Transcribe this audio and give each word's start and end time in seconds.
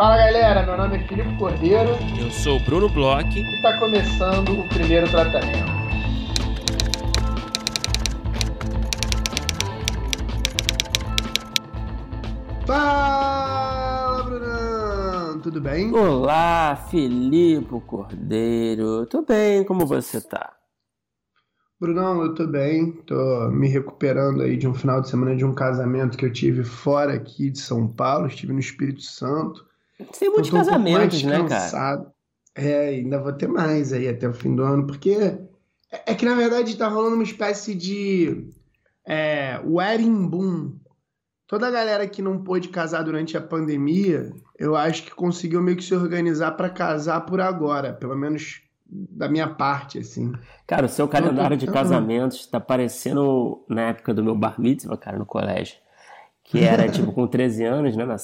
Fala 0.00 0.16
galera, 0.16 0.64
meu 0.64 0.78
nome 0.78 0.96
é 0.96 1.06
Filipe 1.06 1.36
Cordeiro. 1.36 1.90
Eu 2.18 2.30
sou 2.30 2.56
o 2.56 2.64
Bruno 2.64 2.88
Bloch. 2.88 3.38
E 3.38 3.56
está 3.56 3.78
começando 3.78 4.58
o 4.58 4.66
primeiro 4.70 5.06
tratamento. 5.10 5.70
Fala, 12.66 14.22
Brunão! 14.22 15.40
Tudo 15.42 15.60
bem? 15.60 15.92
Olá, 15.94 16.76
Filipe 16.90 17.78
Cordeiro. 17.86 19.04
Tudo 19.04 19.26
bem, 19.26 19.62
como 19.64 19.84
você 19.84 20.18
tá? 20.18 20.56
Brunão, 21.78 22.22
eu 22.22 22.34
tô 22.34 22.46
bem, 22.46 22.92
tô 23.02 23.50
me 23.50 23.68
recuperando 23.68 24.40
aí 24.40 24.56
de 24.56 24.66
um 24.66 24.72
final 24.72 25.02
de 25.02 25.10
semana 25.10 25.36
de 25.36 25.44
um 25.44 25.52
casamento 25.54 26.16
que 26.16 26.24
eu 26.24 26.32
tive 26.32 26.64
fora 26.64 27.12
aqui 27.12 27.50
de 27.50 27.58
São 27.58 27.86
Paulo, 27.86 28.28
estive 28.28 28.54
no 28.54 28.60
Espírito 28.60 29.02
Santo. 29.02 29.68
Tem 30.18 30.30
muitos 30.30 30.50
casamentos, 30.50 31.22
um 31.22 31.28
né, 31.28 31.48
cara? 31.48 32.06
É, 32.54 32.88
ainda 32.88 33.20
vou 33.20 33.32
ter 33.32 33.46
mais 33.46 33.92
aí 33.92 34.08
até 34.08 34.28
o 34.28 34.34
fim 34.34 34.54
do 34.54 34.62
ano, 34.62 34.86
porque 34.86 35.10
é, 35.90 36.02
é 36.06 36.14
que 36.14 36.24
na 36.24 36.34
verdade 36.34 36.76
tá 36.76 36.88
rolando 36.88 37.14
uma 37.14 37.24
espécie 37.24 37.74
de 37.74 38.50
é, 39.06 39.60
wedding 39.64 40.28
boom. 40.28 40.76
Toda 41.46 41.66
a 41.66 41.70
galera 41.70 42.06
que 42.06 42.22
não 42.22 42.42
pôde 42.44 42.68
casar 42.68 43.02
durante 43.02 43.36
a 43.36 43.40
pandemia, 43.40 44.32
eu 44.56 44.76
acho 44.76 45.02
que 45.02 45.10
conseguiu 45.10 45.60
meio 45.60 45.76
que 45.76 45.84
se 45.84 45.94
organizar 45.94 46.52
para 46.52 46.70
casar 46.70 47.22
por 47.22 47.40
agora, 47.40 47.92
pelo 47.92 48.16
menos 48.16 48.62
da 48.90 49.28
minha 49.28 49.48
parte, 49.48 49.98
assim. 49.98 50.32
Cara, 50.66 50.86
o 50.86 50.88
seu 50.88 51.08
calendário 51.08 51.56
de 51.56 51.66
casamentos 51.66 52.46
tá 52.46 52.60
parecendo 52.60 53.64
na 53.68 53.88
época 53.88 54.12
do 54.12 54.22
meu 54.22 54.34
bar 54.34 54.60
mitzvah, 54.60 54.96
cara, 54.96 55.18
no 55.18 55.26
colégio. 55.26 55.76
Que 56.44 56.60
era, 56.60 56.86
tipo, 56.90 57.12
com 57.12 57.26
13 57.26 57.64
anos, 57.64 57.96
né? 57.96 58.04
Na 58.04 58.18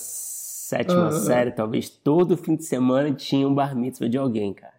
sétima 0.69 1.13
série, 1.13 1.51
talvez, 1.53 1.89
todo 1.89 2.37
fim 2.37 2.57
de 2.57 2.65
semana 2.65 3.13
tinha 3.13 3.47
um 3.47 3.55
bar 3.55 3.77
mitzvah 3.77 4.09
de 4.09 4.19
alguém, 4.19 4.53
cara. 4.53 4.75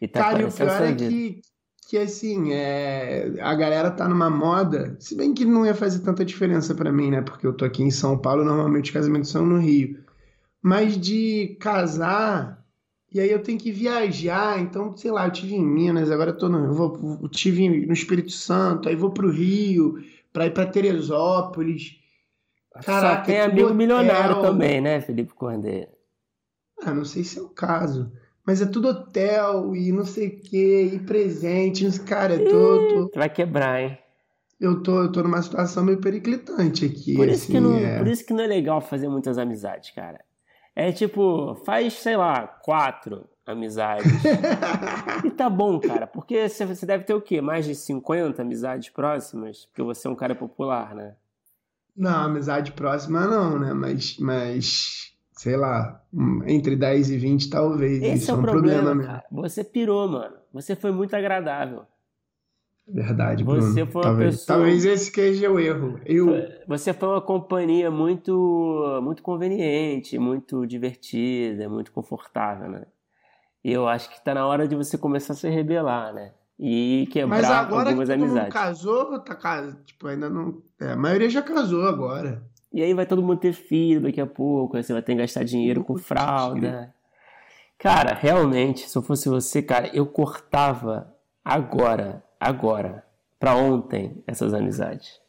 E 0.00 0.06
tá 0.06 0.20
cara, 0.20 0.42
e 0.42 0.44
o 0.44 0.52
pior 0.52 0.82
é 0.82 0.94
que, 0.94 1.40
que, 1.88 1.98
assim, 1.98 2.52
é... 2.52 3.32
a 3.40 3.54
galera 3.54 3.90
tá 3.90 4.08
numa 4.08 4.30
moda, 4.30 4.96
se 5.00 5.16
bem 5.16 5.34
que 5.34 5.44
não 5.44 5.66
ia 5.66 5.74
fazer 5.74 6.00
tanta 6.00 6.24
diferença 6.24 6.74
para 6.74 6.92
mim, 6.92 7.10
né? 7.10 7.22
Porque 7.22 7.46
eu 7.46 7.52
tô 7.52 7.64
aqui 7.64 7.82
em 7.82 7.90
São 7.90 8.16
Paulo, 8.16 8.44
normalmente 8.44 8.86
os 8.86 8.90
casamentos 8.90 9.30
são 9.30 9.44
no 9.44 9.58
Rio. 9.58 9.98
Mas 10.62 10.96
de 10.96 11.56
casar 11.60 12.60
e 13.12 13.18
aí 13.18 13.30
eu 13.30 13.42
tenho 13.42 13.58
que 13.58 13.72
viajar, 13.72 14.60
então, 14.60 14.96
sei 14.96 15.10
lá, 15.10 15.26
eu 15.26 15.32
tive 15.32 15.56
em 15.56 15.66
Minas, 15.66 16.12
agora 16.12 16.30
eu 16.30 16.38
tô 16.38 16.48
no, 16.48 16.66
eu 16.66 16.72
vou, 16.72 17.18
eu 17.22 17.28
tive 17.28 17.68
no 17.84 17.92
Espírito 17.92 18.30
Santo, 18.30 18.88
aí 18.88 18.94
vou 18.94 19.10
pro 19.10 19.30
Rio, 19.30 19.96
para 20.32 20.46
ir 20.46 20.52
para 20.52 20.66
Teresópolis. 20.66 21.99
Caraca, 22.84 23.20
Só 23.20 23.26
tem 23.26 23.40
amigo 23.40 23.66
hotel. 23.66 23.74
milionário 23.76 24.40
também, 24.40 24.80
né, 24.80 25.00
Felipe 25.00 25.34
Cordeiro? 25.34 25.88
Ah, 26.82 26.92
não 26.92 27.04
sei 27.04 27.24
se 27.24 27.38
é 27.38 27.42
o 27.42 27.48
caso. 27.48 28.12
Mas 28.46 28.60
é 28.62 28.66
tudo 28.66 28.88
hotel 28.88 29.76
e 29.76 29.92
não 29.92 30.04
sei 30.04 30.28
o 30.28 30.40
que, 30.40 30.82
e 30.94 30.98
presente. 30.98 31.88
Cara, 32.00 32.34
eu 32.34 32.48
tô, 32.48 33.08
tô... 33.08 33.18
Vai 33.18 33.28
quebrar, 33.28 33.82
hein? 33.82 33.98
Eu 34.58 34.82
tô, 34.82 35.02
eu 35.02 35.12
tô 35.12 35.22
numa 35.22 35.40
situação 35.40 35.84
meio 35.84 36.00
periclitante 36.00 36.84
aqui. 36.84 37.14
Por 37.14 37.28
isso, 37.28 37.44
assim, 37.44 37.52
que 37.52 37.60
não, 37.60 37.76
é... 37.76 37.98
por 37.98 38.08
isso 38.08 38.24
que 38.24 38.32
não 38.32 38.44
é 38.44 38.46
legal 38.46 38.80
fazer 38.80 39.08
muitas 39.08 39.38
amizades, 39.38 39.90
cara. 39.90 40.20
É 40.74 40.92
tipo, 40.92 41.54
faz, 41.64 41.94
sei 41.94 42.16
lá, 42.16 42.46
quatro 42.46 43.26
amizades. 43.46 44.10
e 45.24 45.30
tá 45.30 45.48
bom, 45.48 45.78
cara, 45.80 46.06
porque 46.06 46.48
você 46.48 46.86
deve 46.86 47.04
ter 47.04 47.14
o 47.14 47.20
quê? 47.20 47.40
Mais 47.40 47.64
de 47.64 47.74
50 47.74 48.42
amizades 48.42 48.88
próximas? 48.90 49.66
Porque 49.66 49.82
você 49.82 50.06
é 50.06 50.10
um 50.10 50.14
cara 50.14 50.34
popular, 50.34 50.94
né? 50.94 51.14
Não, 52.00 52.24
amizade 52.24 52.72
próxima 52.72 53.26
não, 53.26 53.58
né? 53.58 53.74
Mas, 53.74 54.16
mas 54.18 55.12
sei 55.32 55.54
lá, 55.54 56.02
entre 56.46 56.74
10 56.74 57.10
e 57.10 57.18
20 57.18 57.50
talvez. 57.50 58.02
Esse 58.02 58.14
Isso 58.14 58.30
é 58.30 58.34
o 58.34 58.36
é 58.36 58.38
um 58.38 58.42
problema, 58.42 58.82
problema 58.84 59.04
cara. 59.04 59.24
Você 59.30 59.62
pirou, 59.62 60.08
mano. 60.08 60.36
Você 60.50 60.74
foi 60.74 60.92
muito 60.92 61.14
agradável. 61.14 61.84
Verdade, 62.88 63.44
Bruno. 63.44 63.60
Você 63.60 63.84
foi 63.84 64.00
uma 64.00 64.08
talvez, 64.08 64.36
pessoa... 64.36 64.56
talvez 64.56 64.84
esse 64.86 65.12
seja 65.12 65.50
o 65.50 65.60
erro. 65.60 66.00
Eu... 66.06 66.28
Você 66.66 66.94
foi 66.94 67.10
uma 67.10 67.20
companhia 67.20 67.90
muito, 67.90 69.00
muito 69.02 69.22
conveniente, 69.22 70.18
muito 70.18 70.66
divertida, 70.66 71.68
muito 71.68 71.92
confortável, 71.92 72.70
né? 72.70 72.86
E 73.62 73.70
eu 73.70 73.86
acho 73.86 74.08
que 74.08 74.16
está 74.16 74.32
na 74.32 74.46
hora 74.46 74.66
de 74.66 74.74
você 74.74 74.96
começar 74.96 75.34
a 75.34 75.36
se 75.36 75.50
rebelar, 75.50 76.14
né? 76.14 76.32
E 76.62 77.08
quebrar 77.10 77.36
Mas 77.38 77.50
agora 77.50 77.88
algumas 77.88 78.08
que 78.08 78.14
todo 78.14 78.22
amizades. 78.22 78.42
Mundo 78.42 78.52
casou, 78.52 79.18
tá 79.20 79.34
casa, 79.34 79.80
tipo, 79.86 80.06
ainda 80.06 80.28
não. 80.28 80.60
É, 80.78 80.92
a 80.92 80.96
maioria 80.96 81.30
já 81.30 81.40
casou 81.40 81.88
agora. 81.88 82.42
E 82.70 82.82
aí 82.82 82.92
vai 82.92 83.06
todo 83.06 83.22
mundo 83.22 83.38
ter 83.38 83.54
filho 83.54 84.02
daqui 84.02 84.20
a 84.20 84.26
pouco, 84.26 84.76
aí 84.76 84.82
você 84.82 84.92
vai 84.92 85.00
ter 85.00 85.14
que 85.14 85.20
gastar 85.20 85.42
dinheiro 85.42 85.82
com 85.82 85.96
fralda. 85.96 86.94
Cara, 87.78 88.14
realmente, 88.14 88.88
se 88.88 88.96
eu 88.96 89.00
fosse 89.00 89.26
você, 89.26 89.62
cara, 89.62 89.88
eu 89.94 90.04
cortava 90.04 91.14
agora 91.42 92.22
agora, 92.38 93.04
para 93.38 93.54
ontem, 93.54 94.22
essas 94.26 94.54
amizades. 94.54 95.20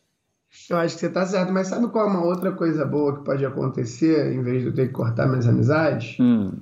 Eu 0.69 0.77
acho 0.77 0.95
que 0.95 1.01
você 1.01 1.09
tá 1.09 1.25
certo, 1.25 1.51
mas 1.51 1.67
sabe 1.67 1.87
qual 1.89 2.07
é 2.07 2.09
uma 2.09 2.25
outra 2.25 2.51
coisa 2.51 2.85
boa 2.85 3.17
que 3.17 3.23
pode 3.23 3.45
acontecer 3.45 4.33
em 4.33 4.41
vez 4.41 4.61
de 4.61 4.67
eu 4.67 4.75
ter 4.75 4.87
que 4.87 4.93
cortar 4.93 5.27
minhas 5.27 5.47
amizades? 5.47 6.17
Hum. 6.19 6.59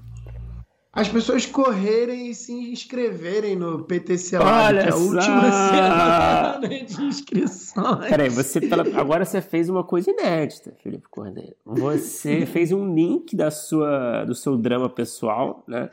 As 0.92 1.08
pessoas 1.08 1.46
correrem 1.46 2.30
e 2.30 2.36
se 2.36 2.52
inscreverem 2.52 3.56
no 3.56 3.84
PTC 3.84 4.40
Lab, 4.40 4.74
que 4.74 4.88
é 4.88 4.92
a 4.92 4.96
última 4.96 5.52
semana 5.52 6.86
de 6.86 7.04
inscrições. 7.04 8.08
Peraí, 8.10 8.30
você 8.30 8.60
tá, 8.60 8.78
agora 8.96 9.24
você 9.24 9.40
fez 9.40 9.70
uma 9.70 9.84
coisa 9.84 10.10
inédita, 10.10 10.76
Felipe 10.82 11.08
Cordeiro. 11.10 11.56
Você 11.64 12.46
fez 12.48 12.72
um 12.72 12.94
link 12.94 13.36
da 13.36 13.52
sua, 13.52 14.26
do 14.26 14.34
seu 14.34 14.58
drama 14.58 14.90
pessoal, 14.90 15.64
né? 15.68 15.90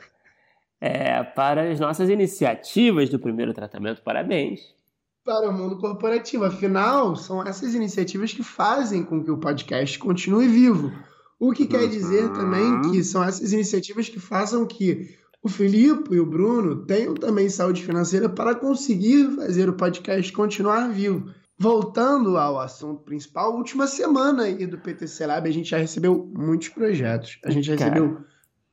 é, 0.79 1.23
para 1.23 1.71
as 1.71 1.79
nossas 1.79 2.09
iniciativas 2.09 3.09
do 3.09 3.19
primeiro 3.19 3.53
tratamento. 3.53 4.01
Parabéns! 4.01 4.75
Para 5.23 5.49
o 5.49 5.53
mundo 5.53 5.77
corporativo. 5.77 6.45
Afinal, 6.45 7.15
são 7.15 7.45
essas 7.45 7.75
iniciativas 7.75 8.31
que 8.31 8.43
fazem 8.43 9.03
com 9.03 9.23
que 9.23 9.31
o 9.31 9.37
podcast 9.37 9.99
continue 9.99 10.47
vivo. 10.47 10.91
O 11.39 11.51
que 11.51 11.67
quer 11.67 11.87
dizer 11.87 12.29
também 12.33 12.63
uhum. 12.63 12.91
que 12.91 13.03
são 13.03 13.23
essas 13.23 13.53
iniciativas 13.53 14.09
que 14.09 14.19
façam 14.19 14.65
que 14.65 15.15
o 15.41 15.49
Filipe 15.49 16.15
e 16.15 16.19
o 16.19 16.25
Bruno 16.25 16.85
tenham 16.85 17.13
também 17.13 17.47
saúde 17.49 17.83
financeira 17.83 18.27
para 18.27 18.55
conseguir 18.55 19.35
fazer 19.35 19.69
o 19.69 19.73
podcast 19.73 20.31
continuar 20.33 20.89
vivo. 20.89 21.29
Voltando 21.59 22.37
ao 22.37 22.59
assunto 22.59 23.01
principal, 23.03 23.55
última 23.55 23.87
semana 23.87 24.43
aí 24.43 24.67
do 24.67 24.77
PTC 24.77 25.25
Lab, 25.25 25.47
a 25.47 25.51
gente 25.51 25.69
já 25.69 25.77
recebeu 25.77 26.29
muitos 26.35 26.69
projetos. 26.69 27.39
A 27.43 27.49
gente 27.49 27.65
já 27.65 27.75
recebeu 27.75 28.19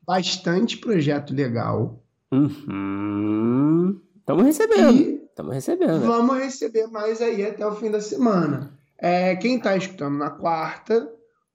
bastante 0.06 0.76
projeto 0.76 1.34
legal. 1.34 2.02
Uhum. 2.30 4.00
Estamos 4.18 4.44
recebendo. 4.44 5.22
Estamos 5.28 5.54
recebendo. 5.54 6.06
Vamos 6.06 6.38
receber 6.38 6.86
mais 6.88 7.22
aí 7.22 7.46
até 7.46 7.66
o 7.66 7.74
fim 7.74 7.90
da 7.90 8.00
semana. 8.00 8.72
É, 8.98 9.34
quem 9.36 9.56
está 9.56 9.76
escutando 9.76 10.16
na 10.18 10.30
quarta, 10.30 11.10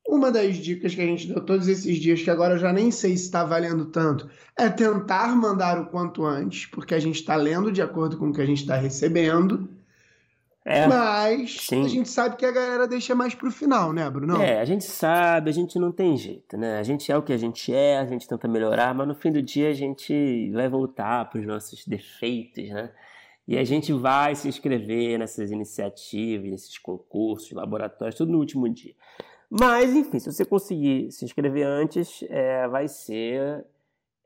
uma 0.09 0.31
das 0.31 0.58
dicas 0.58 0.96
que 0.96 1.02
a 1.02 1.06
gente 1.06 1.28
deu 1.28 1.40
todos 1.40 1.68
esses 1.68 1.97
dias, 1.97 2.22
que 2.22 2.31
agora 2.31 2.56
eu 2.56 2.58
já 2.58 2.74
nem 2.74 2.90
sei 2.90 3.16
se 3.16 3.25
está 3.25 3.44
valendo 3.44 3.86
tanto, 3.86 4.28
é 4.58 4.68
tentar 4.68 5.36
mandar 5.36 5.80
o 5.80 5.86
quanto 5.86 6.25
antes, 6.25 6.66
porque 6.66 6.96
a 6.96 7.00
gente 7.00 7.18
está 7.18 7.36
lendo 7.36 7.72
de 7.72 7.81
acordo 7.81 8.18
com 8.18 8.30
o 8.30 8.34
que 8.34 8.42
a 8.42 8.46
gente 8.46 8.62
está 8.62 8.75
recebendo. 8.75 9.69
É, 10.66 10.88
Mas 10.88 11.58
sim. 11.62 11.86
a 11.86 11.88
gente 11.88 12.09
sabe 12.09 12.36
que 12.36 12.46
a 12.46 12.52
galera 12.52 12.88
deixa 12.88 13.16
mais 13.16 13.34
pro 13.34 13.52
final, 13.52 13.94
né, 13.94 14.09
Bruno? 14.09 14.42
É, 14.42 14.59
a 14.59 14.66
gente 14.66 14.84
sabe, 14.84 15.50
a 15.50 15.53
gente 15.53 15.80
não 15.80 15.92
tem 15.92 16.18
jeito, 16.18 16.58
né? 16.58 16.78
A 16.80 16.84
gente 16.84 17.12
é 17.12 17.18
o 17.18 17.24
que 17.24 17.31
a 17.31 17.38
gente 17.38 17.74
é, 17.74 17.98
a 17.98 18.06
gente 18.06 18.28
tenta 18.28 18.48
melhorar, 18.48 18.94
mas 18.94 19.08
no 19.08 19.16
fim 19.16 19.31
do 19.31 19.42
dia 19.42 19.69
a 19.69 19.74
gente 19.74 20.52
vai 20.52 20.68
voltar 20.68 21.30
pros 21.30 21.46
nossos 21.46 21.86
defeitos, 21.86 22.69
né? 22.69 22.92
E 23.48 23.58
a 23.58 23.64
gente 23.64 23.92
vai 23.94 24.36
se 24.36 24.48
inscrever 24.48 25.18
nessas 25.18 25.50
iniciativas, 25.50 26.51
nesses 26.51 26.78
concursos, 26.78 27.51
laboratórios, 27.51 28.16
tudo 28.16 28.31
no 28.31 28.38
último 28.38 28.69
dia. 28.69 28.94
Mas, 29.50 29.96
enfim, 29.96 30.19
se 30.19 30.31
você 30.31 30.46
conseguir 30.46 31.12
se 31.12 31.25
inscrever 31.25 31.66
antes, 31.66 32.24
é, 32.30 32.68
vai 32.68 32.88
ser 32.88 33.66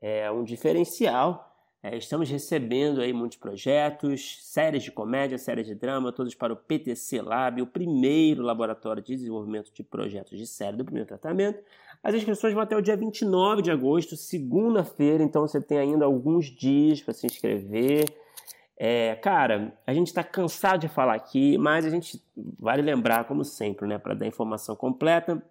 é, 0.00 0.30
um 0.30 0.44
diferencial 0.44 1.54
é, 1.86 1.98
estamos 1.98 2.30
recebendo 2.30 3.02
aí 3.02 3.12
muitos 3.12 3.36
projetos, 3.36 4.38
séries 4.40 4.82
de 4.82 4.90
comédia, 4.90 5.36
séries 5.36 5.66
de 5.66 5.74
drama, 5.74 6.10
todos 6.10 6.34
para 6.34 6.50
o 6.50 6.56
PTC 6.56 7.20
Lab, 7.20 7.60
o 7.60 7.66
primeiro 7.66 8.42
laboratório 8.42 9.02
de 9.02 9.14
desenvolvimento 9.14 9.70
de 9.70 9.82
projetos 9.82 10.38
de 10.38 10.46
série 10.46 10.78
do 10.78 10.84
primeiro 10.86 11.06
tratamento. 11.06 11.62
As 12.02 12.14
inscrições 12.14 12.54
vão 12.54 12.62
até 12.62 12.74
o 12.74 12.80
dia 12.80 12.96
29 12.96 13.60
de 13.60 13.70
agosto, 13.70 14.16
segunda-feira, 14.16 15.22
então 15.22 15.42
você 15.42 15.60
tem 15.60 15.76
ainda 15.76 16.06
alguns 16.06 16.46
dias 16.46 17.02
para 17.02 17.12
se 17.12 17.26
inscrever. 17.26 18.06
É, 18.76 19.14
cara, 19.16 19.72
a 19.86 19.94
gente 19.94 20.08
está 20.08 20.24
cansado 20.24 20.80
de 20.80 20.88
falar 20.88 21.14
aqui, 21.14 21.56
mas 21.58 21.84
a 21.86 21.90
gente 21.90 22.20
vale 22.58 22.82
lembrar, 22.82 23.24
como 23.24 23.44
sempre, 23.44 23.86
né, 23.86 23.98
para 23.98 24.14
dar 24.14 24.26
informação 24.26 24.74
completa, 24.76 25.42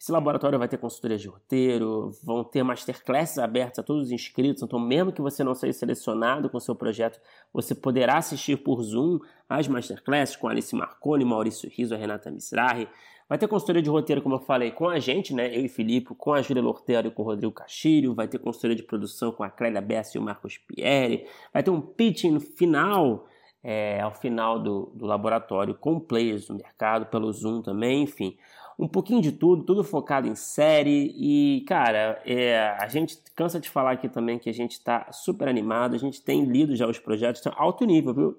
Esse 0.00 0.12
laboratório 0.12 0.58
vai 0.58 0.68
ter 0.68 0.76
consultoria 0.76 1.16
de 1.16 1.28
roteiro, 1.28 2.10
vão 2.22 2.44
ter 2.44 2.62
masterclasses 2.62 3.38
abertas 3.38 3.78
a 3.78 3.82
todos 3.82 4.04
os 4.04 4.10
inscritos, 4.10 4.62
então 4.62 4.78
mesmo 4.78 5.12
que 5.12 5.22
você 5.22 5.42
não 5.42 5.54
seja 5.54 5.72
selecionado 5.72 6.50
com 6.50 6.58
o 6.58 6.60
seu 6.60 6.74
projeto, 6.74 7.20
você 7.52 7.74
poderá 7.74 8.18
assistir 8.18 8.56
por 8.58 8.82
Zoom 8.82 9.20
as 9.48 9.68
masterclasses 9.68 10.36
com 10.36 10.48
Alice 10.48 10.74
Marconi, 10.74 11.24
Maurício 11.24 11.70
Riso, 11.70 11.96
Renata 11.96 12.30
Misrahi. 12.30 12.88
Vai 13.28 13.38
ter 13.38 13.48
consultoria 13.48 13.80
de 13.80 13.88
roteiro, 13.88 14.20
como 14.20 14.34
eu 14.34 14.40
falei, 14.40 14.70
com 14.70 14.88
a 14.88 14.98
gente, 14.98 15.34
né? 15.34 15.48
Eu 15.56 15.64
e 15.64 15.68
Filipe, 15.68 16.14
com 16.14 16.32
a 16.32 16.42
Júlia 16.42 16.62
Lortero 16.62 17.08
e 17.08 17.10
com 17.10 17.22
o 17.22 17.24
Rodrigo 17.24 17.52
Castilho. 17.52 18.14
Vai 18.14 18.28
ter 18.28 18.38
consultoria 18.38 18.76
de 18.76 18.82
produção 18.82 19.32
com 19.32 19.42
a 19.42 19.50
Clélia 19.50 19.80
Bessa 19.80 20.16
e 20.16 20.20
o 20.20 20.22
Marcos 20.22 20.58
Pierre. 20.58 21.26
Vai 21.52 21.62
ter 21.62 21.70
um 21.70 21.80
pitching 21.80 22.38
final, 22.38 23.26
é, 23.62 24.00
ao 24.00 24.12
final 24.12 24.58
do, 24.58 24.92
do 24.94 25.06
laboratório, 25.06 25.74
com 25.74 25.98
players 25.98 26.48
do 26.48 26.54
mercado, 26.54 27.06
pelo 27.06 27.32
Zoom 27.32 27.62
também, 27.62 28.02
enfim 28.02 28.36
um 28.78 28.88
pouquinho 28.88 29.22
de 29.22 29.32
tudo, 29.32 29.62
tudo 29.62 29.84
focado 29.84 30.26
em 30.26 30.34
série. 30.34 31.14
E, 31.16 31.64
cara, 31.66 32.20
é, 32.26 32.76
a 32.80 32.88
gente 32.88 33.18
cansa 33.34 33.60
de 33.60 33.70
falar 33.70 33.92
aqui 33.92 34.08
também 34.08 34.38
que 34.38 34.50
a 34.50 34.54
gente 34.54 34.72
está 34.72 35.10
super 35.12 35.48
animado, 35.48 35.94
a 35.94 35.98
gente 35.98 36.20
tem 36.22 36.44
lido 36.44 36.74
já 36.74 36.86
os 36.86 36.98
projetos, 36.98 37.40
estão 37.40 37.52
alto 37.56 37.84
nível, 37.84 38.14
viu? 38.14 38.38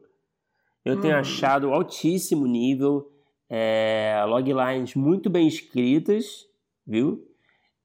Eu 0.83 0.99
tenho 1.01 1.15
hum. 1.15 1.19
achado 1.19 1.73
altíssimo 1.73 2.45
nível, 2.45 3.11
é, 3.49 4.23
loglines 4.27 4.95
muito 4.95 5.29
bem 5.29 5.47
escritas, 5.47 6.45
viu? 6.85 7.23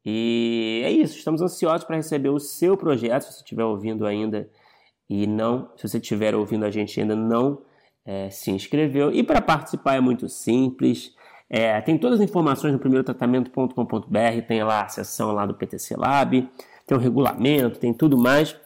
E 0.04 0.82
é 0.84 0.90
isso, 0.90 1.18
estamos 1.18 1.42
ansiosos 1.42 1.84
para 1.84 1.96
receber 1.96 2.30
o 2.30 2.38
seu 2.38 2.76
projeto, 2.76 3.22
se 3.22 3.32
você 3.32 3.40
estiver 3.40 3.64
ouvindo 3.64 4.06
ainda 4.06 4.48
e 5.08 5.26
não, 5.26 5.70
se 5.76 5.86
você 5.86 5.98
estiver 5.98 6.34
ouvindo 6.34 6.64
a 6.64 6.70
gente 6.70 6.98
ainda 7.00 7.14
não 7.14 7.62
é, 8.04 8.30
se 8.30 8.50
inscreveu. 8.50 9.12
E 9.12 9.22
para 9.22 9.42
participar 9.42 9.96
é 9.96 10.00
muito 10.00 10.28
simples, 10.28 11.14
é, 11.48 11.80
tem 11.80 11.98
todas 11.98 12.20
as 12.20 12.24
informações 12.24 12.72
no 12.72 12.78
primeirotratamento.com.br, 12.78 14.46
tem 14.46 14.62
lá 14.62 14.82
a 14.84 14.88
seção 14.88 15.32
lá 15.32 15.44
do 15.44 15.54
PTC 15.54 15.96
Lab, 15.96 16.48
tem 16.86 16.96
o 16.96 17.00
regulamento, 17.00 17.78
tem 17.78 17.92
tudo 17.92 18.16
mais. 18.16 18.56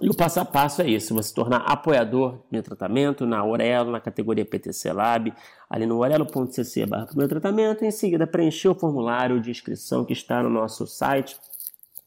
E 0.00 0.08
o 0.08 0.14
passo 0.14 0.38
a 0.38 0.44
passo 0.44 0.82
é 0.82 0.88
isso: 0.88 1.14
você 1.14 1.34
tornar 1.34 1.58
apoiador 1.58 2.32
do 2.32 2.44
meu 2.52 2.62
tratamento 2.62 3.26
na 3.26 3.38
Aurelo, 3.38 3.90
na 3.90 4.00
categoria 4.00 4.44
PTC 4.44 4.92
Lab, 4.92 5.32
ali 5.68 5.86
no 5.86 5.98
orelo.cc 5.98 6.86
barra 6.86 7.06
primeiro 7.06 7.28
tratamento, 7.28 7.84
em 7.84 7.90
seguida 7.90 8.26
preencher 8.26 8.68
o 8.68 8.74
formulário 8.74 9.40
de 9.40 9.50
inscrição 9.50 10.04
que 10.04 10.12
está 10.12 10.42
no 10.42 10.48
nosso 10.48 10.86
site, 10.86 11.36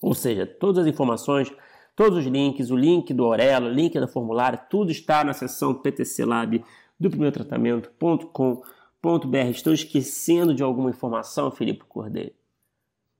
ou 0.02 0.14
seja, 0.14 0.46
todas 0.46 0.86
as 0.86 0.88
informações, 0.88 1.52
todos 1.96 2.20
os 2.20 2.26
links, 2.26 2.72
o 2.72 2.78
link 2.78 3.14
do 3.14 3.26
Orelo, 3.26 3.68
o 3.68 3.74
link 3.74 4.00
do 4.00 4.08
formulário, 4.08 4.60
tudo 4.70 4.90
está 4.92 5.24
na 5.24 5.34
seção 5.34 5.74
PTC 5.74 6.24
Lab 6.26 6.64
do 7.00 7.32
tratamento.com.br 7.32 8.82
br 9.02 9.50
Estou 9.50 9.74
esquecendo 9.74 10.54
de 10.54 10.62
alguma 10.62 10.90
informação, 10.92 11.50
Felipe 11.50 11.84
Cordeiro? 11.88 12.41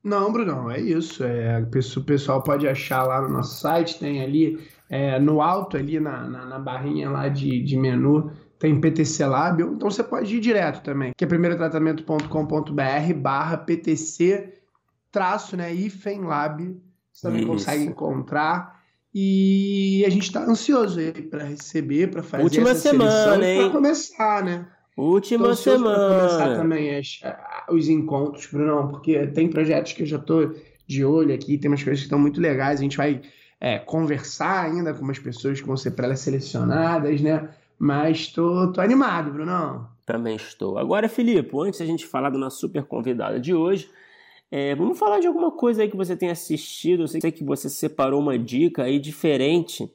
Não, 0.04 0.32
Bruno, 0.32 0.72
é 0.72 0.80
isso. 0.80 1.24
É, 1.24 1.60
o 1.60 2.04
pessoal 2.04 2.42
pode 2.42 2.68
achar 2.68 3.04
lá 3.04 3.22
no 3.22 3.30
nosso 3.30 3.60
site, 3.60 4.00
tem 4.00 4.22
ali 4.22 4.60
é, 4.90 5.20
no 5.20 5.42
alto, 5.42 5.78
ali 5.78 6.00
na, 6.00 6.28
na, 6.28 6.46
na, 6.46 6.60
barrinha 6.60 7.10
lá 7.10 7.28
de, 7.28 7.62
de 7.62 7.78
menu, 7.78 8.32
tem 8.58 8.82
PTC 8.82 9.26
Lab, 9.26 9.62
então 9.62 9.90
você 9.90 10.04
pode 10.04 10.36
ir 10.36 10.40
direto 10.40 10.84
também, 10.84 11.12
que 11.16 11.24
é 11.24 11.28
primeirotratamento.com.br 11.28 13.14
barra 13.16 13.58
PTC 13.58 14.62
traço, 15.12 15.58
né, 15.58 15.74
IFEM 15.74 16.22
Lab, 16.22 16.82
você 17.12 17.28
também 17.28 17.42
isso. 17.42 17.52
consegue 17.52 17.84
encontrar. 17.84 18.82
E 19.14 20.06
a 20.08 20.10
gente 20.10 20.24
está 20.24 20.42
ansioso 20.42 20.98
aí 20.98 21.12
para 21.12 21.44
receber, 21.44 22.10
para 22.10 22.24
fazer 22.24 22.44
Última 22.44 22.70
essa 22.70 22.92
semana, 22.92 23.46
hein? 23.46 23.64
para 23.64 23.70
começar, 23.72 24.42
né? 24.42 24.66
Última 24.96 25.54
semana. 25.54 26.18
começar 26.18 26.56
também 26.56 26.98
as, 26.98 27.20
os 27.70 27.88
encontros, 27.88 28.48
Bruno, 28.48 28.90
porque 28.90 29.28
tem 29.28 29.50
projetos 29.50 29.94
que 29.94 30.04
eu 30.04 30.08
já 30.08 30.18
estou 30.18 30.54
de 30.88 31.06
olho 31.06 31.34
aqui, 31.34 31.58
tem 31.58 31.70
umas 31.70 31.84
coisas 31.84 32.00
que 32.00 32.06
estão 32.06 32.20
muito 32.20 32.42
legais. 32.42 32.80
A 32.80 32.84
gente 32.84 32.98
vai 32.98 33.22
é, 33.60 33.78
conversar 33.80 34.66
ainda 34.66 34.94
com 34.94 35.04
umas 35.04 35.20
pessoas 35.20 35.62
que 35.62 35.68
vão 35.68 35.78
ser 35.78 35.92
pré-selecionadas, 35.92 37.22
né? 37.22 37.50
Mas 37.78 38.28
tô, 38.28 38.72
tô 38.72 38.82
animado, 38.82 39.32
Bruno. 39.32 39.88
Também 40.06 40.36
estou. 40.36 40.78
Agora, 40.78 41.08
Filipe, 41.08 41.50
antes 41.58 41.80
a 41.82 41.86
gente 41.86 42.06
falar 42.06 42.30
da 42.30 42.38
nossa 42.38 42.58
super 42.58 42.84
convidada 42.84 43.40
de 43.40 43.54
hoje, 43.54 43.90
é, 44.52 44.76
vamos 44.76 45.00
falar 45.00 45.20
de 45.20 45.28
alguma 45.28 45.52
coisa 45.52 45.82
aí 45.82 45.90
que 45.90 45.96
você 45.96 46.16
tenha 46.18 46.34
assistido. 46.34 47.04
Eu 47.04 47.08
sei 47.08 47.22
que 47.32 47.44
você 47.44 47.70
separou 47.70 48.20
uma 48.20 48.38
dica 48.38 48.84
aí 48.84 49.00
diferente 49.00 49.90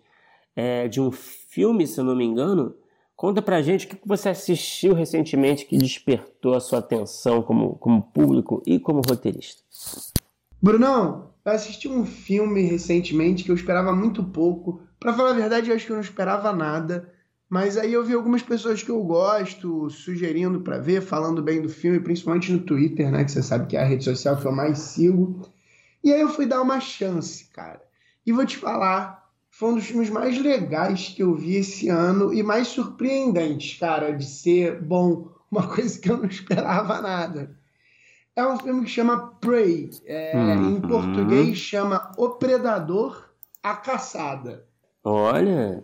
é, 0.56 0.88
de 0.88 1.00
um 1.00 1.12
filme, 1.12 1.86
se 1.86 2.00
eu 2.00 2.04
não 2.04 2.16
me 2.16 2.24
engano. 2.24 2.74
Conta 3.16 3.40
pra 3.40 3.62
gente 3.62 3.86
o 3.86 3.88
que 3.88 3.98
você 4.04 4.28
assistiu 4.28 4.92
recentemente 4.92 5.64
que 5.64 5.78
despertou 5.78 6.54
a 6.54 6.60
sua 6.60 6.80
atenção 6.80 7.40
como, 7.42 7.76
como 7.76 8.02
público 8.02 8.62
e 8.66 8.78
como 8.78 9.00
roteirista. 9.00 9.62
Brunão, 10.60 11.30
eu 11.42 11.52
assisti 11.52 11.88
um 11.88 12.04
filme 12.04 12.62
recentemente 12.62 13.42
que 13.42 13.50
eu 13.50 13.54
esperava 13.54 13.94
muito 13.94 14.22
pouco. 14.22 14.82
Para 15.00 15.14
falar 15.14 15.30
a 15.30 15.34
verdade, 15.34 15.70
eu 15.70 15.76
acho 15.76 15.86
que 15.86 15.92
eu 15.92 15.96
não 15.96 16.02
esperava 16.02 16.52
nada. 16.52 17.10
Mas 17.48 17.78
aí 17.78 17.92
eu 17.92 18.04
vi 18.04 18.12
algumas 18.12 18.42
pessoas 18.42 18.82
que 18.82 18.90
eu 18.90 19.02
gosto 19.02 19.88
sugerindo 19.88 20.60
para 20.60 20.78
ver, 20.78 21.00
falando 21.00 21.42
bem 21.42 21.62
do 21.62 21.68
filme, 21.68 22.00
principalmente 22.00 22.52
no 22.52 22.58
Twitter, 22.58 23.10
né? 23.10 23.24
Que 23.24 23.30
você 23.30 23.42
sabe 23.42 23.66
que 23.66 23.76
é 23.76 23.80
a 23.80 23.86
rede 23.86 24.04
social 24.04 24.36
que 24.36 24.44
eu 24.44 24.52
mais 24.52 24.78
sigo. 24.78 25.48
E 26.04 26.12
aí 26.12 26.20
eu 26.20 26.28
fui 26.28 26.44
dar 26.44 26.60
uma 26.60 26.80
chance, 26.80 27.46
cara. 27.46 27.80
E 28.26 28.32
vou 28.32 28.44
te 28.44 28.56
falar, 28.56 29.25
foi 29.56 29.70
um 29.70 29.74
dos 29.76 29.86
filmes 29.86 30.10
mais 30.10 30.38
legais 30.38 31.08
que 31.08 31.22
eu 31.22 31.34
vi 31.34 31.56
esse 31.56 31.88
ano 31.88 32.32
e 32.32 32.42
mais 32.42 32.68
surpreendentes, 32.68 33.78
cara, 33.78 34.12
de 34.12 34.24
ser 34.24 34.82
bom, 34.82 35.30
uma 35.50 35.66
coisa 35.66 35.98
que 35.98 36.10
eu 36.10 36.18
não 36.18 36.26
esperava 36.26 37.00
nada. 37.00 37.56
É 38.34 38.46
um 38.46 38.58
filme 38.58 38.84
que 38.84 38.90
chama 38.90 39.34
Prey, 39.40 39.88
é, 40.04 40.36
uhum. 40.36 40.76
em 40.76 40.80
português 40.82 41.56
chama 41.56 42.12
O 42.18 42.30
Predador, 42.32 43.30
a 43.62 43.74
Caçada. 43.74 44.66
Olha! 45.02 45.82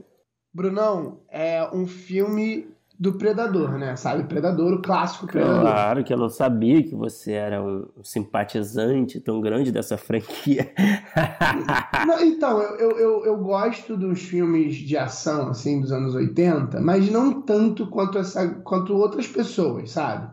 Brunão, 0.52 1.22
é 1.30 1.66
um 1.72 1.86
filme 1.86 2.71
do 2.98 3.14
Predador, 3.14 3.78
né? 3.78 3.96
Sabe? 3.96 4.24
Predador, 4.24 4.74
o 4.74 4.82
clássico 4.82 5.26
Predador. 5.26 5.60
Claro 5.60 6.04
que 6.04 6.12
eu 6.12 6.18
não 6.18 6.28
sabia 6.28 6.82
que 6.82 6.94
você 6.94 7.32
era 7.32 7.62
um 7.62 7.88
simpatizante 8.02 9.20
tão 9.20 9.40
grande 9.40 9.72
dessa 9.72 9.96
franquia. 9.96 10.72
não, 12.06 12.20
então, 12.20 12.60
eu, 12.62 12.92
eu, 12.98 13.24
eu, 13.24 13.36
gosto 13.38 13.96
dos 13.96 14.22
filmes 14.22 14.76
de 14.76 14.96
ação, 14.96 15.48
assim, 15.48 15.80
dos 15.80 15.92
anos 15.92 16.14
80, 16.14 16.80
mas 16.80 17.10
não 17.10 17.42
tanto 17.42 17.86
quanto, 17.86 18.18
essa, 18.18 18.48
quanto 18.62 18.94
outras 18.94 19.26
pessoas, 19.26 19.90
sabe? 19.90 20.30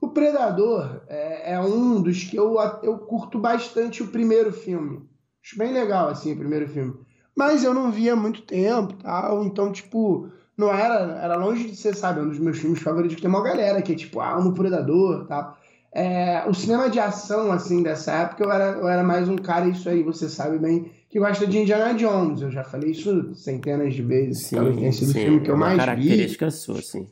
O 0.00 0.08
Predador 0.08 1.02
é, 1.08 1.54
é 1.54 1.60
um 1.60 2.00
dos 2.00 2.24
que 2.24 2.36
eu, 2.36 2.56
eu 2.82 2.98
curto 2.98 3.38
bastante 3.38 4.02
o 4.02 4.08
primeiro 4.08 4.52
filme. 4.52 5.02
Acho 5.44 5.58
bem 5.58 5.72
legal, 5.72 6.08
assim, 6.08 6.32
o 6.32 6.38
primeiro 6.38 6.68
filme. 6.68 6.94
Mas 7.36 7.62
eu 7.62 7.74
não 7.74 7.90
via 7.90 8.14
há 8.14 8.16
muito 8.16 8.42
tempo, 8.42 8.94
tal, 8.94 9.44
então, 9.44 9.70
tipo 9.70 10.30
não 10.56 10.72
era, 10.72 11.18
era 11.22 11.36
longe 11.36 11.68
de 11.68 11.76
ser, 11.76 11.94
sabe, 11.94 12.20
um 12.20 12.28
dos 12.28 12.38
meus 12.38 12.58
filmes 12.58 12.80
favoritos, 12.80 13.16
que 13.16 13.22
tem 13.22 13.30
uma 13.30 13.42
galera 13.42 13.82
que 13.82 13.92
é 13.92 13.96
tipo, 13.96 14.20
ah, 14.20 14.38
um 14.38 14.52
Predador 14.52 15.22
e 15.24 15.28
tal. 15.28 15.58
É, 15.92 16.44
o 16.46 16.54
cinema 16.54 16.90
de 16.90 16.98
ação, 16.98 17.52
assim, 17.52 17.82
dessa 17.82 18.12
época, 18.12 18.44
eu 18.44 18.50
era, 18.50 18.64
eu 18.72 18.88
era 18.88 19.02
mais 19.02 19.28
um 19.28 19.36
cara, 19.36 19.68
isso 19.68 19.88
aí 19.88 20.02
você 20.02 20.28
sabe 20.28 20.58
bem, 20.58 20.90
que 21.08 21.18
gosta 21.18 21.46
de 21.46 21.58
Indiana 21.58 21.94
Jones. 21.94 22.42
Eu 22.42 22.50
já 22.50 22.64
falei 22.64 22.90
isso 22.90 23.34
centenas 23.34 23.94
de 23.94 24.02
vezes. 24.02 24.46
Sim, 24.46 24.56
talvez 24.56 24.76
tenha 24.76 24.92
sido 24.92 25.12
sim, 25.12 25.18
o 25.18 25.22
filme 25.22 25.40
que 25.40 25.50
eu 25.50 25.54
é 25.54 25.58
mais 25.58 25.76
característica 25.76 26.46
vi. 26.46 26.50
característica 26.50 26.50
sua, 26.50 26.82
sim. 26.82 27.06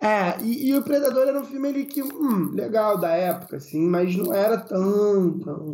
É, 0.00 0.42
e, 0.42 0.70
e, 0.70 0.76
o 0.76 0.82
Predador 0.82 1.28
era 1.28 1.40
um 1.40 1.44
filme 1.44 1.68
ali 1.68 1.84
que, 1.84 2.02
hum, 2.02 2.50
legal 2.52 2.98
da 2.98 3.12
época, 3.12 3.56
assim, 3.56 3.86
mas 3.86 4.16
não 4.16 4.34
era 4.34 4.58
tão, 4.58 5.38
tão 5.38 5.72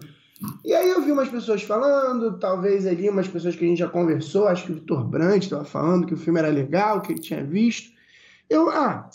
e 0.65 0.73
aí 0.73 0.89
eu 0.89 1.03
vi 1.03 1.11
umas 1.11 1.29
pessoas 1.29 1.63
falando, 1.63 2.39
talvez 2.39 2.87
ali 2.87 3.09
umas 3.09 3.27
pessoas 3.27 3.57
que 3.57 3.65
a 3.65 3.69
gente 3.69 3.79
já 3.79 3.89
conversou, 3.89 4.47
acho 4.47 4.67
que 4.67 4.73
o 4.73 4.75
Vitor 4.77 5.05
Brandt 5.05 5.47
estava 5.47 5.65
falando 5.65 6.07
que 6.07 6.15
o 6.15 6.19
filme 6.19 6.39
era 6.39 6.49
legal, 6.49 7.01
que 7.01 7.13
ele 7.13 7.21
tinha 7.21 7.45
visto. 7.45 7.93
Eu, 8.49 8.71
ah, 8.71 9.11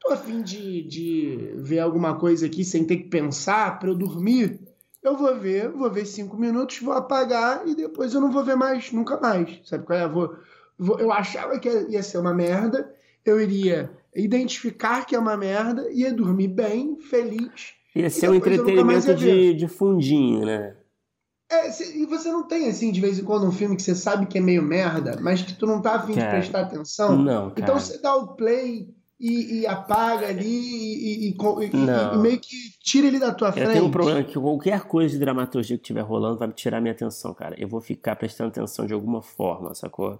tô 0.00 0.12
afim 0.12 0.42
de, 0.42 0.82
de 0.82 1.54
ver 1.56 1.80
alguma 1.80 2.18
coisa 2.18 2.46
aqui 2.46 2.64
sem 2.64 2.84
ter 2.84 2.96
que 2.96 3.08
pensar 3.08 3.78
para 3.78 3.90
eu 3.90 3.94
dormir. 3.94 4.60
Eu 5.02 5.16
vou 5.16 5.36
ver, 5.38 5.68
vou 5.70 5.90
ver 5.90 6.06
cinco 6.06 6.36
minutos, 6.38 6.78
vou 6.78 6.94
apagar 6.94 7.66
e 7.66 7.74
depois 7.74 8.14
eu 8.14 8.20
não 8.20 8.30
vou 8.30 8.44
ver 8.44 8.56
mais, 8.56 8.92
nunca 8.92 9.20
mais. 9.20 9.60
Sabe 9.64 9.84
qual 9.84 9.98
é? 9.98 10.04
Eu, 10.04 10.12
vou, 10.12 10.36
vou, 10.78 10.98
eu 10.98 11.12
achava 11.12 11.58
que 11.58 11.68
ia 11.68 12.02
ser 12.02 12.18
uma 12.18 12.32
merda, 12.32 12.90
eu 13.24 13.38
iria 13.40 13.90
identificar 14.14 15.04
que 15.04 15.14
é 15.14 15.18
uma 15.18 15.36
merda, 15.36 15.90
ia 15.90 16.12
dormir 16.12 16.48
bem, 16.48 16.96
feliz 16.98 17.81
Ia 17.94 18.10
ser 18.10 18.30
um 18.30 18.34
entretenimento 18.34 19.14
de, 19.14 19.54
de 19.54 19.68
fundinho, 19.68 20.46
né? 20.46 20.74
É, 21.50 21.68
e 21.98 22.06
você 22.06 22.32
não 22.32 22.44
tem, 22.44 22.68
assim, 22.68 22.90
de 22.90 23.00
vez 23.00 23.18
em 23.18 23.24
quando 23.24 23.46
um 23.46 23.52
filme 23.52 23.76
que 23.76 23.82
você 23.82 23.94
sabe 23.94 24.24
que 24.24 24.38
é 24.38 24.40
meio 24.40 24.62
merda, 24.62 25.18
mas 25.20 25.42
que 25.42 25.52
tu 25.52 25.66
não 25.66 25.82
tá 25.82 25.96
afim 25.96 26.14
cara, 26.14 26.26
de 26.26 26.36
prestar 26.36 26.60
atenção. 26.62 27.18
Não, 27.18 27.50
cara. 27.50 27.60
Então 27.60 27.78
você 27.78 27.98
dá 28.00 28.16
o 28.16 28.28
play 28.28 28.88
e, 29.20 29.60
e 29.60 29.66
apaga 29.66 30.28
ali 30.28 30.46
e, 30.46 31.28
e, 31.28 31.36
e, 31.36 32.18
meio 32.18 32.40
que 32.40 32.56
tira 32.82 33.06
ele 33.06 33.18
da 33.18 33.34
tua 33.34 33.52
frente. 33.52 33.66
Eu 33.66 33.72
tenho 33.72 33.84
um 33.84 33.90
problema 33.90 34.24
que 34.24 34.38
qualquer 34.40 34.80
coisa 34.84 35.12
de 35.12 35.20
dramaturgia 35.20 35.76
que 35.76 35.82
estiver 35.82 36.00
rolando 36.00 36.38
vai 36.38 36.48
me 36.48 36.54
tirar 36.54 36.80
minha 36.80 36.92
atenção, 36.92 37.34
cara. 37.34 37.54
Eu 37.58 37.68
vou 37.68 37.82
ficar 37.82 38.16
prestando 38.16 38.48
atenção 38.48 38.86
de 38.86 38.94
alguma 38.94 39.20
forma, 39.20 39.74
sacou? 39.74 40.18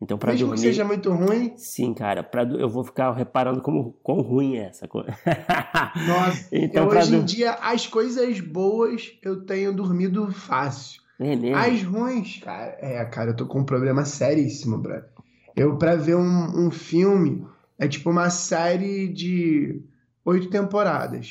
Então, 0.00 0.18
para 0.18 0.32
Mesmo 0.32 0.48
dormir. 0.48 0.60
que 0.62 0.68
seja 0.68 0.84
muito 0.84 1.10
ruim. 1.10 1.54
Sim, 1.56 1.94
cara, 1.94 2.22
pra, 2.22 2.42
eu 2.42 2.68
vou 2.68 2.84
ficar 2.84 3.12
reparando 3.12 3.62
como 3.62 3.92
quão 4.02 4.20
ruim 4.20 4.56
é 4.56 4.66
essa 4.68 4.86
coisa. 4.86 5.08
Nossa, 6.06 6.48
então, 6.52 6.84
eu, 6.84 6.90
hoje 6.98 7.10
dur- 7.12 7.20
em 7.20 7.24
dia, 7.24 7.52
as 7.54 7.86
coisas 7.86 8.40
boas 8.40 9.10
eu 9.22 9.44
tenho 9.46 9.72
dormido 9.74 10.30
fácil. 10.32 11.00
É? 11.18 11.54
As 11.54 11.82
ruins, 11.82 12.38
cara, 12.40 12.76
é, 12.78 13.02
cara, 13.06 13.30
eu 13.30 13.36
tô 13.36 13.46
com 13.46 13.60
um 13.60 13.64
problema 13.64 14.04
seríssimo, 14.04 14.76
brother. 14.78 15.08
Eu, 15.56 15.78
pra 15.78 15.96
ver 15.96 16.14
um, 16.16 16.66
um 16.66 16.70
filme, 16.70 17.46
é 17.78 17.88
tipo 17.88 18.10
uma 18.10 18.28
série 18.28 19.08
de 19.08 19.80
oito 20.26 20.50
temporadas. 20.50 21.30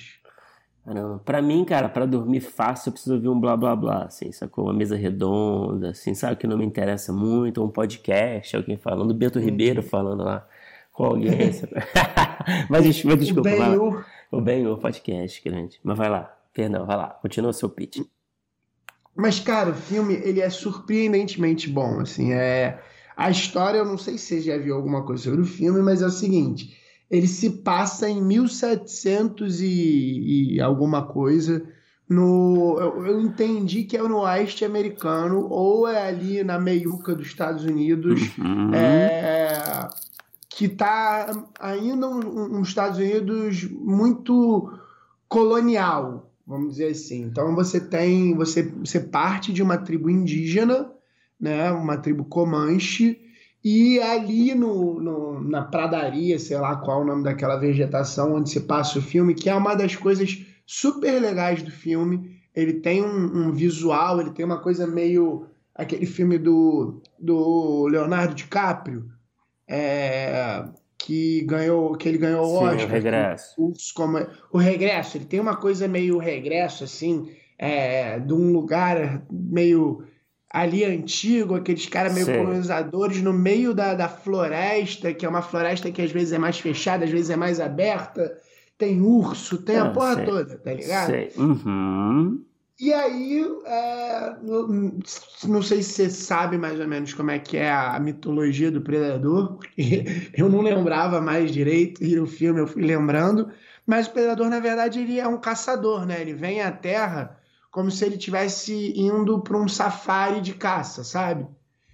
Caramba. 0.85 1.19
Pra 1.25 1.41
mim, 1.41 1.65
cara, 1.65 1.89
pra 1.89 2.05
dormir 2.05 2.41
fácil, 2.41 2.89
eu 2.89 2.93
preciso 2.93 3.15
ouvir 3.15 3.27
um 3.27 3.39
blá 3.39 3.57
blá 3.57 3.75
blá, 3.75 4.03
assim, 4.03 4.31
sacou? 4.31 4.65
Uma 4.65 4.73
mesa 4.73 4.95
redonda, 4.95 5.89
assim, 5.89 6.13
sabe 6.13 6.35
que 6.35 6.45
não 6.45 6.59
me 6.59 6.65
interessa 6.65 7.11
muito, 7.11 7.63
um 7.63 7.69
podcast, 7.69 8.55
alguém 8.55 8.77
falando, 8.77 9.11
Bento 9.11 9.39
Ribeiro 9.39 9.81
falando 9.81 10.23
lá 10.23 10.47
com 10.93 11.05
alguém. 11.05 11.31
mas, 12.69 13.03
mas 13.03 13.19
desculpa, 13.19 13.49
o 13.49 13.57
vai 13.57 13.77
lá. 13.77 14.05
O 14.31 14.39
bem 14.39 14.67
o 14.67 14.77
podcast 14.77 15.41
grande. 15.43 15.79
Mas 15.83 15.97
vai 15.97 16.07
lá, 16.07 16.37
perdão, 16.53 16.85
vai 16.85 16.97
lá, 16.97 17.07
continua 17.19 17.49
o 17.49 17.53
seu 17.53 17.67
pitch. 17.67 18.01
Mas, 19.15 19.39
cara, 19.39 19.71
o 19.71 19.73
filme, 19.75 20.13
ele 20.13 20.39
é 20.39 20.49
surpreendentemente 20.51 21.67
bom, 21.67 21.99
assim, 22.01 22.31
é... 22.33 22.79
A 23.17 23.29
história, 23.31 23.77
eu 23.77 23.85
não 23.85 23.97
sei 23.97 24.17
se 24.17 24.25
você 24.25 24.41
já 24.41 24.57
viu 24.57 24.75
alguma 24.75 25.03
coisa 25.05 25.23
sobre 25.23 25.41
o 25.41 25.45
filme, 25.45 25.81
mas 25.81 26.01
é 26.01 26.05
o 26.05 26.11
seguinte, 26.11 26.77
ele 27.15 27.27
se 27.27 27.49
passa 27.49 28.09
em 28.09 28.21
1700 28.21 29.61
e, 29.61 30.55
e 30.55 30.61
alguma 30.61 31.03
coisa, 31.03 31.65
no... 32.09 32.77
Eu, 32.77 33.05
eu 33.05 33.21
entendi 33.21 33.83
que 33.83 33.95
é 33.95 34.01
no 34.01 34.19
oeste 34.19 34.65
americano, 34.65 35.47
ou 35.49 35.87
é 35.87 36.09
ali 36.09 36.43
na 36.43 36.59
meiuca 36.59 37.15
dos 37.15 37.27
Estados 37.27 37.63
Unidos, 37.63 38.19
Uhum. 38.37 38.73
é, 38.73 39.87
que 40.49 40.65
está 40.65 41.31
ainda 41.57 42.09
um, 42.09 42.57
um 42.57 42.61
Estados 42.61 42.99
Unidos 42.99 43.63
muito 43.71 44.73
colonial, 45.29 46.29
vamos 46.45 46.71
dizer 46.71 46.91
assim. 46.91 47.23
Então 47.23 47.55
você 47.55 47.79
tem, 47.79 48.35
você, 48.35 48.63
você 48.63 48.99
parte 48.99 49.53
de 49.53 49.63
uma 49.63 49.77
tribo 49.77 50.09
indígena, 50.09 50.91
né, 51.39 51.71
uma 51.71 51.97
tribo 51.97 52.25
Comanche, 52.25 53.21
e 53.65 53.99
ali 53.99 54.53
no, 54.53 54.99
no- 54.99 55.41
na 55.41 55.63
pradaria, 55.63 56.37
sei 56.37 56.55
lá 56.59 56.75
qual 56.75 56.99
é 56.99 57.03
o 57.03 57.07
nome 57.07 57.23
daquela 57.23 57.55
vegetação 57.57 58.35
onde 58.35 58.51
se 58.51 58.61
passa 58.61 58.99
o 58.99 59.01
filme, 59.01 59.33
que 59.33 59.49
é 59.49 59.55
uma 59.55 59.73
das 59.73 59.95
coisas 59.95 60.45
super 60.67 61.19
legais 61.19 61.63
do 61.63 61.71
filme. 61.71 62.39
Ele 62.55 62.73
tem 62.73 63.03
um, 63.03 63.47
um 63.47 63.51
visual, 63.51 64.21
ele 64.21 64.29
tem 64.29 64.45
uma 64.45 64.59
coisa 64.61 64.85
meio 64.85 65.47
aquele 65.73 66.05
filme 66.05 66.37
do, 66.37 67.01
do 67.19 67.87
Leonardo 67.87 68.35
DiCaprio, 68.35 69.09
é, 69.67 70.63
que 70.97 71.41
ganhou, 71.41 71.95
que 71.97 72.07
ele 72.07 72.17
ganhou 72.19 72.45
o 72.45 72.59
Sim, 72.59 72.65
Oscar. 72.65 72.85
o 72.85 72.87
regresso. 72.91 73.73
Como 73.95 74.17
o 74.53 74.57
regresso, 74.59 75.17
ele 75.17 75.25
tem 75.25 75.39
uma 75.39 75.55
coisa 75.55 75.87
meio 75.87 76.17
regresso, 76.19 76.83
assim, 76.83 77.29
é, 77.57 78.19
de 78.19 78.31
um 78.33 78.51
lugar 78.53 79.25
meio 79.31 80.03
ali 80.55 80.85
antigo, 80.85 81.55
aqueles 81.55 81.85
caras 81.85 82.13
meio 82.13 82.25
Sei. 82.25 82.37
colonizadores 82.37 83.21
no 83.21 83.33
meio 83.33 83.73
da, 83.73 83.93
da 83.93 84.07
floresta, 84.07 85.13
que 85.13 85.25
é 85.25 85.29
uma 85.29 85.41
floresta 85.41 85.91
que 85.91 86.01
às 86.01 86.11
vezes 86.11 86.31
é 86.31 86.37
mais 86.37 86.57
fechada, 86.57 87.03
às 87.03 87.11
vezes 87.11 87.29
é 87.29 87.35
mais 87.35 87.59
aberta. 87.59 88.37
Tem 88.77 89.01
urso, 89.01 89.57
tem 89.57 89.75
a 89.75 89.83
Ah, 89.83 89.89
porra 89.89 90.15
sei. 90.15 90.25
toda, 90.25 90.57
tá 90.57 90.73
ligado? 90.73 91.07
Sei. 91.07 91.31
Uhum. 91.35 92.41
E 92.79 92.93
aí, 92.93 93.45
é, 93.65 94.35
não, 94.41 95.61
sei 95.61 95.83
se 95.83 95.91
você 95.91 96.09
sabe 96.09 96.57
mais 96.57 96.79
ou 96.79 96.87
menos 96.87 97.13
como 97.13 97.31
é 97.31 97.39
que 97.39 97.57
é 97.57 97.69
a 97.69 97.99
mitologia 97.99 98.71
do 98.71 98.79
Predador, 98.79 99.59
eu 100.37 100.47
não 100.47 100.61
lembrava 100.61 101.19
mais 101.19 101.51
direito, 101.51 102.01
e 102.01 102.15
no 102.15 102.25
filme 102.25 102.61
eu 102.61 102.67
fui 102.67 102.83
lembrando, 102.83 103.49
mas 103.85 104.07
o 104.07 104.11
Predador, 104.11 104.49
na 104.49 104.61
verdade, 104.61 105.01
ele 105.01 105.19
é 105.19 105.27
um 105.27 105.37
caçador, 105.37 106.05
né? 106.05 106.21
Ele 106.21 106.33
vem 106.33 106.61
à 106.61 106.71
Terra 106.71 107.37
como 107.75 107.91
se 107.91 108.05
ele 108.05 108.15
estivesse 108.15 108.93
indo 108.97 109.41
para 109.41 109.57
um 109.57 109.67
safari 109.67 110.39
de 110.39 110.53
caça, 110.53 111.03
sabe? 111.03 111.45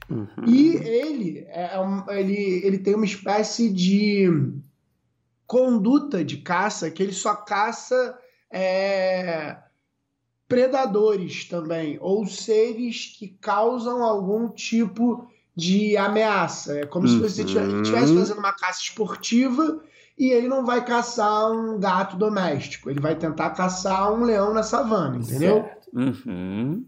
Uhum. 0.08 0.28
E 0.46 0.76
ele, 0.76 1.44
é 1.50 1.80
um- 1.80 2.08
ele, 2.12 2.62
ele 2.64 2.78
tem 2.78 2.94
uma 2.94 3.04
espécie 3.04 3.68
de 3.68 4.30
conduta 5.48 6.24
de 6.24 6.38
caça 6.38 6.92
que 6.92 7.02
ele 7.02 7.12
só 7.14 7.34
caça 7.34 8.16
é, 8.52 9.58
predadores 10.48 11.46
também, 11.46 11.98
ou 12.00 12.28
seres 12.28 13.16
que 13.18 13.30
causam 13.42 14.04
algum 14.04 14.50
tipo 14.50 15.28
de 15.56 15.98
ameaça. 15.98 16.78
É 16.78 16.86
como 16.86 17.08
se 17.08 17.18
você 17.18 17.42
Uhum. 17.42 17.82
estivesse 17.82 18.14
fazendo 18.16 18.38
uma 18.38 18.54
caça 18.54 18.82
esportiva 18.84 19.82
e 20.18 20.30
ele 20.30 20.48
não 20.48 20.65
vai 20.65 20.84
caçar 20.84 21.51
um 21.51 21.80
gato 21.80 22.15
doméstico, 22.18 22.89
ele 22.89 23.00
vai 23.00 23.15
tentar 23.15 23.51
caçar 23.51 24.13
um 24.13 24.24
leão 24.24 24.53
na 24.53 24.63
savana, 24.63 25.18
entendeu? 25.18 25.70
Uhum. 25.94 26.86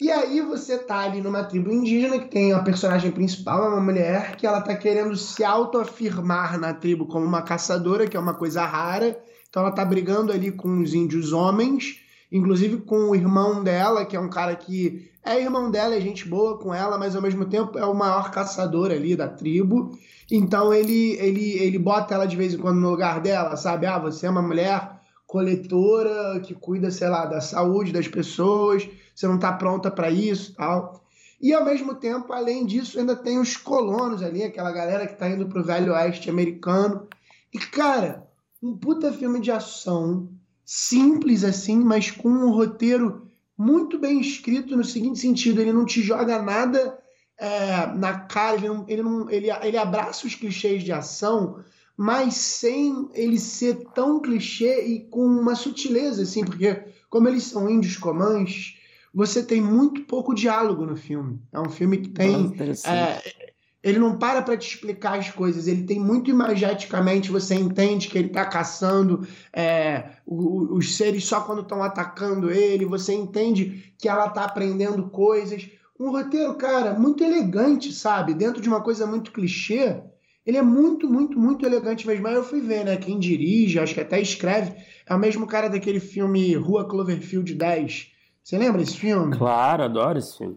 E 0.00 0.10
aí 0.10 0.40
você 0.40 0.78
tá 0.78 1.00
ali 1.00 1.20
numa 1.20 1.44
tribo 1.44 1.70
indígena 1.70 2.18
que 2.18 2.30
tem 2.30 2.54
a 2.54 2.62
personagem 2.62 3.10
principal, 3.10 3.64
é 3.64 3.68
uma 3.68 3.82
mulher 3.82 4.34
que 4.36 4.46
ela 4.46 4.62
tá 4.62 4.74
querendo 4.74 5.14
se 5.14 5.44
autoafirmar 5.44 6.58
na 6.58 6.72
tribo 6.72 7.06
como 7.06 7.26
uma 7.26 7.42
caçadora, 7.42 8.06
que 8.06 8.16
é 8.16 8.20
uma 8.20 8.32
coisa 8.32 8.64
rara. 8.64 9.20
Então 9.50 9.62
ela 9.62 9.72
tá 9.72 9.84
brigando 9.84 10.32
ali 10.32 10.50
com 10.50 10.80
os 10.80 10.94
índios 10.94 11.34
homens, 11.34 12.00
inclusive 12.32 12.78
com 12.78 13.10
o 13.10 13.14
irmão 13.14 13.62
dela, 13.62 14.06
que 14.06 14.16
é 14.16 14.20
um 14.20 14.30
cara 14.30 14.56
que 14.56 15.10
é 15.22 15.38
irmão 15.38 15.70
dela, 15.70 15.94
é 15.94 16.00
gente 16.00 16.26
boa 16.26 16.56
com 16.58 16.72
ela, 16.72 16.96
mas 16.96 17.14
ao 17.14 17.20
mesmo 17.20 17.44
tempo 17.44 17.78
é 17.78 17.84
o 17.84 17.94
maior 17.94 18.30
caçador 18.30 18.90
ali 18.90 19.14
da 19.14 19.28
tribo. 19.28 19.90
Então 20.30 20.72
ele 20.72 21.12
ele 21.14 21.58
ele 21.58 21.78
bota 21.78 22.14
ela 22.14 22.26
de 22.26 22.36
vez 22.36 22.54
em 22.54 22.58
quando 22.58 22.80
no 22.80 22.90
lugar 22.90 23.20
dela, 23.20 23.56
sabe? 23.56 23.86
Ah, 23.86 23.98
você 23.98 24.26
é 24.26 24.30
uma 24.30 24.42
mulher 24.42 25.00
coletora 25.26 26.40
que 26.40 26.54
cuida, 26.54 26.90
sei 26.90 27.08
lá, 27.08 27.24
da 27.26 27.40
saúde 27.40 27.92
das 27.92 28.08
pessoas, 28.08 28.88
você 29.14 29.26
não 29.26 29.36
está 29.36 29.52
pronta 29.52 29.90
para 29.90 30.10
isso 30.10 30.54
tal. 30.54 31.00
E 31.40 31.54
ao 31.54 31.64
mesmo 31.64 31.94
tempo, 31.94 32.32
além 32.32 32.66
disso, 32.66 32.98
ainda 32.98 33.16
tem 33.16 33.38
os 33.38 33.56
colonos 33.56 34.22
ali, 34.22 34.42
aquela 34.42 34.70
galera 34.70 35.06
que 35.06 35.14
está 35.14 35.28
indo 35.28 35.46
pro 35.46 35.64
Velho 35.64 35.94
Oeste 35.94 36.28
americano. 36.28 37.08
E, 37.52 37.58
cara, 37.58 38.28
um 38.62 38.76
puta 38.76 39.10
filme 39.10 39.40
de 39.40 39.50
ação, 39.50 40.28
simples 40.64 41.42
assim, 41.42 41.78
mas 41.78 42.10
com 42.10 42.28
um 42.28 42.50
roteiro 42.50 43.26
muito 43.56 43.98
bem 43.98 44.20
escrito 44.20 44.76
no 44.76 44.84
seguinte 44.84 45.18
sentido: 45.18 45.60
ele 45.60 45.72
não 45.72 45.86
te 45.86 46.02
joga 46.02 46.42
nada 46.42 46.98
é, 47.40 47.86
na 47.96 48.20
cara, 48.20 48.56
ele, 48.56 48.68
não, 48.68 48.84
ele, 48.86 49.02
não, 49.02 49.30
ele, 49.30 49.48
ele 49.50 49.76
abraça 49.78 50.26
os 50.26 50.34
clichês 50.34 50.82
de 50.84 50.92
ação, 50.92 51.64
mas 51.96 52.34
sem 52.34 53.08
ele 53.14 53.38
ser 53.38 53.84
tão 53.94 54.20
clichê 54.20 54.84
e 54.86 55.00
com 55.08 55.24
uma 55.24 55.54
sutileza, 55.54 56.22
assim, 56.22 56.44
porque 56.44 56.82
como 57.08 57.28
eles 57.28 57.44
são 57.44 57.68
índios 57.68 57.96
comanches, 57.96 58.76
você 59.12 59.42
tem 59.42 59.60
muito 59.60 60.02
pouco 60.02 60.34
diálogo 60.34 60.86
no 60.86 60.96
filme. 60.96 61.40
É 61.52 61.58
um 61.58 61.68
filme 61.68 61.98
que 61.98 62.08
Nossa, 62.10 62.18
tem. 62.22 62.40
interessante. 62.44 63.24
é, 63.26 63.50
ele 63.82 63.98
não 63.98 64.18
para 64.18 64.42
para 64.42 64.56
te 64.58 64.74
explicar 64.74 65.18
as 65.18 65.30
coisas, 65.30 65.66
ele 65.66 65.84
tem 65.84 65.98
muito 65.98 66.30
imageticamente, 66.30 67.30
você 67.30 67.54
entende 67.54 68.08
que 68.08 68.18
ele 68.18 68.28
está 68.28 68.44
caçando 68.44 69.26
é, 69.52 70.10
o- 70.26 70.74
os 70.76 70.96
seres 70.96 71.24
só 71.24 71.40
quando 71.40 71.62
estão 71.62 71.82
atacando 71.82 72.50
ele, 72.50 72.84
você 72.84 73.14
entende 73.14 73.92
que 73.98 74.08
ela 74.08 74.26
está 74.26 74.44
aprendendo 74.44 75.08
coisas. 75.08 75.66
Um 76.00 76.10
roteiro, 76.10 76.54
cara, 76.54 76.94
muito 76.98 77.22
elegante, 77.22 77.92
sabe? 77.92 78.32
Dentro 78.32 78.62
de 78.62 78.68
uma 78.68 78.80
coisa 78.80 79.06
muito 79.06 79.30
clichê, 79.30 80.00
ele 80.46 80.56
é 80.56 80.62
muito, 80.62 81.06
muito, 81.06 81.38
muito 81.38 81.66
elegante 81.66 82.06
mesmo. 82.06 82.26
Aí 82.26 82.34
eu 82.34 82.42
fui 82.42 82.62
ver, 82.62 82.86
né? 82.86 82.96
Quem 82.96 83.18
dirige, 83.18 83.78
acho 83.78 83.92
que 83.92 84.00
até 84.00 84.18
escreve, 84.18 84.74
é 85.06 85.14
o 85.14 85.18
mesmo 85.18 85.46
cara 85.46 85.68
daquele 85.68 86.00
filme 86.00 86.54
Rua 86.54 86.88
Cloverfield 86.88 87.54
10. 87.54 88.12
Você 88.42 88.56
lembra 88.56 88.80
esse 88.80 88.96
filme? 88.96 89.36
Claro, 89.36 89.82
adoro 89.84 90.18
esse 90.18 90.38
filme. 90.38 90.56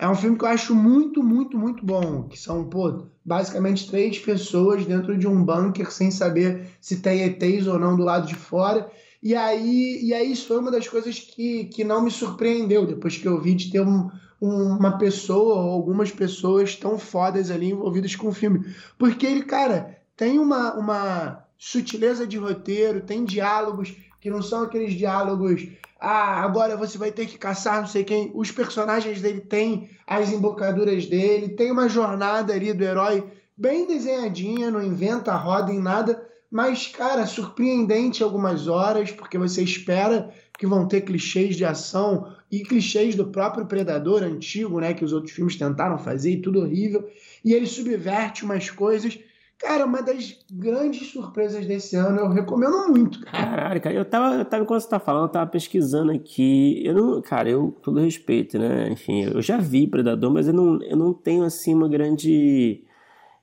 É 0.00 0.08
um 0.08 0.14
filme 0.14 0.38
que 0.38 0.44
eu 0.44 0.48
acho 0.48 0.74
muito, 0.74 1.22
muito, 1.22 1.58
muito 1.58 1.84
bom. 1.84 2.22
Que 2.22 2.38
são, 2.38 2.64
pô, 2.64 3.08
basicamente 3.22 3.90
três 3.90 4.18
pessoas 4.18 4.86
dentro 4.86 5.18
de 5.18 5.26
um 5.26 5.44
bunker 5.44 5.92
sem 5.92 6.10
saber 6.10 6.66
se 6.80 7.02
tem 7.02 7.24
ETs 7.24 7.66
ou 7.66 7.78
não 7.78 7.94
do 7.94 8.04
lado 8.04 8.26
de 8.26 8.34
fora. 8.34 8.90
E 9.22 9.34
aí, 9.34 10.00
e 10.02 10.14
aí 10.14 10.32
isso 10.32 10.46
foi 10.46 10.58
uma 10.60 10.70
das 10.70 10.88
coisas 10.88 11.18
que, 11.18 11.64
que 11.64 11.84
não 11.84 12.00
me 12.00 12.10
surpreendeu 12.10 12.86
depois 12.86 13.16
que 13.18 13.26
eu 13.26 13.38
vi 13.40 13.54
de 13.54 13.70
ter 13.70 13.80
um, 13.80 13.86
um- 14.06 14.10
uma 14.40 14.98
pessoa 14.98 15.56
ou 15.56 15.70
algumas 15.70 16.10
pessoas 16.10 16.76
tão 16.76 16.98
fodas 16.98 17.50
ali 17.50 17.70
envolvidas 17.70 18.14
com 18.14 18.28
o 18.28 18.32
filme. 18.32 18.64
Porque 18.96 19.26
ele, 19.26 19.42
cara, 19.42 19.98
tem 20.16 20.38
uma, 20.38 20.74
uma 20.74 21.44
sutileza 21.56 22.26
de 22.26 22.38
roteiro, 22.38 23.00
tem 23.00 23.24
diálogos 23.24 23.96
que 24.20 24.30
não 24.30 24.42
são 24.42 24.62
aqueles 24.62 24.94
diálogos 24.94 25.68
ah, 26.00 26.42
agora 26.44 26.76
você 26.76 26.96
vai 26.96 27.10
ter 27.10 27.26
que 27.26 27.36
caçar 27.36 27.80
não 27.80 27.88
sei 27.88 28.04
quem. 28.04 28.30
Os 28.34 28.52
personagens 28.52 29.20
dele 29.20 29.40
têm 29.40 29.90
as 30.06 30.30
embocaduras 30.30 31.06
dele, 31.06 31.50
tem 31.50 31.72
uma 31.72 31.88
jornada 31.88 32.52
ali 32.52 32.72
do 32.72 32.84
herói 32.84 33.26
bem 33.56 33.86
desenhadinha, 33.86 34.70
não 34.70 34.80
inventa 34.80 35.34
roda 35.34 35.72
em 35.72 35.80
nada, 35.80 36.24
mas, 36.48 36.86
cara, 36.86 37.26
surpreendente 37.26 38.22
algumas 38.22 38.68
horas, 38.68 39.10
porque 39.10 39.36
você 39.36 39.62
espera 39.62 40.32
que 40.58 40.66
vão 40.66 40.86
ter 40.86 41.02
clichês 41.02 41.56
de 41.56 41.64
ação 41.64 42.34
e 42.50 42.60
clichês 42.60 43.14
do 43.14 43.28
próprio 43.28 43.66
Predador 43.66 44.22
antigo, 44.22 44.80
né, 44.80 44.92
que 44.92 45.04
os 45.04 45.12
outros 45.12 45.32
filmes 45.32 45.56
tentaram 45.56 45.96
fazer 45.98 46.32
e 46.32 46.42
tudo 46.42 46.60
horrível. 46.60 47.08
E 47.44 47.54
ele 47.54 47.66
subverte 47.66 48.44
umas 48.44 48.68
coisas 48.68 49.18
Cara, 49.58 49.84
uma 49.86 50.00
das 50.00 50.38
grandes 50.52 51.10
surpresas 51.10 51.66
desse 51.66 51.96
ano, 51.96 52.20
eu 52.20 52.28
recomendo 52.28 52.88
muito, 52.88 53.20
cara. 53.20 53.44
Caralho, 53.44 53.80
cara, 53.80 53.94
eu 53.96 54.04
tava, 54.04 54.36
eu 54.36 54.44
tava, 54.44 54.62
enquanto 54.62 54.82
você 54.82 54.88
tá 54.88 55.00
falando, 55.00 55.24
eu 55.24 55.32
tava 55.32 55.50
pesquisando 55.50 56.12
aqui. 56.12 56.80
Eu 56.84 56.94
não, 56.94 57.20
cara, 57.20 57.50
eu, 57.50 57.76
todo 57.82 57.98
respeito, 57.98 58.56
né? 58.56 58.88
Enfim, 58.88 59.24
eu 59.24 59.42
já 59.42 59.58
vi 59.58 59.88
Predador, 59.88 60.30
mas 60.32 60.46
eu 60.46 60.54
não, 60.54 60.80
eu 60.84 60.96
não 60.96 61.12
tenho, 61.12 61.42
assim, 61.42 61.74
uma 61.74 61.88
grande. 61.88 62.84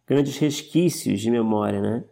grandes 0.07 0.37
resquícios 0.37 1.19
de 1.19 1.29
memória, 1.29 1.81
né? 1.81 2.05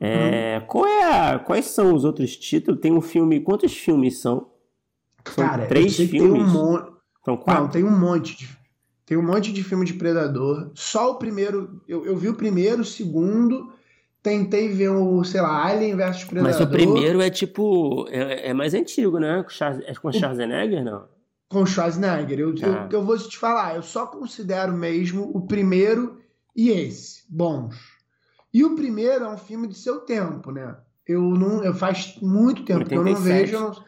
É, 0.00 0.58
hum. 0.58 0.66
qual 0.66 0.86
é 0.86 1.04
a, 1.04 1.38
quais 1.38 1.66
são 1.66 1.94
os 1.94 2.04
outros 2.04 2.36
títulos? 2.36 2.80
Tem 2.80 2.92
um 2.92 3.00
filme. 3.00 3.40
Quantos 3.40 3.76
filmes 3.76 4.20
são? 4.20 4.50
São 5.26 5.46
cara, 5.46 5.66
três 5.66 5.96
filmes? 5.96 6.10
Tem 6.10 6.30
um 6.30 6.46
monte. 6.46 6.92
São 7.24 7.36
quatro? 7.36 7.62
Não, 7.62 7.70
tem 7.70 7.84
um 7.84 7.98
monte 7.98 8.36
de 8.36 8.48
tem 9.06 9.18
um 9.18 9.22
monte 9.22 9.52
de 9.52 9.62
filme 9.62 9.84
de 9.84 9.94
Predador. 9.94 10.70
Só 10.74 11.12
o 11.12 11.14
primeiro. 11.16 11.82
Eu, 11.86 12.06
eu 12.06 12.16
vi 12.16 12.28
o 12.28 12.34
primeiro, 12.34 12.82
o 12.82 12.84
segundo. 12.84 13.72
Tentei 14.22 14.68
ver 14.68 14.88
o, 14.88 15.22
sei 15.22 15.42
lá, 15.42 15.66
Alien 15.66 15.96
vs 15.96 16.24
Predador. 16.24 16.42
Mas 16.42 16.60
o 16.60 16.66
primeiro 16.66 17.20
é 17.20 17.28
tipo. 17.28 18.06
É, 18.08 18.50
é 18.50 18.54
mais 18.54 18.72
antigo, 18.72 19.18
né? 19.18 19.44
É 19.86 19.94
com 19.94 20.10
Schwarzenegger, 20.10 20.82
não? 20.82 21.06
Com 21.50 21.66
Schwarzenegger. 21.66 22.38
Eu, 22.38 22.54
ah. 22.62 22.88
eu, 22.90 23.00
eu 23.00 23.04
vou 23.04 23.18
te 23.18 23.36
falar, 23.36 23.76
eu 23.76 23.82
só 23.82 24.06
considero 24.06 24.72
mesmo 24.72 25.30
o 25.34 25.46
primeiro 25.46 26.18
e 26.56 26.70
esse 26.70 27.24
bons. 27.28 27.76
E 28.54 28.64
o 28.64 28.76
primeiro 28.76 29.24
é 29.24 29.28
um 29.28 29.36
filme 29.36 29.66
de 29.66 29.74
seu 29.74 30.00
tempo, 30.00 30.52
né? 30.52 30.76
Eu 31.04 31.20
não. 31.20 31.64
Eu 31.64 31.74
faz 31.74 32.16
muito 32.22 32.64
tempo 32.64 32.84
87. 32.84 32.88
que 32.88 32.94
eu 32.94 33.04
não 33.04 33.20
vejo. 33.20 33.56
Eu 33.56 33.60
não, 33.60 33.84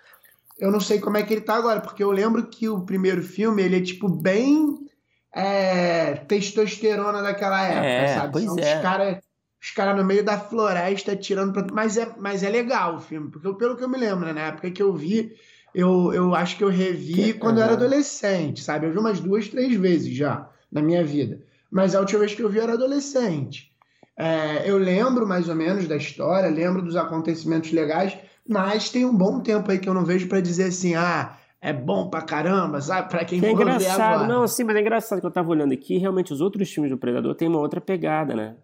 eu 0.58 0.72
não 0.72 0.80
sei 0.80 0.98
como 0.98 1.16
é 1.16 1.22
que 1.22 1.32
ele 1.32 1.42
tá 1.42 1.54
agora, 1.54 1.80
porque 1.80 2.02
eu 2.02 2.10
lembro 2.10 2.46
que 2.48 2.68
o 2.68 2.80
primeiro 2.80 3.22
filme, 3.22 3.62
ele 3.62 3.76
é 3.76 3.80
tipo 3.80 4.08
bem 4.08 4.86
é, 5.32 6.14
testosterona 6.14 7.22
daquela 7.22 7.62
época, 7.62 7.86
é, 7.86 8.14
sabe? 8.14 8.32
Pois 8.32 8.44
São 8.44 8.58
é. 8.58 8.76
os 8.76 8.82
caras 8.82 9.26
os 9.60 9.70
cara 9.70 9.94
no 9.94 10.04
meio 10.04 10.24
da 10.24 10.38
floresta 10.38 11.16
tirando 11.16 11.52
pra... 11.52 11.66
mas 11.72 11.96
é 11.96 12.14
mas 12.18 12.42
é 12.42 12.48
legal 12.48 12.96
o 12.96 13.00
filme 13.00 13.30
porque 13.30 13.52
pelo 13.54 13.76
que 13.76 13.82
eu 13.82 13.88
me 13.88 13.98
lembro 13.98 14.26
né, 14.26 14.32
na 14.32 14.40
época 14.48 14.70
que 14.70 14.82
eu 14.82 14.94
vi 14.94 15.34
eu, 15.74 16.12
eu 16.12 16.34
acho 16.34 16.56
que 16.56 16.64
eu 16.64 16.68
revi 16.68 17.14
que... 17.14 17.34
quando 17.34 17.58
eu 17.58 17.64
era 17.64 17.72
adolescente 17.72 18.62
sabe 18.62 18.86
eu 18.86 18.92
vi 18.92 18.98
umas 18.98 19.18
duas 19.18 19.48
três 19.48 19.74
vezes 19.74 20.14
já 20.14 20.48
na 20.70 20.82
minha 20.82 21.02
vida 21.02 21.42
mas 21.70 21.94
a 21.94 22.00
última 22.00 22.20
vez 22.20 22.34
que 22.34 22.42
eu 22.42 22.50
vi 22.50 22.58
eu 22.58 22.64
era 22.64 22.74
adolescente 22.74 23.74
é, 24.18 24.68
eu 24.68 24.78
lembro 24.78 25.26
mais 25.26 25.48
ou 25.48 25.54
menos 25.54 25.86
da 25.86 25.96
história 25.96 26.48
lembro 26.48 26.82
dos 26.82 26.96
acontecimentos 26.96 27.72
legais 27.72 28.16
mas 28.48 28.90
tem 28.90 29.04
um 29.04 29.16
bom 29.16 29.40
tempo 29.40 29.70
aí 29.70 29.78
que 29.78 29.88
eu 29.88 29.94
não 29.94 30.04
vejo 30.04 30.28
para 30.28 30.40
dizer 30.40 30.64
assim 30.64 30.94
ah 30.94 31.36
é 31.60 31.72
bom 31.72 32.08
pra 32.08 32.22
caramba, 32.22 32.80
sabe? 32.80 33.08
Pra 33.08 33.24
quem 33.24 33.40
que 33.40 33.46
é 33.46 33.50
engraçado, 33.50 34.28
não, 34.28 34.46
sim, 34.46 34.62
mas 34.62 34.76
é 34.76 34.80
engraçado 34.80 35.20
que 35.20 35.26
eu 35.26 35.30
tava 35.30 35.50
olhando 35.50 35.72
aqui, 35.72 35.98
realmente 35.98 36.32
os 36.32 36.40
outros 36.40 36.70
filmes 36.70 36.90
do 36.90 36.96
Predador 36.98 37.34
têm 37.34 37.48
uma 37.48 37.58
outra 37.58 37.80
pegada, 37.80 38.34
né? 38.34 38.56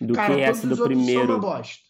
Do 0.00 0.14
Cara, 0.14 0.34
que 0.34 0.40
essa 0.40 0.66
do 0.66 0.82
primeiro. 0.82 1.26
São 1.26 1.36
uma 1.36 1.38
bosta. 1.38 1.84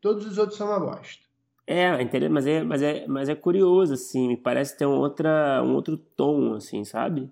Todos 0.00 0.26
os 0.26 0.38
outros 0.38 0.56
são 0.56 0.68
uma 0.68 0.80
bosta. 0.80 1.24
É, 1.66 2.28
mas 2.28 2.46
é, 2.46 2.62
mas 2.62 2.82
é, 2.82 3.06
mas 3.06 3.28
é 3.28 3.34
curioso, 3.34 3.94
assim, 3.94 4.28
me 4.28 4.36
parece 4.36 4.76
ter 4.76 4.86
um, 4.86 4.98
outra, 4.98 5.62
um 5.62 5.74
outro 5.74 5.96
tom, 5.96 6.54
assim, 6.54 6.84
sabe? 6.84 7.30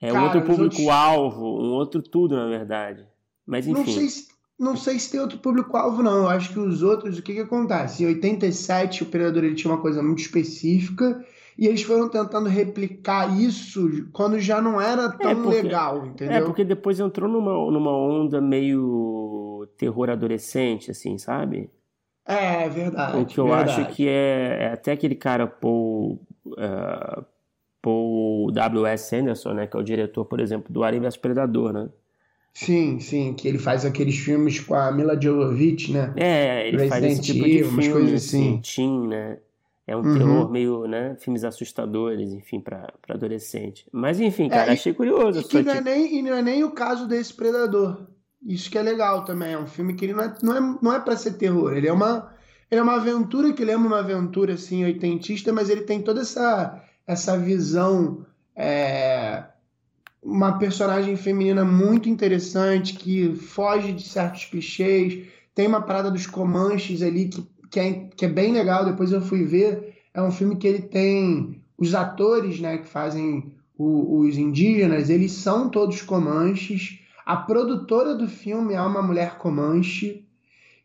É 0.00 0.12
Cara, 0.12 0.20
um 0.20 0.24
outro 0.24 0.42
público-alvo, 0.42 1.44
outros... 1.44 1.66
um 1.66 1.72
outro 1.72 2.02
tudo, 2.02 2.36
na 2.36 2.46
verdade. 2.46 3.06
Mas 3.48 3.66
enfim. 3.66 3.78
Não 3.78 3.86
sei 3.86 4.08
se, 4.10 4.28
não 4.58 4.76
sei 4.76 4.98
se 4.98 5.10
tem 5.10 5.20
outro 5.20 5.38
público-alvo, 5.38 6.02
não. 6.02 6.18
Eu 6.18 6.28
acho 6.28 6.52
que 6.52 6.58
os 6.58 6.82
outros, 6.82 7.18
o 7.18 7.22
que 7.22 7.32
que 7.32 7.40
acontece? 7.40 8.04
Em 8.04 8.08
87, 8.08 9.04
o 9.04 9.06
Predador 9.06 9.42
ele 9.42 9.54
tinha 9.54 9.72
uma 9.72 9.80
coisa 9.80 10.02
muito 10.02 10.20
específica 10.20 11.24
e 11.56 11.66
eles 11.66 11.82
foram 11.82 12.10
tentando 12.10 12.46
replicar 12.46 13.40
isso 13.40 14.06
quando 14.12 14.38
já 14.38 14.60
não 14.60 14.78
era 14.78 15.04
é, 15.04 15.16
tão 15.16 15.30
é 15.30 15.34
porque, 15.34 15.62
legal, 15.62 16.06
entendeu? 16.06 16.36
É, 16.36 16.40
porque 16.42 16.62
depois 16.62 17.00
entrou 17.00 17.26
numa, 17.26 17.52
numa 17.72 17.90
onda 17.90 18.38
meio 18.38 19.66
terror 19.78 20.10
adolescente, 20.10 20.90
assim, 20.90 21.16
sabe? 21.16 21.70
É, 22.26 22.64
é 22.64 22.68
verdade. 22.68 23.22
O 23.22 23.24
que 23.24 23.38
eu 23.38 23.46
verdade. 23.46 23.80
acho 23.80 23.94
que 23.94 24.06
é, 24.06 24.58
é, 24.60 24.72
até 24.74 24.92
aquele 24.92 25.14
cara 25.14 25.46
Paul, 25.46 26.20
uh, 26.44 27.24
Paul 27.80 28.52
W.S. 28.52 29.16
Anderson, 29.16 29.54
né, 29.54 29.66
que 29.66 29.74
é 29.74 29.80
o 29.80 29.82
diretor, 29.82 30.26
por 30.26 30.38
exemplo, 30.38 30.70
do 30.70 30.84
Alien 30.84 31.02
vs 31.02 31.16
Predador, 31.16 31.72
né? 31.72 31.88
Sim, 32.58 32.98
sim, 32.98 33.34
que 33.34 33.46
ele 33.46 33.56
faz 33.56 33.84
aqueles 33.84 34.18
filmes 34.18 34.58
com 34.58 34.74
a 34.74 34.90
Mila 34.90 35.16
Jovovich, 35.20 35.92
né? 35.92 36.12
É, 36.16 36.66
ele 36.66 36.76
Resident 36.76 36.90
faz 36.90 37.04
esse 37.04 37.22
tipo 37.22 37.44
de 37.44 37.62
filme, 37.62 37.88
coisas 37.88 38.24
assim. 38.24 38.58
assim 38.58 38.60
teen, 38.60 39.06
né? 39.06 39.38
É 39.86 39.96
um 39.96 40.00
uhum. 40.00 40.18
terror 40.18 40.50
meio, 40.50 40.86
né? 40.88 41.16
Filmes 41.20 41.44
assustadores, 41.44 42.32
enfim, 42.32 42.60
para 42.60 42.92
adolescente. 43.08 43.86
Mas 43.92 44.18
enfim, 44.18 44.46
é, 44.46 44.48
cara, 44.48 44.70
é, 44.70 44.74
achei 44.74 44.92
curioso. 44.92 45.38
E, 45.38 45.44
que 45.44 45.62
não, 45.62 45.72
é 45.72 45.80
nem, 45.80 46.18
e 46.18 46.20
não 46.20 46.34
é 46.34 46.42
nem 46.42 46.64
o 46.64 46.72
caso 46.72 47.06
desse 47.06 47.32
Predador. 47.32 48.08
Isso 48.44 48.68
que 48.68 48.76
é 48.76 48.82
legal 48.82 49.24
também. 49.24 49.52
É 49.52 49.58
um 49.58 49.68
filme 49.68 49.94
que 49.94 50.04
ele 50.04 50.14
não 50.14 50.24
é, 50.24 50.34
não 50.42 50.56
é, 50.56 50.78
não 50.82 50.92
é 50.92 50.98
para 50.98 51.16
ser 51.16 51.34
terror. 51.34 51.76
Ele 51.76 51.86
é 51.86 51.92
uma, 51.92 52.28
ele 52.68 52.80
é 52.80 52.82
uma 52.82 52.96
aventura 52.96 53.52
que 53.52 53.64
lembra 53.64 53.86
uma 53.86 54.00
aventura 54.00 54.54
assim 54.54 54.84
oitentista, 54.84 55.52
mas 55.52 55.70
ele 55.70 55.82
tem 55.82 56.02
toda 56.02 56.22
essa, 56.22 56.82
essa 57.06 57.38
visão. 57.38 58.26
É, 58.56 59.44
uma 60.22 60.58
personagem 60.58 61.16
feminina 61.16 61.64
muito 61.64 62.08
interessante 62.08 62.94
que 62.94 63.34
foge 63.34 63.92
de 63.92 64.02
certos 64.02 64.44
clichês. 64.44 65.26
Tem 65.54 65.66
uma 65.66 65.82
parada 65.82 66.10
dos 66.10 66.26
Comanches 66.26 67.02
ali 67.02 67.28
que 67.28 67.46
que 67.70 67.80
é, 67.80 67.92
que 68.16 68.24
é 68.24 68.28
bem 68.28 68.52
legal, 68.52 68.84
depois 68.84 69.12
eu 69.12 69.20
fui 69.20 69.44
ver, 69.44 69.94
é 70.12 70.22
um 70.22 70.30
filme 70.30 70.56
que 70.56 70.66
ele 70.66 70.82
tem 70.82 71.62
os 71.76 71.94
atores 71.94 72.60
né, 72.60 72.78
que 72.78 72.88
fazem 72.88 73.52
o, 73.76 74.18
os 74.20 74.36
indígenas, 74.36 75.10
eles 75.10 75.32
são 75.32 75.68
todos 75.68 76.02
comanches. 76.02 77.00
A 77.24 77.36
produtora 77.36 78.14
do 78.14 78.26
filme 78.26 78.74
é 78.74 78.80
uma 78.80 79.02
mulher 79.02 79.38
comanche. 79.38 80.24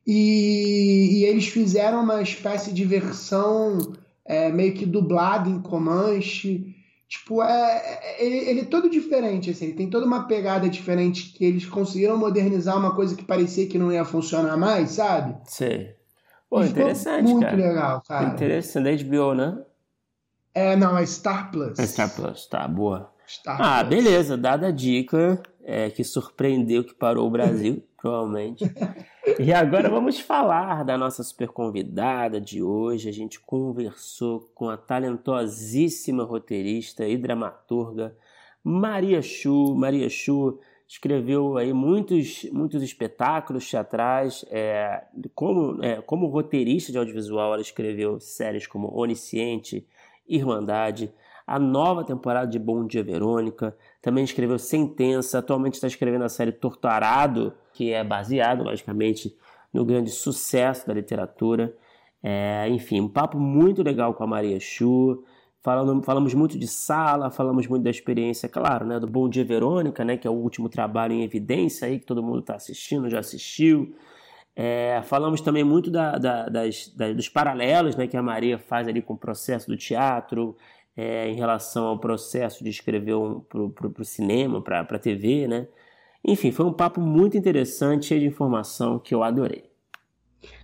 E, 0.05 1.19
e 1.19 1.25
eles 1.25 1.47
fizeram 1.47 2.03
uma 2.03 2.21
espécie 2.21 2.73
de 2.73 2.83
versão 2.83 3.77
é, 4.25 4.51
meio 4.51 4.73
que 4.73 4.85
dublada 4.85 5.49
em 5.49 5.61
comanche. 5.61 6.72
Tipo, 7.13 7.43
é, 7.43 7.99
é, 8.01 8.25
ele, 8.25 8.37
ele, 8.49 8.59
é 8.61 8.65
todo 8.65 8.89
diferente, 8.89 9.51
assim, 9.51 9.65
ele 9.65 9.75
tem 9.75 9.87
toda 9.87 10.03
uma 10.03 10.25
pegada 10.25 10.67
diferente 10.67 11.31
que 11.31 11.45
eles 11.45 11.63
conseguiram 11.63 12.17
modernizar 12.17 12.75
uma 12.75 12.95
coisa 12.95 13.15
que 13.15 13.23
parecia 13.23 13.67
que 13.67 13.77
não 13.77 13.91
ia 13.91 14.03
funcionar 14.03 14.57
mais, 14.57 14.89
sabe? 14.89 15.37
Sim. 15.45 15.89
Pô, 16.49 16.63
interessante, 16.63 17.31
muito 17.31 17.45
cara. 17.45 17.55
legal, 17.55 18.01
cara. 18.01 18.29
Interessante, 18.29 19.03
da 19.03 19.03
HBO, 19.03 19.35
né? 19.35 19.61
É, 20.55 20.75
não, 20.75 20.97
é 20.97 21.05
Star 21.05 21.51
Plus. 21.51 21.77
É 21.77 21.85
Star 21.85 22.09
Plus, 22.15 22.47
tá, 22.47 22.67
boa. 22.67 23.11
Star 23.27 23.61
ah, 23.61 23.85
Plus. 23.85 23.89
beleza, 23.95 24.35
dada 24.35 24.69
a 24.69 24.71
dica 24.71 25.39
é, 25.63 25.91
que 25.91 26.03
surpreendeu 26.03 26.83
que 26.83 26.95
parou 26.95 27.27
o 27.27 27.31
Brasil, 27.31 27.83
provavelmente. 28.03 28.65
E 29.39 29.53
agora 29.53 29.89
vamos 29.89 30.19
falar 30.19 30.83
da 30.83 30.97
nossa 30.97 31.23
super 31.23 31.47
convidada 31.47 32.39
de 32.41 32.61
hoje. 32.61 33.07
A 33.07 33.13
gente 33.13 33.39
conversou 33.39 34.41
com 34.53 34.69
a 34.69 34.75
talentosíssima 34.75 36.25
roteirista 36.25 37.07
e 37.07 37.17
dramaturga 37.17 38.13
Maria 38.61 39.21
Chu. 39.21 39.73
Maria 39.73 40.09
Chu 40.09 40.59
escreveu 40.85 41.57
aí 41.57 41.71
muitos, 41.71 42.43
muitos 42.51 42.83
espetáculos 42.83 43.69
teatrais. 43.69 44.43
É, 44.49 45.05
como, 45.33 45.81
é, 45.81 46.01
como 46.01 46.27
roteirista 46.27 46.91
de 46.91 46.97
audiovisual, 46.97 47.53
ela 47.53 47.61
escreveu 47.61 48.19
séries 48.19 48.67
como 48.67 48.93
Onisciente, 48.93 49.87
Irmandade, 50.27 51.09
a 51.47 51.57
nova 51.57 52.03
temporada 52.03 52.47
de 52.47 52.59
Bom 52.59 52.85
Dia 52.85 53.03
Verônica, 53.03 53.73
também 54.03 54.25
escreveu 54.25 54.59
Sentença, 54.59 55.39
atualmente 55.39 55.75
está 55.75 55.87
escrevendo 55.87 56.25
a 56.25 56.29
série 56.29 56.51
Torturado, 56.51 57.53
que 57.71 57.93
é 57.93 58.03
baseado, 58.03 58.61
logicamente, 58.61 59.33
no 59.73 59.85
grande 59.85 60.11
sucesso 60.11 60.85
da 60.85 60.93
literatura. 60.93 61.73
É, 62.21 62.67
enfim, 62.67 62.99
um 62.99 63.07
papo 63.07 63.39
muito 63.39 63.81
legal 63.81 64.13
com 64.13 64.21
a 64.25 64.27
Maria 64.27 64.59
Chu. 64.59 65.23
Falando, 65.61 66.03
falamos 66.03 66.33
muito 66.33 66.59
de 66.59 66.67
sala, 66.67 67.31
falamos 67.31 67.65
muito 67.65 67.83
da 67.83 67.89
experiência, 67.89 68.49
claro, 68.49 68.85
né, 68.85 68.99
do 68.99 69.07
Bom 69.07 69.29
Dia 69.29 69.45
Verônica, 69.45 70.03
né, 70.03 70.17
que 70.17 70.27
é 70.27 70.29
o 70.29 70.33
último 70.33 70.67
trabalho 70.67 71.13
em 71.13 71.23
evidência 71.23 71.87
aí 71.87 71.97
que 71.97 72.05
todo 72.05 72.21
mundo 72.21 72.39
está 72.39 72.55
assistindo, 72.55 73.09
já 73.09 73.19
assistiu. 73.19 73.95
É, 74.53 75.01
falamos 75.05 75.39
também 75.39 75.63
muito 75.63 75.89
da, 75.89 76.17
da, 76.17 76.49
das, 76.49 76.89
da, 76.89 77.13
dos 77.13 77.29
paralelos 77.29 77.95
né, 77.95 78.05
que 78.05 78.17
a 78.17 78.21
Maria 78.21 78.59
faz 78.59 78.85
ali 78.85 79.01
com 79.01 79.13
o 79.13 79.17
processo 79.17 79.67
do 79.67 79.77
teatro, 79.77 80.57
é, 80.95 81.27
em 81.29 81.35
relação 81.35 81.85
ao 81.85 81.99
processo 81.99 82.63
de 82.63 82.69
escrever 82.69 83.15
um, 83.15 83.39
para 83.39 84.01
o 84.01 84.05
cinema, 84.05 84.61
para 84.61 84.81
a 84.81 84.99
TV, 84.99 85.47
né? 85.47 85.67
Enfim, 86.25 86.51
foi 86.51 86.65
um 86.65 86.73
papo 86.73 87.01
muito 87.01 87.37
interessante, 87.37 88.05
cheio 88.05 88.21
de 88.21 88.27
informação 88.27 88.97
que 88.97 89.13
eu 89.13 89.23
adorei. 89.23 89.69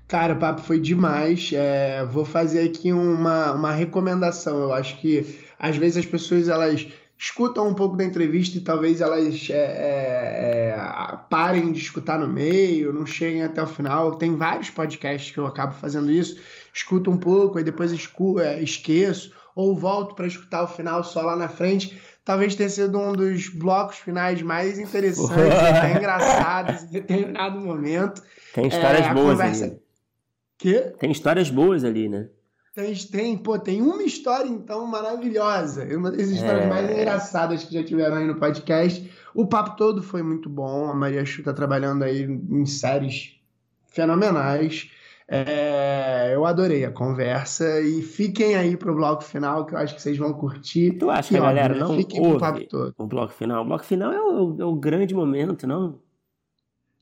Cara, 0.07 0.33
o 0.33 0.39
papo 0.39 0.61
foi 0.61 0.79
demais. 0.79 1.51
É, 1.53 2.05
vou 2.05 2.25
fazer 2.25 2.67
aqui 2.67 2.91
uma, 2.91 3.51
uma 3.51 3.71
recomendação. 3.71 4.59
Eu 4.59 4.73
acho 4.73 4.99
que 4.99 5.37
às 5.59 5.75
vezes 5.75 5.97
as 5.97 6.05
pessoas 6.05 6.47
elas 6.47 6.87
escutam 7.19 7.67
um 7.67 7.73
pouco 7.73 7.97
da 7.97 8.05
entrevista 8.05 8.57
e 8.57 8.61
talvez 8.61 9.01
elas 9.01 9.49
é, 9.49 9.53
é, 9.53 10.69
é, 10.69 11.19
parem 11.29 11.73
de 11.73 11.79
escutar 11.79 12.17
no 12.17 12.27
meio, 12.27 12.93
não 12.93 13.05
cheguem 13.05 13.43
até 13.43 13.61
o 13.61 13.67
final. 13.67 14.15
Tem 14.15 14.35
vários 14.37 14.69
podcasts 14.69 15.31
que 15.31 15.37
eu 15.37 15.45
acabo 15.45 15.73
fazendo 15.73 16.09
isso, 16.09 16.39
escuto 16.73 17.11
um 17.11 17.17
pouco, 17.17 17.57
aí 17.57 17.63
depois 17.63 17.91
é, 17.91 18.63
esqueço, 18.63 19.33
ou 19.59 19.75
volto 19.75 20.15
para 20.15 20.25
escutar 20.25 20.63
o 20.63 20.67
final 20.67 21.03
só 21.03 21.21
lá 21.21 21.35
na 21.35 21.49
frente. 21.49 22.01
Talvez 22.23 22.55
tenha 22.55 22.69
sido 22.69 22.97
um 22.97 23.11
dos 23.11 23.49
blocos 23.49 23.97
finais 23.97 24.41
mais 24.41 24.79
interessantes, 24.79 25.35
até 25.59 25.97
engraçados 25.97 26.83
em 26.83 26.87
determinado 26.87 27.59
momento. 27.59 28.23
Tem 28.53 28.67
histórias 28.67 29.05
é, 29.05 29.13
boas 29.13 29.31
conversa... 29.31 29.65
ali. 29.65 29.81
Que? 30.57 30.79
Tem 30.97 31.11
histórias 31.11 31.49
boas 31.49 31.83
ali, 31.83 32.07
né? 32.07 32.29
Tem, 32.73 32.95
tem, 32.95 33.37
pô, 33.37 33.59
tem 33.59 33.81
uma 33.81 34.03
história, 34.03 34.47
então, 34.47 34.87
maravilhosa. 34.87 35.83
Uma 35.93 36.09
das 36.09 36.29
histórias 36.29 36.63
é... 36.63 36.69
mais 36.69 36.89
engraçadas 36.89 37.65
que 37.65 37.73
já 37.73 37.83
tiveram 37.83 38.15
aí 38.15 38.27
no 38.27 38.35
podcast. 38.35 39.11
O 39.35 39.45
papo 39.45 39.75
todo 39.75 40.01
foi 40.01 40.23
muito 40.23 40.49
bom. 40.49 40.89
A 40.89 40.95
Maria 40.95 41.25
Chu 41.25 41.43
tá 41.43 41.51
trabalhando 41.51 42.03
aí 42.03 42.21
em 42.21 42.65
séries 42.65 43.37
fenomenais. 43.87 44.89
É, 45.31 46.31
eu 46.33 46.43
adorei 46.45 46.83
a 46.85 46.91
conversa 46.91 47.79
e 47.81 48.01
fiquem 48.01 48.55
aí 48.55 48.75
pro 48.75 48.95
bloco 48.95 49.23
final 49.23 49.65
que 49.65 49.75
eu 49.75 49.77
acho 49.77 49.95
que 49.95 50.01
vocês 50.01 50.17
vão 50.17 50.33
curtir. 50.33 50.97
Tu 50.97 51.09
acha 51.09 51.29
que 51.29 51.37
a 51.37 51.41
galera 51.41 51.75
né? 51.75 51.79
não 51.81 51.95
fiquem 51.95 52.19
ouve 52.19 52.35
o 52.35 52.39
papo 52.39 52.67
todo. 52.67 52.95
o 52.97 53.05
bloco 53.05 53.33
final? 53.33 53.63
O 53.63 53.67
bloco 53.67 53.85
final 53.85 54.11
é 54.11 54.21
o, 54.21 54.55
é 54.59 54.65
o 54.65 54.75
grande 54.75 55.13
momento, 55.13 55.67
não? 55.67 55.99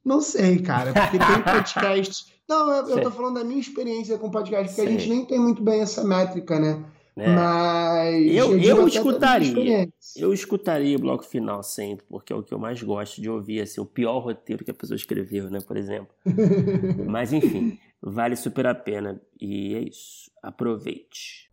Não 0.04 0.20
sei, 0.20 0.60
cara, 0.60 0.92
porque 0.92 1.18
tem 1.18 1.42
podcast 1.44 2.38
não, 2.48 2.72
eu, 2.72 2.88
eu 2.88 3.04
tô 3.04 3.12
falando 3.12 3.36
da 3.36 3.44
minha 3.44 3.60
experiência 3.60 4.18
com 4.18 4.32
podcast, 4.32 4.70
porque 4.74 4.82
Sei. 4.82 4.88
a 4.88 4.92
gente 4.92 5.10
nem 5.10 5.26
tem 5.26 5.40
muito 5.40 5.62
bem 5.62 5.82
essa 5.82 6.04
métrica, 6.04 6.58
né? 6.58 6.82
É. 7.18 7.28
Mas. 7.36 8.36
Eu, 8.36 8.58
eu, 8.58 8.78
eu 8.78 8.88
escutaria. 8.88 9.90
Eu 10.16 10.32
escutaria 10.32 10.96
o 10.96 11.02
bloco 11.02 11.26
final 11.26 11.62
sempre, 11.62 12.06
porque 12.08 12.32
é 12.32 12.36
o 12.36 12.44
que 12.44 12.54
eu 12.54 12.60
mais 12.60 12.82
gosto 12.82 13.22
de 13.22 13.30
ouvir, 13.30 13.62
assim, 13.62 13.82
o 13.82 13.86
pior 13.86 14.20
roteiro 14.20 14.64
que 14.64 14.72
a 14.72 14.74
pessoa 14.74 14.96
escreveu, 14.96 15.50
né, 15.50 15.60
por 15.60 15.76
exemplo. 15.76 16.08
Mas 17.06 17.34
enfim, 17.34 17.78
vale 18.02 18.36
super 18.36 18.68
a 18.68 18.76
pena. 18.76 19.22
E 19.40 19.76
é 19.76 19.82
isso. 19.82 20.32
Aproveite. 20.42 21.48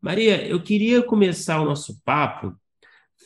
Maria, 0.00 0.46
eu 0.46 0.62
queria 0.62 1.02
começar 1.02 1.60
o 1.60 1.64
nosso 1.64 1.98
papo 2.04 2.54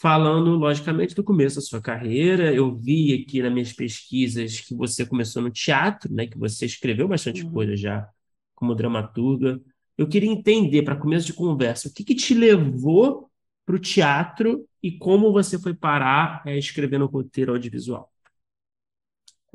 falando, 0.01 0.51
logicamente, 0.51 1.15
do 1.15 1.25
começo 1.25 1.57
da 1.57 1.63
sua 1.63 1.81
carreira. 1.81 2.55
Eu 2.55 2.73
vi 2.73 3.15
aqui 3.15 3.43
nas 3.43 3.53
minhas 3.53 3.73
pesquisas 3.73 4.61
que 4.61 4.75
você 4.75 5.05
começou 5.05 5.43
no 5.43 5.51
teatro, 5.51 6.13
né? 6.13 6.27
Que 6.27 6.39
você 6.39 6.67
escreveu 6.67 7.09
bastante 7.09 7.43
uhum. 7.43 7.53
coisa 7.53 7.77
já 7.77 8.09
como 8.55 8.75
dramaturga. 8.75 9.61
Eu 9.97 10.07
queria 10.09 10.31
entender, 10.31 10.83
para 10.83 10.95
começo 10.95 11.27
de 11.27 11.33
conversa, 11.33 11.89
o 11.89 11.93
que, 11.93 12.05
que 12.05 12.15
te 12.15 12.33
levou 12.33 13.28
para 13.69 13.77
o 13.77 13.79
teatro 13.79 14.67
e 14.83 14.91
como 14.91 15.31
você 15.31 15.59
foi 15.59 15.75
parar 15.75 16.43
é, 16.47 16.57
escrevendo 16.57 17.05
roteiro 17.05 17.53
audiovisual. 17.53 18.11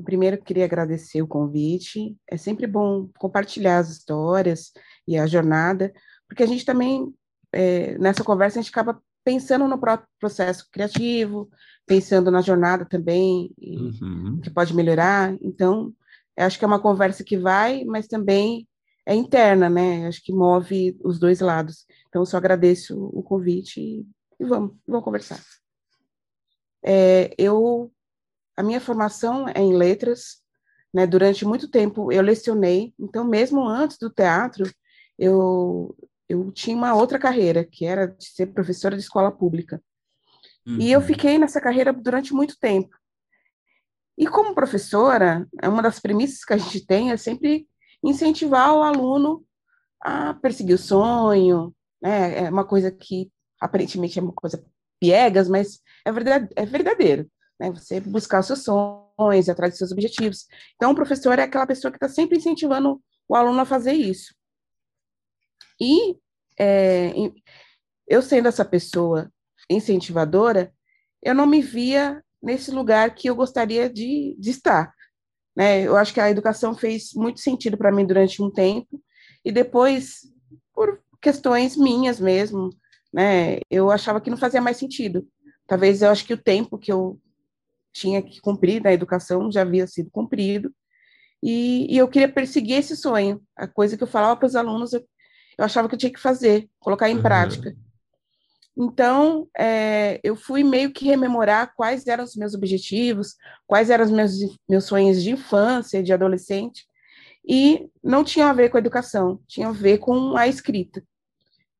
Primeiro, 0.04 0.40
queria 0.40 0.64
agradecer 0.64 1.20
o 1.20 1.26
convite. 1.26 2.16
É 2.30 2.36
sempre 2.36 2.64
bom 2.68 3.08
compartilhar 3.18 3.78
as 3.78 3.90
histórias 3.90 4.72
e 5.04 5.18
a 5.18 5.26
jornada, 5.26 5.92
porque 6.28 6.44
a 6.44 6.46
gente 6.46 6.64
também, 6.64 7.12
é, 7.52 7.98
nessa 7.98 8.22
conversa, 8.22 8.60
a 8.60 8.62
gente 8.62 8.70
acaba 8.70 9.02
pensando 9.24 9.66
no 9.66 9.78
próprio 9.78 10.08
processo 10.20 10.68
criativo, 10.70 11.50
pensando 11.84 12.30
na 12.30 12.40
jornada 12.40 12.84
também, 12.84 13.52
uhum. 13.60 14.40
que 14.40 14.50
pode 14.50 14.72
melhorar. 14.76 15.36
Então, 15.42 15.92
acho 16.38 16.56
que 16.56 16.64
é 16.64 16.68
uma 16.68 16.80
conversa 16.80 17.24
que 17.24 17.36
vai, 17.36 17.84
mas 17.84 18.06
também 18.06 18.68
é 19.06 19.14
interna, 19.14 19.68
né? 19.68 20.06
Acho 20.06 20.22
que 20.22 20.32
move 20.32 20.98
os 21.02 21.18
dois 21.18 21.40
lados. 21.40 21.86
Então, 22.08 22.24
só 22.24 22.36
agradeço 22.36 23.10
o 23.12 23.22
convite 23.22 23.80
e, 23.80 24.06
e 24.40 24.44
vamos, 24.44 24.76
vamos 24.86 25.04
conversar. 25.04 25.40
É, 26.82 27.34
eu, 27.38 27.92
a 28.56 28.62
minha 28.62 28.80
formação 28.80 29.48
é 29.48 29.60
em 29.60 29.76
letras, 29.76 30.42
né? 30.92 31.06
Durante 31.06 31.44
muito 31.44 31.68
tempo 31.68 32.12
eu 32.12 32.22
lecionei, 32.22 32.94
então 32.98 33.24
mesmo 33.24 33.66
antes 33.66 33.98
do 33.98 34.10
teatro, 34.10 34.70
eu 35.18 35.96
eu 36.28 36.50
tinha 36.50 36.76
uma 36.76 36.94
outra 36.94 37.18
carreira, 37.18 37.64
que 37.64 37.84
era 37.84 38.06
de 38.06 38.26
ser 38.26 38.46
professora 38.46 38.96
de 38.96 39.02
escola 39.02 39.30
pública. 39.30 39.82
Uhum. 40.66 40.78
E 40.80 40.90
eu 40.90 41.00
uhum. 41.00 41.06
fiquei 41.06 41.38
nessa 41.38 41.60
carreira 41.60 41.92
durante 41.92 42.32
muito 42.32 42.58
tempo. 42.58 42.96
E 44.16 44.26
como 44.26 44.54
professora, 44.54 45.46
é 45.60 45.68
uma 45.68 45.82
das 45.82 46.00
premissas 46.00 46.44
que 46.44 46.52
a 46.52 46.56
gente 46.56 46.86
tem 46.86 47.10
é 47.10 47.16
sempre 47.16 47.68
incentivar 48.04 48.72
o 48.74 48.82
aluno 48.82 49.44
a 50.00 50.34
perseguir 50.34 50.74
o 50.74 50.78
sonho, 50.78 51.74
né? 52.00 52.44
É 52.44 52.50
uma 52.50 52.64
coisa 52.64 52.90
que 52.90 53.30
aparentemente 53.60 54.18
é 54.18 54.22
uma 54.22 54.32
coisa 54.32 54.64
piegas, 55.00 55.48
mas 55.48 55.80
é, 56.04 56.12
verdade, 56.12 56.48
é 56.54 56.66
verdadeiro, 56.66 57.30
né? 57.58 57.70
Você 57.70 58.00
buscar 58.00 58.40
os 58.40 58.46
seus 58.46 58.62
sonhos, 58.62 59.48
atrás 59.48 59.72
dos 59.72 59.78
seus 59.78 59.92
objetivos. 59.92 60.46
Então, 60.76 60.92
o 60.92 60.94
professor 60.94 61.38
é 61.38 61.42
aquela 61.42 61.66
pessoa 61.66 61.90
que 61.90 61.96
está 61.96 62.08
sempre 62.08 62.36
incentivando 62.36 63.02
o 63.28 63.34
aluno 63.34 63.60
a 63.60 63.64
fazer 63.64 63.92
isso. 63.92 64.34
E 65.80 66.16
é, 66.58 67.12
eu 68.06 68.22
sendo 68.22 68.48
essa 68.48 68.64
pessoa 68.64 69.30
incentivadora, 69.68 70.72
eu 71.22 71.34
não 71.34 71.46
me 71.46 71.62
via 71.62 72.22
nesse 72.42 72.70
lugar 72.70 73.14
que 73.14 73.28
eu 73.28 73.34
gostaria 73.34 73.88
de, 73.88 74.36
de 74.38 74.50
estar. 74.50 74.93
Né? 75.56 75.82
Eu 75.82 75.96
acho 75.96 76.12
que 76.12 76.20
a 76.20 76.30
educação 76.30 76.74
fez 76.74 77.12
muito 77.14 77.40
sentido 77.40 77.76
para 77.76 77.92
mim 77.92 78.06
durante 78.06 78.42
um 78.42 78.50
tempo, 78.50 79.00
e 79.44 79.52
depois, 79.52 80.20
por 80.72 81.00
questões 81.20 81.76
minhas 81.76 82.18
mesmo, 82.18 82.70
né, 83.12 83.58
eu 83.70 83.90
achava 83.90 84.20
que 84.20 84.30
não 84.30 84.36
fazia 84.36 84.60
mais 84.60 84.76
sentido. 84.76 85.26
Talvez 85.66 86.02
eu 86.02 86.10
acho 86.10 86.24
que 86.24 86.34
o 86.34 86.42
tempo 86.42 86.78
que 86.78 86.92
eu 86.92 87.18
tinha 87.92 88.20
que 88.20 88.40
cumprir 88.40 88.82
na 88.82 88.92
educação 88.92 89.50
já 89.52 89.62
havia 89.62 89.86
sido 89.86 90.10
cumprido, 90.10 90.72
e, 91.42 91.86
e 91.94 91.98
eu 91.98 92.08
queria 92.08 92.28
perseguir 92.28 92.78
esse 92.78 92.96
sonho. 92.96 93.42
A 93.54 93.68
coisa 93.68 93.96
que 93.96 94.02
eu 94.02 94.06
falava 94.06 94.36
para 94.36 94.46
os 94.46 94.56
alunos, 94.56 94.94
eu 94.94 95.04
eu 95.58 95.64
achava 95.64 95.88
que 95.88 95.94
eu 95.94 95.98
tinha 95.98 96.12
que 96.12 96.20
fazer, 96.20 96.68
colocar 96.78 97.08
em 97.08 97.16
uhum. 97.16 97.22
prática. 97.22 97.76
Então, 98.76 99.48
é, 99.56 100.20
eu 100.24 100.34
fui 100.34 100.64
meio 100.64 100.92
que 100.92 101.04
rememorar 101.04 101.72
quais 101.76 102.06
eram 102.06 102.24
os 102.24 102.34
meus 102.34 102.54
objetivos, 102.54 103.36
quais 103.66 103.88
eram 103.88 104.04
os 104.04 104.10
meus, 104.10 104.32
meus 104.68 104.84
sonhos 104.84 105.22
de 105.22 105.30
infância, 105.30 106.02
de 106.02 106.12
adolescente, 106.12 106.84
e 107.46 107.88
não 108.02 108.24
tinha 108.24 108.48
a 108.48 108.52
ver 108.52 108.70
com 108.70 108.76
a 108.76 108.80
educação, 108.80 109.40
tinha 109.46 109.68
a 109.68 109.72
ver 109.72 109.98
com 109.98 110.36
a 110.36 110.48
escrita. 110.48 111.04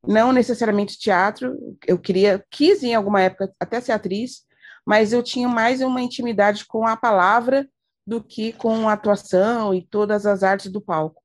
Não 0.06 0.32
necessariamente 0.32 0.98
teatro, 0.98 1.56
eu 1.86 1.98
queria, 1.98 2.44
quis 2.50 2.82
em 2.82 2.94
alguma 2.94 3.22
época 3.22 3.52
até 3.58 3.80
ser 3.80 3.92
atriz, 3.92 4.44
mas 4.86 5.12
eu 5.12 5.22
tinha 5.22 5.48
mais 5.48 5.80
uma 5.80 6.00
intimidade 6.00 6.66
com 6.66 6.86
a 6.86 6.96
palavra 6.96 7.66
do 8.06 8.22
que 8.22 8.52
com 8.52 8.88
a 8.88 8.92
atuação 8.92 9.74
e 9.74 9.82
todas 9.82 10.26
as 10.26 10.42
artes 10.42 10.70
do 10.70 10.80
palco. 10.80 11.22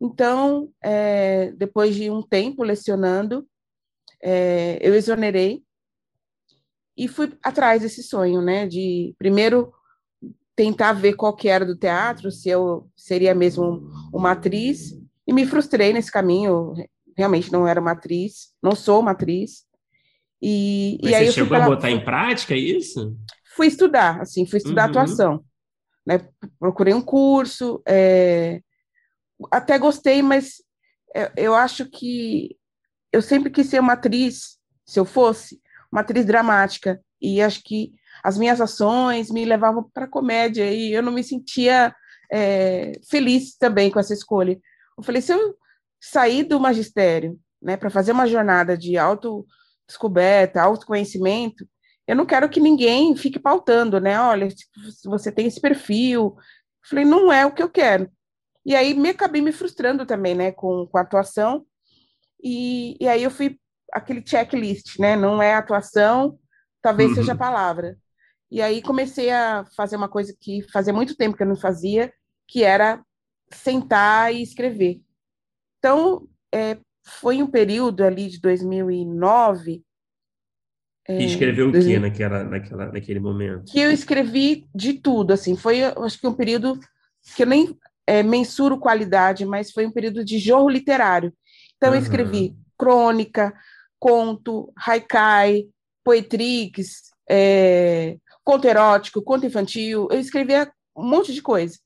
Então, 0.00 0.70
é, 0.82 1.52
depois 1.52 1.94
de 1.94 2.10
um 2.10 2.22
tempo 2.22 2.64
lecionando, 2.64 3.46
é, 4.24 4.78
eu 4.80 4.94
exonerei 4.94 5.62
e 6.96 7.06
fui 7.06 7.30
atrás 7.42 7.82
desse 7.82 8.02
sonho, 8.02 8.40
né? 8.40 8.66
De 8.66 9.14
primeiro 9.18 9.70
tentar 10.56 10.94
ver 10.94 11.14
qual 11.14 11.36
que 11.36 11.48
era 11.48 11.66
do 11.66 11.76
teatro, 11.76 12.30
se 12.30 12.48
eu 12.48 12.88
seria 12.96 13.34
mesmo 13.34 13.90
uma 14.12 14.30
atriz, 14.30 14.92
e 15.26 15.32
me 15.32 15.44
frustrei 15.44 15.92
nesse 15.92 16.10
caminho. 16.10 16.72
Realmente 17.16 17.52
não 17.52 17.68
era 17.68 17.80
uma 17.80 17.92
atriz, 17.92 18.54
não 18.62 18.74
sou 18.74 19.00
uma 19.00 19.10
atriz. 19.10 19.64
E, 20.40 20.98
Mas 21.02 21.10
e 21.10 21.14
aí 21.14 21.26
você 21.26 21.32
chegou 21.32 21.56
a 21.56 21.66
botar 21.66 21.90
em 21.90 22.02
prática 22.02 22.56
isso? 22.56 23.16
Fui 23.54 23.66
estudar, 23.66 24.20
assim, 24.20 24.46
fui 24.46 24.56
estudar 24.56 24.84
uhum. 24.84 24.90
atuação. 24.90 25.44
Né? 26.06 26.26
Procurei 26.58 26.94
um 26.94 27.00
curso, 27.00 27.82
é, 27.86 28.60
até 29.50 29.78
gostei, 29.78 30.22
mas 30.22 30.62
eu 31.36 31.54
acho 31.54 31.86
que 31.86 32.56
eu 33.14 33.22
sempre 33.22 33.48
quis 33.48 33.68
ser 33.68 33.78
uma 33.78 33.92
atriz, 33.92 34.58
se 34.84 34.98
eu 34.98 35.04
fosse, 35.04 35.60
uma 35.90 36.00
atriz 36.00 36.26
dramática. 36.26 37.00
E 37.22 37.40
acho 37.40 37.62
que 37.62 37.92
as 38.24 38.36
minhas 38.36 38.60
ações 38.60 39.30
me 39.30 39.44
levavam 39.44 39.88
para 39.94 40.08
comédia 40.08 40.68
e 40.72 40.92
eu 40.92 41.00
não 41.00 41.12
me 41.12 41.22
sentia 41.22 41.94
é, 42.30 42.92
feliz 43.08 43.56
também 43.56 43.90
com 43.92 44.00
essa 44.00 44.12
escolha. 44.12 44.58
Eu 44.98 45.04
falei, 45.04 45.22
se 45.22 45.32
eu 45.32 45.56
sair 46.00 46.42
do 46.42 46.58
magistério, 46.58 47.38
né, 47.62 47.76
para 47.76 47.88
fazer 47.88 48.10
uma 48.10 48.26
jornada 48.26 48.76
de 48.76 48.98
autodescoberta, 48.98 50.60
autoconhecimento, 50.60 51.64
eu 52.08 52.16
não 52.16 52.26
quero 52.26 52.48
que 52.48 52.58
ninguém 52.58 53.14
fique 53.16 53.38
pautando, 53.38 54.00
né? 54.00 54.20
Olha, 54.20 54.48
você 55.04 55.30
tem 55.30 55.46
esse 55.46 55.60
perfil. 55.60 56.34
Eu 56.36 56.36
falei, 56.82 57.04
não 57.04 57.32
é 57.32 57.46
o 57.46 57.52
que 57.52 57.62
eu 57.62 57.70
quero. 57.70 58.10
E 58.66 58.74
aí 58.74 58.92
me 58.92 59.10
acabei 59.10 59.40
me 59.40 59.52
frustrando 59.52 60.04
também, 60.04 60.34
né, 60.34 60.50
com, 60.50 60.86
com 60.86 60.98
a 60.98 61.02
atuação. 61.02 61.64
E, 62.44 62.96
e 63.00 63.08
aí 63.08 63.22
eu 63.22 63.30
fui 63.30 63.58
aquele 63.90 64.22
checklist, 64.24 64.98
né? 64.98 65.16
Não 65.16 65.42
é 65.42 65.54
atuação, 65.54 66.38
talvez 66.82 67.10
uhum. 67.10 67.16
seja 67.16 67.32
a 67.32 67.36
palavra. 67.36 67.96
E 68.50 68.60
aí 68.60 68.82
comecei 68.82 69.30
a 69.30 69.64
fazer 69.74 69.96
uma 69.96 70.08
coisa 70.08 70.36
que 70.38 70.62
fazia 70.70 70.92
muito 70.92 71.16
tempo 71.16 71.36
que 71.36 71.42
eu 71.42 71.46
não 71.46 71.56
fazia, 71.56 72.12
que 72.46 72.62
era 72.62 73.02
sentar 73.50 74.32
e 74.34 74.42
escrever. 74.42 75.00
Então, 75.78 76.28
é, 76.54 76.76
foi 77.04 77.42
um 77.42 77.46
período 77.46 78.04
ali 78.04 78.28
de 78.28 78.40
2009. 78.40 79.82
É, 81.08 81.18
e 81.18 81.24
escreveu 81.24 81.70
2000, 81.70 81.98
o 81.98 82.02
que 82.02 82.08
naquela, 82.08 82.44
naquela, 82.44 82.92
naquele 82.92 83.20
momento? 83.20 83.70
Que 83.70 83.80
eu 83.80 83.90
escrevi 83.90 84.68
de 84.74 84.94
tudo, 84.94 85.32
assim, 85.32 85.56
foi, 85.56 85.82
acho 85.82 86.18
que 86.18 86.26
um 86.26 86.34
período 86.34 86.78
que 87.34 87.42
eu 87.42 87.46
nem 87.46 87.78
é, 88.06 88.22
mensuro 88.22 88.78
qualidade, 88.78 89.44
mas 89.44 89.70
foi 89.70 89.86
um 89.86 89.92
período 89.92 90.24
de 90.24 90.38
jorro 90.38 90.68
literário. 90.68 91.32
Então, 91.76 91.90
uhum. 91.90 91.96
eu 91.96 92.02
escrevi 92.02 92.56
crônica, 92.78 93.54
conto, 93.98 94.72
haikai, 94.76 95.64
poetrix, 96.04 97.10
é, 97.28 98.16
conto 98.44 98.66
erótico, 98.66 99.22
conto 99.22 99.46
infantil, 99.46 100.08
eu 100.10 100.18
escrevia 100.18 100.70
um 100.96 101.08
monte 101.08 101.32
de 101.32 101.40
coisa. 101.40 101.78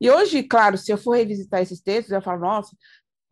E 0.00 0.10
hoje, 0.10 0.42
claro, 0.42 0.76
se 0.76 0.92
eu 0.92 0.98
for 0.98 1.16
revisitar 1.16 1.60
esses 1.60 1.80
textos, 1.80 2.12
eu 2.12 2.22
falo, 2.22 2.40
nossa, 2.40 2.74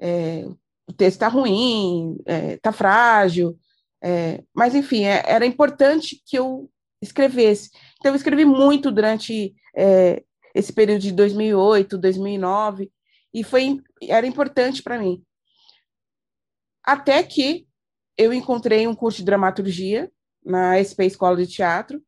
é, 0.00 0.44
o 0.88 0.92
texto 0.92 1.16
está 1.16 1.28
ruim, 1.28 2.16
está 2.20 2.32
é, 2.32 2.56
tá 2.58 2.72
frágil, 2.72 3.58
é, 4.02 4.42
mas 4.54 4.74
enfim, 4.74 5.04
é, 5.04 5.22
era 5.26 5.46
importante 5.46 6.22
que 6.26 6.38
eu 6.38 6.70
escrevesse. 7.00 7.70
Então, 7.98 8.12
eu 8.12 8.16
escrevi 8.16 8.44
muito 8.44 8.90
durante 8.90 9.54
é, 9.74 10.22
esse 10.54 10.72
período 10.72 11.00
de 11.00 11.12
2008, 11.12 11.98
2009, 11.98 12.90
e 13.32 13.42
foi, 13.42 13.80
era 14.02 14.26
importante 14.26 14.82
para 14.82 14.98
mim. 14.98 15.22
Até 16.84 17.22
que 17.22 17.66
eu 18.16 18.32
encontrei 18.32 18.86
um 18.86 18.94
curso 18.94 19.18
de 19.18 19.24
dramaturgia 19.24 20.10
na 20.44 20.76
SP 20.76 21.06
Escola 21.06 21.36
de 21.36 21.46
Teatro, 21.46 22.02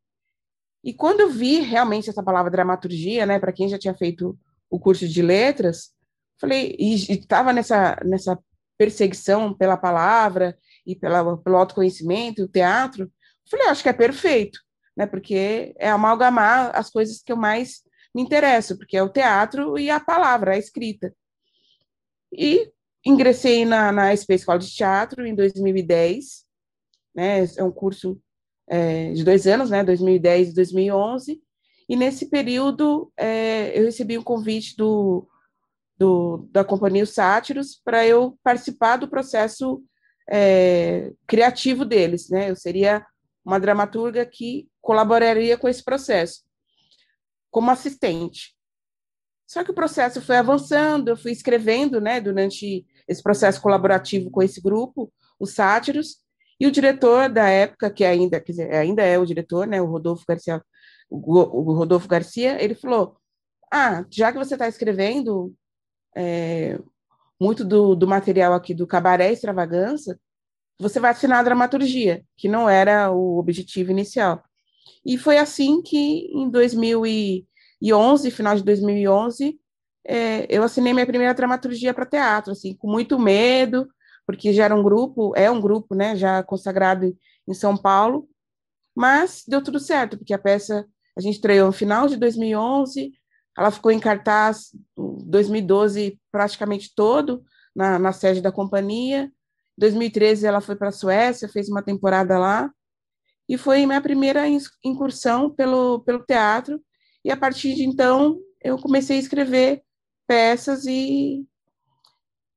e 0.84 0.92
quando 0.94 1.20
eu 1.20 1.30
vi 1.30 1.60
realmente 1.60 2.10
essa 2.10 2.22
palavra 2.22 2.50
dramaturgia, 2.50 3.26
né, 3.26 3.40
para 3.40 3.52
quem 3.52 3.68
já 3.68 3.78
tinha 3.78 3.94
feito 3.94 4.38
o 4.70 4.78
curso 4.78 5.08
de 5.08 5.22
letras, 5.22 5.92
falei, 6.40 6.76
e 6.78 6.94
estava 6.94 7.52
nessa, 7.52 7.96
nessa 8.04 8.38
perseguição 8.78 9.52
pela 9.52 9.76
palavra 9.76 10.56
e 10.86 10.94
pela, 10.94 11.36
pelo 11.38 11.56
autoconhecimento, 11.56 12.44
o 12.44 12.48
teatro, 12.48 13.10
falei, 13.50 13.66
acho 13.66 13.82
que 13.82 13.88
é 13.88 13.92
perfeito, 13.92 14.60
né, 14.96 15.06
porque 15.06 15.74
é 15.76 15.90
amalgamar 15.90 16.70
as 16.72 16.90
coisas 16.90 17.20
que 17.20 17.32
eu 17.32 17.36
mais 17.36 17.82
me 18.14 18.22
interesso, 18.22 18.76
porque 18.78 18.96
é 18.96 19.02
o 19.02 19.08
teatro 19.08 19.78
e 19.78 19.90
a 19.90 19.98
palavra, 19.98 20.52
a 20.52 20.58
escrita. 20.58 21.12
E 22.32 22.70
ingressei 23.06 23.64
na, 23.64 23.92
na 23.92 24.10
SP 24.10 24.34
Escola 24.34 24.58
de 24.58 24.68
Teatro 24.68 25.24
em 25.24 25.34
2010, 25.34 26.44
né, 27.14 27.44
é 27.56 27.62
um 27.62 27.70
curso 27.70 28.20
é, 28.68 29.12
de 29.12 29.22
dois 29.22 29.46
anos, 29.46 29.70
né, 29.70 29.84
2010 29.84 30.50
e 30.50 30.54
2011, 30.54 31.40
e 31.88 31.96
nesse 31.96 32.26
período 32.26 33.12
é, 33.16 33.78
eu 33.78 33.84
recebi 33.84 34.18
um 34.18 34.24
convite 34.24 34.76
do, 34.76 35.26
do, 35.96 36.48
da 36.50 36.64
Companhia 36.64 37.04
Os 37.04 37.14
Sátiros 37.14 37.80
para 37.84 38.04
eu 38.04 38.36
participar 38.42 38.96
do 38.96 39.08
processo 39.08 39.80
é, 40.28 41.12
criativo 41.28 41.84
deles, 41.84 42.28
né, 42.28 42.50
eu 42.50 42.56
seria 42.56 43.06
uma 43.44 43.60
dramaturga 43.60 44.26
que 44.26 44.68
colaboraria 44.82 45.56
com 45.56 45.68
esse 45.68 45.84
processo, 45.84 46.42
como 47.52 47.70
assistente. 47.70 48.56
Só 49.46 49.62
que 49.62 49.70
o 49.70 49.74
processo 49.74 50.20
foi 50.20 50.38
avançando, 50.38 51.08
eu 51.08 51.16
fui 51.16 51.30
escrevendo, 51.30 52.00
né, 52.00 52.20
durante 52.20 52.84
esse 53.08 53.22
processo 53.22 53.60
colaborativo 53.60 54.30
com 54.30 54.42
esse 54.42 54.60
grupo, 54.60 55.12
os 55.38 55.54
Sátiros, 55.54 56.18
e 56.58 56.66
o 56.66 56.72
diretor 56.72 57.28
da 57.28 57.48
época, 57.48 57.90
que 57.90 58.04
ainda, 58.04 58.40
dizer, 58.40 58.72
ainda 58.74 59.02
é 59.02 59.18
o 59.18 59.26
diretor, 59.26 59.66
né, 59.66 59.80
o 59.80 59.86
Rodolfo 59.86 60.24
Garcia, 60.26 60.62
o 61.10 61.72
Rodolfo 61.72 62.08
Garcia, 62.08 62.62
ele 62.62 62.74
falou: 62.74 63.16
Ah, 63.72 64.04
já 64.10 64.32
que 64.32 64.38
você 64.38 64.54
está 64.54 64.66
escrevendo 64.66 65.54
é, 66.16 66.78
muito 67.40 67.64
do, 67.64 67.94
do 67.94 68.08
material 68.08 68.54
aqui 68.54 68.74
do 68.74 68.86
Cabaré 68.86 69.32
Extravagança, 69.32 70.18
você 70.78 70.98
vai 71.00 71.10
assinar 71.10 71.40
a 71.40 71.44
dramaturgia, 71.44 72.24
que 72.36 72.48
não 72.48 72.68
era 72.68 73.10
o 73.10 73.38
objetivo 73.38 73.90
inicial. 73.90 74.42
E 75.04 75.16
foi 75.16 75.38
assim 75.38 75.82
que, 75.82 76.26
em 76.32 76.50
2011, 76.50 78.30
final 78.30 78.56
de 78.56 78.62
2011, 78.64 79.58
é, 80.06 80.46
eu 80.48 80.62
assinei 80.62 80.92
minha 80.92 81.06
primeira 81.06 81.34
dramaturgia 81.34 81.92
para 81.92 82.06
teatro, 82.06 82.52
assim, 82.52 82.74
com 82.74 82.88
muito 82.88 83.18
medo, 83.18 83.88
porque 84.26 84.52
já 84.52 84.64
era 84.64 84.74
um 84.74 84.82
grupo, 84.82 85.32
é 85.36 85.50
um 85.50 85.60
grupo, 85.60 85.94
né, 85.94 86.16
já 86.16 86.42
consagrado 86.42 87.16
em 87.46 87.54
São 87.54 87.76
Paulo, 87.76 88.28
mas 88.94 89.44
deu 89.46 89.62
tudo 89.62 89.78
certo, 89.80 90.16
porque 90.16 90.32
a 90.32 90.38
peça 90.38 90.86
a 91.16 91.20
gente 91.20 91.34
estreou 91.34 91.66
no 91.66 91.72
final 91.72 92.06
de 92.06 92.16
2011, 92.16 93.12
ela 93.56 93.70
ficou 93.70 93.90
em 93.90 93.98
cartaz 93.98 94.70
2012 94.96 96.20
praticamente 96.30 96.94
todo 96.94 97.42
na, 97.74 97.98
na 97.98 98.12
sede 98.12 98.42
da 98.42 98.52
companhia. 98.52 99.32
2013 99.78 100.46
ela 100.46 100.60
foi 100.60 100.76
para 100.76 100.88
a 100.88 100.92
Suécia, 100.92 101.48
fez 101.48 101.68
uma 101.68 101.82
temporada 101.82 102.38
lá, 102.38 102.70
e 103.48 103.56
foi 103.56 103.86
minha 103.86 104.00
primeira 104.00 104.42
incursão 104.84 105.50
pelo, 105.50 106.00
pelo 106.00 106.24
teatro, 106.24 106.80
e 107.24 107.30
a 107.30 107.36
partir 107.36 107.74
de 107.74 107.84
então 107.84 108.38
eu 108.62 108.78
comecei 108.78 109.16
a 109.16 109.20
escrever 109.20 109.82
peças 110.26 110.84
e 110.86 111.46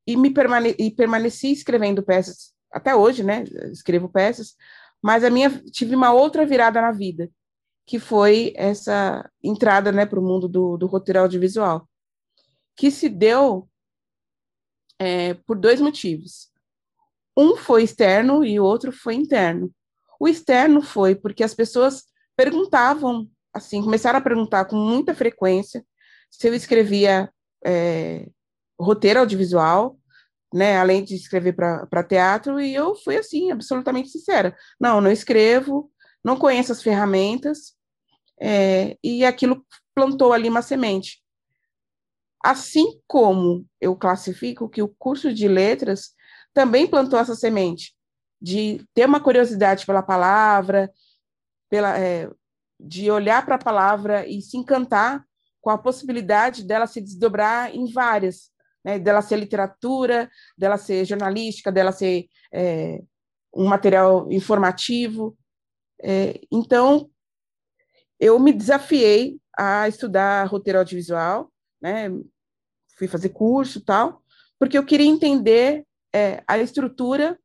e 0.06 0.16
me 0.16 0.30
permane 0.32 0.74
e 0.78 0.90
permaneci 0.90 1.52
escrevendo 1.52 2.02
peças 2.02 2.52
até 2.72 2.94
hoje, 2.94 3.22
né? 3.22 3.44
Escrevo 3.70 4.08
peças, 4.08 4.56
mas 5.02 5.24
a 5.24 5.30
minha 5.30 5.50
tive 5.70 5.94
uma 5.94 6.12
outra 6.12 6.44
virada 6.44 6.80
na 6.80 6.92
vida, 6.92 7.30
que 7.86 7.98
foi 7.98 8.52
essa 8.56 9.28
entrada, 9.42 9.90
né, 9.90 10.06
para 10.06 10.20
o 10.20 10.22
mundo 10.22 10.48
do, 10.48 10.76
do 10.76 10.86
roteiro 10.86 11.20
audiovisual, 11.20 11.88
que 12.76 12.90
se 12.90 13.08
deu 13.08 13.68
é, 14.98 15.34
por 15.34 15.58
dois 15.58 15.80
motivos. 15.80 16.50
Um 17.36 17.56
foi 17.56 17.82
externo 17.82 18.44
e 18.44 18.60
o 18.60 18.64
outro 18.64 18.92
foi 18.92 19.14
interno. 19.14 19.72
O 20.18 20.28
externo 20.28 20.82
foi 20.82 21.14
porque 21.14 21.42
as 21.42 21.54
pessoas 21.54 22.04
perguntavam, 22.36 23.28
assim, 23.52 23.82
começaram 23.82 24.18
a 24.18 24.22
perguntar 24.22 24.66
com 24.66 24.76
muita 24.76 25.14
frequência 25.14 25.84
se 26.30 26.46
eu 26.46 26.54
escrevia 26.54 27.32
é, 27.64 28.28
roteiro 28.78 29.20
audiovisual, 29.20 29.98
né, 30.52 30.78
além 30.78 31.04
de 31.04 31.14
escrever 31.14 31.52
para 31.52 32.02
teatro, 32.02 32.60
e 32.60 32.74
eu 32.74 32.94
fui 32.94 33.16
assim, 33.16 33.50
absolutamente 33.52 34.08
sincera. 34.08 34.56
Não, 34.80 35.00
não 35.00 35.10
escrevo, 35.10 35.90
não 36.24 36.36
conheço 36.36 36.72
as 36.72 36.82
ferramentas, 36.82 37.74
é, 38.40 38.96
e 39.02 39.24
aquilo 39.24 39.64
plantou 39.94 40.32
ali 40.32 40.48
uma 40.48 40.62
semente. 40.62 41.22
Assim 42.42 43.00
como 43.06 43.66
eu 43.80 43.94
classifico 43.94 44.68
que 44.68 44.82
o 44.82 44.88
curso 44.88 45.32
de 45.32 45.46
letras 45.46 46.14
também 46.54 46.86
plantou 46.86 47.18
essa 47.18 47.34
semente, 47.34 47.94
de 48.40 48.82
ter 48.94 49.06
uma 49.06 49.20
curiosidade 49.20 49.84
pela 49.84 50.02
palavra, 50.02 50.90
pela, 51.68 51.98
é, 51.98 52.30
de 52.80 53.10
olhar 53.10 53.44
para 53.44 53.56
a 53.56 53.58
palavra 53.62 54.26
e 54.26 54.40
se 54.40 54.56
encantar 54.56 55.24
com 55.60 55.70
a 55.70 55.78
possibilidade 55.78 56.64
dela 56.64 56.86
se 56.86 57.00
desdobrar 57.00 57.74
em 57.74 57.90
várias, 57.92 58.50
né, 58.84 58.98
dela 58.98 59.22
ser 59.22 59.36
literatura, 59.36 60.30
dela 60.56 60.78
ser 60.78 61.04
jornalística, 61.04 61.70
dela 61.70 61.92
ser 61.92 62.26
é, 62.52 63.00
um 63.54 63.66
material 63.66 64.30
informativo. 64.30 65.36
É, 66.02 66.40
então, 66.50 67.10
eu 68.18 68.38
me 68.38 68.52
desafiei 68.52 69.38
a 69.58 69.88
estudar 69.88 70.46
roteiro 70.46 70.78
audiovisual, 70.78 71.52
né, 71.80 72.08
fui 72.96 73.08
fazer 73.08 73.30
curso 73.30 73.84
tal, 73.84 74.22
porque 74.58 74.76
eu 74.76 74.84
queria 74.84 75.06
entender 75.06 75.86
é, 76.14 76.42
a 76.46 76.58
estrutura 76.58 77.38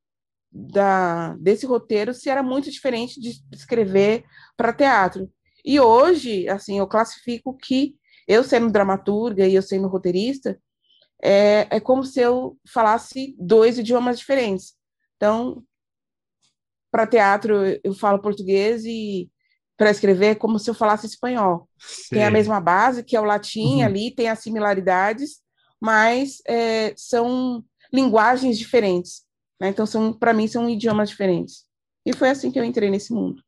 da, 0.52 1.36
desse 1.36 1.66
roteiro 1.66 2.14
se 2.14 2.30
era 2.30 2.42
muito 2.42 2.72
diferente 2.72 3.20
de 3.20 3.42
escrever 3.54 4.24
para 4.56 4.74
teatro. 4.74 5.30
E 5.64 5.80
hoje, 5.80 6.48
assim, 6.48 6.80
eu 6.80 6.88
classifico 6.88 7.58
que 7.58 7.96
eu 8.28 8.44
sendo 8.44 8.72
dramaturga 8.72 9.48
e 9.48 9.56
eu 9.56 9.62
sendo 9.62 9.88
roteirista, 9.88 10.60
é, 11.22 11.68
é 11.70 11.80
como 11.80 12.04
se 12.04 12.20
eu 12.20 12.58
falasse 12.68 13.36
dois 13.40 13.78
idiomas 13.78 14.20
diferentes. 14.20 14.74
Então, 15.16 15.64
para 16.92 17.08
teatro, 17.08 17.56
eu 17.84 17.94
falo 17.94 18.22
português 18.22 18.86
e 18.86 19.30
para 19.78 19.92
escrever 19.92 20.28
é 20.28 20.36
como 20.36 20.58
se 20.58 20.70
eu 20.70 20.74
falasse 20.74 21.06
espanhol. 21.06 21.70
Sim. 21.78 22.16
Tem 22.16 22.24
a 22.24 22.32
mesma 22.32 22.62
base, 22.62 23.04
que 23.04 23.16
é 23.16 23.22
o 23.22 23.26
latim 23.26 23.78
uhum. 23.78 23.86
ali, 23.86 24.12
tem 24.12 24.30
as 24.30 24.40
similaridades, 24.40 25.42
mas 25.82 26.42
é, 26.48 26.94
são 26.96 27.64
linguagens 27.94 28.58
diferentes. 28.58 29.24
Né? 29.60 29.70
Então, 29.70 29.86
são 29.86 30.14
para 30.14 30.34
mim, 30.34 30.48
são 30.48 30.70
idiomas 30.70 31.10
diferentes. 31.10 31.66
E 32.06 32.14
foi 32.14 32.30
assim 32.30 32.52
que 32.52 32.60
eu 32.60 32.64
entrei 32.64 32.90
nesse 32.90 33.14
mundo. 33.14 33.42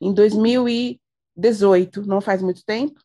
Em 0.00 0.12
2018, 0.12 2.02
não 2.02 2.20
faz 2.20 2.42
muito 2.42 2.64
tempo, 2.64 3.00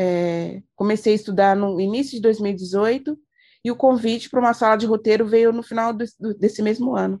é, 0.00 0.62
comecei 0.76 1.12
a 1.12 1.16
estudar 1.16 1.56
no 1.56 1.80
início 1.80 2.12
de 2.16 2.22
2018 2.22 3.18
e 3.64 3.70
o 3.70 3.76
convite 3.76 4.30
para 4.30 4.40
uma 4.40 4.54
sala 4.54 4.76
de 4.76 4.86
roteiro 4.86 5.26
veio 5.26 5.52
no 5.52 5.62
final 5.62 5.92
do, 5.92 6.04
do, 6.18 6.34
desse 6.34 6.62
mesmo 6.62 6.96
ano, 6.96 7.20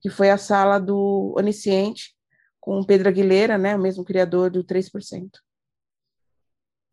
que 0.00 0.10
foi 0.10 0.30
a 0.30 0.38
sala 0.38 0.78
do 0.78 1.34
Onisciente, 1.36 2.14
com 2.60 2.80
o 2.80 2.86
Pedro 2.86 3.08
Aguilera, 3.10 3.58
né, 3.58 3.76
o 3.76 3.80
mesmo 3.80 4.04
criador 4.04 4.50
do 4.50 4.64
3%. 4.64 5.28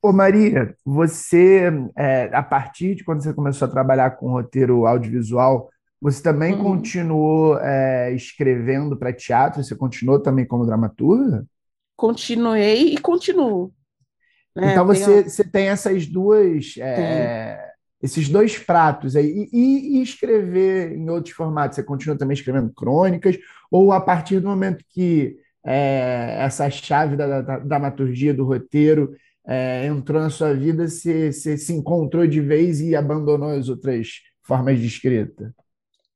Ô 0.04 0.12
Maria, 0.12 0.76
você, 0.84 1.70
é, 1.96 2.24
a 2.36 2.42
partir 2.42 2.96
de 2.96 3.04
quando 3.04 3.22
você 3.22 3.34
começou 3.34 3.68
a 3.68 3.72
trabalhar 3.72 4.12
com 4.18 4.32
roteiro 4.32 4.86
audiovisual, 4.86 5.70
Você 6.04 6.24
também 6.24 6.56
Uhum. 6.56 6.64
continuou 6.64 7.60
é, 7.60 8.12
escrevendo 8.16 8.98
para 8.98 9.14
teatro? 9.14 9.64
Você 9.64 9.76
continuou 9.76 10.20
também 10.20 10.48
como 10.48 10.66
dramaturga? 10.66 11.46
Continuei 11.96 12.94
e 12.94 12.98
continuo. 12.98 13.74
Né? 14.56 14.72
Então 14.72 14.88
tenho- 14.88 15.06
você, 15.06 15.24
você 15.24 15.44
tem 15.44 15.68
essas 15.68 16.06
duas, 16.08 16.76
é, 16.78 17.60
esses 18.02 18.28
dois 18.30 18.58
pratos 18.58 19.16
aí. 19.16 19.50
E, 19.52 20.00
e- 20.00 20.02
escrever 20.02 20.94
em 20.94 21.10
outros 21.10 21.36
formatos? 21.36 21.76
Você 21.76 21.84
continua 21.84 22.18
também 22.18 22.34
escrevendo 22.34 22.72
crônicas? 22.74 23.38
Ou 23.70 23.92
a 23.92 24.02
partir 24.02 24.40
do 24.40 24.48
momento 24.48 24.84
que 24.90 25.38
é, 25.66 26.38
essa 26.40 26.70
chave 26.70 27.16
da, 27.16 27.42
da, 27.42 27.60
dramaturgia, 27.60 28.34
do 28.34 28.46
roteiro, 28.46 29.16
é, 29.46 29.86
entrou 29.86 30.22
na 30.22 30.30
sua 30.30 30.54
vida, 30.54 30.88
você, 30.88 31.32
você 31.32 31.58
se 31.58 31.74
encontrou 31.74 32.26
de 32.28 32.42
vez 32.42 32.82
e 32.82 32.96
abandonou 32.96 33.50
as 33.50 33.70
outras 33.70 34.22
formas 34.42 34.80
de 34.80 34.88
escrita? 34.88 35.54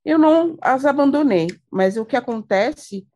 Eu 0.03 0.19
não 0.19 0.55
as 0.61 0.85
abandonei, 0.85 1.47
mas 1.71 1.97
o 1.97 2.05
que 2.05 2.15
acontece 2.15 3.07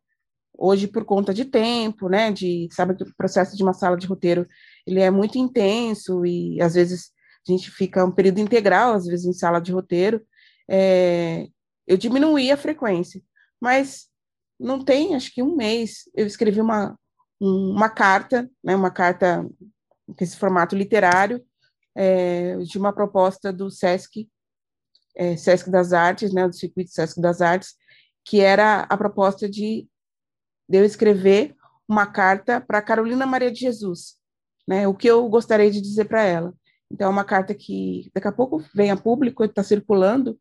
hoje 0.52 0.86
por 0.86 1.04
conta 1.04 1.32
de 1.32 1.44
tempo, 1.44 2.08
né, 2.08 2.30
de, 2.30 2.68
sabe 2.72 2.94
que 2.94 3.02
o 3.04 3.14
processo 3.16 3.56
de 3.56 3.62
uma 3.62 3.72
sala 3.72 3.96
de 3.96 4.06
roteiro, 4.06 4.46
ele 4.86 5.00
é 5.00 5.10
muito 5.10 5.38
intenso 5.38 6.24
e 6.26 6.60
às 6.60 6.74
vezes 6.74 7.10
a 7.48 7.52
gente 7.52 7.70
fica 7.70 8.04
um 8.04 8.10
período 8.12 8.38
integral, 8.40 8.92
às 8.94 9.06
vezes 9.06 9.26
em 9.26 9.32
sala 9.32 9.60
de 9.60 9.72
roteiro, 9.72 10.24
é, 10.68 11.48
eu 11.86 11.96
diminuí 11.96 12.50
a 12.50 12.56
frequência, 12.56 13.22
mas 13.60 14.08
não 14.58 14.84
tem, 14.84 15.14
acho 15.14 15.32
que 15.32 15.42
um 15.42 15.56
mês, 15.56 16.08
eu 16.14 16.26
escrevi 16.26 16.60
uma, 16.60 16.96
um- 17.40 17.72
uma 17.72 17.88
carta, 17.88 18.48
né, 18.62 18.76
uma 18.76 18.90
carta 18.90 19.44
com 20.06 20.24
esse 20.24 20.36
formato 20.36 20.76
literário, 20.76 21.44
é, 21.96 22.56
de 22.58 22.78
uma 22.78 22.92
proposta 22.92 23.52
do 23.52 23.70
SESC, 23.70 24.28
é, 25.16 25.36
Sesc 25.36 25.70
das 25.70 25.92
Artes, 25.92 26.32
né, 26.32 26.46
do 26.46 26.54
circuito 26.54 26.90
Sesc 26.90 27.20
das 27.20 27.40
Artes, 27.40 27.74
que 28.24 28.40
era 28.40 28.82
a 28.82 28.96
proposta 28.96 29.48
de, 29.48 29.88
de 30.68 30.78
eu 30.78 30.84
escrever 30.84 31.56
uma 31.88 32.06
carta 32.06 32.60
para 32.60 32.82
Carolina 32.82 33.26
Maria 33.26 33.50
de 33.50 33.60
Jesus, 33.60 34.19
né, 34.70 34.86
o 34.86 34.94
que 34.94 35.08
eu 35.08 35.28
gostaria 35.28 35.68
de 35.68 35.80
dizer 35.80 36.04
para 36.04 36.22
ela. 36.22 36.54
Então, 36.88 37.08
é 37.08 37.10
uma 37.10 37.24
carta 37.24 37.52
que 37.52 38.08
daqui 38.14 38.28
a 38.28 38.32
pouco 38.32 38.64
vem 38.72 38.92
a 38.92 38.96
público, 38.96 39.42
está 39.42 39.64
circulando, 39.64 40.38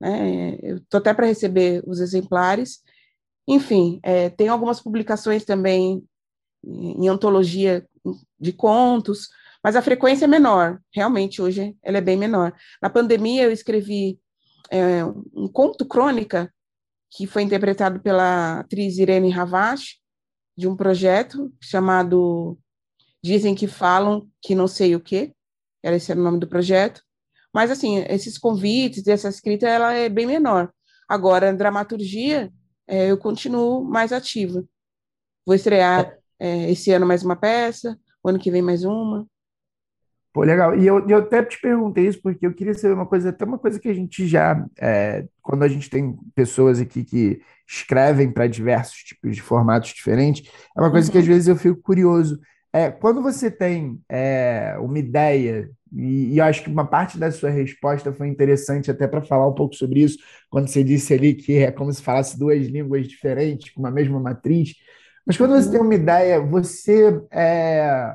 né, 0.00 0.56
eu 0.62 0.76
estou 0.76 0.98
até 0.98 1.12
para 1.12 1.26
receber 1.26 1.82
os 1.84 1.98
exemplares. 1.98 2.78
Enfim, 3.46 3.98
é, 4.04 4.30
tem 4.30 4.46
algumas 4.46 4.80
publicações 4.80 5.44
também 5.44 6.00
em 6.64 7.08
antologia 7.08 7.84
de 8.38 8.52
contos, 8.52 9.28
mas 9.64 9.74
a 9.74 9.82
frequência 9.82 10.26
é 10.26 10.28
menor, 10.28 10.80
realmente 10.94 11.42
hoje 11.42 11.76
ela 11.82 11.98
é 11.98 12.00
bem 12.00 12.16
menor. 12.16 12.54
Na 12.80 12.88
pandemia 12.88 13.42
eu 13.42 13.50
escrevi 13.50 14.16
é, 14.70 15.04
um 15.34 15.48
conto 15.48 15.84
crônica 15.84 16.54
que 17.10 17.26
foi 17.26 17.42
interpretado 17.42 17.98
pela 17.98 18.60
atriz 18.60 18.98
Irene 18.98 19.28
Ravache, 19.28 19.96
de 20.56 20.68
um 20.68 20.76
projeto 20.76 21.52
chamado 21.60 22.56
Dizem 23.22 23.54
que 23.54 23.66
Falam 23.66 24.28
que 24.40 24.54
não 24.54 24.66
sei 24.68 24.94
o 24.96 25.00
que, 25.00 25.32
era 25.82 25.96
esse 25.96 26.10
era 26.10 26.20
o 26.20 26.24
nome 26.24 26.38
do 26.40 26.48
projeto, 26.48 27.02
mas 27.54 27.70
assim, 27.70 27.98
esses 28.08 28.38
convites, 28.38 29.06
essa 29.06 29.28
escrita, 29.28 29.68
ela 29.68 29.92
é 29.94 30.08
bem 30.08 30.26
menor. 30.26 30.72
Agora, 31.08 31.50
a 31.50 31.52
dramaturgia, 31.52 32.50
é, 32.86 33.10
eu 33.10 33.18
continuo 33.18 33.84
mais 33.84 34.12
ativa. 34.12 34.64
Vou 35.46 35.54
estrear 35.54 36.16
é, 36.38 36.70
esse 36.70 36.90
ano 36.92 37.06
mais 37.06 37.22
uma 37.24 37.36
peça, 37.36 37.98
o 38.22 38.28
ano 38.28 38.38
que 38.38 38.50
vem 38.50 38.62
mais 38.62 38.84
uma. 38.84 39.26
Pô, 40.32 40.42
legal. 40.44 40.74
E 40.78 40.86
eu, 40.86 41.06
eu 41.08 41.18
até 41.18 41.42
te 41.44 41.60
perguntei 41.60 42.06
isso 42.06 42.20
porque 42.22 42.46
eu 42.46 42.54
queria 42.54 42.72
saber 42.72 42.94
uma 42.94 43.04
coisa, 43.06 43.28
até 43.28 43.44
uma 43.44 43.58
coisa 43.58 43.78
que 43.78 43.88
a 43.88 43.92
gente 43.94 44.26
já, 44.26 44.66
é, 44.80 45.26
quando 45.42 45.62
a 45.62 45.68
gente 45.68 45.90
tem 45.90 46.16
pessoas 46.34 46.80
aqui 46.80 47.04
que 47.04 47.42
escrevem 47.68 48.32
para 48.32 48.46
diversos 48.46 48.96
tipos 49.02 49.36
de 49.36 49.42
formatos 49.42 49.90
diferentes, 49.90 50.50
é 50.74 50.80
uma 50.80 50.90
coisa 50.90 51.10
que 51.12 51.18
às 51.18 51.24
Uhum. 51.24 51.30
vezes 51.32 51.48
eu 51.48 51.56
fico 51.56 51.80
curioso. 51.82 52.40
É, 52.72 52.90
quando 52.90 53.22
você 53.22 53.50
tem 53.50 54.00
é, 54.08 54.76
uma 54.80 54.98
ideia, 54.98 55.70
e, 55.92 56.34
e 56.34 56.38
eu 56.38 56.44
acho 56.44 56.62
que 56.62 56.70
uma 56.70 56.86
parte 56.86 57.18
da 57.18 57.30
sua 57.30 57.50
resposta 57.50 58.12
foi 58.12 58.28
interessante 58.28 58.90
até 58.90 59.06
para 59.06 59.20
falar 59.22 59.46
um 59.48 59.54
pouco 59.54 59.74
sobre 59.74 60.00
isso, 60.00 60.18
quando 60.48 60.68
você 60.68 60.82
disse 60.82 61.12
ali 61.12 61.34
que 61.34 61.58
é 61.58 61.70
como 61.70 61.92
se 61.92 62.02
falasse 62.02 62.38
duas 62.38 62.66
línguas 62.66 63.06
diferentes, 63.06 63.72
com 63.72 63.80
uma 63.80 63.90
mesma 63.90 64.18
matriz. 64.18 64.74
Mas 65.26 65.36
quando 65.36 65.52
você 65.52 65.70
tem 65.70 65.80
uma 65.80 65.94
ideia, 65.94 66.40
você 66.40 67.20
é, 67.30 68.14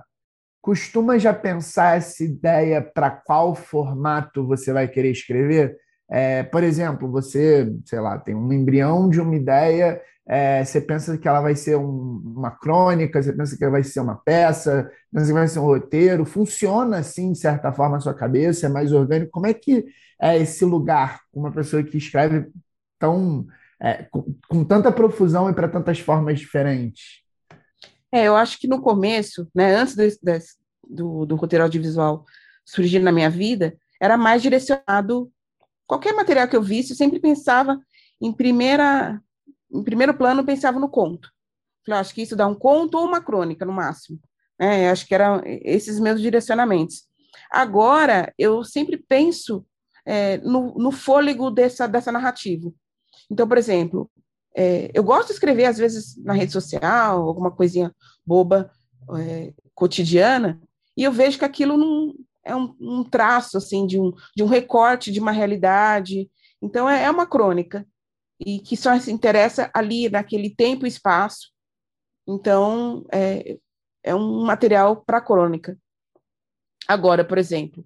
costuma 0.61 1.17
já 1.17 1.33
pensar 1.33 1.97
essa 1.97 2.23
ideia 2.23 2.81
para 2.81 3.09
qual 3.11 3.55
formato 3.55 4.45
você 4.45 4.73
vai 4.73 4.87
querer 4.87 5.11
escrever? 5.11 5.77
É, 6.09 6.43
por 6.43 6.63
exemplo, 6.63 7.09
você, 7.11 7.71
sei 7.85 7.99
lá, 7.99 8.17
tem 8.17 8.35
um 8.35 8.51
embrião 8.51 9.09
de 9.09 9.21
uma 9.21 9.35
ideia, 9.35 10.01
é, 10.27 10.63
você 10.63 10.81
pensa 10.81 11.17
que 11.17 11.27
ela 11.27 11.41
vai 11.41 11.55
ser 11.55 11.77
um- 11.77 12.21
uma 12.35 12.51
crônica, 12.51 13.21
você 13.21 13.31
pensa 13.33 13.57
que 13.57 13.63
ela 13.63 13.71
vai 13.71 13.83
ser 13.83 13.99
uma 14.01 14.15
peça, 14.15 14.91
pensa 15.13 15.27
que 15.27 15.33
vai 15.33 15.47
ser 15.47 15.59
um 15.59 15.63
roteiro, 15.65 16.25
funciona 16.25 16.97
assim, 16.97 17.31
de 17.31 17.39
certa 17.39 17.71
forma, 17.71 17.95
na 17.95 18.01
sua 18.01 18.13
cabeça, 18.13 18.65
é 18.65 18.69
mais 18.69 18.91
orgânico. 18.91 19.31
Como 19.31 19.47
é 19.47 19.53
que 19.53 19.85
é 20.21 20.37
esse 20.37 20.65
lugar, 20.65 21.21
uma 21.33 21.51
pessoa 21.51 21.83
que 21.83 21.97
escreve 21.97 22.47
tão, 22.99 23.45
é, 23.81 24.03
com, 24.11 24.25
com 24.49 24.63
tanta 24.65 24.91
profusão 24.91 25.49
e 25.49 25.53
para 25.53 25.67
tantas 25.69 25.99
formas 25.99 26.39
diferentes? 26.39 27.21
É, 28.11 28.23
eu 28.27 28.35
acho 28.35 28.59
que 28.59 28.67
no 28.67 28.81
começo, 28.81 29.47
né, 29.53 29.75
antes 29.75 29.95
desse- 29.95 30.19
desse- 30.23 30.55
do, 30.89 31.25
do 31.25 31.35
roteiro 31.35 31.63
audiovisual 31.63 32.25
surgir 32.65 32.99
na 32.99 33.11
minha 33.11 33.29
vida, 33.29 33.75
era 34.01 34.17
mais 34.17 34.41
direcionado. 34.41 35.31
Qualquer 35.85 36.13
material 36.13 36.47
que 36.47 36.55
eu 36.55 36.61
visse, 36.61 36.91
eu 36.91 36.97
sempre 36.97 37.19
pensava 37.19 37.79
em 38.21 38.31
primeira, 38.33 39.21
em 39.71 39.83
primeiro 39.83 40.13
plano, 40.13 40.45
pensava 40.45 40.79
no 40.79 40.89
conto. 40.89 41.29
Falei, 41.85 41.99
"Ah, 41.99 42.01
acho 42.01 42.13
que 42.13 42.21
isso 42.21 42.35
dá 42.35 42.47
um 42.47 42.55
conto 42.55 42.97
ou 42.97 43.05
uma 43.05 43.21
crônica, 43.21 43.65
no 43.65 43.73
máximo. 43.73 44.19
É, 44.59 44.89
acho 44.89 45.05
que 45.05 45.13
eram 45.13 45.41
esses 45.45 45.99
meus 45.99 46.21
direcionamentos. 46.21 47.03
Agora, 47.51 48.33
eu 48.37 48.63
sempre 48.63 48.97
penso 48.97 49.65
é, 50.05 50.37
no, 50.37 50.73
no 50.75 50.91
fôlego 50.91 51.51
dessa, 51.51 51.87
dessa 51.87 52.11
narrativa. 52.11 52.71
Então, 53.29 53.47
por 53.47 53.57
exemplo, 53.57 54.09
é, 54.55 54.89
eu 54.93 55.03
gosto 55.03 55.27
de 55.27 55.33
escrever, 55.33 55.65
às 55.65 55.77
vezes, 55.77 56.17
na 56.23 56.33
rede 56.33 56.51
social, 56.51 57.21
alguma 57.21 57.51
coisinha 57.51 57.93
boba, 58.25 58.71
é, 59.19 59.53
cotidiana, 59.75 60.59
e 60.95 61.03
eu 61.03 61.11
vejo 61.11 61.37
que 61.37 61.45
aquilo 61.45 61.77
não 61.77 62.13
é 62.43 62.55
um, 62.55 62.73
um 62.79 63.03
traço, 63.03 63.57
assim, 63.57 63.85
de 63.85 63.99
um, 63.99 64.11
de 64.35 64.41
um 64.41 64.47
recorte 64.47 65.11
de 65.11 65.19
uma 65.19 65.31
realidade. 65.31 66.29
Então, 66.61 66.89
é, 66.89 67.03
é 67.03 67.11
uma 67.11 67.27
crônica, 67.27 67.85
e 68.39 68.59
que 68.59 68.77
só 68.77 68.97
se 68.99 69.11
interessa 69.11 69.69
ali, 69.73 70.09
naquele 70.09 70.49
tempo 70.49 70.85
e 70.85 70.89
espaço. 70.89 71.51
Então, 72.27 73.05
é, 73.11 73.57
é 74.03 74.13
um 74.13 74.43
material 74.43 75.03
para 75.03 75.21
crônica. 75.21 75.77
Agora, 76.87 77.25
por 77.25 77.37
exemplo, 77.37 77.85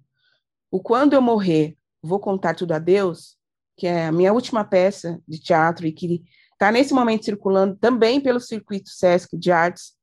o 0.70 0.80
Quando 0.80 1.14
Eu 1.14 1.22
Morrer, 1.22 1.76
Vou 2.02 2.18
Contar 2.18 2.54
Tudo 2.54 2.72
a 2.72 2.78
Deus, 2.78 3.36
que 3.76 3.86
é 3.86 4.06
a 4.06 4.12
minha 4.12 4.32
última 4.32 4.64
peça 4.64 5.20
de 5.26 5.40
teatro 5.40 5.86
e 5.86 5.92
que 5.92 6.22
está 6.52 6.70
nesse 6.70 6.92
momento 6.92 7.24
circulando 7.24 7.76
também 7.76 8.20
pelo 8.20 8.40
circuito 8.40 8.90
SESC 8.90 9.36
de 9.36 9.50
artes, 9.50 9.94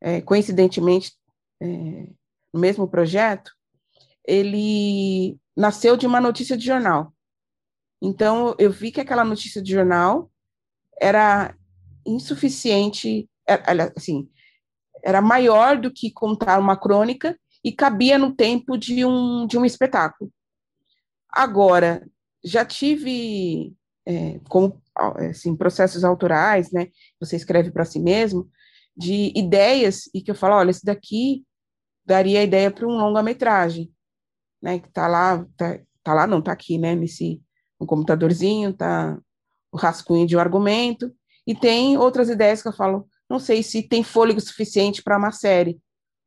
é, 0.00 0.20
coincidentemente, 0.20 1.12
é, 1.60 1.66
no 2.52 2.60
mesmo 2.60 2.88
projeto, 2.88 3.50
ele 4.26 5.38
nasceu 5.56 5.96
de 5.96 6.06
uma 6.06 6.20
notícia 6.20 6.56
de 6.56 6.64
jornal. 6.64 7.13
Então, 8.04 8.54
eu 8.58 8.70
vi 8.70 8.92
que 8.92 9.00
aquela 9.00 9.24
notícia 9.24 9.62
de 9.62 9.72
jornal 9.72 10.30
era 11.00 11.56
insuficiente, 12.04 13.30
era, 13.46 13.90
assim, 13.96 14.28
era 15.02 15.22
maior 15.22 15.80
do 15.80 15.90
que 15.90 16.12
contar 16.12 16.58
uma 16.58 16.76
crônica 16.76 17.34
e 17.64 17.72
cabia 17.72 18.18
no 18.18 18.36
tempo 18.36 18.76
de 18.76 19.06
um, 19.06 19.46
de 19.46 19.56
um 19.56 19.64
espetáculo. 19.64 20.30
Agora, 21.30 22.06
já 22.44 22.62
tive, 22.62 23.74
é, 24.06 24.38
assim, 25.30 25.56
processos 25.56 26.04
autorais, 26.04 26.70
né? 26.70 26.88
Você 27.18 27.36
escreve 27.36 27.70
para 27.70 27.86
si 27.86 27.98
mesmo, 27.98 28.50
de 28.94 29.32
ideias 29.34 30.10
e 30.14 30.20
que 30.20 30.30
eu 30.30 30.34
falo, 30.34 30.56
olha, 30.56 30.70
esse 30.70 30.84
daqui 30.84 31.42
daria 32.04 32.42
ideia 32.42 32.70
para 32.70 32.86
um 32.86 32.98
longa-metragem, 32.98 33.90
né? 34.60 34.78
Que 34.78 34.90
tá 34.90 35.08
lá, 35.08 35.42
tá, 35.56 35.80
tá 36.02 36.12
lá, 36.12 36.26
não, 36.26 36.42
tá 36.42 36.52
aqui, 36.52 36.76
né? 36.76 36.94
Nesse 36.94 37.42
no 37.84 37.86
computadorzinho, 37.86 38.72
tá 38.72 39.18
o 39.70 39.76
rascunho 39.76 40.26
de 40.26 40.36
um 40.36 40.40
argumento, 40.40 41.14
e 41.46 41.54
tem 41.54 41.98
outras 41.98 42.28
ideias 42.30 42.62
que 42.62 42.68
eu 42.68 42.72
falo, 42.72 43.06
não 43.28 43.38
sei 43.38 43.62
se 43.62 43.82
tem 43.82 44.02
fôlego 44.02 44.40
suficiente 44.40 45.02
para 45.02 45.18
uma 45.18 45.30
série, 45.30 45.78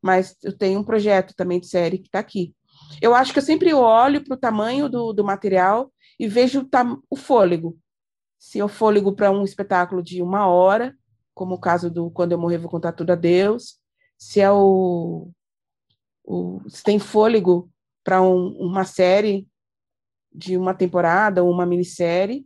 mas 0.01 0.35
eu 0.43 0.55
tenho 0.55 0.79
um 0.79 0.83
projeto 0.83 1.33
também 1.35 1.59
de 1.59 1.67
série 1.67 1.97
que 1.97 2.07
está 2.07 2.19
aqui. 2.19 2.53
Eu 3.01 3.15
acho 3.15 3.33
que 3.33 3.39
eu 3.39 3.43
sempre 3.43 3.73
olho 3.73 4.23
para 4.23 4.35
o 4.35 4.39
tamanho 4.39 4.87
do, 4.87 5.11
do 5.11 5.23
material 5.23 5.91
e 6.19 6.27
vejo 6.27 6.61
o, 6.61 7.03
o 7.09 7.15
fôlego. 7.15 7.77
Se 8.37 8.59
é 8.59 8.63
o 8.63 8.67
fôlego 8.67 9.13
para 9.13 9.31
um 9.31 9.43
espetáculo 9.43 10.03
de 10.03 10.21
uma 10.21 10.45
hora, 10.47 10.95
como 11.33 11.55
o 11.55 11.59
caso 11.59 11.89
do 11.89 12.11
Quando 12.11 12.33
Eu 12.33 12.37
Morrer 12.37 12.59
Vou 12.59 12.69
Contar 12.69 12.91
Tudo 12.91 13.11
a 13.11 13.15
Deus, 13.15 13.79
se 14.17 14.39
é 14.39 14.51
o, 14.51 15.31
o 16.23 16.61
se 16.69 16.83
tem 16.83 16.99
fôlego 16.99 17.71
para 18.03 18.21
um, 18.21 18.49
uma 18.59 18.85
série 18.85 19.47
de 20.37 20.55
uma 20.55 20.75
temporada 20.75 21.43
ou 21.43 21.51
uma 21.51 21.65
minissérie, 21.65 22.45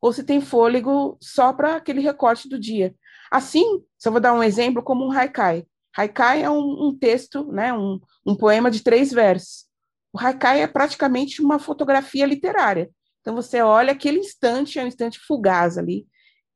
ou 0.00 0.12
se 0.12 0.22
tem 0.22 0.40
fôlego 0.40 1.18
só 1.20 1.52
para 1.52 1.76
aquele 1.76 2.00
recorte 2.00 2.48
do 2.48 2.58
dia. 2.58 2.94
Assim, 3.30 3.82
eu 4.04 4.12
vou 4.12 4.20
dar 4.20 4.32
um 4.32 4.42
exemplo, 4.42 4.82
como 4.82 5.04
um 5.04 5.10
haikai. 5.10 5.66
Haikai 5.96 6.42
é 6.42 6.50
um, 6.50 6.88
um 6.88 6.96
texto, 6.96 7.44
né, 7.50 7.72
um, 7.72 8.00
um 8.24 8.36
poema 8.36 8.70
de 8.70 8.82
três 8.82 9.10
versos. 9.10 9.64
O 10.12 10.18
haikai 10.18 10.62
é 10.62 10.66
praticamente 10.68 11.42
uma 11.42 11.58
fotografia 11.58 12.24
literária. 12.24 12.88
Então, 13.20 13.34
você 13.34 13.62
olha 13.62 13.92
aquele 13.92 14.18
instante, 14.20 14.78
é 14.78 14.84
um 14.84 14.86
instante 14.86 15.18
fugaz 15.18 15.76
ali, 15.76 16.06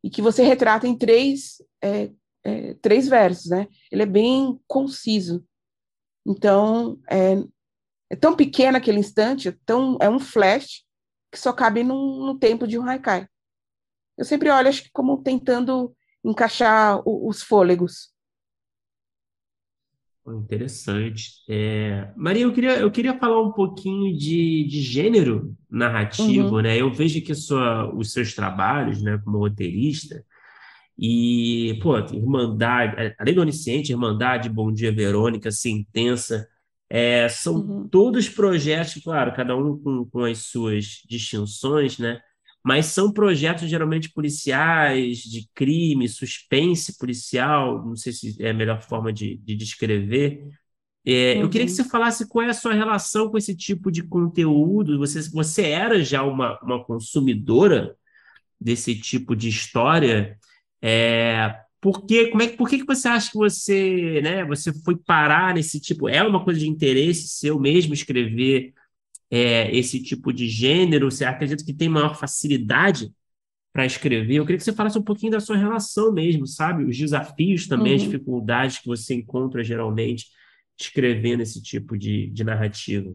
e 0.04 0.10
que 0.10 0.22
você 0.22 0.44
retrata 0.44 0.86
em 0.86 0.96
três, 0.96 1.56
é, 1.82 2.10
é, 2.44 2.74
três 2.74 3.08
versos, 3.08 3.46
né? 3.50 3.66
Ele 3.90 4.02
é 4.02 4.06
bem 4.06 4.60
conciso. 4.68 5.44
Então, 6.24 7.00
é, 7.10 7.42
é 8.10 8.16
tão 8.16 8.34
pequeno 8.34 8.76
aquele 8.76 8.98
instante, 8.98 9.48
é 9.48 9.56
tão, 9.64 9.98
é 10.00 10.08
um 10.08 10.18
flash, 10.18 10.84
que 11.30 11.38
só 11.38 11.52
cabe 11.52 11.82
no, 11.84 12.26
no 12.26 12.38
tempo 12.38 12.66
de 12.66 12.78
um 12.78 12.88
haikai. 12.88 13.26
Eu 14.16 14.24
sempre 14.24 14.50
olho, 14.50 14.68
acho 14.68 14.84
que 14.84 14.90
como 14.92 15.22
tentando 15.22 15.94
encaixar 16.24 17.00
o, 17.06 17.28
os 17.28 17.42
fôlegos. 17.42 18.12
Interessante. 20.26 21.42
É... 21.48 22.12
Maria, 22.16 22.42
eu 22.42 22.52
queria, 22.52 22.78
eu 22.78 22.90
queria 22.90 23.18
falar 23.18 23.40
um 23.40 23.52
pouquinho 23.52 24.16
de, 24.16 24.64
de 24.64 24.82
gênero 24.82 25.56
narrativo, 25.70 26.56
uhum. 26.56 26.62
né? 26.62 26.76
Eu 26.76 26.92
vejo 26.92 27.22
que 27.22 27.34
sua, 27.34 27.94
os 27.94 28.12
seus 28.12 28.34
trabalhos, 28.34 29.02
né, 29.02 29.18
como 29.24 29.38
roteirista, 29.38 30.22
e, 30.98 31.78
pô, 31.80 31.96
Irmandade, 31.96 33.14
além 33.18 33.34
do 33.34 33.40
Onisciente, 33.40 33.92
Irmandade, 33.92 34.48
Bom 34.48 34.72
Dia 34.72 34.92
Verônica, 34.92 35.50
Sentença, 35.52 36.48
é, 36.90 37.28
são 37.28 37.54
uhum. 37.54 37.88
todos 37.88 38.28
projetos, 38.28 39.02
claro, 39.02 39.34
cada 39.34 39.56
um 39.56 39.78
com, 39.78 40.04
com 40.06 40.24
as 40.24 40.38
suas 40.38 41.02
distinções, 41.08 41.98
né? 41.98 42.20
mas 42.64 42.86
são 42.86 43.12
projetos 43.12 43.68
geralmente 43.68 44.10
policiais, 44.12 45.18
de 45.18 45.48
crime, 45.54 46.08
suspense 46.08 46.98
policial, 46.98 47.84
não 47.86 47.96
sei 47.96 48.12
se 48.12 48.36
é 48.42 48.50
a 48.50 48.54
melhor 48.54 48.82
forma 48.82 49.12
de, 49.12 49.38
de 49.38 49.56
descrever. 49.56 50.44
É, 51.06 51.36
uhum. 51.36 51.42
Eu 51.42 51.48
queria 51.48 51.66
que 51.66 51.72
uhum. 51.72 51.76
você 51.76 51.84
falasse 51.84 52.28
qual 52.28 52.44
é 52.44 52.50
a 52.50 52.54
sua 52.54 52.74
relação 52.74 53.30
com 53.30 53.38
esse 53.38 53.56
tipo 53.56 53.90
de 53.90 54.02
conteúdo. 54.02 54.98
Você, 54.98 55.22
você 55.30 55.62
era 55.70 56.02
já 56.02 56.22
uma, 56.22 56.58
uma 56.60 56.84
consumidora 56.84 57.96
desse 58.60 58.94
tipo 58.94 59.34
de 59.34 59.48
história? 59.48 60.36
É, 60.82 61.54
por 61.80 62.04
que, 62.06 62.28
como 62.28 62.42
é, 62.42 62.48
por 62.48 62.68
que, 62.68 62.78
que 62.78 62.86
você 62.86 63.08
acha 63.08 63.30
que 63.30 63.36
você, 63.36 64.20
né, 64.22 64.44
você 64.44 64.72
foi 64.82 64.96
parar 64.96 65.54
nesse 65.54 65.80
tipo? 65.80 66.08
É 66.08 66.22
uma 66.22 66.42
coisa 66.44 66.58
de 66.58 66.68
interesse 66.68 67.28
seu 67.28 67.58
mesmo 67.58 67.94
escrever 67.94 68.72
é, 69.30 69.74
esse 69.76 70.02
tipo 70.02 70.32
de 70.32 70.48
gênero? 70.48 71.10
Você 71.10 71.24
acredita 71.24 71.64
que 71.64 71.72
tem 71.72 71.88
maior 71.88 72.16
facilidade 72.16 73.12
para 73.72 73.86
escrever? 73.86 74.34
Eu 74.34 74.44
queria 74.44 74.58
que 74.58 74.64
você 74.64 74.72
falasse 74.72 74.98
um 74.98 75.02
pouquinho 75.02 75.32
da 75.32 75.40
sua 75.40 75.56
relação 75.56 76.12
mesmo, 76.12 76.46
sabe? 76.46 76.84
Os 76.84 76.96
desafios 76.96 77.68
também, 77.68 77.92
uhum. 77.92 77.98
as 77.98 78.02
dificuldades 78.02 78.78
que 78.78 78.86
você 78.88 79.14
encontra 79.14 79.62
geralmente 79.62 80.26
escrevendo 80.78 81.42
esse 81.42 81.62
tipo 81.62 81.96
de, 81.96 82.28
de 82.30 82.44
narrativa. 82.44 83.12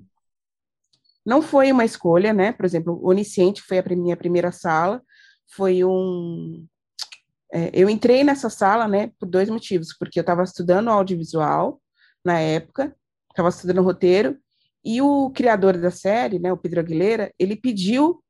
Não 1.26 1.42
foi 1.42 1.72
uma 1.72 1.86
escolha, 1.86 2.34
né? 2.34 2.52
Por 2.52 2.66
exemplo, 2.66 3.00
Onisciente 3.06 3.62
foi 3.62 3.78
a 3.78 3.84
minha 3.96 4.18
primeira 4.18 4.52
sala, 4.52 5.02
foi 5.48 5.84
um... 5.84 6.66
É, 7.56 7.70
eu 7.72 7.88
entrei 7.88 8.24
nessa 8.24 8.50
sala, 8.50 8.88
né, 8.88 9.12
por 9.20 9.28
dois 9.28 9.48
motivos, 9.48 9.96
porque 9.96 10.18
eu 10.18 10.22
estava 10.22 10.42
estudando 10.42 10.90
audiovisual 10.90 11.80
na 12.26 12.40
época, 12.40 12.96
estava 13.30 13.50
estudando 13.50 13.84
roteiro, 13.84 14.40
e 14.84 15.02
o 15.04 15.30
criador 15.30 15.78
da 15.78 15.92
série, 15.92 16.40
né, 16.40 16.52
o 16.52 16.58
Pedro 16.58 16.80
Aguilera, 16.80 17.32
ele 17.38 17.56
pediu 17.56 18.24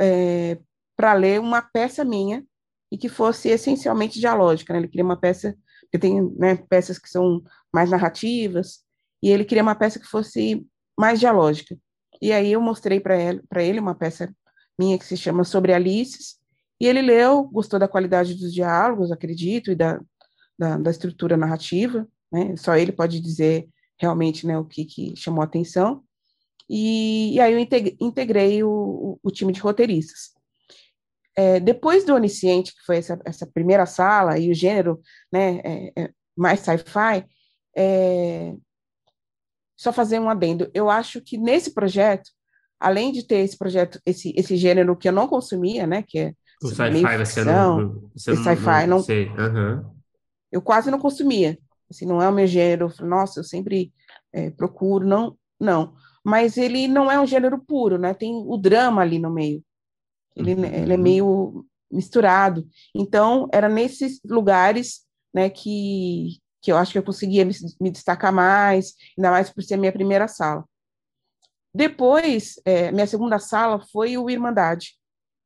é, 0.00 0.58
para 0.96 1.12
ler 1.12 1.40
uma 1.40 1.60
peça 1.60 2.04
minha 2.04 2.44
e 2.90 2.96
que 2.96 3.08
fosse 3.08 3.48
essencialmente 3.48 4.20
dialógica. 4.20 4.72
Né? 4.72 4.78
Ele 4.78 4.88
queria 4.88 5.04
uma 5.04 5.18
peça, 5.18 5.56
que 5.90 5.98
tem 5.98 6.22
né, 6.38 6.56
peças 6.68 6.98
que 6.98 7.10
são 7.10 7.42
mais 7.74 7.90
narrativas, 7.90 8.84
e 9.20 9.28
ele 9.28 9.44
queria 9.44 9.62
uma 9.62 9.74
peça 9.74 9.98
que 9.98 10.06
fosse 10.06 10.64
mais 10.98 11.18
dialógica. 11.18 11.76
E 12.20 12.32
aí 12.32 12.52
eu 12.52 12.60
mostrei 12.60 13.00
para 13.00 13.20
ele, 13.20 13.42
ele 13.56 13.80
uma 13.80 13.94
peça 13.94 14.32
minha 14.78 14.96
que 14.96 15.04
se 15.04 15.16
chama 15.16 15.42
Sobre 15.42 15.74
Alices, 15.74 16.36
e 16.82 16.86
ele 16.88 17.00
leu, 17.00 17.44
gostou 17.44 17.78
da 17.78 17.86
qualidade 17.86 18.34
dos 18.34 18.52
diálogos, 18.52 19.12
acredito, 19.12 19.70
e 19.70 19.74
da, 19.76 20.00
da, 20.58 20.76
da 20.76 20.90
estrutura 20.90 21.36
narrativa, 21.36 22.08
né? 22.32 22.56
Só 22.56 22.74
ele 22.74 22.90
pode 22.90 23.20
dizer 23.20 23.68
realmente 23.96 24.44
né, 24.44 24.58
o 24.58 24.64
que, 24.64 24.84
que 24.84 25.14
chamou 25.14 25.44
atenção. 25.44 26.02
E, 26.68 27.34
e 27.34 27.40
aí 27.40 27.52
eu 27.52 27.60
integrei 28.00 28.64
o, 28.64 29.16
o, 29.22 29.30
time 29.30 29.52
de 29.52 29.60
roteiristas. 29.60 30.32
É, 31.36 31.60
depois 31.60 32.04
do 32.04 32.16
Onisciente, 32.16 32.74
que 32.74 32.84
foi 32.84 32.96
essa, 32.96 33.16
essa 33.24 33.46
primeira 33.46 33.86
sala, 33.86 34.36
e 34.36 34.50
o 34.50 34.54
gênero 34.54 35.00
né, 35.32 35.60
é, 35.64 35.92
é 35.96 36.10
mais 36.36 36.58
sci-fi, 36.58 37.24
é, 37.76 38.56
só 39.76 39.92
fazer 39.92 40.18
um 40.18 40.28
adendo. 40.28 40.68
Eu 40.74 40.90
acho 40.90 41.20
que 41.20 41.38
nesse 41.38 41.72
projeto, 41.72 42.28
além 42.80 43.12
de 43.12 43.24
ter 43.24 43.38
esse 43.38 43.56
projeto, 43.56 44.00
esse, 44.04 44.34
esse 44.36 44.56
gênero 44.56 44.96
que 44.96 45.08
eu 45.08 45.12
não 45.12 45.28
consumia, 45.28 45.86
né, 45.86 46.02
que 46.02 46.18
é 46.18 46.34
o 46.62 46.68
sci-fi, 46.68 47.18
você 47.18 47.44
não, 47.44 48.10
você 48.14 48.36
sci-fi, 48.36 48.86
não, 48.86 48.98
não, 48.98 49.04
uhum. 49.04 49.90
eu 50.50 50.62
quase 50.62 50.90
não 50.90 50.98
consumia 50.98 51.58
assim, 51.92 52.06
não 52.06 52.20
é 52.20 52.28
o 52.28 52.32
meu 52.32 52.46
gênero, 52.46 52.92
nossa, 53.00 53.40
eu 53.40 53.44
sempre 53.44 53.92
é, 54.32 54.50
procuro, 54.50 55.06
não, 55.06 55.36
não. 55.60 55.94
Mas 56.24 56.56
ele 56.56 56.88
não 56.88 57.10
é 57.10 57.20
um 57.20 57.26
gênero 57.26 57.58
puro, 57.58 57.98
né? 57.98 58.14
Tem 58.14 58.34
o 58.34 58.56
drama 58.56 59.02
ali 59.02 59.18
no 59.18 59.30
meio. 59.30 59.62
Ele, 60.34 60.54
uhum. 60.54 60.64
ele 60.64 60.92
é 60.92 60.96
meio 60.96 61.64
misturado. 61.90 62.66
Então, 62.94 63.48
era 63.52 63.68
nesses 63.68 64.20
lugares, 64.24 65.02
né, 65.32 65.50
que, 65.50 66.38
que 66.60 66.72
eu 66.72 66.76
acho 66.76 66.92
que 66.92 66.98
eu 66.98 67.02
conseguia 67.02 67.44
me, 67.44 67.54
me 67.80 67.90
destacar 67.90 68.32
mais, 68.32 68.94
ainda 69.16 69.30
mais 69.30 69.50
por 69.50 69.62
ser 69.62 69.74
a 69.74 69.78
minha 69.78 69.92
primeira 69.92 70.26
sala. 70.26 70.64
Depois, 71.74 72.54
é, 72.64 72.90
minha 72.92 73.06
segunda 73.06 73.38
sala 73.38 73.82
foi 73.92 74.16
o 74.16 74.28
Irmandade, 74.30 74.94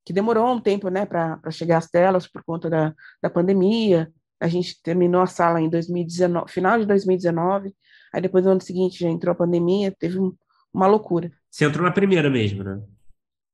que 0.06 0.12
demorou 0.12 0.46
um 0.52 0.60
tempo, 0.60 0.88
né, 0.88 1.04
para 1.04 1.50
chegar 1.50 1.78
às 1.78 1.90
telas 1.90 2.28
por 2.28 2.44
conta 2.44 2.70
da, 2.70 2.94
da 3.20 3.28
pandemia, 3.28 4.08
a 4.40 4.46
gente 4.46 4.80
terminou 4.80 5.20
a 5.20 5.26
sala 5.26 5.60
em 5.60 5.68
2019, 5.68 6.52
final 6.52 6.78
de 6.78 6.86
2019, 6.86 7.74
aí 8.14 8.22
depois 8.22 8.44
no 8.44 8.52
ano 8.52 8.60
seguinte 8.60 9.00
já 9.00 9.08
entrou 9.08 9.32
a 9.32 9.36
pandemia, 9.36 9.92
teve 9.98 10.20
um, 10.20 10.32
uma 10.72 10.86
loucura. 10.86 11.32
Você 11.50 11.64
entrou 11.64 11.84
na 11.84 11.90
primeira 11.90 12.30
mesmo, 12.30 12.62
né? 12.62 12.80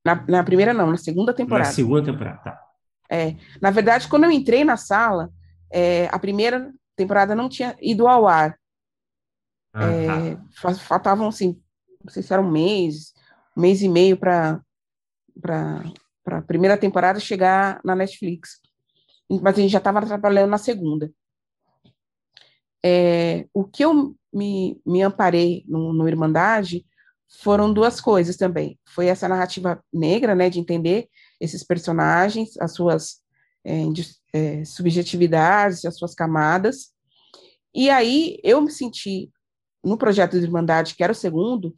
Na, 0.04 0.14
na 0.28 0.44
primeira 0.44 0.74
não, 0.74 0.90
na 0.90 0.98
segunda 0.98 1.32
temporada. 1.32 1.70
Na 1.70 1.74
segunda 1.74 2.12
temporada, 2.12 2.38
tá. 2.38 2.62
É, 3.10 3.34
na 3.60 3.70
verdade, 3.70 4.06
quando 4.06 4.24
eu 4.24 4.30
entrei 4.30 4.62
na 4.62 4.76
sala, 4.76 5.30
é, 5.70 6.06
a 6.12 6.18
primeira 6.18 6.70
temporada 6.94 7.34
não 7.34 7.48
tinha 7.48 7.74
ido 7.80 8.06
ao 8.06 8.28
ar. 8.28 8.58
Ah, 9.72 9.86
é, 9.86 10.34
tá. 10.60 10.74
Faltavam, 10.74 11.28
assim, 11.28 11.58
não 12.04 12.12
sei 12.12 12.22
se 12.22 12.30
era 12.30 12.42
um 12.42 12.50
mês, 12.50 13.14
um 13.56 13.62
mês 13.62 13.80
e 13.80 13.88
meio 13.88 14.18
para 14.18 14.60
a 16.24 16.42
primeira 16.42 16.76
temporada 16.76 17.18
chegar 17.20 17.80
na 17.84 17.94
Netflix 17.94 18.60
mas 19.40 19.56
a 19.56 19.60
gente 19.60 19.70
já 19.70 19.78
estava 19.78 20.04
trabalhando 20.04 20.50
na 20.50 20.58
segunda. 20.58 21.12
É, 22.84 23.46
o 23.54 23.64
que 23.64 23.84
eu 23.84 24.14
me, 24.32 24.80
me 24.84 25.02
amparei 25.02 25.64
no, 25.68 25.92
no, 25.92 26.08
Irmandade 26.08 26.84
foram 27.40 27.72
duas 27.72 28.00
coisas 28.00 28.36
também. 28.36 28.78
Foi 28.88 29.06
essa 29.06 29.28
narrativa 29.28 29.82
negra, 29.92 30.34
né, 30.34 30.50
de 30.50 30.58
entender 30.58 31.08
esses 31.40 31.62
personagens, 31.62 32.56
as 32.58 32.74
suas 32.74 33.22
é, 33.64 33.86
de, 33.90 34.10
é, 34.32 34.64
subjetividades, 34.64 35.84
as 35.84 35.96
suas 35.96 36.14
camadas. 36.14 36.92
E 37.74 37.88
aí 37.88 38.38
eu 38.42 38.60
me 38.60 38.70
senti, 38.70 39.30
no 39.82 39.96
projeto 39.96 40.38
de 40.38 40.44
Irmandade, 40.44 40.94
que 40.94 41.04
era 41.04 41.12
o 41.12 41.16
segundo, 41.16 41.74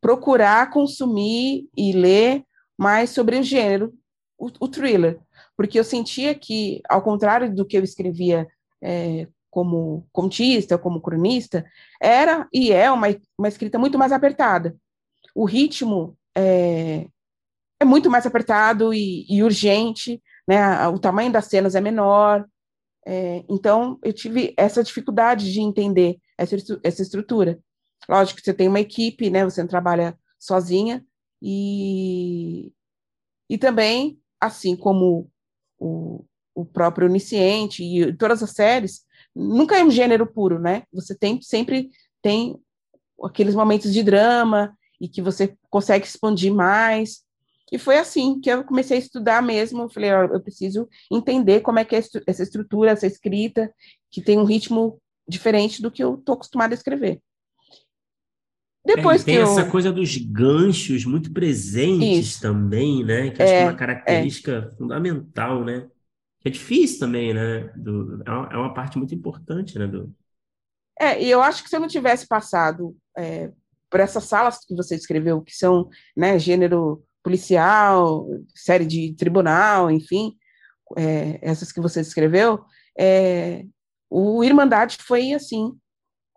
procurar 0.00 0.70
consumir 0.70 1.68
e 1.76 1.92
ler 1.92 2.44
mais 2.78 3.10
sobre 3.10 3.38
o 3.38 3.42
gênero, 3.42 3.92
o, 4.38 4.50
o 4.60 4.68
thriller 4.68 5.20
porque 5.56 5.78
eu 5.78 5.84
sentia 5.84 6.34
que, 6.34 6.80
ao 6.88 7.02
contrário 7.02 7.54
do 7.54 7.64
que 7.64 7.76
eu 7.76 7.84
escrevia 7.84 8.48
é, 8.82 9.28
como 9.50 10.06
contista, 10.12 10.78
como 10.78 11.00
cronista, 11.00 11.64
era 12.00 12.48
e 12.52 12.72
é 12.72 12.90
uma, 12.90 13.06
uma 13.38 13.48
escrita 13.48 13.78
muito 13.78 13.98
mais 13.98 14.12
apertada. 14.12 14.76
O 15.34 15.44
ritmo 15.44 16.16
é, 16.36 17.06
é 17.80 17.84
muito 17.84 18.10
mais 18.10 18.26
apertado 18.26 18.92
e, 18.92 19.26
e, 19.28 19.42
urgente, 19.42 20.22
né? 20.48 20.88
O 20.88 20.98
tamanho 20.98 21.30
das 21.30 21.46
cenas 21.46 21.74
é 21.74 21.80
menor. 21.80 22.46
É, 23.06 23.44
então, 23.48 23.98
eu 24.02 24.12
tive 24.12 24.54
essa 24.56 24.82
dificuldade 24.82 25.52
de 25.52 25.60
entender 25.60 26.18
essa, 26.38 26.56
essa 26.82 27.02
estrutura. 27.02 27.58
Lógico 28.08 28.40
que 28.40 28.44
você 28.44 28.54
tem 28.54 28.68
uma 28.68 28.80
equipe, 28.80 29.30
né? 29.30 29.44
Você 29.44 29.60
não 29.60 29.68
trabalha 29.68 30.18
sozinha 30.38 31.04
e, 31.42 32.72
e 33.50 33.58
também, 33.58 34.20
assim 34.40 34.76
como 34.76 35.28
o, 35.76 36.24
o 36.54 36.64
próprio 36.64 37.08
Onisciente 37.08 37.82
e 37.82 38.16
todas 38.16 38.42
as 38.42 38.50
séries, 38.50 39.02
nunca 39.34 39.76
é 39.76 39.84
um 39.84 39.90
gênero 39.90 40.24
puro, 40.24 40.60
né? 40.60 40.84
Você 40.92 41.16
tem 41.16 41.42
sempre 41.42 41.90
tem 42.22 42.56
aqueles 43.22 43.56
momentos 43.56 43.92
de 43.92 44.02
drama 44.04 44.76
e 45.00 45.08
que 45.08 45.20
você 45.20 45.56
consegue 45.68 46.06
expandir 46.06 46.54
mais. 46.54 47.22
E 47.72 47.78
foi 47.78 47.98
assim 47.98 48.40
que 48.40 48.50
eu 48.50 48.62
comecei 48.62 48.98
a 48.98 49.00
estudar 49.00 49.42
mesmo. 49.42 49.82
Eu 49.82 49.88
falei, 49.88 50.10
eu 50.10 50.40
preciso 50.40 50.88
entender 51.10 51.60
como 51.60 51.78
é 51.80 51.84
que 51.84 51.96
é 51.96 52.02
essa 52.26 52.42
estrutura, 52.42 52.92
essa 52.92 53.06
escrita, 53.06 53.72
que 54.10 54.22
tem 54.22 54.38
um 54.38 54.44
ritmo 54.44 55.00
diferente 55.26 55.82
do 55.82 55.90
que 55.90 56.04
eu 56.04 56.14
estou 56.14 56.34
acostumada 56.34 56.74
a 56.74 56.76
escrever. 56.76 57.20
Depois 58.84 59.22
é, 59.22 59.24
tem 59.24 59.36
essa 59.38 59.64
coisa 59.64 59.92
dos 59.92 60.16
ganchos 60.16 61.04
muito 61.04 61.32
presentes 61.32 62.26
Isso. 62.26 62.40
também, 62.40 63.04
né? 63.04 63.30
Que 63.30 63.42
acho 63.42 63.52
é, 63.52 63.56
que 63.56 63.62
é 63.62 63.64
uma 63.66 63.72
é. 63.72 63.76
característica 63.76 64.52
é. 64.72 64.76
fundamental, 64.76 65.64
né? 65.64 65.88
Que 66.40 66.48
é 66.48 66.50
difícil 66.50 66.98
também, 66.98 67.32
né? 67.32 67.72
Do, 67.76 68.22
é, 68.26 68.30
uma, 68.30 68.48
é 68.52 68.56
uma 68.56 68.74
parte 68.74 68.98
muito 68.98 69.14
importante, 69.14 69.78
né? 69.78 69.86
Do... 69.86 70.12
É, 70.98 71.22
e 71.22 71.30
eu 71.30 71.40
acho 71.40 71.62
que 71.62 71.70
se 71.70 71.76
eu 71.76 71.80
não 71.80 71.88
tivesse 71.88 72.26
passado 72.26 72.96
é, 73.16 73.52
por 73.88 74.00
essas 74.00 74.24
salas 74.24 74.58
que 74.64 74.74
você 74.74 74.96
escreveu, 74.96 75.40
que 75.42 75.54
são, 75.54 75.88
né, 76.16 76.38
gênero 76.38 77.04
policial, 77.22 78.26
série 78.54 78.84
de 78.84 79.14
tribunal, 79.14 79.90
enfim, 79.90 80.34
é, 80.98 81.38
essas 81.40 81.70
que 81.70 81.80
você 81.80 82.00
escreveu, 82.00 82.64
é, 82.98 83.64
o 84.10 84.42
Irmandade 84.42 84.98
foi, 85.00 85.32
assim, 85.32 85.72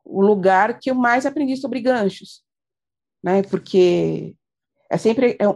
o 0.06 0.22
lugar 0.22 0.80
que 0.80 0.92
eu 0.92 0.96
mais 0.96 1.26
aprendi 1.26 1.58
sobre 1.58 1.82
ganchos, 1.82 2.44
né? 3.24 3.42
Porque 3.44 4.36
é 4.90 4.98
sempre 4.98 5.32
é, 5.40 5.46
é, 5.46 5.50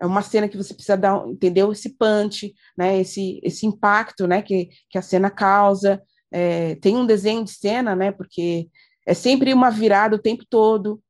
é 0.00 0.06
uma 0.06 0.20
cena 0.20 0.48
que 0.48 0.56
você 0.56 0.74
precisa 0.74 0.96
dar, 0.96 1.26
entendeu? 1.28 1.72
Esse 1.72 1.96
punch, 1.96 2.52
né? 2.76 3.00
Esse 3.00 3.40
esse 3.42 3.64
impacto, 3.66 4.26
né? 4.26 4.42
Que, 4.42 4.68
que 4.90 4.98
a 4.98 5.02
cena 5.02 5.30
causa. 5.30 6.02
É, 6.30 6.74
tem 6.76 6.96
um 6.96 7.06
desenho 7.06 7.44
de 7.44 7.52
cena, 7.52 7.96
né? 7.96 8.12
Porque 8.12 8.68
é 9.06 9.14
sempre 9.14 9.54
uma 9.54 9.70
virada 9.70 10.16
o 10.16 10.20
tempo 10.20 10.44
todo. 10.48 11.00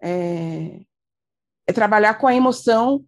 É, 0.00 0.80
é 1.66 1.72
trabalhar 1.72 2.14
com 2.14 2.26
a 2.26 2.34
emoção 2.34 3.04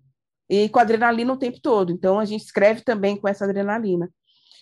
e 0.49 0.69
com 0.69 0.79
a 0.79 0.83
adrenalina 0.83 1.33
o 1.33 1.39
tempo 1.39 1.61
todo. 1.61 1.93
Então 1.93 2.19
a 2.19 2.25
gente 2.25 2.45
escreve 2.45 2.83
também 2.83 3.17
com 3.17 3.29
essa 3.29 3.45
adrenalina. 3.45 4.11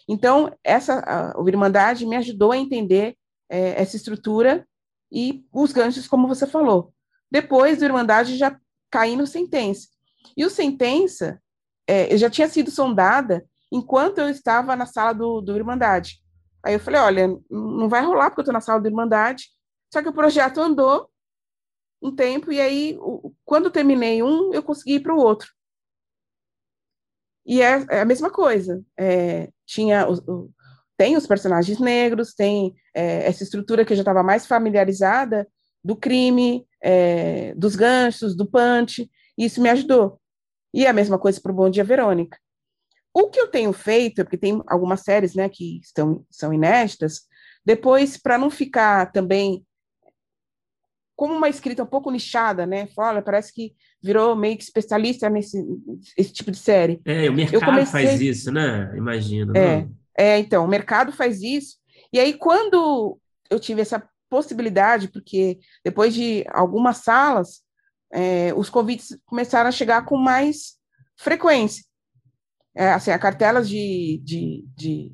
Então 0.09 0.53
essa 0.63 1.01
a, 1.07 1.49
Irmandade 1.49 2.07
me 2.07 2.17
ajudou 2.17 2.53
a 2.53 2.59
entender 2.59 3.17
é, 3.49 3.81
essa 3.81 3.97
estrutura 3.97 4.67
e 5.11 5.47
os 5.53 5.73
ganchos, 5.73 6.07
como 6.07 6.29
você 6.29 6.47
falou. 6.47 6.93
Depois 7.31 7.79
do 7.79 7.85
Irmandade 7.85 8.37
já 8.37 8.59
caí 8.91 9.17
no 9.17 9.27
Sentença. 9.27 9.89
E 10.37 10.45
o 10.45 10.51
Sentença, 10.51 11.41
é, 11.87 12.17
já 12.17 12.29
tinha 12.29 12.49
sido 12.49 12.71
sondada 12.71 13.47
enquanto 13.73 14.19
eu 14.19 14.29
estava 14.29 14.77
na 14.77 14.87
sala 14.87 15.13
do, 15.13 15.41
do 15.41 15.57
Irmandade. 15.57 16.23
Aí 16.63 16.75
eu 16.75 16.81
falei, 16.81 17.01
olha, 17.01 17.29
não 17.51 17.89
vai 17.89 18.05
rolar 18.05 18.31
porque 18.31 18.41
eu 18.41 18.43
estou 18.43 18.53
na 18.53 18.61
sala 18.61 18.81
do 18.81 18.89
Irmandade. 18.89 19.49
Só 19.93 20.03
que 20.03 20.09
o 20.09 20.13
projeto 20.13 20.61
andou 20.61 21.09
um 22.03 22.15
tempo 22.15 22.53
e 22.53 22.61
aí, 22.61 22.99
quando 23.45 23.71
terminei 23.71 24.23
um, 24.23 24.53
eu 24.53 24.63
consegui 24.63 24.95
ir 24.95 25.01
para 25.01 25.15
o 25.15 25.19
outro. 25.19 25.51
E 27.45 27.63
é, 27.63 27.87
é, 27.91 28.01
a 28.03 28.05
mesma 28.05 28.31
coisa. 28.31 28.85
É, 28.99 29.51
tinha 29.65 30.07
o, 30.09 30.51
tem 30.99 31.17
os 31.17 31.29
personagens 31.29 31.79
negros, 31.79 32.35
tem 32.35 32.75
é, 32.93 33.25
essa 33.25 33.45
estrutura 33.45 33.85
que 33.85 33.93
eu 33.93 33.97
já 33.97 34.03
estava 34.03 34.23
mais 34.23 34.47
familiarizada 34.47 35.49
do 35.83 35.95
crime, 35.95 36.67
é, 36.83 37.55
dos 37.55 37.77
ganchos, 37.77 38.37
do 38.37 38.45
punch, 38.45 39.09
e 39.39 39.45
isso 39.45 39.63
me 39.63 39.71
ajudou. 39.71 40.21
E 40.75 40.87
a 40.87 40.93
mesma 40.93 41.17
coisa 41.17 41.41
para 41.41 41.53
o 41.53 41.55
Bom 41.55 41.71
Dia 41.71 41.85
Verônica. 41.85 42.37
O 43.15 43.31
que 43.31 43.41
eu 43.41 43.47
tenho 43.49 43.73
feito, 43.73 44.25
porque 44.25 44.37
tem 44.37 44.61
algumas 44.67 45.03
séries 45.03 45.35
né, 45.35 45.49
que 45.49 45.79
estão, 45.79 46.27
são 46.29 46.53
inéditas, 46.53 47.23
depois, 47.65 48.17
para 48.17 48.37
não 48.37 48.51
ficar 48.51 49.13
também 49.13 49.65
como 51.15 51.35
uma 51.35 51.49
escrita 51.49 51.83
um 51.83 51.87
pouco 51.87 52.11
nichada, 52.11 52.65
né? 52.65 52.89
Olha, 52.97 53.21
parece 53.21 53.53
que 53.53 53.75
virou 54.01 54.37
meio 54.37 54.57
que 54.57 54.63
especialista 54.63 55.29
nesse 55.29 55.61
esse 56.17 56.33
tipo 56.33 56.51
de 56.53 56.59
série. 56.59 57.01
É, 57.05 57.29
o 57.29 57.35
mercado 57.35 57.65
comecei... 57.65 58.07
faz 58.07 58.21
isso, 58.21 58.53
né? 58.53 58.93
Imagino. 58.97 59.57
É, 59.57 59.83
não? 59.83 59.98
É, 60.19 60.37
então, 60.37 60.65
o 60.65 60.69
mercado 60.69 61.13
faz 61.13 61.41
isso. 61.43 61.77
E 62.13 62.19
aí, 62.19 62.35
quando 62.35 63.21
eu 63.49 63.61
tive 63.61 63.81
essa 63.81 64.03
possibilidade, 64.29 65.07
porque 65.07 65.61
depois 65.85 66.13
de 66.13 66.45
algumas 66.49 66.99
salas, 66.99 67.63
é, 68.13 68.53
os 68.55 68.69
convites 68.69 69.17
começaram 69.25 69.69
a 69.69 69.73
chegar 69.73 70.05
com 70.05 70.17
mais 70.17 70.77
frequência. 71.17 71.85
É, 72.75 72.89
assim, 72.91 73.13
a 73.13 73.19
cartela 73.19 73.63
de, 73.63 74.21
de, 74.25 74.65
de, 74.77 75.13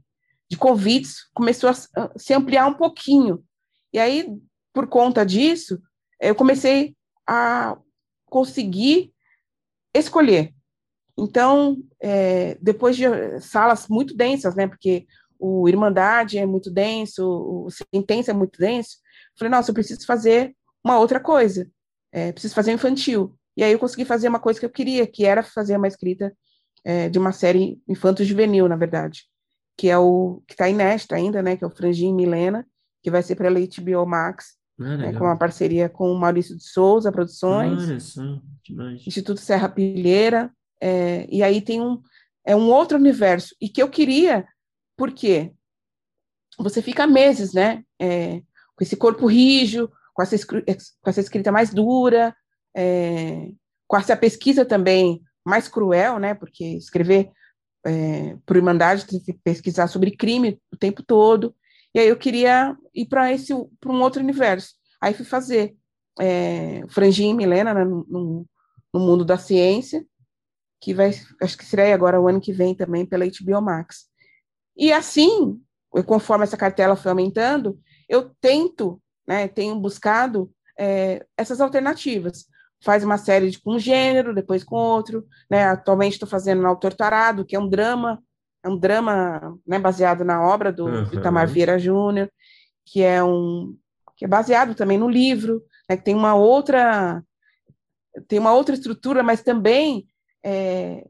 de 0.50 0.56
convites 0.56 1.28
começou 1.34 1.68
a 1.68 1.74
se 2.16 2.32
ampliar 2.32 2.66
um 2.66 2.74
pouquinho. 2.74 3.44
E 3.92 3.98
aí, 3.98 4.26
por 4.72 4.86
conta 4.88 5.24
disso, 5.24 5.82
eu 6.18 6.34
comecei 6.34 6.96
a 7.28 7.76
conseguir 8.24 9.12
escolher. 9.94 10.54
Então, 11.16 11.76
é, 12.00 12.56
depois 12.60 12.96
de 12.96 13.04
salas 13.40 13.86
muito 13.88 14.16
densas, 14.16 14.54
né, 14.54 14.66
porque 14.66 15.06
o 15.38 15.68
Irmandade 15.68 16.38
é 16.38 16.46
muito 16.46 16.70
denso, 16.70 17.24
o 17.24 17.68
Sentença 17.70 18.30
é 18.30 18.34
muito 18.34 18.58
denso, 18.58 18.96
falei, 19.38 19.50
nossa, 19.50 19.70
eu 19.70 19.74
preciso 19.74 20.04
fazer 20.06 20.54
uma 20.82 20.98
outra 20.98 21.20
coisa, 21.20 21.70
é, 22.12 22.32
preciso 22.32 22.54
fazer 22.54 22.72
infantil. 22.72 23.36
E 23.56 23.62
aí 23.62 23.72
eu 23.72 23.78
consegui 23.78 24.04
fazer 24.04 24.28
uma 24.28 24.40
coisa 24.40 24.58
que 24.58 24.66
eu 24.66 24.70
queria, 24.70 25.06
que 25.06 25.24
era 25.24 25.42
fazer 25.42 25.76
uma 25.76 25.86
escrita 25.86 26.36
é, 26.84 27.08
de 27.08 27.18
uma 27.18 27.32
série 27.32 27.80
infanto-juvenil, 27.88 28.68
na 28.68 28.76
verdade, 28.76 29.24
que 29.76 29.88
é 29.88 29.98
o 29.98 30.42
que 30.46 30.54
está 30.54 30.68
inédito 30.68 31.14
ainda, 31.14 31.42
né, 31.42 31.56
que 31.56 31.64
é 31.64 31.66
o 31.66 31.70
Frangin 31.70 32.12
Milena, 32.12 32.66
que 33.02 33.10
vai 33.10 33.22
ser 33.22 33.36
para 33.36 33.48
a 33.48 33.52
HBO 33.52 34.06
Max, 34.06 34.56
ah, 34.80 34.96
né, 34.96 35.12
com 35.12 35.24
uma 35.24 35.38
parceria 35.38 35.88
com 35.88 36.10
o 36.10 36.18
Maurício 36.18 36.56
de 36.56 36.64
Souza 36.64 37.12
Produções, 37.12 37.88
Instituto 39.06 39.40
Serra 39.40 39.68
Pilheira, 39.68 40.50
é, 40.84 41.26
e 41.30 41.42
aí 41.42 41.62
tem 41.62 41.80
um, 41.80 42.02
é 42.44 42.54
um 42.54 42.70
outro 42.70 42.98
universo, 42.98 43.56
e 43.58 43.70
que 43.70 43.82
eu 43.82 43.88
queria, 43.88 44.46
porque 44.98 45.50
você 46.58 46.82
fica 46.82 47.06
meses, 47.06 47.54
né, 47.54 47.82
é, 47.98 48.40
com 48.76 48.82
esse 48.82 48.94
corpo 48.94 49.26
rígido, 49.26 49.90
com 50.12 50.22
essa, 50.22 50.36
com 50.46 51.10
essa 51.10 51.20
escrita 51.20 51.50
mais 51.50 51.72
dura, 51.72 52.36
é, 52.76 53.48
com 53.88 53.96
essa 53.96 54.14
pesquisa 54.14 54.62
também 54.62 55.22
mais 55.42 55.68
cruel, 55.68 56.18
né, 56.18 56.34
porque 56.34 56.64
escrever 56.76 57.30
é, 57.86 58.36
por 58.44 58.56
Irmandade 58.56 59.06
tem 59.06 59.20
que 59.20 59.32
pesquisar 59.32 59.86
sobre 59.86 60.14
crime 60.14 60.60
o 60.70 60.76
tempo 60.76 61.02
todo, 61.02 61.56
e 61.94 61.98
aí 61.98 62.08
eu 62.08 62.16
queria 62.16 62.76
ir 62.94 63.06
para 63.06 63.32
esse 63.32 63.54
para 63.80 63.90
um 63.90 64.02
outro 64.02 64.20
universo. 64.20 64.74
Aí 65.00 65.14
fui 65.14 65.24
fazer 65.24 65.74
é, 66.20 66.82
Franjinha 66.88 67.30
e 67.30 67.34
Milena 67.34 67.72
né, 67.72 67.84
no, 67.84 68.46
no, 68.92 69.00
mundo 69.00 69.24
da 69.24 69.38
ciência, 69.38 70.04
que 70.80 70.92
vai, 70.92 71.12
acho 71.40 71.56
que 71.56 71.64
será 71.64 71.92
agora 71.94 72.20
o 72.20 72.28
ano 72.28 72.40
que 72.40 72.52
vem 72.52 72.74
também 72.74 73.06
pela 73.06 73.24
HBO 73.24 73.60
Max. 73.60 74.06
E 74.76 74.92
assim, 74.92 75.60
conforme 76.06 76.44
essa 76.44 76.56
cartela 76.56 76.96
foi 76.96 77.10
aumentando, 77.10 77.78
eu 78.08 78.30
tento, 78.40 79.00
né, 79.26 79.48
tenho 79.48 79.78
buscado 79.78 80.50
é, 80.78 81.24
essas 81.36 81.60
alternativas. 81.60 82.46
Faz 82.82 83.04
uma 83.04 83.16
série 83.16 83.50
de, 83.50 83.60
com 83.60 83.74
um 83.74 83.78
gênero, 83.78 84.34
depois 84.34 84.64
com 84.64 84.76
outro, 84.76 85.26
né, 85.50 85.64
atualmente 85.64 86.14
estou 86.14 86.28
fazendo 86.28 86.62
no 86.62 86.68
Autor 86.68 86.92
Tarado, 86.92 87.44
que 87.44 87.56
é 87.56 87.58
um 87.58 87.68
drama, 87.68 88.22
é 88.62 88.68
um 88.68 88.76
drama 88.76 89.58
né, 89.66 89.78
baseado 89.78 90.24
na 90.24 90.42
obra 90.42 90.72
do, 90.72 90.86
uhum. 90.86 91.04
do 91.04 91.18
Itamar 91.18 91.48
Vieira 91.48 91.78
Júnior, 91.78 92.30
que 92.84 93.02
é 93.02 93.22
um 93.22 93.76
que 94.16 94.24
é 94.24 94.28
baseado 94.28 94.76
também 94.76 94.96
no 94.96 95.08
livro, 95.08 95.60
né, 95.88 95.96
que 95.96 96.04
tem 96.04 96.14
uma 96.14 96.34
outra 96.34 97.22
tem 98.28 98.38
uma 98.38 98.52
outra 98.52 98.74
estrutura, 98.74 99.24
mas 99.24 99.42
também 99.42 100.06
é, 100.44 101.06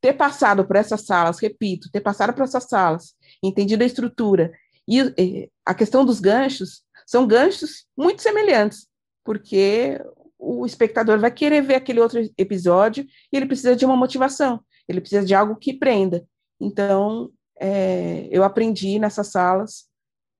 ter 0.00 0.12
passado 0.12 0.66
por 0.66 0.76
essas 0.76 1.06
salas, 1.06 1.38
repito, 1.38 1.90
ter 1.90 2.00
passado 2.00 2.32
por 2.32 2.44
essas 2.44 2.64
salas, 2.64 3.14
entendido 3.42 3.82
a 3.82 3.86
estrutura 3.86 4.52
e, 4.86 5.00
e 5.18 5.50
a 5.64 5.74
questão 5.74 6.04
dos 6.04 6.20
ganchos, 6.20 6.82
são 7.06 7.26
ganchos 7.26 7.86
muito 7.96 8.22
semelhantes, 8.22 8.86
porque 9.24 10.00
o 10.38 10.66
espectador 10.66 11.18
vai 11.18 11.30
querer 11.30 11.62
ver 11.62 11.76
aquele 11.76 12.00
outro 12.00 12.20
episódio 12.36 13.06
e 13.32 13.36
ele 13.36 13.46
precisa 13.46 13.74
de 13.74 13.84
uma 13.84 13.96
motivação, 13.96 14.60
ele 14.86 15.00
precisa 15.00 15.24
de 15.24 15.34
algo 15.34 15.56
que 15.56 15.72
prenda. 15.72 16.26
Então, 16.60 17.30
é, 17.58 18.28
eu 18.30 18.44
aprendi 18.44 18.98
nessas 18.98 19.28
salas 19.28 19.86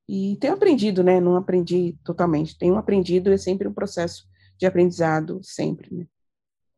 e 0.09 0.37
tenho 0.41 0.55
aprendido, 0.55 1.03
né? 1.03 1.21
Não 1.21 1.37
aprendi 1.37 1.97
totalmente, 2.05 2.59
tenho 2.59 2.77
aprendido, 2.77 3.33
é 3.33 3.39
sempre 3.39 3.67
um 3.67 3.73
processo 3.73 4.27
de 4.59 4.67
aprendizado, 4.67 5.41
sempre, 5.43 5.95
né? 5.95 6.07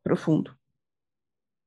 Profundo. 0.03 0.56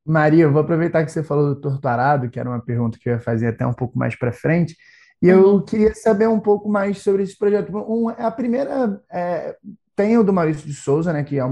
Maria, 0.04 0.44
eu 0.44 0.52
vou 0.52 0.62
aproveitar 0.62 1.04
que 1.04 1.12
você 1.12 1.22
falou 1.22 1.54
do 1.54 1.60
torturado, 1.60 2.28
que 2.28 2.40
era 2.40 2.48
uma 2.48 2.60
pergunta 2.60 2.98
que 2.98 3.08
eu 3.08 3.14
ia 3.14 3.20
fazer 3.20 3.48
até 3.48 3.66
um 3.66 3.72
pouco 3.72 3.98
mais 3.98 4.16
para 4.16 4.32
frente, 4.32 4.76
e 5.22 5.28
eu 5.28 5.54
uhum. 5.54 5.64
queria 5.64 5.94
saber 5.94 6.28
um 6.28 6.40
pouco 6.40 6.68
mais 6.68 6.98
sobre 6.98 7.22
esse 7.22 7.36
projeto. 7.36 7.70
Um, 7.76 8.08
a 8.08 8.30
primeira 8.30 9.00
é, 9.12 9.54
tem 9.94 10.16
o 10.16 10.24
do 10.24 10.32
Maurício 10.32 10.66
de 10.66 10.72
Souza, 10.72 11.12
né, 11.12 11.22
que 11.22 11.38
é, 11.38 11.42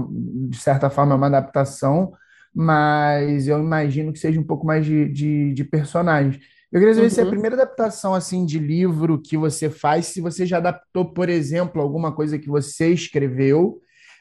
de 0.49 0.57
certa 0.57 0.89
forma 0.89 1.13
é 1.13 1.15
uma 1.17 1.27
adaptação, 1.27 2.11
mas 2.53 3.47
eu 3.47 3.59
imagino 3.59 4.11
que 4.11 4.17
seja 4.17 4.39
um 4.39 4.43
pouco 4.43 4.65
mais 4.65 4.85
de, 4.85 5.07
de, 5.09 5.53
de 5.53 5.63
personagens. 5.63 6.39
Eu 6.71 6.79
queria 6.79 6.95
saber 6.95 7.05
uhum. 7.05 7.11
se 7.11 7.19
é 7.19 7.23
a 7.23 7.25
uhum. 7.25 7.31
primeira 7.31 7.55
adaptação 7.55 8.15
assim 8.15 8.43
de 8.43 8.57
livro 8.57 9.21
que 9.21 9.37
você 9.37 9.69
faz, 9.69 10.07
se 10.07 10.19
você 10.19 10.45
já 10.45 10.57
adaptou, 10.57 11.13
por 11.13 11.29
exemplo, 11.29 11.81
alguma 11.81 12.11
coisa 12.11 12.39
que 12.39 12.49
você 12.49 12.89
escreveu 12.89 13.79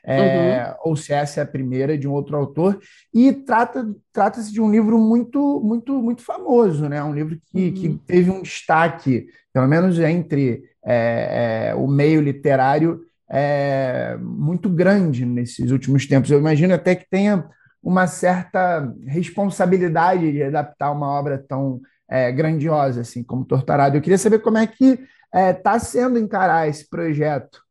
é, 0.08 0.68
uhum. 0.68 0.90
ou 0.90 0.96
se 0.96 1.12
essa 1.12 1.40
é 1.40 1.42
a 1.42 1.46
primeira 1.46 1.98
de 1.98 2.08
um 2.08 2.12
outro 2.12 2.36
autor. 2.36 2.80
E 3.12 3.32
trata 3.32 3.94
trata-se 4.12 4.52
de 4.52 4.60
um 4.60 4.70
livro 4.70 4.98
muito 4.98 5.60
muito 5.60 6.00
muito 6.00 6.22
famoso, 6.22 6.88
né? 6.88 7.02
Um 7.02 7.12
livro 7.12 7.38
que, 7.46 7.68
uhum. 7.68 7.74
que 7.74 7.88
teve 8.06 8.30
um 8.30 8.42
destaque, 8.42 9.26
pelo 9.52 9.68
menos 9.68 9.98
entre 9.98 10.64
é, 10.84 11.68
é, 11.70 11.74
o 11.74 11.86
meio 11.86 12.22
literário, 12.22 13.02
é, 13.28 14.16
muito 14.18 14.70
grande 14.70 15.26
nesses 15.26 15.70
últimos 15.70 16.06
tempos. 16.06 16.30
Eu 16.30 16.38
imagino 16.38 16.72
até 16.72 16.94
que 16.94 17.08
tenha 17.10 17.44
uma 17.82 18.06
certa 18.06 18.90
responsabilidade 19.06 20.32
de 20.32 20.42
adaptar 20.42 20.90
uma 20.90 21.08
obra 21.08 21.38
tão 21.38 21.80
é, 22.08 22.32
grandiosa 22.32 23.02
assim 23.02 23.22
como 23.22 23.44
Torturado. 23.44 23.96
Eu 23.96 24.00
queria 24.00 24.18
saber 24.18 24.38
como 24.38 24.56
é 24.56 24.66
que 24.66 24.98
está 25.34 25.74
é, 25.74 25.78
sendo 25.78 26.18
encarar 26.18 26.66
esse 26.66 26.88
projeto. 26.88 27.62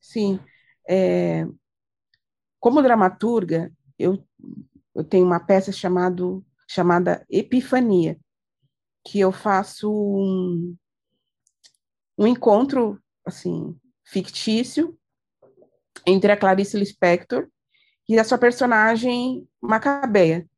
Sim. 0.00 0.40
É, 0.88 1.46
como 2.60 2.82
dramaturga, 2.82 3.72
eu, 3.98 4.24
eu 4.94 5.04
tenho 5.04 5.26
uma 5.26 5.40
peça 5.40 5.70
chamado, 5.70 6.44
chamada 6.66 7.24
Epifania, 7.28 8.18
que 9.06 9.20
eu 9.20 9.30
faço 9.30 9.92
um, 9.92 10.76
um 12.18 12.26
encontro 12.26 12.98
assim 13.26 13.78
fictício 14.02 14.98
entre 16.06 16.32
a 16.32 16.36
Clarice 16.36 16.78
Lispector 16.78 17.48
e 18.08 18.18
a 18.18 18.24
sua 18.24 18.38
personagem 18.38 19.46
Macabeia. 19.60 20.48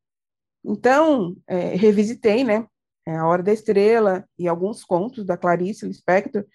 Então, 0.63 1.35
é, 1.47 1.75
revisitei, 1.75 2.43
né, 2.43 2.67
A 3.05 3.25
Hora 3.25 3.43
da 3.43 3.53
Estrela 3.53 4.27
e 4.37 4.47
alguns 4.47 4.83
contos 4.83 5.25
da 5.25 5.37
Clarice 5.37 5.85
Lispector 5.85 6.45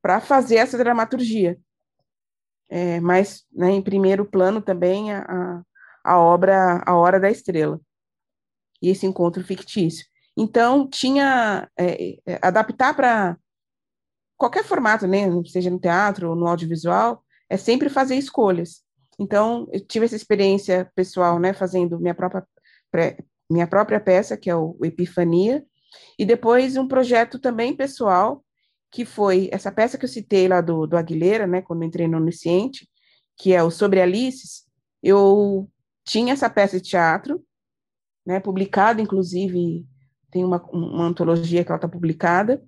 para 0.00 0.20
fazer 0.20 0.56
essa 0.56 0.78
dramaturgia 0.78 1.58
é, 2.68 3.00
mas 3.00 3.44
né, 3.52 3.70
em 3.70 3.82
primeiro 3.82 4.24
plano 4.24 4.60
também 4.60 5.12
a, 5.12 5.62
a 6.04 6.18
obra 6.18 6.82
A 6.86 6.94
Hora 6.96 7.18
da 7.18 7.30
Estrela 7.30 7.80
e 8.80 8.90
esse 8.90 9.06
encontro 9.06 9.42
fictício. 9.42 10.06
Então, 10.36 10.88
tinha 10.88 11.68
é, 11.76 12.18
é 12.24 12.38
adaptar 12.40 12.94
para 12.94 13.36
qualquer 14.36 14.64
formato, 14.64 15.06
né, 15.06 15.26
seja 15.46 15.70
no 15.70 15.80
teatro 15.80 16.30
ou 16.30 16.36
no 16.36 16.46
audiovisual, 16.46 17.24
é 17.50 17.56
sempre 17.56 17.88
fazer 17.88 18.14
escolhas. 18.14 18.84
Então, 19.18 19.66
eu 19.72 19.84
tive 19.84 20.06
essa 20.06 20.14
experiência 20.14 20.90
pessoal, 20.94 21.40
né, 21.40 21.52
fazendo 21.52 21.98
minha 21.98 22.14
própria 22.14 22.46
minha 23.50 23.66
própria 23.66 23.98
peça, 23.98 24.36
que 24.36 24.50
é 24.50 24.54
o 24.54 24.78
Epifania, 24.82 25.64
e 26.18 26.24
depois 26.24 26.76
um 26.76 26.86
projeto 26.86 27.38
também 27.38 27.74
pessoal 27.74 28.44
que 28.90 29.04
foi 29.04 29.48
essa 29.52 29.70
peça 29.70 29.98
que 29.98 30.04
eu 30.04 30.08
citei 30.08 30.48
lá 30.48 30.60
do, 30.60 30.86
do 30.86 30.96
Aguilera, 30.96 31.46
né, 31.46 31.62
quando 31.62 31.84
entrei 31.84 32.08
no 32.08 32.16
Onisciente, 32.18 32.88
que 33.36 33.52
é 33.52 33.62
o 33.62 33.70
Sobre 33.70 34.00
Alices, 34.00 34.66
eu 35.02 35.70
tinha 36.04 36.32
essa 36.32 36.48
peça 36.48 36.80
de 36.80 36.88
teatro, 36.88 37.44
né, 38.26 38.40
publicada, 38.40 39.00
inclusive, 39.00 39.86
tem 40.30 40.44
uma, 40.44 40.62
uma 40.72 41.04
antologia 41.04 41.64
que 41.64 41.70
ela 41.70 41.76
está 41.76 41.88
publicada, 41.88 42.62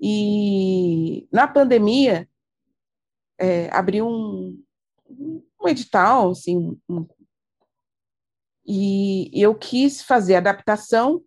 e 0.00 1.28
na 1.30 1.46
pandemia, 1.46 2.28
é, 3.38 3.68
abriu 3.70 4.08
um, 4.08 4.62
um 5.60 5.68
edital, 5.68 6.30
assim, 6.30 6.78
um, 6.88 7.06
e 8.66 9.30
eu 9.34 9.54
quis 9.54 10.02
fazer 10.02 10.36
adaptação 10.36 11.22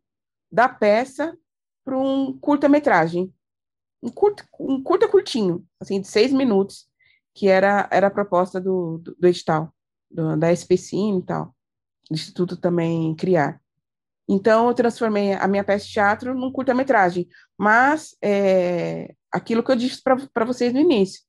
da 0.52 0.70
peça 0.70 1.38
para 1.84 1.98
um 1.98 2.38
curta-metragem, 2.38 3.34
um 4.04 4.10
curto, 4.10 4.44
um 4.60 4.84
curta 4.84 5.08
curtinho, 5.08 5.66
assim, 5.80 6.02
de 6.02 6.08
seis 6.08 6.34
minutos, 6.34 6.86
que 7.34 7.48
era, 7.48 7.88
era 7.90 8.08
a 8.08 8.12
proposta 8.12 8.60
do, 8.60 8.98
do, 8.98 9.16
do 9.18 9.28
edital, 9.28 9.74
do, 10.12 10.36
da 10.38 10.52
SPCIM 10.52 11.20
e 11.20 11.24
tal, 11.24 11.56
do 12.10 12.14
Instituto 12.14 12.58
também 12.58 13.16
criar. 13.16 13.62
Então, 14.28 14.68
eu 14.68 14.74
transformei 14.74 15.34
a 15.34 15.48
minha 15.48 15.64
peça 15.64 15.86
de 15.86 15.92
teatro 15.92 16.36
num 16.36 16.52
curta-metragem, 16.52 17.28
mas 17.58 18.16
é, 18.22 19.16
aquilo 19.32 19.64
que 19.64 19.72
eu 19.72 19.76
disse 19.76 20.02
para 20.04 20.46
vocês 20.46 20.74
no 20.74 20.80
início, 20.80 21.22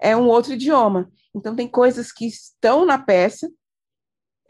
é 0.00 0.16
um 0.16 0.28
outro 0.28 0.52
idioma. 0.52 1.10
Então, 1.34 1.54
tem 1.54 1.68
coisas 1.68 2.12
que 2.12 2.26
estão 2.26 2.86
na 2.86 2.98
peça, 2.98 3.50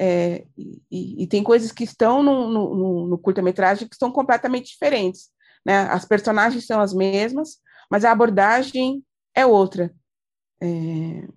é, 0.01 0.47
e, 0.57 1.23
e, 1.23 1.27
tem 1.27 1.45
coisas 1.45 1.71
que 1.71 1.85
estão 1.85 2.23
no, 2.23 2.49
no, 2.49 3.07
no 3.09 3.19
curta-metragem 3.19 3.87
que 3.87 3.97
são 3.97 4.11
completamente 4.11 4.73
diferentes. 4.73 5.31
Né? 5.65 5.83
As 5.91 6.05
personagens 6.05 6.67
são 6.67 6.81
as 6.81 6.93
mesmas, 6.93 7.61
mas 7.91 8.05
a 8.05 8.13
abordagem 8.13 9.05
é 9.35 9.47
outra. 9.47 9.95
É, 10.61 11.29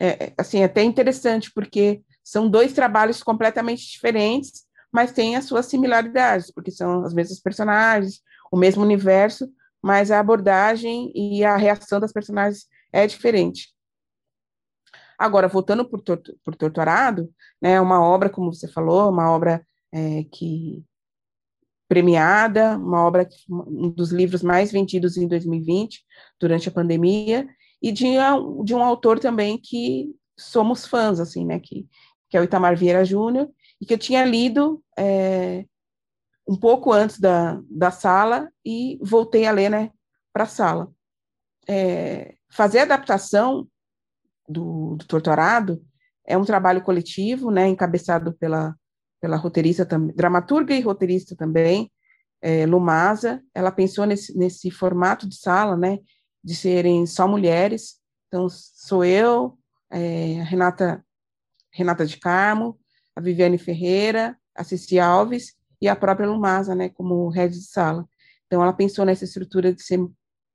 é, 0.00 0.26
é, 0.26 0.34
assim, 0.38 0.60
é 0.60 0.64
até 0.64 0.82
interessante, 0.82 1.50
porque 1.52 2.02
são 2.22 2.48
dois 2.48 2.72
trabalhos 2.72 3.22
completamente 3.22 3.86
diferentes, 3.90 4.66
mas 4.92 5.12
têm 5.12 5.36
as 5.36 5.44
suas 5.44 5.66
similaridades, 5.66 6.50
porque 6.50 6.70
são 6.70 7.04
as 7.04 7.12
mesmas 7.12 7.40
personagens, 7.40 8.20
o 8.50 8.56
mesmo 8.56 8.82
universo, 8.82 9.50
mas 9.82 10.10
a 10.10 10.20
abordagem 10.20 11.12
e 11.14 11.44
a 11.44 11.56
reação 11.56 12.00
das 12.00 12.12
personagens 12.12 12.66
é 12.92 13.06
diferente. 13.06 13.74
Agora, 15.18 15.48
voltando 15.48 15.88
por, 15.88 16.02
por 16.44 16.54
Torturado, 16.54 17.28
né, 17.60 17.80
uma 17.80 18.00
obra, 18.00 18.30
como 18.30 18.52
você 18.52 18.68
falou, 18.68 19.10
uma 19.10 19.30
obra 19.30 19.66
é, 19.92 20.24
que 20.32 20.84
premiada, 21.88 22.76
uma 22.76 23.02
obra, 23.02 23.26
um 23.48 23.90
dos 23.90 24.10
livros 24.10 24.42
mais 24.42 24.70
vendidos 24.70 25.16
em 25.16 25.26
2020, 25.26 26.04
durante 26.38 26.68
a 26.68 26.72
pandemia, 26.72 27.48
e 27.82 27.90
de, 27.90 28.04
de 28.64 28.74
um 28.74 28.82
autor 28.82 29.18
também 29.18 29.58
que 29.58 30.14
somos 30.38 30.86
fãs, 30.86 31.18
assim, 31.18 31.44
né, 31.46 31.58
que, 31.58 31.88
que 32.28 32.36
é 32.36 32.40
o 32.40 32.44
Itamar 32.44 32.76
Vieira 32.76 33.04
Júnior, 33.04 33.48
e 33.80 33.86
que 33.86 33.94
eu 33.94 33.98
tinha 33.98 34.24
lido 34.24 34.82
é, 34.98 35.64
um 36.46 36.56
pouco 36.56 36.92
antes 36.92 37.18
da, 37.18 37.60
da 37.70 37.90
sala 37.90 38.50
e 38.64 38.98
voltei 39.00 39.46
a 39.46 39.52
ler, 39.52 39.70
né, 39.70 39.90
para 40.32 40.44
a 40.44 40.48
sala. 40.48 40.92
É, 41.66 42.34
fazer 42.50 42.80
a 42.80 42.82
adaptação 42.82 43.66
do, 44.48 44.96
do 44.96 45.06
Torturado 45.06 45.82
é 46.26 46.36
um 46.36 46.44
trabalho 46.44 46.82
coletivo, 46.82 47.50
né, 47.50 47.66
encabeçado 47.66 48.34
pela 48.34 48.74
pela 49.20 49.36
roteirista 49.36 49.84
também, 49.84 50.14
dramaturga 50.14 50.74
e 50.74 50.80
roteirista 50.80 51.36
também, 51.36 51.90
é, 52.40 52.66
Lumasa, 52.66 53.42
ela 53.54 53.72
pensou 53.72 54.06
nesse, 54.06 54.36
nesse 54.36 54.70
formato 54.70 55.28
de 55.28 55.36
sala, 55.36 55.76
né, 55.76 55.98
de 56.42 56.54
serem 56.54 57.04
só 57.06 57.26
mulheres, 57.26 57.96
então 58.28 58.48
sou 58.48 59.04
eu, 59.04 59.58
é, 59.90 60.40
a 60.40 60.44
Renata, 60.44 61.04
Renata 61.72 62.06
de 62.06 62.18
Carmo, 62.18 62.78
a 63.16 63.20
Viviane 63.20 63.58
Ferreira, 63.58 64.36
a 64.54 64.62
Ceci 64.62 64.98
Alves 64.98 65.54
e 65.80 65.88
a 65.88 65.96
própria 65.96 66.28
Lumasa, 66.28 66.74
né, 66.74 66.88
como 66.88 67.28
head 67.28 67.52
de 67.52 67.64
sala. 67.64 68.06
Então 68.46 68.62
ela 68.62 68.72
pensou 68.72 69.04
nessa 69.04 69.24
estrutura 69.24 69.72
de 69.72 69.82
ser 69.82 70.00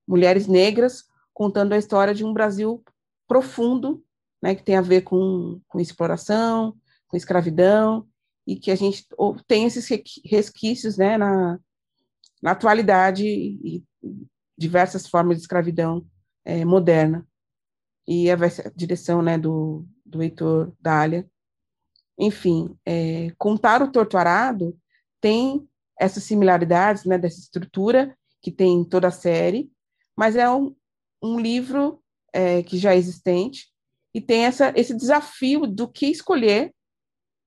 mulheres 0.08 0.48
negras 0.48 1.04
contando 1.34 1.74
a 1.74 1.78
história 1.78 2.14
de 2.14 2.24
um 2.24 2.34
Brasil 2.34 2.84
profundo, 3.28 4.04
né, 4.42 4.56
que 4.56 4.64
tem 4.64 4.76
a 4.76 4.82
ver 4.82 5.02
com, 5.02 5.60
com 5.68 5.80
exploração, 5.80 6.76
com 7.08 7.18
escravidão, 7.18 8.08
e 8.46 8.56
que 8.56 8.72
a 8.72 8.76
gente 8.76 9.06
tem 9.48 9.66
esses 9.66 9.88
resquícios 10.26 10.98
né, 10.98 11.18
na, 11.18 11.60
na 12.42 12.52
atualidade 12.52 13.26
e 13.26 13.84
diversas 14.58 15.08
formas 15.08 15.38
de 15.38 15.44
escravidão 15.44 16.06
é, 16.46 16.64
moderna. 16.66 17.26
E 18.08 18.30
a 18.30 18.36
direção 18.76 19.22
né, 19.22 19.38
do, 19.38 19.86
do 20.06 20.22
Heitor 20.22 20.74
Dália. 20.80 21.28
Enfim, 22.18 22.78
é, 22.86 23.32
contar 23.38 23.82
o 23.82 23.92
torturado 23.92 24.78
tem 25.22 25.68
essas 26.00 26.24
similaridades 26.24 27.06
né, 27.06 27.18
dessa 27.18 27.40
estrutura 27.40 28.16
que 28.42 28.52
tem 28.52 28.84
toda 28.84 29.08
a 29.08 29.12
série, 29.12 29.72
mas 30.16 30.36
é 30.36 30.50
um, 30.50 30.76
um 31.22 31.40
livro 31.40 32.04
é, 32.34 32.62
que 32.62 32.78
já 32.78 32.94
é 32.94 32.98
existente 32.98 33.72
e 34.14 34.20
tem 34.20 34.46
essa, 34.46 34.74
esse 34.76 34.94
desafio 34.94 35.66
do 35.66 35.88
que 35.88 36.08
escolher 36.08 36.74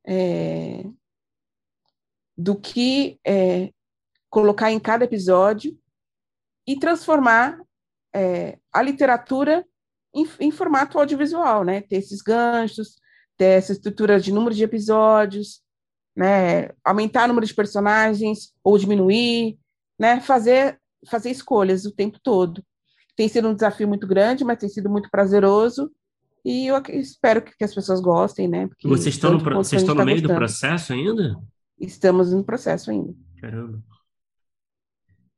é, 0.06 0.84
do 2.36 2.54
que 2.54 3.18
é, 3.26 3.72
colocar 4.30 4.70
em 4.70 4.78
cada 4.78 5.04
episódio 5.04 5.76
e 6.66 6.78
transformar 6.78 7.60
é, 8.14 8.58
a 8.72 8.82
literatura 8.82 9.64
em, 10.14 10.26
em, 10.40 10.50
formato 10.50 10.98
audiovisual, 10.98 11.64
né? 11.64 11.80
Ter 11.80 11.96
esses 11.96 12.22
ganchos, 12.22 12.96
ter 13.36 13.58
essa 13.58 13.72
estrutura 13.72 14.20
de 14.20 14.32
número 14.32 14.54
de 14.54 14.64
episódios, 14.64 15.62
né? 16.14 16.70
Aumentar 16.84 17.24
o 17.24 17.28
número 17.28 17.46
de 17.46 17.54
personagens 17.54 18.54
ou 18.62 18.78
diminuir, 18.78 19.58
né? 19.98 20.20
Fazer 20.20 20.80
fazer 21.08 21.30
escolhas 21.30 21.84
o 21.84 21.92
tempo 21.92 22.18
todo. 22.20 22.64
Tem 23.14 23.28
sido 23.28 23.48
um 23.48 23.54
desafio 23.54 23.86
muito 23.86 24.06
grande, 24.06 24.44
mas 24.44 24.58
tem 24.58 24.68
sido 24.68 24.90
muito 24.90 25.08
prazeroso 25.10 25.90
e 26.46 26.66
eu 26.68 26.80
espero 26.90 27.42
que, 27.42 27.64
as 27.64 27.74
pessoas 27.74 28.00
gostem, 28.00 28.46
né? 28.46 28.68
Porque 28.68 28.86
vocês 28.86 29.14
estão 29.14 29.32
no, 29.32 29.38
vocês 29.38 29.82
estão 29.82 29.94
no 29.94 30.00
tá 30.00 30.04
meio 30.04 30.18
gostando. 30.18 30.34
do 30.34 30.38
processo 30.38 30.92
ainda? 30.92 31.36
Estamos 31.78 32.32
no 32.32 32.44
processo 32.44 32.90
ainda. 32.90 33.12
Caramba. 33.40 33.82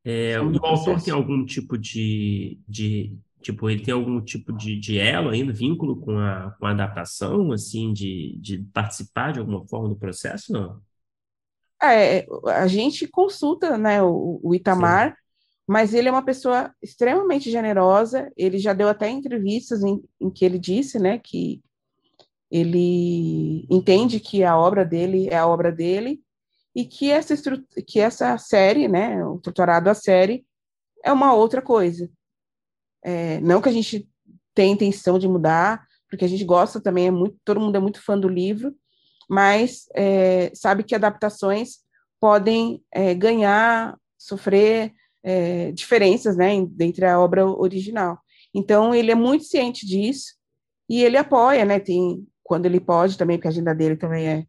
É, 0.05 0.41
o 0.41 0.65
autor 0.65 1.03
tem 1.03 1.13
algum 1.13 1.45
tipo 1.45 1.77
de, 1.77 2.59
de 2.67 3.19
Tipo, 3.41 3.71
ele 3.71 3.83
tem 3.83 3.95
algum 3.95 4.21
tipo 4.21 4.53
de, 4.53 4.79
de 4.79 4.99
elo 4.99 5.31
ainda, 5.31 5.53
vínculo 5.53 6.01
com 6.01 6.19
a, 6.19 6.51
com 6.59 6.67
a 6.67 6.71
adaptação, 6.71 7.53
assim, 7.53 7.93
de, 7.93 8.37
de 8.41 8.59
participar 8.75 9.33
de 9.33 9.39
alguma 9.39 9.67
forma 9.67 9.89
do 9.89 9.97
processo, 9.97 10.53
não? 10.53 10.81
É, 11.81 12.27
a 12.47 12.67
gente 12.67 13.07
consulta, 13.07 13.79
né, 13.79 14.03
o, 14.03 14.41
o 14.43 14.55
Itamar, 14.55 15.11
Sim. 15.11 15.17
Mas 15.69 15.93
ele 15.93 16.09
é 16.09 16.11
uma 16.11 16.25
pessoa 16.25 16.75
extremamente 16.83 17.51
generosa, 17.51 18.33
ele 18.35 18.57
já 18.59 18.73
deu 18.73 18.89
até 18.89 19.11
entrevistas 19.11 19.83
em, 19.83 20.03
em 20.19 20.31
que 20.31 20.43
ele 20.43 20.59
disse, 20.59 20.99
né, 20.99 21.19
que 21.19 21.63
ele 22.51 23.67
entende 23.69 24.19
que 24.19 24.43
a 24.43 24.57
obra 24.57 24.83
dele 24.83 25.29
é 25.29 25.37
a 25.37 25.47
obra 25.47 25.71
dele, 25.71 26.23
e 26.75 26.87
que 26.87 27.11
essa, 27.11 27.35
que 27.87 28.01
essa 28.01 28.39
série, 28.39 28.89
né, 28.89 29.23
o 29.23 29.39
tutorado 29.39 29.91
a 29.91 29.95
série, 29.95 30.47
é 31.05 31.13
uma 31.13 31.35
outra 31.35 31.61
coisa. 31.61 32.11
É, 33.05 33.39
não 33.41 33.61
que 33.61 33.69
a 33.69 33.73
gente 33.73 34.09
tenha 34.55 34.73
intenção 34.73 35.19
de 35.19 35.29
mudar, 35.29 35.87
porque 36.09 36.25
a 36.25 36.29
gente 36.29 36.45
gosta 36.45 36.81
também, 36.81 37.09
é 37.09 37.11
muito, 37.11 37.37
todo 37.45 37.61
mundo 37.61 37.77
é 37.77 37.81
muito 37.81 38.03
fã 38.03 38.19
do 38.19 38.29
livro, 38.29 38.75
mas 39.29 39.87
é, 39.95 40.51
sabe 40.55 40.83
que 40.83 40.95
adaptações 40.95 41.81
podem 42.19 42.83
é, 42.91 43.13
ganhar, 43.13 43.99
sofrer 44.17 44.95
é, 45.29 45.73
diferenças, 45.73 46.39
né, 46.39 46.55
entre 46.55 47.05
a 47.05 47.21
obra 47.21 47.47
original. 47.47 48.19
Então, 48.55 48.95
ele 48.95 49.11
é 49.11 49.15
muito 49.15 49.45
ciente 49.45 49.87
disso, 49.87 50.35
e 50.89 51.03
ele 51.03 51.19
apoia, 51.19 51.67
né, 51.67 51.79
tem, 51.79 52.27
quando 52.43 52.65
ele 52.65 52.81
pode 52.81 53.19
também, 53.19 53.37
porque 53.37 53.47
a 53.49 53.51
agenda 53.51 53.75
dele 53.75 53.95
também 53.95 54.27
é, 54.27 54.47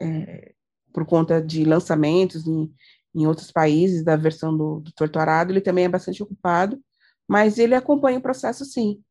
é 0.00 0.52
por 0.92 1.04
conta 1.04 1.42
de 1.42 1.64
lançamentos 1.64 2.46
em, 2.46 2.72
em 3.12 3.26
outros 3.26 3.50
países 3.50 4.04
da 4.04 4.14
versão 4.14 4.56
do, 4.56 4.78
do 4.78 4.92
Torturado, 4.92 5.50
ele 5.50 5.60
também 5.60 5.86
é 5.86 5.88
bastante 5.88 6.22
ocupado, 6.22 6.80
mas 7.26 7.58
ele 7.58 7.74
acompanha 7.74 8.18
o 8.18 8.22
processo 8.22 8.64
sim. 8.64 9.02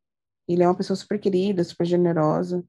Ele 0.47 0.63
é 0.63 0.67
uma 0.67 0.77
pessoa 0.77 0.95
super 0.95 1.19
querida, 1.19 1.61
super 1.63 1.85
generosa. 1.85 2.63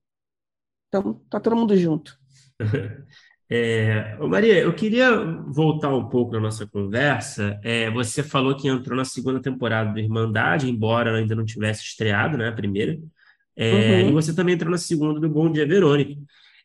Então, 0.89 1.15
tá 1.31 1.39
todo 1.39 1.55
mundo 1.55 1.77
junto. 1.77 2.19
É, 3.55 4.17
Maria, 4.19 4.61
eu 4.61 4.73
queria 4.73 5.15
voltar 5.47 5.95
um 5.95 6.09
pouco 6.09 6.33
na 6.33 6.41
nossa 6.41 6.67
conversa. 6.67 7.61
É, 7.63 7.91
você 7.91 8.23
falou 8.23 8.57
que 8.57 8.67
entrou 8.67 8.97
na 8.97 9.05
segunda 9.05 9.43
temporada 9.43 9.93
do 9.93 9.99
Irmandade, 9.99 10.71
embora 10.71 11.19
ainda 11.19 11.35
não 11.35 11.45
tivesse 11.45 11.85
estreado, 11.85 12.39
né, 12.39 12.49
a 12.49 12.53
primeira. 12.53 12.99
É, 13.55 14.01
uhum. 14.05 14.09
E 14.09 14.13
você 14.13 14.35
também 14.35 14.55
entrou 14.55 14.71
na 14.71 14.79
segunda 14.79 15.21
do 15.21 15.29
Bom 15.29 15.53
Dia 15.53 15.67
Verônica. 15.67 16.19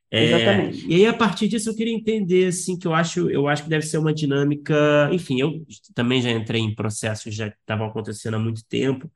É, 0.10 0.24
Exatamente. 0.24 0.88
E 0.88 0.96
aí, 0.96 1.06
a 1.06 1.14
partir 1.14 1.50
disso, 1.50 1.70
eu 1.70 1.76
queria 1.76 1.94
entender, 1.94 2.48
assim, 2.48 2.80
que 2.80 2.88
eu 2.88 2.94
acho, 2.94 3.30
eu 3.30 3.50
acho 3.50 3.64
que 3.64 3.70
deve 3.70 3.86
ser 3.86 3.98
uma 3.98 4.14
dinâmica. 4.14 5.10
Enfim, 5.12 5.42
eu 5.42 5.66
também 5.94 6.22
já 6.22 6.32
entrei 6.32 6.62
em 6.62 6.74
processos 6.74 7.36
já 7.36 7.48
estavam 7.48 7.88
acontecendo 7.88 8.36
há 8.36 8.40
muito 8.40 8.64
tempo, 8.66 9.12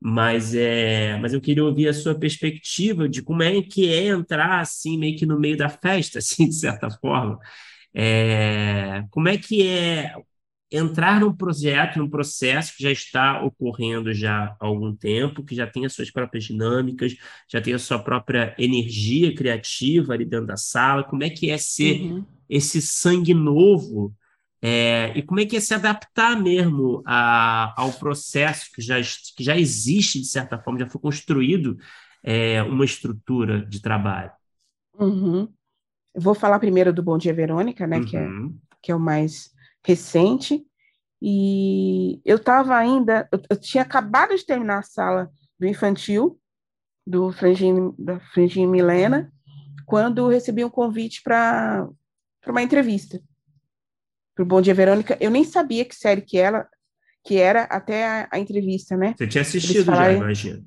mas, 0.00 0.54
é, 0.54 1.18
mas 1.18 1.34
eu 1.34 1.40
queria 1.40 1.64
ouvir 1.64 1.88
a 1.88 1.92
sua 1.92 2.14
perspectiva 2.14 3.08
de 3.08 3.22
como 3.22 3.42
é 3.42 3.60
que 3.62 3.92
é 3.92 4.06
entrar, 4.06 4.60
assim, 4.60 4.96
meio 4.98 5.18
que 5.18 5.26
no 5.26 5.38
meio 5.38 5.56
da 5.56 5.68
festa, 5.68 6.18
assim, 6.20 6.48
de 6.48 6.54
certa 6.54 6.90
forma. 6.90 7.38
É, 7.94 9.02
como 9.10 9.28
é 9.28 9.36
que 9.36 9.66
é 9.66 10.14
entrar 10.70 11.20
num 11.20 11.34
projeto, 11.34 11.98
num 11.98 12.08
processo 12.10 12.76
que 12.76 12.82
já 12.82 12.90
está 12.92 13.42
ocorrendo 13.42 14.12
já 14.12 14.54
há 14.60 14.66
algum 14.66 14.94
tempo, 14.94 15.42
que 15.42 15.54
já 15.54 15.66
tem 15.66 15.86
as 15.86 15.94
suas 15.94 16.10
próprias 16.10 16.44
dinâmicas, 16.44 17.16
já 17.50 17.60
tem 17.60 17.74
a 17.74 17.78
sua 17.78 17.98
própria 17.98 18.54
energia 18.58 19.34
criativa 19.34 20.12
ali 20.12 20.24
dentro 20.24 20.46
da 20.46 20.56
sala, 20.56 21.04
como 21.04 21.24
é 21.24 21.30
que 21.30 21.50
é 21.50 21.56
ser 21.56 22.02
uhum. 22.02 22.24
esse 22.48 22.82
sangue 22.82 23.32
novo 23.32 24.14
é, 24.60 25.12
e 25.16 25.22
como 25.22 25.40
é 25.40 25.46
que 25.46 25.56
é 25.56 25.60
se 25.60 25.72
adaptar 25.72 26.40
mesmo 26.40 27.02
a, 27.06 27.74
ao 27.80 27.92
processo 27.92 28.66
que 28.74 28.82
já, 28.82 28.96
que 29.36 29.44
já 29.44 29.56
existe, 29.56 30.20
de 30.20 30.26
certa 30.26 30.58
forma, 30.58 30.80
já 30.80 30.88
foi 30.88 31.00
construído 31.00 31.78
é, 32.24 32.62
uma 32.62 32.84
estrutura 32.84 33.64
de 33.64 33.80
trabalho? 33.80 34.32
Uhum. 34.98 35.48
vou 36.16 36.34
falar 36.34 36.58
primeiro 36.58 36.92
do 36.92 37.04
Bom 37.04 37.16
Dia 37.16 37.32
Verônica, 37.32 37.86
né, 37.86 37.98
uhum. 37.98 38.04
que, 38.04 38.16
é, 38.16 38.26
uhum. 38.26 38.58
que 38.82 38.92
é 38.92 38.94
o 38.94 39.00
mais 39.00 39.50
recente, 39.86 40.64
e 41.22 42.20
eu 42.24 42.36
estava 42.36 42.76
ainda, 42.76 43.28
eu, 43.32 43.40
eu, 43.50 43.56
tinha 43.56 43.82
acabado 43.82 44.34
de 44.36 44.44
terminar 44.44 44.80
a 44.80 44.82
sala 44.82 45.30
do 45.58 45.66
infantil, 45.66 46.38
do 47.06 47.32
Frangin, 47.32 47.94
da 47.96 48.18
Frangin 48.18 48.66
Milena, 48.66 49.32
quando 49.86 50.28
recebi 50.28 50.64
um 50.64 50.70
convite 50.70 51.22
para 51.22 51.88
uma 52.46 52.62
entrevista 52.62 53.20
o 54.42 54.46
Bom 54.46 54.60
Dia 54.60 54.74
Verônica. 54.74 55.16
Eu 55.20 55.30
nem 55.30 55.44
sabia 55.44 55.84
que 55.84 55.94
série 55.94 56.22
que 56.22 56.38
ela 56.38 56.68
que 57.24 57.36
era 57.36 57.64
até 57.64 58.06
a, 58.06 58.28
a 58.32 58.38
entrevista, 58.38 58.96
né? 58.96 59.14
Você 59.16 59.26
tinha 59.26 59.42
assistido 59.42 59.86
falaram... 59.86 60.12
já, 60.12 60.18
imagina. 60.18 60.64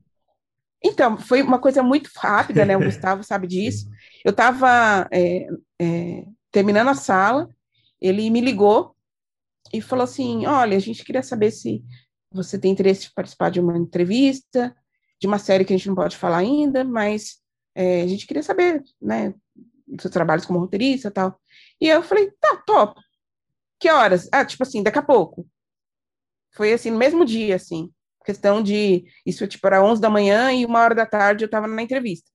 Então, 0.83 1.17
foi 1.17 1.41
uma 1.41 1.59
coisa 1.59 1.81
muito 1.81 2.09
rápida, 2.15 2.65
né? 2.65 2.75
O 2.75 2.81
Gustavo 2.85 3.23
sabe 3.23 3.47
disso. 3.47 3.89
Eu 4.23 4.31
estava 4.31 5.07
é, 5.11 5.47
é, 5.79 6.25
terminando 6.51 6.89
a 6.89 6.95
sala, 6.95 7.49
ele 7.99 8.29
me 8.29 8.41
ligou 8.41 8.95
e 9.73 9.81
falou 9.81 10.03
assim: 10.03 10.45
olha, 10.45 10.75
a 10.75 10.79
gente 10.79 11.03
queria 11.03 11.23
saber 11.23 11.51
se 11.51 11.83
você 12.31 12.57
tem 12.57 12.71
interesse 12.71 13.07
em 13.07 13.13
participar 13.15 13.49
de 13.49 13.59
uma 13.59 13.77
entrevista, 13.77 14.75
de 15.19 15.27
uma 15.27 15.37
série 15.37 15.65
que 15.65 15.73
a 15.73 15.77
gente 15.77 15.87
não 15.87 15.95
pode 15.95 16.17
falar 16.17 16.37
ainda, 16.37 16.83
mas 16.83 17.37
é, 17.75 18.01
a 18.01 18.07
gente 18.07 18.25
queria 18.25 18.43
saber, 18.43 18.83
né, 19.01 19.33
dos 19.87 20.01
seus 20.03 20.13
trabalhos 20.13 20.45
como 20.45 20.59
roteirista 20.59 21.09
e 21.09 21.11
tal. 21.11 21.39
E 21.79 21.87
eu 21.87 22.01
falei, 22.01 22.31
tá, 22.39 22.57
top. 22.65 22.99
Que 23.81 23.89
horas? 23.89 24.29
Ah, 24.31 24.45
tipo 24.45 24.63
assim, 24.63 24.83
daqui 24.83 24.99
a 24.99 25.03
pouco. 25.03 25.47
Foi 26.53 26.71
assim, 26.71 26.91
no 26.91 26.97
mesmo 26.97 27.25
dia, 27.25 27.55
assim. 27.55 27.91
Questão 28.23 28.61
de. 28.61 29.03
Isso, 29.25 29.47
tipo, 29.47 29.65
era 29.65 29.83
11 29.83 29.99
da 29.99 30.09
manhã 30.09 30.53
e 30.53 30.65
uma 30.65 30.79
hora 30.79 30.93
da 30.93 31.05
tarde 31.05 31.43
eu 31.43 31.47
estava 31.47 31.67
na 31.67 31.81
entrevista. 31.81 32.29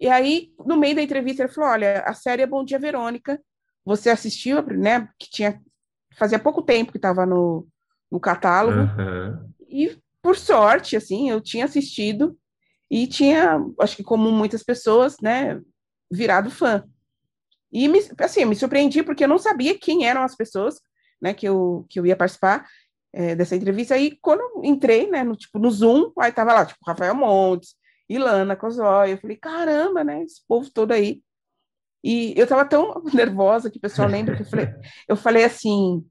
E 0.00 0.08
aí, 0.08 0.52
no 0.66 0.76
meio 0.76 0.96
da 0.96 1.02
entrevista, 1.02 1.44
ele 1.44 1.52
falou: 1.52 1.70
Olha, 1.70 2.00
a 2.00 2.12
série 2.12 2.42
é 2.42 2.46
Bom 2.46 2.64
Dia 2.64 2.78
Verônica. 2.78 3.40
Você 3.84 4.10
assistiu, 4.10 4.60
né? 4.66 5.08
Que 5.18 5.30
tinha 5.30 5.62
fazia 6.16 6.38
pouco 6.38 6.62
tempo 6.62 6.92
que 6.92 6.98
estava 6.98 7.26
no, 7.26 7.66
no 8.10 8.18
catálogo. 8.18 8.80
Uhum. 8.80 9.50
E, 9.68 9.96
por 10.22 10.36
sorte, 10.36 10.96
assim, 10.96 11.30
eu 11.30 11.40
tinha 11.40 11.64
assistido 11.64 12.36
e 12.90 13.06
tinha, 13.06 13.58
acho 13.80 13.96
que 13.96 14.04
como 14.04 14.30
muitas 14.30 14.62
pessoas, 14.62 15.16
né, 15.20 15.60
virado 16.10 16.50
fã. 16.50 16.84
E, 17.74 17.88
me, 17.88 18.00
assim, 18.20 18.44
me 18.44 18.54
surpreendi 18.54 19.02
porque 19.02 19.24
eu 19.24 19.28
não 19.28 19.38
sabia 19.38 19.76
quem 19.76 20.06
eram 20.06 20.22
as 20.22 20.36
pessoas, 20.36 20.80
né, 21.20 21.34
que 21.34 21.46
eu, 21.46 21.84
que 21.90 21.98
eu 21.98 22.06
ia 22.06 22.16
participar 22.16 22.66
é, 23.12 23.34
dessa 23.34 23.56
entrevista. 23.56 23.96
Aí, 23.96 24.16
quando 24.22 24.64
entrei, 24.64 25.10
né, 25.10 25.24
no, 25.24 25.34
tipo, 25.36 25.58
no 25.58 25.70
Zoom, 25.70 26.12
aí 26.18 26.30
tava 26.30 26.52
lá, 26.52 26.64
tipo, 26.64 26.78
Rafael 26.86 27.14
Montes, 27.16 27.74
Ilana 28.08 28.54
Cosói, 28.54 29.14
eu 29.14 29.18
falei, 29.18 29.36
caramba, 29.36 30.04
né, 30.04 30.22
esse 30.22 30.40
povo 30.46 30.70
todo 30.70 30.92
aí. 30.92 31.20
E 32.04 32.34
eu 32.36 32.44
estava 32.44 32.64
tão 32.64 33.02
nervosa 33.12 33.70
que 33.70 33.78
o 33.78 33.80
pessoal 33.80 34.08
lembra 34.08 34.36
que 34.36 34.42
eu 34.42 34.46
falei, 34.46 34.68
eu 35.08 35.16
falei 35.16 35.44
assim: 35.44 36.04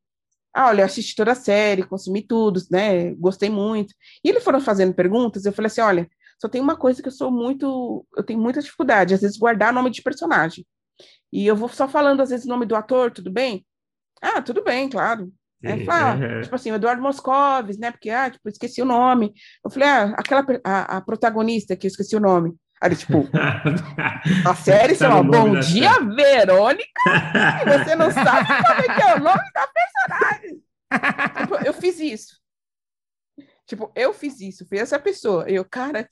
ah, 0.53 0.67
olha, 0.69 0.81
eu 0.81 0.85
assisti 0.85 1.15
toda 1.15 1.33
a 1.33 1.35
série, 1.35 1.83
consumi 1.83 2.21
tudo, 2.23 2.59
né? 2.71 3.13
Gostei 3.15 3.49
muito. 3.49 3.93
E 4.23 4.29
eles 4.29 4.43
foram 4.43 4.59
fazendo 4.59 4.93
perguntas, 4.93 5.45
eu 5.45 5.53
falei 5.53 5.67
assim: 5.67 5.81
olha, 5.81 6.09
só 6.41 6.49
tem 6.49 6.61
uma 6.61 6.75
coisa 6.75 7.01
que 7.01 7.07
eu 7.07 7.11
sou 7.11 7.31
muito. 7.31 8.05
Eu 8.17 8.23
tenho 8.23 8.39
muita 8.39 8.61
dificuldade, 8.61 9.13
às 9.13 9.21
vezes, 9.21 9.37
guardar 9.37 9.71
nome 9.71 9.91
de 9.91 10.01
personagem. 10.01 10.65
E 11.31 11.47
eu 11.47 11.55
vou 11.55 11.69
só 11.69 11.87
falando, 11.87 12.21
às 12.21 12.29
vezes, 12.29 12.45
o 12.45 12.49
nome 12.49 12.65
do 12.65 12.75
ator, 12.75 13.11
tudo 13.11 13.31
bem? 13.31 13.65
Ah, 14.21 14.41
tudo 14.41 14.63
bem, 14.63 14.89
claro. 14.89 15.31
É, 15.63 15.83
fala, 15.85 16.17
tipo 16.43 16.55
assim, 16.55 16.71
o 16.71 16.75
Eduardo 16.75 17.01
Moscovis, 17.01 17.77
né? 17.77 17.91
Porque, 17.91 18.09
ah, 18.09 18.29
tipo, 18.29 18.47
esqueci 18.49 18.81
o 18.81 18.85
nome. 18.85 19.33
Eu 19.63 19.71
falei, 19.71 19.87
ah, 19.87 20.13
aquela, 20.17 20.45
a, 20.63 20.97
a 20.97 21.01
protagonista 21.01 21.75
que 21.75 21.87
eu 21.87 21.89
esqueci 21.89 22.15
o 22.15 22.19
nome. 22.19 22.53
Aí, 22.81 22.95
tipo, 22.95 23.29
a 24.45 24.55
série 24.55 24.93
chama 24.93 25.23
Bom 25.23 25.57
Dia, 25.59 25.93
série. 25.93 26.15
Verônica, 26.15 27.01
e 27.61 27.77
você 27.79 27.95
não 27.95 28.11
sabe 28.11 28.45
como 28.45 28.81
é, 28.81 29.11
é 29.11 29.15
o 29.15 29.19
nome 29.19 29.51
da 29.53 29.67
personagem. 29.71 30.61
tipo, 31.39 31.65
eu 31.65 31.73
fiz 31.73 31.99
isso. 31.99 32.42
Tipo, 33.65 33.91
eu 33.95 34.13
fiz 34.13 34.41
isso, 34.41 34.65
fui 34.67 34.77
essa 34.77 34.99
pessoa. 34.99 35.49
E 35.49 35.55
eu, 35.55 35.63
cara. 35.63 36.07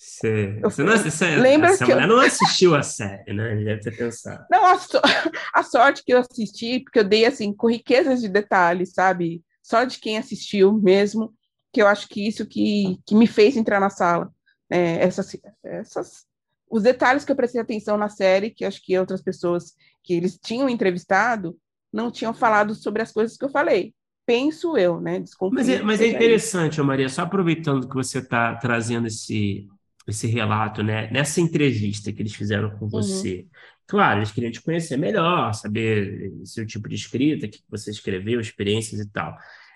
Eu, 0.62 0.70
você 0.70 0.84
não, 0.84 0.97
você, 0.97 1.36
lembra 1.36 1.70
essa 1.70 1.86
que 1.86 1.91
mulher 1.91 2.08
eu... 2.08 2.16
não 2.16 2.22
assistiu 2.22 2.76
a 2.76 2.82
série, 2.82 3.34
né? 3.34 3.52
Ele 3.52 3.66
deve 3.66 3.82
ter 3.82 3.97
pensado. 3.97 4.45
Não, 4.49 4.66
a, 4.66 4.80
so... 4.80 5.02
a 5.54 5.64
sorte 5.64 6.04
que 6.04 6.14
eu 6.14 6.20
assisti, 6.20 6.80
porque 6.80 6.99
eu 6.99 7.04
dei 7.04 7.26
assim, 7.26 7.54
com 7.54 7.70
riquezas 7.70 8.22
de 8.22 8.30
detalhes, 8.30 8.93
sabe? 8.93 9.43
Só 9.62 9.84
de 9.84 9.99
quem 9.99 10.18
assistiu 10.18 10.74
mesmo, 10.74 11.34
que 11.74 11.82
eu 11.82 11.88
acho 11.88 12.08
que 12.08 12.26
isso 12.26 12.45
que, 12.45 12.97
que 13.06 13.16
me 13.16 13.28
fez 13.28 13.58
entrar 13.58 13.80
na 13.80 13.89
sala. 13.89 14.32
É, 14.70 15.04
essas, 15.04 15.36
essas 15.64 16.26
os 16.70 16.84
detalhes 16.84 17.26
que 17.26 17.32
eu 17.34 17.36
prestei 17.36 17.60
atenção 17.60 17.97
na 17.97 18.08
série, 18.08 18.49
que 18.49 18.64
acho 18.64 18.82
que 18.82 18.97
outras 18.97 19.22
pessoas 19.22 19.74
que 20.02 20.14
eles 20.14 20.39
tinham 20.41 20.70
entrevistado 20.70 21.58
não 21.91 22.10
tinham 22.10 22.34
falado 22.34 22.74
sobre 22.74 23.02
as 23.02 23.12
coisas 23.12 23.36
que 23.36 23.43
eu 23.43 23.49
falei. 23.49 23.93
Penso 24.32 24.77
eu, 24.77 25.01
né? 25.01 25.19
Desconfio 25.19 25.53
mas 25.53 25.67
é, 25.67 25.82
mas 25.82 25.99
é 25.99 26.07
interessante. 26.07 26.82
Maria, 26.82 27.09
só 27.09 27.23
aproveitando 27.23 27.86
que 27.86 27.95
você 27.95 28.19
está 28.19 28.55
trazendo 28.55 29.07
esse, 29.07 29.67
esse 30.07 30.25
relato, 30.25 30.82
né? 30.82 31.11
Nessa 31.11 31.41
entrevista 31.41 32.13
que 32.13 32.21
eles 32.21 32.34
fizeram 32.34 32.69
com 32.77 32.86
uhum. 32.86 32.91
você, 32.91 33.39
uhum. 33.39 33.49
claro, 33.86 34.19
eles 34.19 34.32
queriam 34.32 34.49
te 34.49 34.61
conhecer 34.61 34.95
melhor, 34.95 35.53
saber 35.53 36.32
seu 36.45 36.65
tipo 36.65 36.88
de 36.88 36.95
escrita, 36.95 37.45
que 37.45 37.59
você 37.69 37.91
escreveu, 37.91 38.39
experiências 38.39 39.01
e 39.01 39.11
tal. 39.11 39.36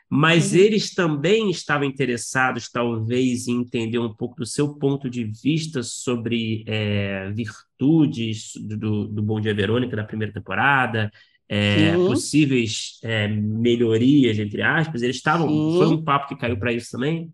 mas 0.10 0.54
uhum. 0.54 0.60
eles 0.60 0.94
também 0.94 1.52
estavam 1.52 1.86
interessados, 1.86 2.70
talvez, 2.72 3.50
em 3.50 3.60
entender 3.60 4.00
um 4.00 4.14
pouco 4.14 4.38
do 4.38 4.46
seu 4.46 4.74
ponto 4.76 5.10
de 5.10 5.26
vista 5.26 5.84
sobre 5.84 6.64
é, 6.66 7.30
virtudes 7.32 8.54
do, 8.56 9.06
do 9.06 9.22
Bom 9.22 9.42
Dia 9.42 9.54
Verônica 9.54 9.98
da 9.98 10.06
primeira 10.06 10.32
temporada, 10.32 11.12
é, 11.48 11.94
possíveis 11.96 13.00
é, 13.04 13.28
melhorias, 13.28 14.38
entre 14.40 14.62
aspas. 14.62 15.02
Eles 15.02 15.18
estavam. 15.18 15.48
Sim. 15.48 15.78
Foi 15.78 15.88
um 15.88 16.04
papo 16.04 16.28
que 16.30 16.38
caiu 16.38 16.58
para 16.58 16.74
isso 16.74 16.92
também? 16.92 17.34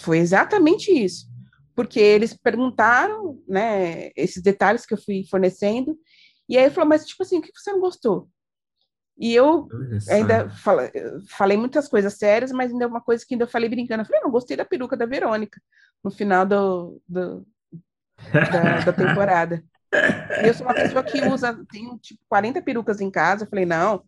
Foi 0.00 0.18
exatamente 0.18 0.90
isso. 0.90 1.26
Porque 1.74 1.98
eles 1.98 2.34
perguntaram, 2.34 3.42
né, 3.48 4.10
esses 4.14 4.42
detalhes 4.42 4.86
que 4.86 4.94
eu 4.94 4.98
fui 4.98 5.24
fornecendo, 5.28 5.98
e 6.48 6.56
aí 6.56 6.64
ele 6.64 6.74
falou, 6.74 6.88
mas 6.88 7.04
tipo 7.04 7.22
assim, 7.22 7.38
o 7.38 7.42
que 7.42 7.50
você 7.54 7.72
não 7.72 7.80
gostou? 7.80 8.28
E 9.16 9.32
eu 9.34 9.68
ainda 10.10 10.50
fala, 10.50 10.90
falei 11.28 11.56
muitas 11.56 11.88
coisas 11.88 12.14
sérias, 12.14 12.50
mas 12.50 12.72
ainda 12.72 12.86
uma 12.86 13.00
coisa 13.00 13.24
que 13.26 13.34
ainda 13.34 13.44
eu 13.44 13.48
falei 13.48 13.68
brincando. 13.68 14.02
Eu 14.02 14.06
falei, 14.06 14.22
não 14.22 14.30
gostei 14.30 14.56
da 14.56 14.64
peruca 14.64 14.96
da 14.96 15.06
Verônica 15.06 15.60
no 16.02 16.10
final 16.10 16.44
do, 16.44 17.00
do 17.08 17.46
da, 18.32 18.80
da, 18.80 18.92
temporada. 18.92 19.64
E 20.42 20.48
eu 20.48 20.54
sou 20.54 20.66
uma 20.66 20.74
pessoa 20.74 21.02
que 21.02 21.20
usa, 21.26 21.64
tenho 21.70 21.98
tipo 21.98 22.20
40 22.28 22.62
perucas 22.62 23.00
em 23.00 23.10
casa. 23.10 23.44
Eu 23.44 23.48
falei, 23.48 23.64
não, 23.64 24.04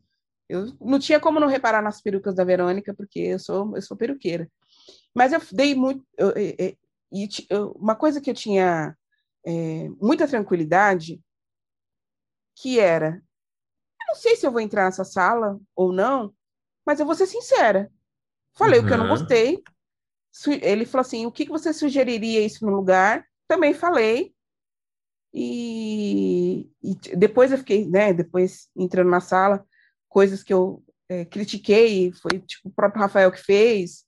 eu 0.49 0.77
não 0.81 0.99
tinha 0.99 1.21
como 1.21 1.41
não 1.41 1.49
reparar 1.49 1.83
nas 1.83 2.01
perucas 2.01 2.35
da 2.35 2.45
Verônica, 2.45 2.95
porque 2.95 3.21
eu 3.21 3.39
sou, 3.39 3.75
eu 3.77 3.83
sou 3.83 3.97
peruqueira. 3.97 4.51
Mas 5.15 5.33
eu 5.33 5.41
dei 5.53 5.75
muito. 5.75 6.05
Eu, 6.17 6.31
eu, 6.31 6.77
eu, 7.51 7.71
uma 7.73 7.95
coisa 7.95 8.21
que 8.21 8.31
eu 8.31 8.35
tinha 8.35 8.97
é, 9.47 9.89
muita 10.01 10.29
tranquilidade, 10.29 11.21
que 12.55 12.79
era 12.79 13.23
não 14.07 14.15
sei 14.15 14.37
se 14.37 14.47
eu 14.47 14.53
vou 14.53 14.61
entrar 14.61 14.85
nessa 14.85 15.05
sala 15.05 15.59
ou 15.75 15.93
não, 15.93 16.33
mas 16.85 17.01
eu 17.01 17.07
vou 17.07 17.15
ser 17.15 17.27
sincera. 17.27 17.91
Falei 18.55 18.79
uhum. 18.79 18.85
o 18.85 18.89
que 18.89 18.95
eu 18.95 18.99
não 18.99 19.09
gostei. 19.09 19.63
Ele 20.63 20.87
falou 20.87 21.03
assim: 21.03 21.27
o 21.27 21.33
que 21.33 21.47
você 21.47 21.73
sugeriria 21.73 22.45
isso 22.45 22.65
no 22.65 22.75
lugar? 22.75 23.27
Também 23.49 23.75
falei. 23.75 24.35
E, 25.39 26.71
e 26.83 26.95
depois 27.15 27.53
eu 27.53 27.59
fiquei, 27.59 27.87
né? 27.87 28.15
Depois 28.15 28.71
entrando 28.75 29.11
na 29.11 29.21
sala, 29.21 29.63
coisas 30.09 30.43
que 30.43 30.55
eu 30.55 30.83
é, 31.11 31.27
critiquei, 31.27 32.11
foi 32.11 32.39
tipo 32.41 32.71
o 32.71 32.73
próprio 32.73 33.03
Rafael 33.03 33.31
que 33.31 33.39
fez, 33.39 34.07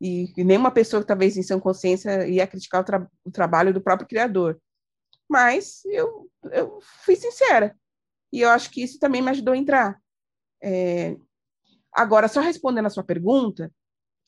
e, 0.00 0.32
e 0.34 0.42
nenhuma 0.42 0.70
pessoa, 0.70 1.04
talvez 1.04 1.36
em 1.36 1.42
sã 1.42 1.60
consciência, 1.60 2.26
ia 2.26 2.46
criticar 2.46 2.80
o, 2.80 2.84
tra 2.84 3.06
o 3.22 3.30
trabalho 3.30 3.74
do 3.74 3.82
próprio 3.82 4.08
criador. 4.08 4.58
Mas 5.28 5.84
eu, 5.84 6.30
eu 6.50 6.80
fui 7.04 7.16
sincera. 7.16 7.76
E 8.32 8.40
eu 8.40 8.48
acho 8.48 8.70
que 8.70 8.82
isso 8.82 8.98
também 8.98 9.20
me 9.20 9.30
ajudou 9.30 9.52
a 9.52 9.58
entrar. 9.58 10.00
É... 10.62 11.16
Agora, 11.92 12.28
só 12.28 12.40
respondendo 12.40 12.86
a 12.86 12.90
sua 12.90 13.04
pergunta, 13.04 13.70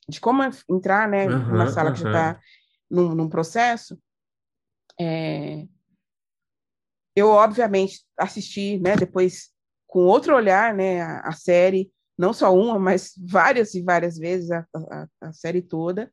de 0.07 0.21
como 0.21 0.43
entrar 0.71 1.09
né, 1.09 1.27
uhum, 1.27 1.49
numa 1.49 1.69
sala 1.71 1.89
uhum. 1.89 1.97
que 1.97 2.03
já 2.03 2.09
está 2.09 2.41
num, 2.91 3.15
num, 3.15 3.29
processo, 3.31 3.99
é... 5.01 5.67
eu, 7.17 7.29
obviamente, 7.29 8.05
assisti 8.19 8.79
né, 8.79 8.97
depois 8.97 9.51
com 9.87 10.01
outro 10.07 10.35
olhar 10.35 10.75
né, 10.75 11.01
a, 11.01 11.29
a, 11.29 11.33
série, 11.33 11.93
não 12.19 12.33
só 12.33 12.55
uma, 12.55 12.79
mas 12.79 13.13
várias 13.17 13.75
e 13.75 13.83
várias 13.83 14.19
vezes 14.19 14.51
a, 14.51 14.67
a, 14.75 15.09
a 15.21 15.33
série 15.33 15.63
toda. 15.63 16.13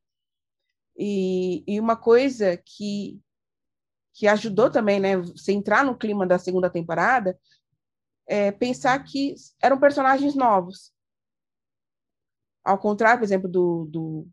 E, 0.96 1.64
e, 1.66 1.80
uma 1.80 1.96
coisa 1.96 2.58
que, 2.58 3.20
que 4.14 4.28
ajudou 4.28 4.70
também, 4.70 5.00
né, 5.00 5.18
você 5.18 5.52
entrar 5.52 5.84
no 5.84 5.98
clima 5.98 6.28
da 6.28 6.38
segunda 6.38 6.70
temporada, 6.70 7.40
é, 8.28 8.52
pensar 8.52 9.04
que 9.04 9.34
eram 9.62 9.80
personagens 9.80 10.36
novos. 10.36 10.94
Ao 12.64 12.78
contrário, 12.78 13.20
por 13.20 13.26
exemplo, 13.26 13.50
do, 13.50 13.86
do, 13.86 14.28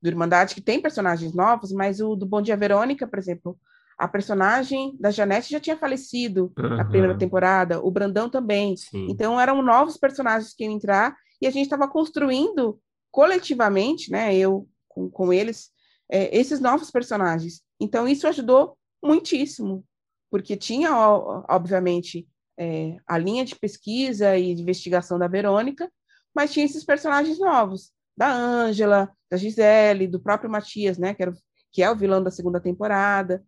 do 0.00 0.08
Irmandade, 0.08 0.54
que 0.54 0.62
tem 0.62 0.80
personagens 0.80 1.34
novos, 1.34 1.70
mas 1.70 2.00
o 2.00 2.16
do 2.16 2.24
Bom 2.24 2.40
Dia 2.40 2.56
Verônica, 2.56 3.06
por 3.06 3.18
exemplo, 3.18 3.60
a 4.00 4.08
personagem 4.08 4.96
da 4.98 5.10
Janete 5.10 5.50
já 5.50 5.60
tinha 5.60 5.76
falecido 5.76 6.50
uhum. 6.58 6.76
na 6.76 6.84
primeira 6.86 7.18
temporada, 7.18 7.84
o 7.84 7.90
Brandão 7.90 8.30
também. 8.30 8.74
Sim. 8.74 9.06
Então 9.10 9.38
eram 9.38 9.60
novos 9.60 9.98
personagens 9.98 10.54
que 10.54 10.64
iam 10.64 10.72
entrar 10.72 11.14
e 11.40 11.46
a 11.46 11.50
gente 11.50 11.64
estava 11.64 11.86
construindo 11.86 12.80
coletivamente, 13.10 14.10
né, 14.10 14.34
eu 14.34 14.66
com, 14.88 15.10
com 15.10 15.30
eles, 15.30 15.70
é, 16.10 16.34
esses 16.34 16.60
novos 16.60 16.90
personagens. 16.90 17.60
Então 17.78 18.08
isso 18.08 18.26
ajudou 18.26 18.74
muitíssimo, 19.04 19.84
porque 20.30 20.56
tinha, 20.56 20.96
obviamente, 20.96 22.26
é, 22.58 22.96
a 23.06 23.18
linha 23.18 23.44
de 23.44 23.54
pesquisa 23.54 24.34
e 24.38 24.54
de 24.54 24.62
investigação 24.62 25.18
da 25.18 25.28
Verônica, 25.28 25.92
mas 26.34 26.54
tinha 26.54 26.64
esses 26.64 26.84
personagens 26.84 27.38
novos, 27.38 27.92
da 28.16 28.32
Ângela, 28.32 29.10
da 29.30 29.36
Gisele, 29.36 30.06
do 30.06 30.20
próprio 30.20 30.50
Matias, 30.50 30.96
né, 30.96 31.12
que, 31.12 31.22
era, 31.22 31.34
que 31.70 31.82
é 31.82 31.90
o 31.90 31.96
vilão 31.96 32.22
da 32.22 32.30
segunda 32.30 32.60
temporada. 32.60 33.44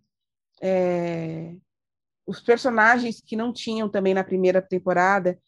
É, 0.62 1.54
os 2.26 2.40
personagens 2.40 3.20
que 3.20 3.36
não 3.36 3.52
tinham 3.52 3.88
também 3.88 4.14
na 4.14 4.22
primeira 4.22 4.62
temporada, 4.62 5.38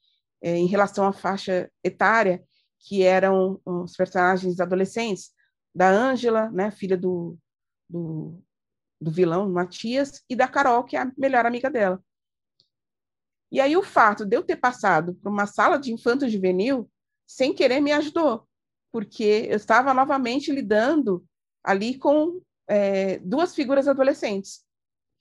é, 0.43 0.57
em 0.57 0.67
relação 0.67 1.07
à 1.07 1.13
faixa 1.13 1.71
etária, 1.83 2.45
que 2.81 3.03
eram 3.03 3.61
os 3.65 3.97
personagens 3.97 4.61
adolescentes, 4.61 5.33
da 5.75 5.89
Ângela, 5.89 6.51
né, 6.51 6.71
filha 6.71 6.97
do, 6.97 7.37
do, 7.89 8.43
do 9.01 9.11
vilão 9.11 9.51
Matias, 9.51 10.23
e 10.29 10.37
da 10.37 10.47
Carol, 10.47 10.85
que 10.85 10.97
é 10.97 11.01
a 11.01 11.13
melhor 11.17 11.47
amiga 11.47 11.71
dela. 11.71 12.03
E 13.51 13.61
aí 13.61 13.77
o 13.77 13.83
fato 13.83 14.25
de 14.25 14.37
eu 14.37 14.43
ter 14.43 14.57
passado 14.57 15.15
por 15.15 15.31
uma 15.31 15.47
sala 15.47 15.79
de 15.79 15.93
infanto 15.93 16.29
juvenil, 16.29 16.91
sem 17.27 17.55
querer, 17.55 17.81
me 17.81 17.93
ajudou, 17.93 18.47
porque 18.93 19.47
eu 19.49 19.57
estava 19.57 19.95
novamente 19.95 20.53
lidando 20.53 21.25
ali 21.63 21.99
com 21.99 22.41
é, 22.69 23.19
duas 23.19 23.55
figuras 23.55 23.89
adolescentes, 23.89 24.65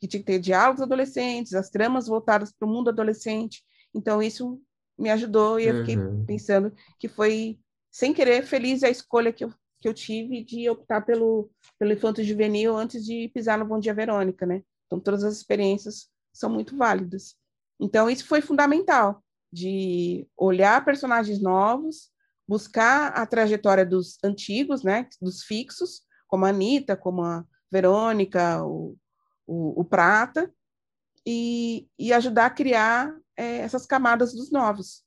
que 0.04 0.08
tinha 0.10 0.20
que 0.20 0.26
ter 0.26 0.40
diálogos 0.40 0.82
adolescentes, 0.82 1.54
as 1.54 1.70
tramas 1.70 2.08
voltadas 2.08 2.52
para 2.52 2.68
o 2.68 2.70
mundo 2.70 2.90
adolescente. 2.90 3.64
Então 3.96 4.22
isso 4.22 4.62
me 5.00 5.10
ajudou 5.10 5.58
e 5.60 5.68
eu 5.68 5.80
fiquei 5.80 5.98
uhum. 5.98 6.26
pensando 6.26 6.74
que 7.00 7.08
foi, 7.08 7.58
sem 7.90 8.14
querer, 8.14 8.44
feliz 8.44 8.84
a 8.84 8.90
escolha 8.90 9.32
que 9.32 9.46
eu, 9.46 9.54
que 9.80 9.88
eu 9.88 9.94
tive 9.94 10.44
de 10.44 10.70
optar 10.70 11.06
pelo, 11.06 11.50
pelo 11.80 11.94
infanto 11.94 12.22
juvenil 12.22 12.76
antes 12.76 13.06
de 13.06 13.32
pisar 13.34 13.58
no 13.58 13.66
Bom 13.66 13.80
Dia 13.80 13.94
Verônica, 13.94 14.46
né? 14.46 14.62
Então 14.86 15.00
todas 15.00 15.24
as 15.24 15.38
experiências 15.38 16.10
são 16.34 16.50
muito 16.50 16.76
válidas. 16.76 17.36
Então, 17.80 18.10
isso 18.10 18.26
foi 18.26 18.42
fundamental, 18.42 19.24
de 19.52 20.28
olhar 20.36 20.84
personagens 20.84 21.42
novos, 21.42 22.10
buscar 22.48 23.14
a 23.14 23.26
trajetória 23.26 23.86
dos 23.86 24.18
antigos, 24.22 24.84
né, 24.84 25.08
dos 25.22 25.44
fixos, 25.44 26.02
como 26.28 26.46
a 26.46 26.50
Anitta, 26.50 26.98
como 26.98 27.24
a 27.24 27.46
Verônica, 27.72 28.64
o, 28.66 28.98
o, 29.54 29.82
o 29.82 29.84
Prata, 29.86 30.52
e, 31.26 31.88
e, 31.98 32.12
ajudar 32.12 32.48
a 32.48 32.50
criar 32.50 33.16
é, 33.38 33.60
essas 33.60 33.86
camadas 33.86 34.34
dos 34.34 34.52
novos. 34.52 35.04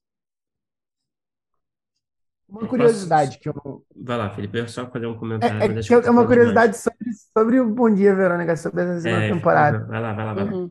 Uma 2.49 2.67
curiosidade 2.67 3.39
que 3.39 3.49
eu. 3.49 3.85
Vai 3.95 4.17
lá, 4.17 4.31
Felipe, 4.31 4.57
eu 4.57 4.69
só 4.69 4.89
fazer 4.89 5.07
um 5.07 5.19
comentário. 5.19 5.61
É, 5.61 5.67
é, 5.67 6.07
é 6.07 6.11
uma 6.11 6.27
curiosidade 6.27 6.77
sobre, 6.77 7.13
sobre 7.37 7.61
o 7.61 7.69
Bom 7.69 7.93
Dia, 7.93 8.15
Verônica, 8.15 8.57
sobre 8.57 8.83
essa 8.83 9.01
segunda 9.01 9.25
é, 9.25 9.33
temporada. 9.33 9.85
Vai 9.85 10.01
lá, 10.01 10.13
vai 10.13 10.25
lá, 10.25 10.35
vai 10.35 10.45
lá. 10.45 10.53
Uhum. 10.53 10.71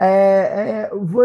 É, 0.00 0.06
é, 0.06 0.90
vou, 0.94 1.24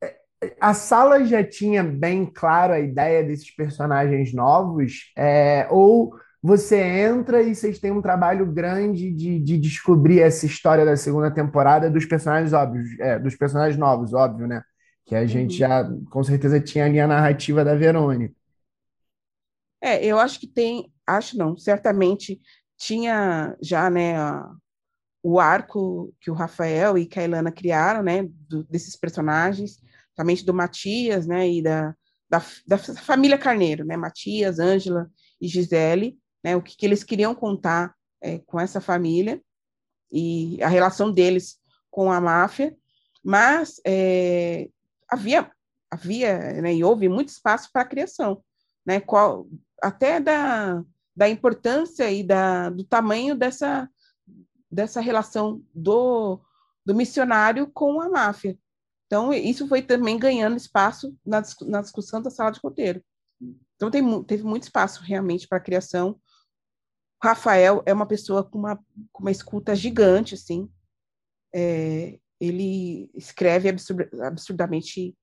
é, 0.00 0.56
a 0.60 0.72
sala 0.72 1.24
já 1.24 1.42
tinha 1.42 1.82
bem 1.82 2.24
claro 2.24 2.74
a 2.74 2.80
ideia 2.80 3.24
desses 3.24 3.50
personagens 3.54 4.32
novos, 4.32 5.12
é, 5.16 5.66
ou 5.68 6.14
você 6.42 6.76
entra 6.76 7.40
e 7.40 7.54
vocês 7.54 7.78
têm 7.78 7.92
um 7.92 8.02
trabalho 8.02 8.44
grande 8.44 9.12
de, 9.12 9.38
de 9.38 9.56
descobrir 9.56 10.20
essa 10.20 10.44
história 10.44 10.84
da 10.84 10.96
segunda 10.96 11.30
temporada 11.30 11.88
dos 11.88 12.04
personagens 12.04 12.52
óbvios, 12.52 12.98
é, 12.98 13.16
dos 13.16 13.36
personagens 13.36 13.78
novos, 13.78 14.12
óbvio, 14.12 14.48
né? 14.48 14.62
Que 15.06 15.14
a 15.14 15.24
gente 15.24 15.52
uhum. 15.52 15.58
já 15.58 15.88
com 16.10 16.24
certeza 16.24 16.60
tinha 16.60 16.86
ali 16.86 16.98
a 16.98 17.06
narrativa 17.06 17.64
da 17.64 17.76
Verônica. 17.76 18.34
É, 19.80 20.04
eu 20.04 20.18
acho 20.18 20.40
que 20.40 20.46
tem, 20.48 20.92
acho 21.06 21.38
não, 21.38 21.56
certamente 21.56 22.40
tinha 22.76 23.56
já, 23.60 23.88
né, 23.88 24.16
a, 24.16 24.50
o 25.22 25.38
arco 25.38 26.12
que 26.20 26.30
o 26.30 26.34
Rafael 26.34 26.98
e 26.98 27.06
que 27.06 27.20
a 27.20 27.24
Ilana 27.24 27.52
criaram, 27.52 28.02
né, 28.02 28.28
do, 28.48 28.64
desses 28.64 28.96
personagens, 28.96 29.80
somente 30.16 30.44
do 30.44 30.52
Matias, 30.52 31.26
né, 31.26 31.48
e 31.48 31.62
da, 31.62 31.94
da, 32.28 32.42
da, 32.66 32.78
família 32.78 33.38
Carneiro, 33.38 33.84
né, 33.84 33.96
Matias, 33.96 34.58
Ângela 34.58 35.08
e 35.40 35.46
Gisele, 35.46 36.18
né, 36.42 36.56
o 36.56 36.62
que, 36.62 36.76
que 36.76 36.86
eles 36.86 37.04
queriam 37.04 37.34
contar 37.34 37.94
é, 38.20 38.38
com 38.40 38.58
essa 38.58 38.80
família 38.80 39.42
e 40.10 40.62
a 40.62 40.68
relação 40.68 41.10
deles 41.10 41.58
com 41.90 42.10
a 42.10 42.20
máfia, 42.20 42.76
mas 43.22 43.80
é, 43.86 44.68
havia, 45.08 45.50
havia, 45.90 46.60
né, 46.62 46.74
e 46.74 46.84
houve 46.84 47.08
muito 47.08 47.28
espaço 47.28 47.68
para 47.72 47.82
a 47.82 47.88
criação, 47.88 48.42
né, 48.84 49.00
qual, 49.00 49.46
até 49.82 50.20
da, 50.20 50.82
da 51.14 51.28
importância 51.28 52.10
e 52.10 52.22
da, 52.22 52.70
do 52.70 52.84
tamanho 52.84 53.34
dessa 53.34 53.88
dessa 54.72 55.02
relação 55.02 55.62
do, 55.74 56.40
do 56.84 56.94
missionário 56.94 57.70
com 57.70 58.00
a 58.00 58.08
máfia. 58.08 58.58
Então, 59.06 59.30
isso 59.30 59.68
foi 59.68 59.82
também 59.82 60.18
ganhando 60.18 60.56
espaço 60.56 61.14
na, 61.22 61.42
na 61.66 61.82
discussão 61.82 62.22
da 62.22 62.30
sala 62.30 62.50
de 62.50 62.58
roteiro. 62.58 63.04
Então 63.76 63.90
tem, 63.90 64.22
teve 64.24 64.44
muito 64.44 64.62
espaço 64.62 65.02
realmente 65.02 65.46
para 65.46 65.60
criação. 65.60 66.18
Rafael 67.22 67.82
é 67.86 67.92
uma 67.92 68.06
pessoa 68.06 68.42
com 68.42 68.58
uma, 68.58 68.76
com 69.12 69.22
uma 69.22 69.30
escuta 69.30 69.76
gigante, 69.76 70.34
assim. 70.34 70.68
É, 71.54 72.18
ele 72.40 73.10
escreve 73.14 73.68
absurd, 73.68 74.10
absurdamente, 74.20 75.16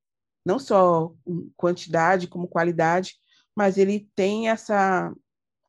não 0.45 0.58
só 0.58 1.14
quantidade 1.58 2.28
como 2.28 2.47
qualidade, 2.47 3.20
mas 3.54 3.78
ele 3.78 4.10
tem 4.16 4.50
essa 4.50 5.14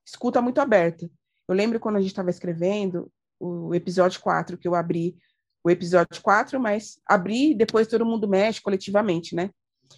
escuta 0.07 0.41
muito 0.41 0.61
aberta. 0.61 1.11
Eu 1.49 1.55
lembro 1.55 1.81
quando 1.81 1.97
a 1.97 2.01
gente 2.01 2.11
estava 2.13 2.31
escrevendo 2.31 3.11
o 3.41 3.75
episódio 3.75 4.21
4, 4.21 4.57
que 4.57 4.69
eu 4.69 4.77
abri 4.77 5.17
o 5.65 5.71
episódio 5.71 6.23
4, 6.23 6.61
mas 6.61 7.01
abri 7.05 7.55
depois 7.55 7.89
todo 7.89 8.07
mundo 8.07 8.29
mexe 8.29 8.61
coletivamente, 8.61 9.35
né? 9.35 9.51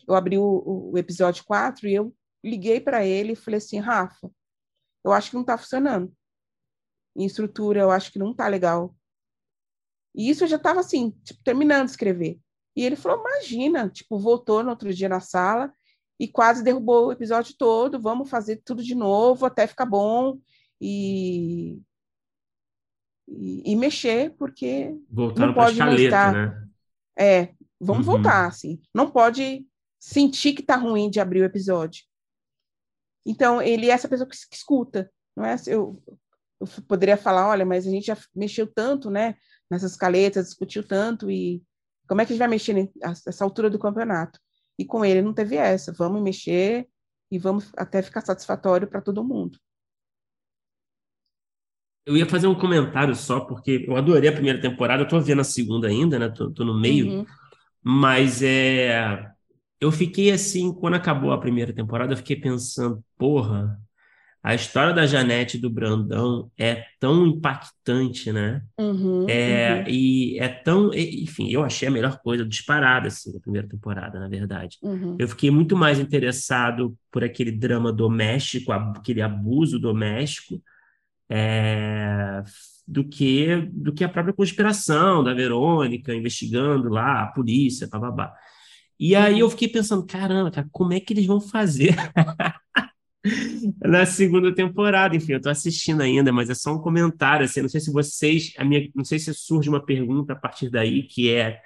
Eu 0.09 0.15
abri 0.15 0.39
o, 0.39 0.91
o 0.93 0.97
episódio 0.97 1.45
4 1.45 1.87
e 1.87 1.95
eu 1.95 2.15
liguei 2.43 2.81
para 2.81 3.05
ele 3.05 3.33
e 3.33 3.37
falei 3.37 3.59
assim, 3.59 3.79
Rafa, 3.79 4.31
eu 5.05 5.13
acho 5.13 5.29
que 5.29 5.35
não 5.35 5.43
está 5.43 5.59
funcionando. 5.59 6.11
Em 7.17 7.25
estrutura, 7.25 7.81
eu 7.81 7.91
acho 7.91 8.13
que 8.13 8.19
não 8.19 8.31
está 8.33 8.49
legal. 8.49 8.95
E 10.15 10.29
isso 10.29 10.45
eu 10.45 10.49
já 10.49 10.57
estava 10.57 10.81
assim, 10.81 11.11
tipo, 11.25 11.43
terminando 11.43 11.87
de 11.87 11.93
escrever. 11.93 12.39
E 12.77 12.85
ele 12.85 12.97
falou, 12.97 13.21
imagina, 13.21 13.89
tipo, 13.89 14.19
voltou 14.19 14.63
no 14.63 14.71
outro 14.71 14.93
dia 14.93 15.09
na 15.09 15.21
sala 15.21 15.73
e 16.19 16.27
quase 16.29 16.63
derrubou 16.63 17.07
o 17.07 17.13
episódio 17.13 17.55
todo, 17.57 18.01
vamos 18.01 18.31
fazer 18.31 18.63
tudo 18.65 18.83
de 18.83 18.95
novo 18.95 19.45
até 19.45 19.67
ficar 19.67 19.87
bom 19.87 20.39
e 20.81 21.81
e, 23.29 23.73
e 23.73 23.77
mexer 23.77 24.35
porque 24.37 24.95
Voltaram 25.11 25.49
não 25.49 25.55
pode 25.55 25.73
escaleta, 25.73 26.03
estar, 26.03 26.33
né? 26.33 26.69
É, 27.19 27.55
vamos 27.81 28.07
uhum. 28.07 28.15
voltar 28.15 28.47
assim. 28.47 28.81
Não 28.95 29.11
pode 29.11 29.67
sentir 29.99 30.53
que 30.53 30.61
está 30.61 30.77
ruim 30.77 31.09
de 31.09 31.21
abrir 31.21 31.43
o 31.43 31.45
episódio. 31.45 32.05
Então, 33.25 33.63
ele 33.63 33.89
é 33.89 33.93
essa 33.93 34.09
pessoa 34.09 34.29
que, 34.29 34.37
que 34.37 34.57
escuta, 34.57 35.11
não 35.37 35.45
é? 35.45 35.55
Eu, 35.67 36.03
eu 36.63 36.83
poderia 36.85 37.17
falar, 37.17 37.49
olha, 37.49 37.65
mas 37.65 37.87
a 37.87 37.91
gente 37.91 38.07
já 38.07 38.17
mexeu 38.35 38.67
tanto, 38.67 39.11
né, 39.11 39.35
nessas 39.71 39.97
caletas, 39.97 40.47
discutiu 40.47 40.87
tanto, 40.87 41.31
e 41.31 41.63
como 42.09 42.21
é 42.21 42.27
que 42.27 42.33
a 42.33 42.35
gente 42.35 42.41
vai 42.41 42.49
mexer 42.49 42.91
nessa 43.27 43.45
altura 43.45 43.69
do 43.69 43.79
campeonato? 43.79 44.39
E 44.79 44.85
com 44.85 45.05
ele 45.05 45.23
não 45.23 45.35
teve 45.35 45.57
essa, 45.57 45.93
vamos 45.93 46.23
mexer 46.23 46.89
e 47.31 47.39
vamos 47.39 47.71
até 47.77 48.03
ficar 48.03 48.21
satisfatório 48.21 48.87
para 48.87 49.01
todo 49.01 49.25
mundo. 49.25 49.59
Eu 52.05 52.17
ia 52.17 52.27
fazer 52.27 52.49
um 52.49 52.59
comentário 52.59 53.15
só, 53.15 53.41
porque 53.41 53.85
eu 53.87 53.97
adorei 53.97 54.29
a 54.29 54.33
primeira 54.33 54.61
temporada, 54.61 55.03
eu 55.03 55.09
tô 55.09 55.21
vendo 55.21 55.41
a 55.41 55.45
segunda 55.45 55.89
ainda, 55.89 56.19
né, 56.19 56.29
tô, 56.29 56.51
tô 56.51 56.65
no 56.65 56.79
meio, 56.79 57.07
uhum. 57.07 57.27
mas 57.83 58.43
é 58.43 59.33
eu 59.83 59.91
fiquei 59.91 60.31
assim, 60.31 60.73
quando 60.73 60.95
acabou 60.95 61.33
a 61.33 61.41
primeira 61.41 61.73
temporada, 61.73 62.13
eu 62.13 62.17
fiquei 62.17 62.37
pensando, 62.37 63.03
porra, 63.19 63.77
a 64.43 64.57
história 64.57 64.93
da 64.93 65.07
Janete 65.07 65.57
e 65.57 65.61
do 65.61 65.71
Brandão 65.71 66.51
é 66.59 66.85
tão 66.99 67.25
impactante, 67.25 68.33
né? 68.33 68.61
Uhum, 68.77 69.25
é, 69.29 69.77
uhum. 69.77 69.85
E 69.89 70.37
é 70.41 70.49
tão. 70.49 70.93
Enfim, 70.93 71.49
eu 71.49 71.63
achei 71.63 71.87
a 71.87 71.91
melhor 71.93 72.19
coisa 72.19 72.45
disparada, 72.45 73.07
assim, 73.07 73.33
da 73.33 73.39
primeira 73.39 73.69
temporada, 73.69 74.19
na 74.19 74.29
verdade. 74.29 74.79
Uhum. 74.83 75.17
Eu 75.17 75.29
fiquei 75.29 75.49
muito 75.49 75.77
mais 75.77 76.01
interessado 76.01 76.97
por 77.09 77.23
aquele 77.23 77.53
drama 77.53 77.93
doméstico, 77.93 78.73
aquele 78.73 79.23
abuso 79.23 79.79
doméstico, 79.79 80.61
é, 81.31 82.43
do 82.87 83.05
que 83.05 83.71
do 83.73 83.93
que 83.93 84.03
a 84.03 84.09
própria 84.09 84.35
conspiração 84.35 85.23
da 85.23 85.33
Verônica 85.33 86.13
investigando 86.13 86.89
lá, 86.89 87.23
a 87.23 87.27
polícia, 87.29 87.87
babá. 87.87 88.35
E 88.99 89.15
aí 89.15 89.39
eu 89.39 89.51
fiquei 89.51 89.69
pensando, 89.69 90.05
caramba, 90.05 90.51
cara, 90.51 90.69
como 90.73 90.93
é 90.93 91.01
que 91.01 91.13
eles 91.13 91.27
vão 91.27 91.41
fazer 91.41 91.95
na 93.81 94.05
segunda 94.05 94.55
temporada? 94.55 95.17
Enfim, 95.17 95.33
eu 95.33 95.37
estou 95.39 95.53
assistindo 95.53 96.03
ainda, 96.03 96.33
mas 96.33 96.51
é 96.51 96.55
só 96.55 96.75
um 96.75 96.81
comentário, 96.81 97.45
assim, 97.45 97.63
não 97.63 97.69
sei 97.69 97.81
se 97.81 97.93
vocês, 97.93 98.53
a 98.59 98.65
minha, 98.65 98.89
não 98.95 99.05
sei 99.05 99.19
se 99.19 99.33
surge 99.35 99.69
uma 99.69 99.85
pergunta 99.85 100.33
a 100.33 100.37
partir 100.37 100.71
daí, 100.71 101.05
que 101.05 101.33
é, 101.33 101.61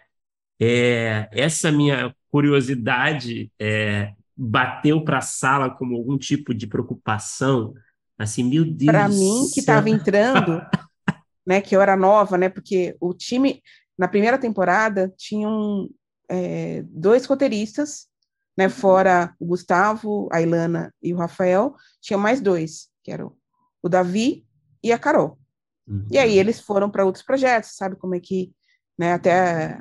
é 0.60 1.28
essa 1.32 1.72
minha 1.72 2.14
curiosidade 2.30 3.50
é, 3.58 4.12
bateu 4.36 5.02
para 5.02 5.18
a 5.18 5.22
sala 5.22 5.70
como 5.70 5.96
algum 5.96 6.18
tipo 6.18 6.52
de 6.52 6.66
preocupação, 6.66 7.74
assim, 8.18 8.44
meu 8.44 8.64
Deus 8.64 8.90
Para 8.90 9.08
mim, 9.08 9.48
que 9.52 9.60
estava 9.60 9.88
entrando, 9.88 10.60
né, 11.46 11.60
que 11.60 11.74
eu 11.74 11.80
era 11.80 11.96
nova, 11.96 12.36
né, 12.36 12.48
porque 12.48 12.94
o 13.00 13.14
time, 13.14 13.62
na 13.96 14.06
primeira 14.06 14.36
temporada, 14.36 15.12
tinha 15.16 15.48
um, 15.48 15.88
é, 16.28 16.82
dois 16.88 17.24
roteiristas, 17.24 18.08
né, 18.56 18.68
fora 18.68 19.34
o 19.38 19.46
Gustavo, 19.46 20.28
a 20.32 20.40
Ilana 20.40 20.94
e 21.02 21.12
o 21.12 21.16
Rafael, 21.16 21.74
tinha 22.00 22.18
mais 22.18 22.40
dois, 22.40 22.88
que 23.02 23.12
eram 23.12 23.36
o 23.82 23.88
Davi 23.88 24.46
e 24.82 24.92
a 24.92 24.98
Carol. 24.98 25.38
Uhum. 25.86 26.06
E 26.10 26.18
aí 26.18 26.38
eles 26.38 26.60
foram 26.60 26.90
para 26.90 27.04
outros 27.04 27.24
projetos, 27.24 27.76
sabe 27.76 27.96
como 27.96 28.14
é 28.14 28.20
que, 28.20 28.52
né, 28.98 29.12
até 29.12 29.80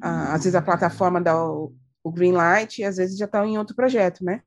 a, 0.00 0.34
às 0.34 0.44
vezes 0.44 0.54
a 0.54 0.62
plataforma 0.62 1.20
dá 1.20 1.36
o, 1.44 1.74
o 2.02 2.10
green 2.10 2.32
light 2.32 2.78
e 2.78 2.84
às 2.84 2.96
vezes 2.96 3.18
já 3.18 3.26
estão 3.26 3.42
tá 3.42 3.46
em 3.46 3.58
outro 3.58 3.74
projeto, 3.74 4.24
né? 4.24 4.42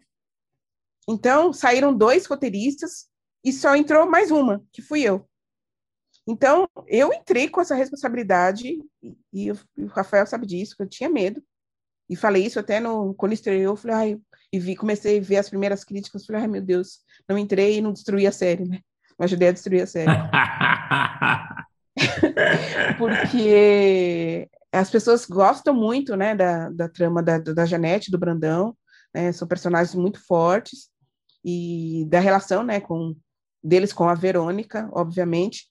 Então, 1.07 1.53
saíram 1.53 1.95
dois 1.95 2.25
roteiristas 2.25 3.07
e 3.43 3.53
só 3.53 3.75
entrou 3.75 4.09
mais 4.09 4.31
uma, 4.31 4.63
que 4.71 4.81
fui 4.81 5.01
eu. 5.01 5.27
Então, 6.27 6.67
eu 6.87 7.13
entrei 7.13 7.47
com 7.47 7.61
essa 7.61 7.75
responsabilidade, 7.75 8.79
e, 9.31 9.51
o 9.51 9.85
Rafael 9.89 10.25
sabe 10.25 10.47
disso, 10.47 10.75
que 10.75 10.81
eu 10.81 10.89
tinha 10.89 11.07
medo, 11.07 11.43
e 12.09 12.15
falei 12.15 12.45
isso 12.45 12.59
até 12.59 12.79
no, 12.79 13.13
quando 13.15 13.33
estreou, 13.33 13.75
falei, 13.75 13.95
ai, 13.95 14.17
e 14.51 14.59
vi, 14.59 14.75
comecei 14.75 15.17
a 15.17 15.21
ver 15.21 15.37
as 15.37 15.49
primeiras 15.49 15.83
críticas, 15.83 16.25
falei, 16.25 16.43
ai, 16.43 16.47
meu 16.47 16.61
Deus, 16.61 16.99
não 17.27 17.37
entrei 17.37 17.77
e 17.77 17.81
não 17.81 17.91
destruí 17.91 18.27
a 18.27 18.31
série, 18.31 18.65
né? 18.65 18.79
Não 19.17 19.25
ajudei 19.25 19.49
a 19.49 19.51
destruir 19.51 19.81
a 19.81 19.87
série. 19.87 20.11
Porque 22.97 24.49
as 24.71 24.89
pessoas 24.89 25.25
gostam 25.25 25.73
muito, 25.73 26.15
né, 26.15 26.35
da, 26.35 26.69
da 26.69 26.89
trama 26.89 27.23
da, 27.23 27.39
da 27.39 27.65
Janete, 27.65 28.11
do 28.11 28.17
Brandão, 28.17 28.75
né, 29.13 29.31
são 29.31 29.47
personagens 29.47 29.95
muito 29.95 30.19
fortes, 30.25 30.89
e 31.43 32.05
da 32.09 32.19
relação, 32.19 32.63
né, 32.63 32.79
com, 32.79 33.15
deles 33.63 33.93
com 33.93 34.09
a 34.09 34.13
Verônica, 34.13 34.89
obviamente, 34.91 35.65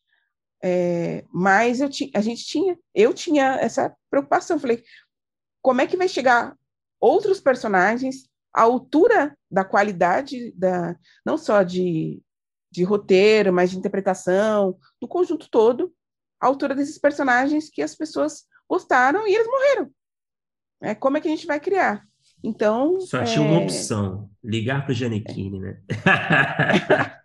é, 0.66 1.22
mas 1.30 1.82
eu 1.82 1.90
a 2.14 2.22
gente 2.22 2.46
tinha, 2.46 2.74
eu 2.94 3.12
tinha 3.12 3.58
essa 3.60 3.94
preocupação. 4.08 4.58
Falei, 4.58 4.82
como 5.64 5.80
é 5.80 5.86
que 5.86 5.96
vai 5.96 6.06
chegar 6.06 6.54
outros 7.00 7.40
personagens 7.40 8.28
à 8.52 8.60
altura 8.60 9.34
da 9.50 9.64
qualidade 9.64 10.52
da 10.52 10.94
não 11.24 11.38
só 11.38 11.62
de, 11.62 12.22
de 12.70 12.84
roteiro, 12.84 13.50
mas 13.50 13.70
de 13.70 13.78
interpretação, 13.78 14.76
do 15.00 15.08
conjunto 15.08 15.48
todo, 15.48 15.90
à 16.38 16.46
altura 16.46 16.74
desses 16.74 16.98
personagens 16.98 17.70
que 17.70 17.80
as 17.80 17.94
pessoas 17.94 18.44
gostaram 18.68 19.26
e 19.26 19.34
eles 19.34 19.46
morreram. 19.46 19.90
É, 20.82 20.94
como 20.94 21.16
é 21.16 21.20
que 21.22 21.28
a 21.28 21.30
gente 21.30 21.46
vai 21.46 21.58
criar? 21.58 22.04
Então. 22.42 23.00
Só 23.00 23.24
tinha 23.24 23.40
uma 23.40 23.62
é 23.62 23.64
opção: 23.64 24.28
ligar 24.44 24.82
para 24.82 24.92
o 24.92 24.94
Janequine, 24.94 25.60
né? 25.60 25.80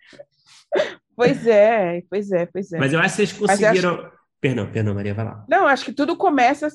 Pois 1.20 1.46
é, 1.46 2.02
pois 2.10 2.32
é, 2.32 2.46
pois 2.46 2.72
é. 2.72 2.80
Mas 2.80 2.94
eu 2.94 3.00
acho 3.02 3.18
que 3.18 3.26
vocês 3.26 3.34
conseguiram. 3.34 3.96
Acho... 3.96 4.12
Perdão, 4.40 4.72
perdão, 4.72 4.96
Maria, 4.96 5.14
vai 5.14 5.26
lá. 5.26 5.46
Não, 5.50 5.68
acho 5.68 5.84
que 5.84 5.92
tudo 5.92 6.16
começa, 6.16 6.70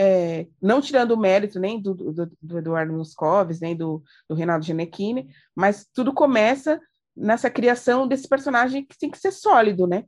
é, 0.00 0.46
não 0.62 0.80
tirando 0.80 1.10
o 1.10 1.16
mérito 1.16 1.58
nem 1.58 1.82
do, 1.82 1.92
do, 1.92 2.30
do 2.40 2.58
Eduardo 2.58 2.92
Moscovis, 2.92 3.58
nem 3.58 3.74
do, 3.74 4.00
do 4.28 4.34
Renato 4.36 4.64
Gianecchini, 4.64 5.28
mas 5.56 5.88
tudo 5.92 6.14
começa 6.14 6.80
nessa 7.16 7.50
criação 7.50 8.06
desse 8.06 8.28
personagem 8.28 8.86
que 8.86 8.96
tem 8.96 9.10
que 9.10 9.18
ser 9.18 9.32
sólido, 9.32 9.88
né? 9.88 10.04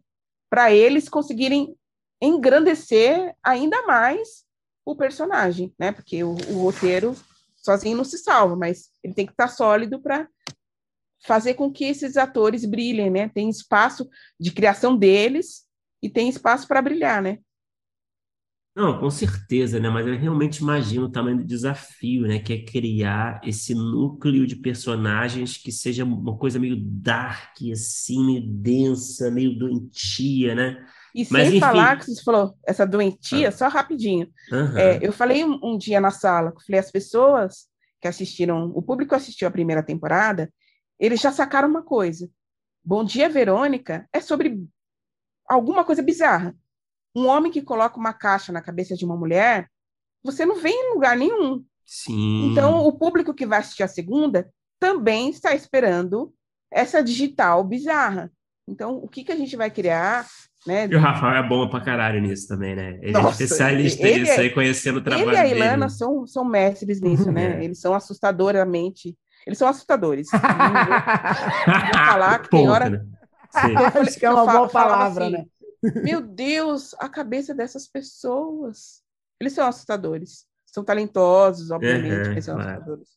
Para 0.49 0.72
eles 0.72 1.09
conseguirem 1.09 1.74
engrandecer 2.22 3.34
ainda 3.43 3.82
mais 3.84 4.45
o 4.86 4.95
personagem, 4.95 5.74
né? 5.76 5.91
Porque 5.91 6.22
o, 6.22 6.34
o 6.34 6.62
roteiro 6.62 7.16
sozinho 7.57 7.97
não 7.97 8.05
se 8.05 8.18
salva, 8.18 8.55
mas 8.55 8.91
ele 9.03 9.12
tem 9.12 9.26
que 9.26 9.32
estar 9.32 9.49
sólido 9.49 10.01
para 10.01 10.28
fazer 11.26 11.55
com 11.55 11.68
que 11.68 11.84
esses 11.84 12.16
atores 12.16 12.64
brilhem, 12.64 13.11
né? 13.11 13.28
Tem 13.28 13.51
espaço 13.51 14.09
de 14.38 14.53
criação 14.53 14.97
deles 14.97 15.64
e 16.01 16.09
tem 16.09 16.28
espaço 16.28 16.68
para 16.68 16.80
brilhar, 16.80 17.20
né? 17.20 17.41
Não, 18.81 18.99
com 18.99 19.11
certeza, 19.11 19.78
né? 19.78 19.91
Mas 19.91 20.07
eu 20.07 20.16
realmente 20.16 20.62
imagino 20.62 21.05
o 21.05 21.12
tamanho 21.12 21.37
do 21.37 21.45
desafio, 21.45 22.26
né? 22.26 22.39
Que 22.39 22.55
é 22.55 22.64
criar 22.64 23.39
esse 23.45 23.74
núcleo 23.74 24.47
de 24.47 24.57
personagens 24.57 25.59
que 25.59 25.70
seja 25.70 26.03
uma 26.03 26.39
coisa 26.39 26.59
meio 26.59 26.76
dark, 26.81 27.57
assim, 27.70 28.24
meio 28.24 28.47
densa, 28.47 29.31
meio 29.31 29.59
doentia, 29.59 30.55
né? 30.55 30.83
E 31.14 31.26
Mas, 31.31 31.49
sem 31.49 31.59
enfim... 31.59 31.61
falar 31.61 31.99
que 31.99 32.07
você 32.07 32.22
falou, 32.22 32.57
essa 32.66 32.87
doentia, 32.87 33.49
ah. 33.49 33.53
só 33.53 33.68
rapidinho. 33.68 34.28
Uhum. 34.51 34.78
É, 34.78 34.99
eu 35.03 35.12
falei 35.12 35.45
um, 35.45 35.61
um, 35.62 35.76
dia 35.76 36.01
na 36.01 36.11
sala, 36.11 36.51
eu 36.57 36.61
falei, 36.64 36.81
as 36.81 36.91
pessoas 36.91 37.66
que 38.01 38.09
assistiram, 38.09 38.72
o 38.74 38.81
público 38.81 39.14
assistiu 39.14 39.47
a 39.47 39.51
primeira 39.51 39.83
temporada, 39.83 40.51
eles 40.99 41.20
já 41.20 41.31
sacaram 41.31 41.68
uma 41.68 41.83
coisa. 41.83 42.31
Bom 42.83 43.05
Dia, 43.05 43.28
Verônica 43.28 44.09
é 44.11 44.22
sobre 44.22 44.64
alguma 45.47 45.85
coisa 45.85 46.03
bizarra. 46.03 46.57
Um 47.15 47.27
homem 47.27 47.51
que 47.51 47.63
coloca 47.63 47.99
uma 47.99 48.13
caixa 48.13 48.53
na 48.53 48.63
cabeça 48.63 48.95
de 48.95 49.05
uma 49.05 49.17
mulher, 49.17 49.69
você 50.23 50.45
não 50.47 50.57
vê 50.57 50.71
em 50.71 50.95
lugar 50.95 51.17
nenhum. 51.17 51.65
Sim. 51.85 52.51
Então, 52.51 52.87
o 52.87 52.93
público 52.93 53.35
que 53.35 53.47
vai 53.47 53.59
assistir 53.59 53.83
a 53.83 53.89
segunda 53.89 54.49
também 54.79 55.31
está 55.31 55.55
esperando 55.55 56.33
essa 56.71 57.03
digital 57.03 57.65
bizarra. 57.65 58.31
Então, 58.69 58.97
o 58.97 59.09
que, 59.09 59.25
que 59.25 59.33
a 59.33 59.37
gente 59.37 59.57
vai 59.57 59.71
criar? 59.71 60.27
Né? 60.67 60.87
E 60.89 60.95
o 60.95 61.01
Rafael 61.01 61.43
é 61.43 61.49
bom 61.49 61.69
pra 61.69 61.81
caralho 61.81 62.21
nisso 62.21 62.47
também, 62.47 62.77
né? 62.77 62.99
Ele 63.03 63.11
é 63.11 63.13
Nossa, 63.13 63.43
é 63.43 63.45
especialista 63.45 64.07
ele, 64.07 64.21
nisso 64.21 64.41
aí, 64.41 64.51
conhecendo 64.51 64.99
o 64.99 65.03
trabalho 65.03 65.31
dele. 65.31 65.39
Ele 65.39 65.49
e 65.49 65.53
a 65.53 65.57
Ilana 65.57 65.87
dele. 65.87 65.99
são, 65.99 66.27
são 66.27 66.45
mestres 66.45 67.01
nisso, 67.01 67.33
né? 67.33 67.59
É. 67.61 67.65
Eles 67.65 67.81
são 67.81 67.95
assustadoramente... 67.95 69.17
Eles 69.47 69.59
são 69.59 69.67
assustadores. 69.67 70.29
vou, 70.31 70.41
vou 71.83 71.95
falar 72.05 72.39
que 72.41 72.51
tem 72.51 72.69
hora... 72.69 72.91
Né? 72.91 73.05
Acho 74.01 74.19
que 74.19 74.27
é 74.27 74.31
uma 74.31 74.47
boa 74.47 74.69
palavra, 74.69 75.25
assim, 75.25 75.33
né? 75.33 75.45
Meu 76.03 76.20
Deus, 76.20 76.95
a 76.99 77.09
cabeça 77.09 77.55
dessas 77.55 77.87
pessoas. 77.87 79.03
Eles 79.41 79.53
são 79.53 79.66
assustadores. 79.66 80.47
São 80.66 80.85
talentosos, 80.85 81.70
obviamente, 81.70 82.28
uhum, 82.28 82.35
mas 82.35 82.45
são 82.45 82.55
claro. 82.55 82.70
assustadores. 82.70 83.09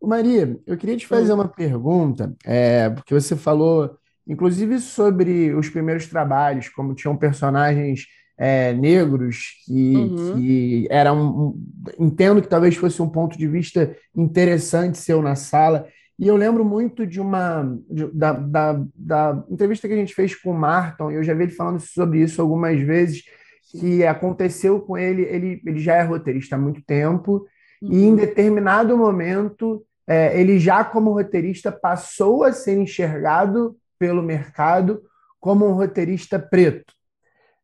Maria, 0.00 0.58
eu 0.66 0.76
queria 0.76 0.96
te 0.96 1.06
fazer 1.06 1.32
uma 1.32 1.48
pergunta, 1.48 2.34
é, 2.44 2.88
porque 2.90 3.12
você 3.12 3.34
falou, 3.34 3.98
inclusive, 4.26 4.78
sobre 4.78 5.52
os 5.54 5.68
primeiros 5.68 6.06
trabalhos, 6.06 6.68
como 6.68 6.94
tinham 6.94 7.16
personagens 7.16 8.06
é, 8.38 8.72
negros 8.74 9.62
que, 9.64 9.96
uhum. 9.96 10.34
que 10.34 10.86
eram. 10.90 11.18
Um, 11.18 11.66
entendo 11.98 12.42
que 12.42 12.48
talvez 12.48 12.76
fosse 12.76 13.00
um 13.00 13.08
ponto 13.08 13.36
de 13.36 13.48
vista 13.48 13.96
interessante 14.14 14.98
seu 14.98 15.22
na 15.22 15.34
sala. 15.34 15.88
E 16.18 16.26
eu 16.26 16.36
lembro 16.36 16.64
muito 16.64 17.06
de 17.06 17.20
uma 17.20 17.62
de, 17.90 18.06
da, 18.12 18.32
da, 18.32 18.84
da, 18.94 19.44
entrevista 19.50 19.86
que 19.86 19.92
a 19.94 19.98
gente 19.98 20.14
fez 20.14 20.34
com 20.34 20.50
o 20.50 20.58
Martin, 20.58 21.10
eu 21.12 21.22
já 21.22 21.34
vi 21.34 21.44
ele 21.44 21.52
falando 21.52 21.78
sobre 21.78 22.22
isso 22.22 22.40
algumas 22.40 22.80
vezes, 22.80 23.22
que 23.70 24.04
aconteceu 24.04 24.80
com 24.80 24.96
ele, 24.96 25.22
ele, 25.22 25.62
ele 25.66 25.78
já 25.78 25.96
é 25.96 26.02
roteirista 26.02 26.56
há 26.56 26.58
muito 26.58 26.82
tempo, 26.82 27.46
uhum. 27.82 27.92
e 27.92 28.04
em 28.04 28.16
determinado 28.16 28.96
momento, 28.96 29.84
é, 30.06 30.40
ele 30.40 30.58
já 30.58 30.84
como 30.84 31.12
roteirista 31.12 31.70
passou 31.70 32.44
a 32.44 32.52
ser 32.52 32.78
enxergado 32.78 33.76
pelo 33.98 34.22
mercado 34.22 35.02
como 35.38 35.66
um 35.66 35.72
roteirista 35.72 36.38
preto. 36.38 36.94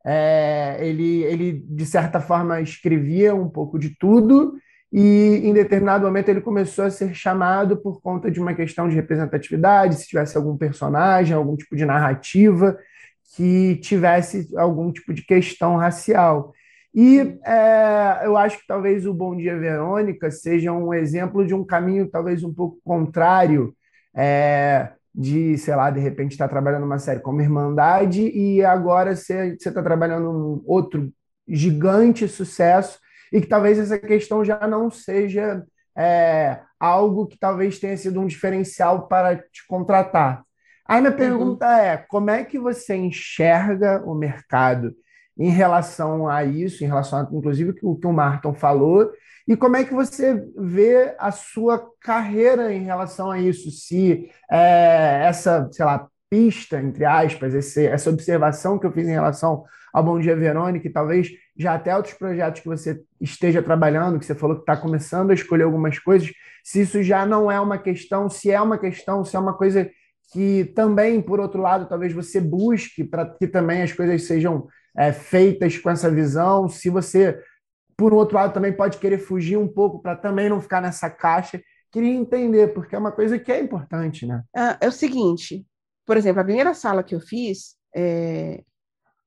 É, 0.05 0.79
ele, 0.81 1.23
ele, 1.23 1.53
de 1.53 1.87
certa 1.87 2.21
forma, 2.21 2.61
escrevia 2.61 3.35
um 3.35 3.49
pouco 3.49 3.79
de 3.79 3.97
tudo, 3.97 4.55
e 4.93 5.41
em 5.43 5.55
determinado 5.55 6.05
momento 6.05 6.29
ele 6.29 6.43
começou 6.43 6.85
a 6.85 6.91
ser 6.91 7.15
chamado 7.15 7.79
por 7.79 8.03
conta 8.03 8.31
de 8.31 8.39
uma 8.39 8.53
questão 8.53 8.89
de 8.89 8.95
representatividade, 8.95 9.95
se 9.95 10.07
tivesse 10.07 10.37
algum 10.37 10.55
personagem, 10.57 11.35
algum 11.35 11.57
tipo 11.57 11.75
de 11.75 11.87
narrativa 11.87 12.79
que 13.35 13.77
tivesse 13.77 14.51
algum 14.55 14.93
tipo 14.93 15.15
de 15.15 15.23
questão 15.25 15.77
racial. 15.77 16.53
E 16.95 17.39
é, 17.47 18.21
eu 18.25 18.37
acho 18.37 18.59
que 18.59 18.67
talvez 18.67 19.07
o 19.07 19.15
Bom 19.15 19.35
Dia 19.35 19.59
Verônica 19.59 20.31
seja 20.31 20.71
um 20.73 20.93
exemplo 20.93 21.47
de 21.47 21.55
um 21.55 21.65
caminho 21.65 22.11
talvez 22.11 22.45
um 22.45 22.53
pouco 22.53 22.79
contrário 22.85 23.75
é, 24.15 24.91
de, 25.15 25.57
sei 25.57 25.75
lá, 25.75 25.91
de 25.91 26.01
repente 26.01 26.33
estar 26.33 26.49
tá 26.49 26.51
trabalhando 26.51 26.85
uma 26.85 26.99
série 26.99 27.21
como 27.21 27.41
Irmandade 27.41 28.29
e 28.29 28.63
agora 28.63 29.17
você 29.17 29.55
está 29.55 29.83
trabalhando 29.83 30.31
um 30.31 30.63
outro 30.67 31.11
gigante 31.49 32.29
sucesso 32.29 33.01
e 33.33 33.41
que 33.41 33.47
talvez 33.47 33.79
essa 33.79 33.99
questão 33.99 34.45
já 34.45 34.67
não 34.67 34.91
seja 34.91 35.65
é, 35.97 36.61
algo 36.79 37.27
que 37.27 37.39
talvez 37.39 37.79
tenha 37.79 37.97
sido 37.97 38.21
um 38.21 38.27
diferencial 38.27 39.09
para 39.09 39.37
te 39.37 39.67
contratar. 39.67 40.43
Aí 40.87 41.01
minha 41.01 41.13
uhum. 41.13 41.17
pergunta 41.17 41.67
uhum. 41.67 41.73
é: 41.73 41.97
como 41.97 42.31
é 42.31 42.45
que 42.45 42.59
você 42.59 42.95
enxerga 42.95 44.03
o 44.05 44.15
mercado 44.15 44.95
em 45.39 45.49
relação 45.49 46.29
a 46.29 46.45
isso, 46.45 46.85
em 46.85 46.87
relação 46.87 47.21
a, 47.21 47.29
inclusive 47.33 47.75
o 47.83 47.97
que 47.97 48.07
o 48.07 48.13
Martin 48.13 48.53
falou, 48.53 49.11
e 49.47 49.57
como 49.57 49.77
é 49.77 49.85
que 49.85 49.95
você 49.95 50.45
vê 50.57 51.15
a 51.19 51.33
sua 51.33 51.83
carreira 52.01 52.73
em 52.73 52.85
relação 52.85 53.31
a 53.31 53.41
isso? 53.41 53.71
Se 53.71 54.31
é, 54.51 55.25
essa, 55.25 55.69
sei 55.73 55.85
lá, 55.85 56.07
pista, 56.33 56.81
entre 56.81 57.05
aspas, 57.05 57.53
esse, 57.53 57.85
essa 57.85 58.09
observação 58.09 58.79
que 58.79 58.87
eu 58.87 58.91
fiz 58.91 59.07
em 59.07 59.13
relação 59.13 59.65
ao 59.93 60.03
Bom 60.03 60.19
Dia 60.19 60.35
Verônica, 60.35 60.89
e 60.89 60.91
talvez 60.91 61.29
já 61.55 61.75
até 61.75 61.95
outros 61.95 62.15
projetos 62.15 62.63
que 62.63 62.69
você 62.69 63.03
esteja 63.21 63.63
trabalhando, 63.63 64.19
que 64.19 64.25
você 64.25 64.35
falou 64.35 64.57
que 64.57 64.63
está 64.63 64.75
começando 64.75 65.31
a 65.31 65.35
escolher 65.35 65.65
algumas 65.65 65.99
coisas, 65.99 66.33
se 66.65 66.81
isso 66.81 67.03
já 67.03 67.27
não 67.27 67.53
é 67.53 67.61
uma 67.61 67.77
questão, 67.77 68.31
se 68.31 68.51
é 68.51 68.59
uma 68.59 68.79
questão, 68.79 69.23
se 69.23 69.37
é 69.37 69.39
uma 69.39 69.53
coisa 69.53 69.91
que 70.33 70.65
também, 70.75 71.21
por 71.21 71.39
outro 71.39 71.61
lado, 71.61 71.87
talvez 71.87 72.15
você 72.15 72.41
busque 72.41 73.05
para 73.05 73.27
que 73.27 73.47
também 73.47 73.83
as 73.83 73.93
coisas 73.93 74.23
sejam 74.23 74.67
é, 74.97 75.13
feitas 75.13 75.77
com 75.77 75.91
essa 75.91 76.11
visão, 76.11 76.67
se 76.67 76.89
você, 76.89 77.39
por 77.95 78.15
outro 78.15 78.37
lado, 78.37 78.55
também 78.55 78.73
pode 78.73 78.97
querer 78.97 79.19
fugir 79.19 79.59
um 79.59 79.69
pouco 79.69 80.01
para 80.01 80.17
também 80.17 80.49
não 80.49 80.63
ficar 80.63 80.81
nessa 80.81 81.11
caixa. 81.11 81.61
Queria 81.91 82.15
entender, 82.15 82.73
porque 82.73 82.97
é 82.97 82.99
uma 82.99 83.13
coisa 83.13 83.39
que 83.39 83.53
é 83.53 83.61
importante, 83.61 84.25
né? 84.25 84.43
É, 84.57 84.87
é 84.87 84.89
o 84.89 84.93
seguinte, 84.93 85.67
por 86.07 86.17
exemplo, 86.17 86.41
a 86.41 86.45
primeira 86.45 86.75
sala 86.75 87.03
que 87.03 87.15
eu 87.15 87.21
fiz, 87.21 87.77
é, 87.95 88.63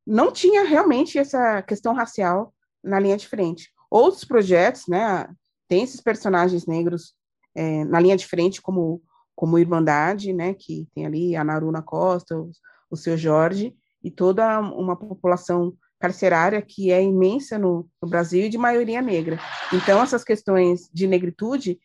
não 0.06 0.32
tinha 0.32 0.64
realmente 0.64 1.18
essa 1.18 1.62
questão 1.62 1.94
racial 1.94 2.54
na 2.84 3.00
linha 3.00 3.18
de 3.18 3.28
frente. 3.28 3.72
Outros 3.90 4.24
projetos, 4.24 4.88
né, 4.88 5.28
tem 5.68 5.84
esses 5.84 6.02
personagens 6.02 6.66
negros 6.66 7.14
é, 7.56 7.84
na 7.86 8.00
linha 8.00 8.18
de 8.18 8.28
frente, 8.28 8.62
como, 8.62 9.02
como 9.36 9.58
Irmandade, 9.58 10.34
né, 10.34 10.54
que 10.54 10.88
tem 10.94 11.06
ali 11.06 11.36
a 11.36 11.44
Naruna 11.44 11.82
Costa, 11.82 12.38
o, 12.38 12.52
o 12.90 12.96
seu 12.96 13.18
Jorge, 13.18 13.76
e 14.04 14.12
toda 14.12 14.60
uma 14.60 14.96
população 14.96 15.76
carcerária 16.00 16.62
que 16.62 16.92
é 16.92 17.02
imensa 17.02 17.58
no, 17.58 17.90
no 18.02 18.08
Brasil 18.08 18.46
e 18.46 18.50
de 18.50 18.58
maioria 18.58 19.02
negra. 19.02 19.40
Então, 19.74 20.04
essas 20.04 20.24
questões 20.24 20.90
de 20.94 21.08
negritude 21.08 21.80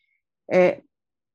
é 0.50 0.82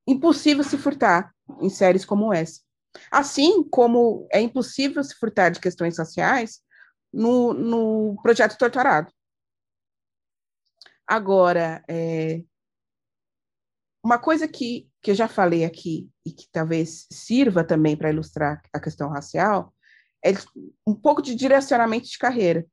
impossível 0.07 0.63
se 0.63 0.77
furtar 0.77 1.33
em 1.59 1.69
séries 1.69 2.05
como 2.05 2.31
essa. 2.31 2.61
Assim 3.11 3.63
como 3.69 4.27
é 4.31 4.39
impossível 4.41 5.03
se 5.03 5.15
furtar 5.15 5.49
de 5.49 5.59
questões 5.59 5.97
raciais 5.97 6.61
no, 7.11 7.53
no 7.53 8.21
projeto 8.21 8.57
Torturado. 8.57 9.11
Agora, 11.07 11.83
é, 11.87 12.41
uma 14.03 14.19
coisa 14.19 14.47
que, 14.47 14.89
que 15.01 15.11
eu 15.11 15.15
já 15.15 15.27
falei 15.27 15.65
aqui 15.65 16.09
e 16.25 16.31
que 16.31 16.47
talvez 16.51 17.07
sirva 17.11 17.63
também 17.63 17.95
para 17.95 18.09
ilustrar 18.09 18.61
a 18.73 18.79
questão 18.79 19.09
racial 19.09 19.73
é 20.23 20.31
um 20.85 20.95
pouco 20.95 21.21
de 21.21 21.35
direcionamento 21.35 22.07
de 22.07 22.17
carreira. 22.17 22.65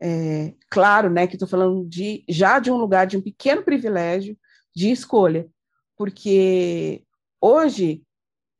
É, 0.00 0.54
claro, 0.70 1.08
né, 1.08 1.26
que 1.26 1.34
estou 1.34 1.48
falando 1.48 1.86
de 1.88 2.24
já 2.28 2.58
de 2.58 2.70
um 2.70 2.76
lugar 2.76 3.06
de 3.06 3.16
um 3.16 3.22
pequeno 3.22 3.62
privilégio 3.62 4.38
de 4.74 4.90
escolha, 4.90 5.48
porque 5.96 7.04
hoje 7.40 8.02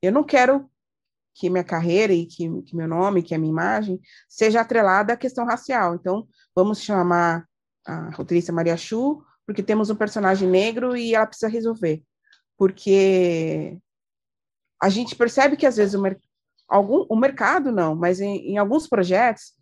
eu 0.01 0.12
não 0.12 0.24
quero 0.24 0.70
que 1.35 1.51
minha 1.51 1.64
carreira 1.64 2.12
e 2.12 2.26
que, 2.26 2.49
que 2.62 2.76
meu 2.76 2.87
nome, 2.87 3.22
que 3.22 3.35
a 3.35 3.39
minha 3.39 3.51
imagem, 3.51 4.01
seja 4.28 4.61
atrelada 4.61 5.12
à 5.12 5.16
questão 5.16 5.45
racial. 5.45 5.97
Então, 5.97 6.26
vamos 6.55 6.80
chamar 6.80 7.47
a 7.85 8.11
roteirista 8.11 8.53
Maria 8.53 8.76
Chu, 8.76 9.22
porque 9.47 9.62
temos 9.62 9.91
um 9.91 9.97
personagem 9.97 10.49
negro 10.49 10.97
e 10.97 11.14
ela 11.14 11.26
precisa 11.26 11.49
resolver. 11.49 12.03
Porque 12.57 13.76
a 14.80 14.89
gente 14.89 15.16
percebe 15.16 15.57
que, 15.57 15.66
às 15.66 15.76
vezes, 15.76 15.95
o, 15.95 16.01
mer 16.01 16.18
algum, 16.68 17.05
o 17.09 17.16
mercado 17.16 17.72
não, 17.72 17.95
mas 17.95 18.20
em, 18.20 18.53
em 18.53 18.59
alguns 18.59 18.87
projetos, 18.87 19.55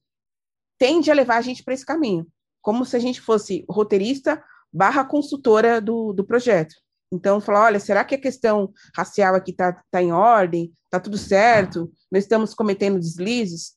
tende 0.78 1.10
a 1.10 1.14
levar 1.14 1.36
a 1.36 1.42
gente 1.42 1.64
para 1.64 1.74
esse 1.74 1.86
caminho, 1.86 2.26
como 2.60 2.84
se 2.84 2.96
a 2.96 2.98
gente 2.98 3.20
fosse 3.20 3.64
roteirista 3.68 4.42
barra 4.72 5.04
consultora 5.04 5.80
do, 5.80 6.12
do 6.12 6.24
projeto. 6.24 6.74
Então, 7.12 7.42
falar, 7.42 7.66
olha, 7.66 7.78
será 7.78 8.04
que 8.04 8.14
a 8.14 8.20
questão 8.20 8.72
racial 8.96 9.34
aqui 9.34 9.50
está 9.50 9.84
tá 9.90 10.02
em 10.02 10.12
ordem? 10.12 10.72
Está 10.86 10.98
tudo 10.98 11.18
certo? 11.18 11.92
Não 12.10 12.18
estamos 12.18 12.54
cometendo 12.54 12.98
deslizes? 12.98 13.76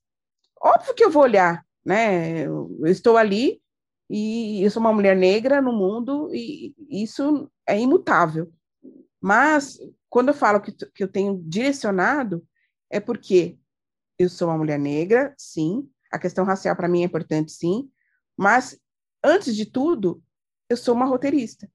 Óbvio 0.62 0.96
que 0.96 1.04
eu 1.04 1.12
vou 1.12 1.24
olhar, 1.24 1.66
né? 1.86 2.46
Eu 2.46 2.80
estou 2.86 3.18
ali 3.18 3.62
e 4.10 4.64
eu 4.64 4.72
sou 4.72 4.80
uma 4.80 4.94
mulher 4.94 5.18
negra 5.18 5.62
no 5.62 5.74
mundo 5.74 6.34
e 6.34 6.74
isso 6.90 7.52
é 7.68 7.78
imutável. 7.78 8.50
Mas, 9.22 9.78
quando 10.10 10.30
eu 10.30 10.34
falo 10.34 10.62
que, 10.62 10.72
que 10.72 11.04
eu 11.04 11.08
tenho 11.08 11.42
direcionado, 11.46 12.42
é 12.90 13.02
porque 13.02 13.60
eu 14.18 14.30
sou 14.30 14.48
uma 14.48 14.58
mulher 14.58 14.80
negra, 14.80 15.36
sim, 15.38 15.90
a 16.12 16.18
questão 16.18 16.46
racial 16.46 16.76
para 16.76 16.88
mim 16.88 17.02
é 17.02 17.06
importante, 17.06 17.52
sim, 17.52 17.90
mas, 18.38 18.80
antes 19.24 19.56
de 19.56 19.66
tudo, 19.66 20.24
eu 20.70 20.78
sou 20.78 20.96
uma 20.96 21.06
roteirista. 21.06 21.70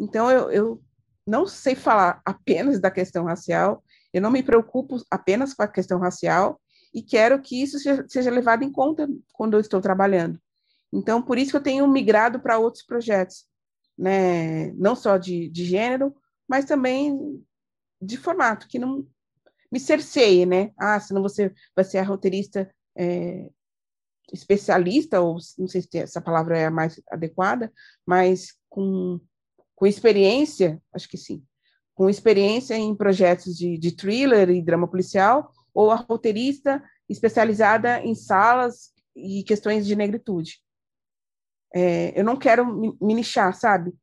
Então, 0.00 0.30
eu, 0.30 0.50
eu 0.50 0.82
não 1.26 1.46
sei 1.46 1.74
falar 1.74 2.22
apenas 2.24 2.80
da 2.80 2.90
questão 2.90 3.24
racial, 3.24 3.84
eu 4.12 4.22
não 4.22 4.30
me 4.30 4.42
preocupo 4.42 4.96
apenas 5.10 5.52
com 5.52 5.62
a 5.62 5.68
questão 5.68 5.98
racial 6.00 6.58
e 6.92 7.02
quero 7.02 7.40
que 7.40 7.62
isso 7.62 7.78
seja, 7.78 8.04
seja 8.08 8.30
levado 8.30 8.64
em 8.64 8.72
conta 8.72 9.06
quando 9.32 9.54
eu 9.54 9.60
estou 9.60 9.80
trabalhando. 9.80 10.40
Então, 10.92 11.22
por 11.22 11.38
isso 11.38 11.52
que 11.52 11.56
eu 11.56 11.62
tenho 11.62 11.86
migrado 11.86 12.40
para 12.40 12.58
outros 12.58 12.82
projetos, 12.82 13.44
né? 13.96 14.72
não 14.72 14.96
só 14.96 15.18
de, 15.18 15.48
de 15.50 15.64
gênero, 15.64 16.16
mas 16.48 16.64
também 16.64 17.44
de 18.02 18.16
formato, 18.16 18.66
que 18.66 18.78
não 18.78 19.06
me 19.70 19.78
cerceie, 19.78 20.46
né? 20.46 20.72
Ah, 20.76 20.98
senão 20.98 21.22
você 21.22 21.54
vai 21.76 21.84
ser 21.84 21.98
a 21.98 22.02
roteirista 22.02 22.68
é, 22.96 23.48
especialista, 24.32 25.20
ou 25.20 25.38
não 25.58 25.68
sei 25.68 25.82
se 25.82 25.98
essa 25.98 26.20
palavra 26.20 26.58
é 26.58 26.66
a 26.66 26.70
mais 26.70 27.00
adequada, 27.08 27.72
mas 28.04 28.54
com 28.68 29.20
com 29.80 29.86
experiência, 29.86 30.78
acho 30.92 31.08
que 31.08 31.16
sim, 31.16 31.42
com 31.94 32.10
experiência 32.10 32.74
em 32.74 32.94
projetos 32.94 33.56
de, 33.56 33.78
de 33.78 33.92
thriller 33.92 34.50
e 34.50 34.60
drama 34.60 34.86
policial, 34.86 35.50
ou 35.72 35.90
a 35.90 35.96
roteirista 35.96 36.84
especializada 37.08 37.98
em 38.02 38.14
salas 38.14 38.92
e 39.16 39.42
questões 39.42 39.86
de 39.86 39.96
negritude. 39.96 40.60
É, 41.74 42.12
eu 42.18 42.22
não 42.22 42.36
quero 42.36 42.66
me, 42.66 42.94
nichar, 43.00 43.54
sabe? 43.54 43.94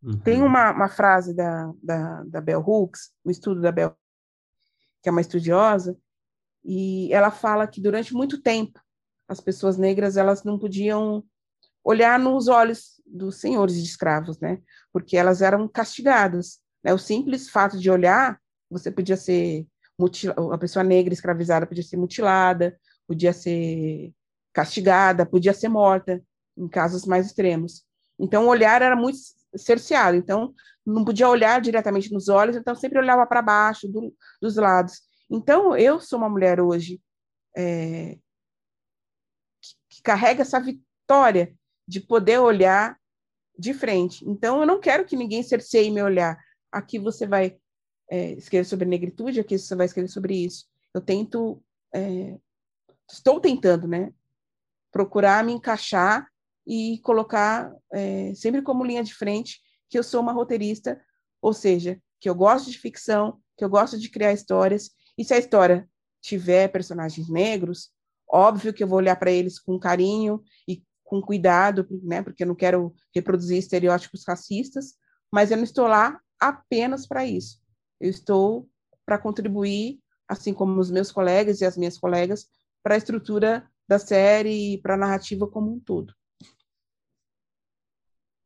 Uhum. 0.00 0.20
Tem 0.20 0.40
uma, 0.40 0.70
uma 0.70 0.88
frase 0.88 1.34
da, 1.34 1.72
da, 1.82 2.22
da 2.22 2.40
Bell 2.40 2.62
Hooks, 2.64 3.12
o 3.24 3.32
estudo 3.32 3.60
da 3.60 3.72
Bell, 3.72 3.96
que 5.02 5.08
é 5.08 5.10
uma 5.10 5.20
estudiosa, 5.20 5.98
e 6.64 7.12
ela 7.12 7.32
fala 7.32 7.66
que 7.66 7.80
durante 7.80 8.14
muito 8.14 8.40
tempo 8.40 8.80
as 9.26 9.40
pessoas 9.40 9.76
negras 9.76 10.16
elas 10.16 10.44
não 10.44 10.56
podiam 10.56 11.24
olhar 11.84 12.18
nos 12.18 12.48
olhos 12.48 13.00
dos 13.06 13.36
senhores 13.36 13.76
de 13.76 13.84
escravos, 13.84 14.40
né? 14.40 14.60
Porque 14.92 15.16
elas 15.16 15.42
eram 15.42 15.68
castigadas. 15.68 16.58
Né? 16.82 16.94
O 16.94 16.98
simples 16.98 17.50
fato 17.50 17.78
de 17.78 17.90
olhar, 17.90 18.40
você 18.70 18.90
podia 18.90 19.16
ser 19.16 19.66
mutilada, 19.98 20.54
a 20.54 20.58
pessoa 20.58 20.82
negra 20.82 21.12
escravizada 21.12 21.66
podia 21.66 21.82
ser 21.82 21.96
mutilada, 21.96 22.76
podia 23.06 23.32
ser 23.32 24.12
castigada, 24.52 25.26
podia 25.26 25.52
ser 25.52 25.68
morta, 25.68 26.22
em 26.56 26.66
casos 26.68 27.04
mais 27.04 27.26
extremos. 27.26 27.84
Então, 28.18 28.46
o 28.46 28.48
olhar 28.48 28.80
era 28.80 28.96
muito 28.96 29.18
cerceado, 29.56 30.16
então 30.16 30.54
não 30.86 31.04
podia 31.04 31.28
olhar 31.28 31.60
diretamente 31.60 32.12
nos 32.12 32.28
olhos, 32.28 32.56
então 32.56 32.74
sempre 32.74 32.98
olhava 32.98 33.26
para 33.26 33.42
baixo, 33.42 33.88
do, 33.88 34.14
dos 34.40 34.56
lados. 34.56 35.02
Então, 35.30 35.76
eu 35.76 36.00
sou 36.00 36.18
uma 36.18 36.28
mulher 36.28 36.60
hoje 36.60 37.00
é, 37.56 38.16
que, 39.60 39.96
que 39.96 40.02
carrega 40.02 40.42
essa 40.42 40.60
vitória 40.60 41.54
de 41.86 42.00
poder 42.00 42.38
olhar 42.38 42.98
de 43.58 43.72
frente. 43.72 44.28
Então, 44.28 44.60
eu 44.60 44.66
não 44.66 44.80
quero 44.80 45.04
que 45.04 45.16
ninguém 45.16 45.42
cerceie 45.42 45.90
meu 45.90 46.06
olhar 46.06 46.38
aqui 46.74 46.98
você 46.98 47.26
vai 47.26 47.56
é, 48.10 48.32
escrever 48.32 48.64
sobre 48.64 48.86
negritude, 48.86 49.40
aqui 49.40 49.56
você 49.56 49.74
vai 49.76 49.86
escrever 49.86 50.08
sobre 50.08 50.34
isso. 50.34 50.66
Eu 50.92 51.00
tento, 51.00 51.62
é, 51.94 52.36
estou 53.10 53.40
tentando, 53.40 53.86
né, 53.86 54.12
procurar 54.90 55.44
me 55.44 55.52
encaixar 55.52 56.28
e 56.66 56.98
colocar 57.00 57.72
é, 57.92 58.34
sempre 58.34 58.62
como 58.62 58.84
linha 58.84 59.04
de 59.04 59.14
frente 59.14 59.60
que 59.88 59.98
eu 59.98 60.02
sou 60.02 60.20
uma 60.20 60.32
roteirista, 60.32 61.00
ou 61.40 61.52
seja, 61.52 62.00
que 62.20 62.28
eu 62.28 62.34
gosto 62.34 62.70
de 62.70 62.78
ficção, 62.78 63.40
que 63.56 63.64
eu 63.64 63.68
gosto 63.68 63.98
de 63.98 64.10
criar 64.10 64.32
histórias, 64.32 64.90
e 65.16 65.24
se 65.24 65.32
a 65.32 65.38
história 65.38 65.88
tiver 66.20 66.68
personagens 66.68 67.28
negros, 67.28 67.90
óbvio 68.26 68.72
que 68.72 68.82
eu 68.82 68.88
vou 68.88 68.98
olhar 68.98 69.16
para 69.16 69.30
eles 69.30 69.60
com 69.60 69.78
carinho 69.78 70.42
e 70.66 70.82
com 71.14 71.22
cuidado, 71.22 71.86
né, 72.02 72.22
porque 72.22 72.42
eu 72.42 72.48
não 72.48 72.56
quero 72.56 72.92
reproduzir 73.14 73.56
estereótipos 73.56 74.24
racistas, 74.26 74.94
mas 75.32 75.52
eu 75.52 75.56
não 75.56 75.62
estou 75.62 75.86
lá 75.86 76.20
apenas 76.40 77.06
para 77.06 77.24
isso. 77.24 77.60
Eu 78.00 78.10
estou 78.10 78.68
para 79.06 79.16
contribuir, 79.16 80.00
assim 80.28 80.52
como 80.52 80.80
os 80.80 80.90
meus 80.90 81.12
colegas 81.12 81.60
e 81.60 81.64
as 81.64 81.76
minhas 81.76 81.96
colegas, 81.96 82.48
para 82.82 82.94
a 82.94 82.98
estrutura 82.98 83.64
da 83.86 83.96
série 83.96 84.74
e 84.74 84.78
para 84.78 84.94
a 84.94 84.98
narrativa 84.98 85.46
como 85.46 85.72
um 85.72 85.78
todo. 85.78 86.12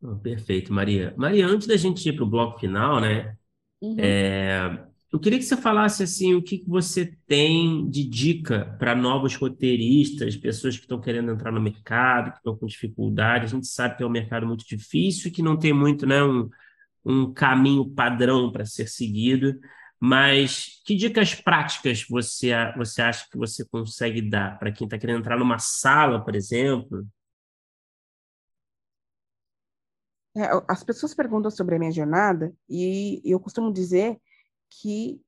Oh, 0.03 0.17
perfeito, 0.17 0.71
Maria. 0.71 1.15
Maria, 1.17 1.47
antes 1.47 1.67
da 1.67 1.77
gente 1.77 2.07
ir 2.07 2.13
para 2.13 2.25
o 2.25 2.29
bloco 2.29 2.61
final, 2.61 3.01
né? 3.01 3.35
Uhum. 3.81 3.97
É, 3.99 4.87
eu 5.11 5.19
queria 5.19 5.39
que 5.39 5.45
você 5.45 5.57
falasse 5.57 6.03
assim 6.03 6.35
o 6.35 6.43
que 6.43 6.63
você 6.67 7.17
tem 7.27 7.89
de 7.89 8.05
dica 8.05 8.77
para 8.79 8.95
novos 8.95 9.35
roteiristas, 9.37 10.37
pessoas 10.37 10.77
que 10.77 10.83
estão 10.83 11.01
querendo 11.01 11.31
entrar 11.33 11.51
no 11.51 11.61
mercado, 11.61 12.33
que 12.33 12.37
estão 12.37 12.57
com 12.57 12.67
dificuldade. 12.67 13.47
A 13.47 13.49
gente 13.49 13.67
sabe 13.67 13.97
que 13.97 14.03
é 14.03 14.07
um 14.07 14.11
mercado 14.11 14.47
muito 14.47 14.67
difícil, 14.67 15.33
que 15.33 15.43
não 15.43 15.59
tem 15.59 15.73
muito, 15.73 16.07
né, 16.07 16.23
um, 16.23 16.49
um 17.07 17.33
caminho 17.33 17.89
padrão 17.89 18.53
para 18.53 18.67
ser 18.67 18.87
seguido, 18.87 19.59
mas 19.99 20.83
que 20.85 20.95
dicas 20.95 21.35
práticas 21.35 22.05
você, 22.09 22.51
você 22.77 23.01
acha 23.01 23.27
que 23.31 23.39
você 23.39 23.65
consegue 23.67 24.21
dar 24.21 24.59
para 24.59 24.71
quem 24.71 24.85
está 24.85 24.99
querendo 24.99 25.21
entrar 25.21 25.39
numa 25.39 25.59
sala, 25.59 26.23
por 26.23 26.37
exemplo? 26.37 27.07
É, 30.37 30.51
as 30.69 30.85
pessoas 30.85 31.15
perguntam 31.15 31.51
sobre 31.51 31.77
a 31.77 31.79
minha 31.79 31.91
jornada 31.91 32.53
e 32.69 33.23
eu 33.25 33.41
costumo 33.41 33.73
dizer 33.73 34.21
que 34.71 35.21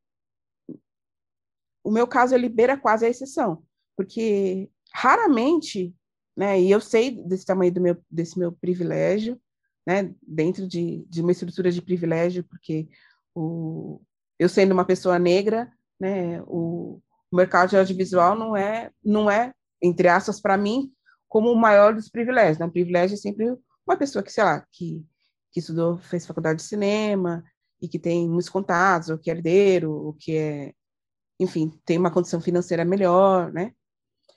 o 1.83 1.91
meu 1.91 2.07
caso 2.07 2.35
ele 2.35 2.49
beira 2.49 2.77
quase 2.77 3.07
a 3.07 3.09
exceção, 3.09 3.63
porque 3.97 4.71
raramente, 4.93 5.95
né, 6.37 6.61
e 6.61 6.71
eu 6.71 6.81
sei 6.81 7.11
desse 7.25 7.47
tamanho 7.47 7.73
do 7.73 7.81
meu, 7.81 7.97
desse 8.11 8.39
meu 8.39 8.53
privilégio, 8.53 9.41
né, 9.87 10.15
dentro 10.23 10.67
de, 10.67 11.05
de 11.09 11.23
uma 11.23 11.33
estrutura 11.33 11.71
de 11.71 11.81
privilégio, 11.81 12.45
porque 12.45 12.89
o, 13.35 14.01
eu 14.39 14.49
sendo 14.49 14.73
uma 14.73 14.85
pessoa 14.85 15.19
negra, 15.19 15.73
né, 15.99 16.43
o, 16.43 17.01
o 17.31 17.37
mercado 17.37 17.71
de 17.71 17.77
audiovisual 17.77 18.37
não 18.37 18.57
é, 18.57 18.91
não 19.03 19.31
é 19.31 19.55
entre 19.83 20.09
aspas, 20.09 20.41
para 20.41 20.57
mim, 20.57 20.93
como 21.29 21.51
o 21.51 21.57
maior 21.57 21.95
dos 21.95 22.09
privilégios. 22.09 22.59
Né? 22.59 22.67
O 22.67 22.71
privilégio 22.71 23.15
é 23.15 23.17
sempre 23.17 23.47
uma 23.87 23.97
pessoa 23.97 24.23
que, 24.23 24.33
sei 24.33 24.45
lá, 24.45 24.65
que, 24.71 25.05
que 25.53 25.61
estudou, 25.61 25.99
fez 25.99 26.27
faculdade 26.27 26.61
de 26.61 26.69
cinema 26.69 27.43
e 27.81 27.89
que 27.89 27.99
tem 27.99 28.29
muitos 28.29 28.49
contatos, 28.49 29.09
ou 29.09 29.19
que 29.19 29.31
é 29.31 29.35
herdeiro, 29.35 29.91
ou 29.93 30.13
que 30.15 30.37
é, 30.37 30.75
enfim, 31.39 31.73
tem 31.85 31.97
uma 31.97 32.11
condição 32.11 32.41
financeira 32.41 32.85
melhor, 32.85 33.53
né? 33.53 33.73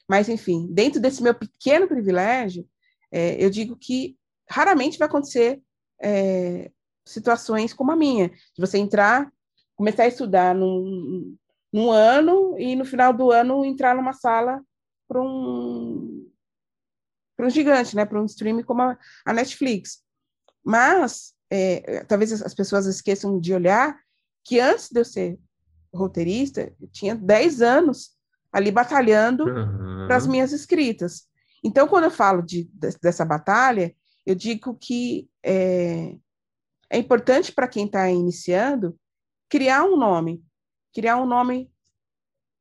Mas, 0.08 0.30
enfim, 0.30 0.68
dentro 0.72 1.02
desse 1.02 1.22
meu 1.22 1.34
pequeno 1.34 1.88
privilégio, 1.88 2.68
é, 3.12 3.44
eu 3.44 3.50
digo 3.50 3.76
que 3.76 4.18
raramente 4.50 4.98
vai 4.98 5.08
acontecer 5.08 5.62
é, 6.02 6.72
situações 7.06 7.74
como 7.74 7.92
a 7.92 7.96
minha, 7.96 8.30
de 8.30 8.60
você 8.60 8.78
entrar, 8.78 9.32
começar 9.76 10.04
a 10.04 10.08
estudar 10.08 10.56
num, 10.56 11.36
num 11.72 11.92
ano 11.92 12.58
e 12.58 12.76
no 12.76 12.86
final 12.86 13.14
do 13.14 13.32
ano 13.32 13.66
entrar 13.66 13.96
numa 13.96 14.14
sala 14.14 14.62
para 15.08 15.22
um 15.22 16.30
para 17.36 17.48
um 17.48 17.50
gigante, 17.50 17.96
né, 17.96 18.06
para 18.06 18.22
um 18.22 18.26
streaming 18.26 18.62
como 18.62 18.84
a, 18.84 18.98
a 19.26 19.34
Netflix. 19.34 20.04
Mas 20.64 21.33
é, 21.56 22.04
talvez 22.06 22.42
as 22.42 22.54
pessoas 22.54 22.88
esqueçam 22.88 23.40
de 23.40 23.54
olhar 23.54 23.96
que 24.44 24.60
antes 24.60 24.90
de 24.90 25.00
eu 25.00 25.06
ser 25.06 25.40
roteirista, 25.94 26.74
eu 26.82 26.88
tinha 26.88 27.16
10 27.16 27.62
anos 27.62 28.12
ali 28.52 28.72
batalhando 28.72 29.46
uhum. 29.46 30.08
para 30.08 30.16
as 30.16 30.26
minhas 30.26 30.52
escritas. 30.52 31.28
Então, 31.64 31.88
quando 31.88 32.06
eu 32.06 32.12
falo 32.12 32.42
de, 32.42 32.70
dessa 33.02 33.24
batalha, 33.24 33.96
eu 34.26 34.34
digo 34.34 34.76
que 34.76 35.30
é, 35.44 36.16
é 36.90 36.98
importante 36.98 37.52
para 37.52 37.68
quem 37.68 37.86
está 37.86 38.10
iniciando 38.10 38.98
criar 39.48 39.84
um 39.84 39.96
nome, 39.96 40.44
criar 40.94 41.18
um 41.18 41.28
nome 41.28 41.72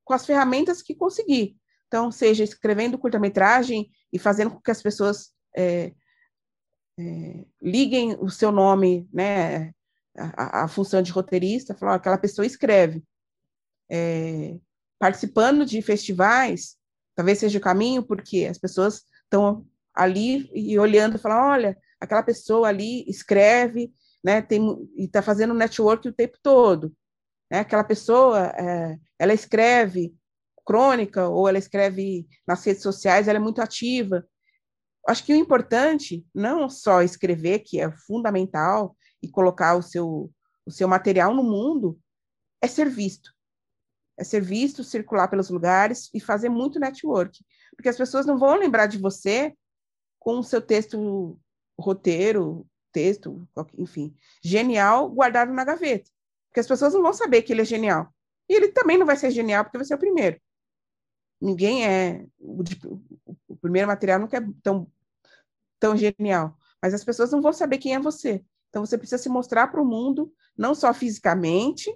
com 0.04 0.12
as 0.12 0.26
ferramentas 0.26 0.82
que 0.82 0.94
conseguir. 0.94 1.56
Então, 1.86 2.10
seja 2.12 2.44
escrevendo 2.44 2.98
curta-metragem 2.98 3.90
e 4.12 4.18
fazendo 4.18 4.50
com 4.50 4.60
que 4.60 4.70
as 4.70 4.82
pessoas 4.82 5.30
é, 5.56 5.94
é, 6.98 7.44
liguem 7.60 8.16
o 8.20 8.28
seu 8.28 8.52
nome, 8.52 9.08
né, 9.12 9.72
a, 10.16 10.64
a 10.64 10.68
função 10.68 11.02
de 11.02 11.12
roteirista, 11.12 11.74
falar, 11.74 11.94
aquela 11.94 12.18
pessoa 12.18 12.46
escreve. 12.46 13.02
É, 13.90 14.56
participando 14.98 15.66
de 15.66 15.82
festivais, 15.82 16.76
talvez 17.14 17.38
seja 17.38 17.58
o 17.58 17.62
caminho, 17.62 18.02
porque 18.02 18.46
as 18.50 18.58
pessoas 18.58 19.02
estão 19.24 19.66
ali 19.94 20.50
e 20.54 20.78
olhando, 20.78 21.18
falando, 21.18 21.50
olha, 21.50 21.78
aquela 22.00 22.22
pessoa 22.22 22.68
ali 22.68 23.04
escreve, 23.08 23.92
né, 24.24 24.40
tem, 24.40 24.62
e 24.96 25.04
está 25.04 25.20
fazendo 25.20 25.54
network 25.54 26.08
o 26.08 26.12
tempo 26.12 26.38
todo. 26.42 26.94
Né? 27.50 27.60
Aquela 27.60 27.84
pessoa, 27.84 28.46
é, 28.56 28.98
ela 29.18 29.34
escreve 29.34 30.14
crônica 30.64 31.28
ou 31.28 31.48
ela 31.48 31.58
escreve 31.58 32.26
nas 32.46 32.64
redes 32.64 32.82
sociais, 32.82 33.28
ela 33.28 33.38
é 33.38 33.42
muito 33.42 33.60
ativa. 33.60 34.24
Acho 35.08 35.24
que 35.24 35.32
o 35.32 35.36
importante, 35.36 36.24
não 36.34 36.68
só 36.68 37.02
escrever, 37.02 37.60
que 37.60 37.80
é 37.80 37.90
fundamental, 37.90 38.96
e 39.22 39.28
colocar 39.28 39.76
o 39.76 39.82
seu, 39.82 40.30
o 40.66 40.70
seu 40.70 40.88
material 40.88 41.34
no 41.34 41.42
mundo, 41.42 41.98
é 42.60 42.66
ser 42.66 42.88
visto. 42.88 43.32
É 44.18 44.24
ser 44.24 44.40
visto, 44.40 44.84
circular 44.84 45.28
pelos 45.28 45.48
lugares 45.48 46.10
e 46.12 46.20
fazer 46.20 46.48
muito 46.48 46.80
network. 46.80 47.44
Porque 47.76 47.88
as 47.88 47.96
pessoas 47.96 48.26
não 48.26 48.36
vão 48.36 48.56
lembrar 48.56 48.86
de 48.86 48.98
você 48.98 49.54
com 50.18 50.38
o 50.38 50.42
seu 50.42 50.60
texto, 50.60 51.38
roteiro, 51.78 52.66
texto, 52.92 53.48
enfim, 53.78 54.14
genial, 54.42 55.08
guardado 55.08 55.52
na 55.52 55.64
gaveta. 55.64 56.10
Porque 56.48 56.60
as 56.60 56.66
pessoas 56.66 56.92
não 56.92 57.02
vão 57.02 57.12
saber 57.12 57.42
que 57.42 57.52
ele 57.52 57.62
é 57.62 57.64
genial. 57.64 58.12
E 58.48 58.54
ele 58.54 58.68
também 58.68 58.98
não 58.98 59.06
vai 59.06 59.16
ser 59.16 59.30
genial 59.30 59.64
porque 59.64 59.78
vai 59.78 59.86
ser 59.86 59.94
o 59.94 59.98
primeiro. 59.98 60.40
Ninguém 61.42 61.84
é. 61.84 62.24
O, 62.38 62.62
o 63.48 63.56
primeiro 63.56 63.88
material 63.88 64.20
nunca 64.20 64.36
é 64.36 64.46
tão, 64.62 64.86
tão 65.80 65.96
genial. 65.96 66.56
Mas 66.80 66.94
as 66.94 67.04
pessoas 67.04 67.32
não 67.32 67.42
vão 67.42 67.52
saber 67.52 67.78
quem 67.78 67.94
é 67.94 67.98
você. 67.98 68.44
Então 68.68 68.86
você 68.86 68.96
precisa 68.96 69.20
se 69.20 69.28
mostrar 69.28 69.66
para 69.66 69.82
o 69.82 69.84
mundo, 69.84 70.32
não 70.56 70.74
só 70.74 70.94
fisicamente, 70.94 71.94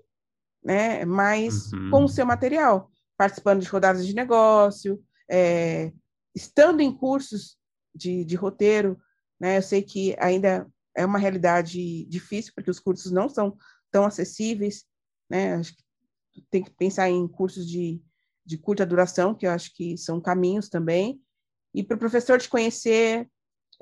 né, 0.62 1.04
mas 1.04 1.72
uhum. 1.72 1.90
com 1.90 2.04
o 2.04 2.08
seu 2.08 2.26
material, 2.26 2.90
participando 3.16 3.62
de 3.62 3.68
rodadas 3.68 4.06
de 4.06 4.14
negócio, 4.14 5.02
é, 5.30 5.92
estando 6.34 6.80
em 6.80 6.92
cursos 6.94 7.56
de, 7.94 8.24
de 8.24 8.34
roteiro, 8.36 9.00
né? 9.40 9.56
Eu 9.58 9.62
sei 9.62 9.82
que 9.82 10.14
ainda 10.18 10.68
é 10.94 11.06
uma 11.06 11.18
realidade 11.18 12.04
difícil, 12.06 12.52
porque 12.54 12.70
os 12.70 12.80
cursos 12.80 13.10
não 13.12 13.28
são 13.28 13.56
tão 13.90 14.04
acessíveis, 14.04 14.84
né? 15.30 15.54
Acho 15.54 15.74
que 16.32 16.42
tem 16.50 16.62
que 16.62 16.70
pensar 16.70 17.08
em 17.08 17.26
cursos 17.26 17.66
de, 17.66 18.02
de 18.46 18.56
curta 18.56 18.86
duração, 18.86 19.34
que 19.34 19.46
eu 19.46 19.50
acho 19.50 19.74
que 19.74 19.98
são 19.98 20.20
caminhos 20.20 20.68
também. 20.68 21.20
E 21.74 21.82
para 21.82 21.96
o 21.96 21.98
professor 21.98 22.40
te 22.40 22.48
conhecer, 22.48 23.28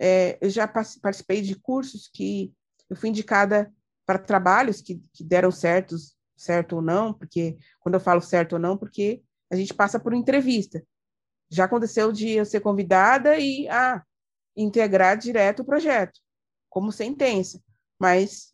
é, 0.01 0.39
eu 0.41 0.49
já 0.49 0.67
participei 0.67 1.43
de 1.43 1.55
cursos 1.55 2.09
que 2.13 2.53
eu 2.89 2.97
fui 2.97 3.11
indicada 3.11 3.73
para 4.07 4.19
trabalhos 4.19 4.81
que, 4.81 5.01
que 5.13 5.23
deram 5.23 5.51
certos, 5.51 6.17
certo 6.37 6.77
ou 6.77 6.83
não, 6.83 7.13
porque 7.13 7.57
quando 7.79 7.95
eu 7.95 8.01
falo 8.01 8.21
certo 8.21 8.55
ou 8.55 8.59
não, 8.59 8.77
porque 8.77 9.23
a 9.51 9.57
gente 9.57 9.75
passa 9.75 10.01
por 10.01 10.15
entrevista. 10.15 10.85
Já 11.51 11.65
aconteceu 11.65 12.11
de 12.11 12.31
eu 12.31 12.45
ser 12.45 12.61
convidada 12.61 13.39
e 13.39 13.69
ah, 13.69 14.03
integrar 14.57 15.17
direto 15.17 15.61
o 15.61 15.65
projeto, 15.65 16.19
como 16.69 16.91
sentença. 16.91 17.63
Mas 17.99 18.53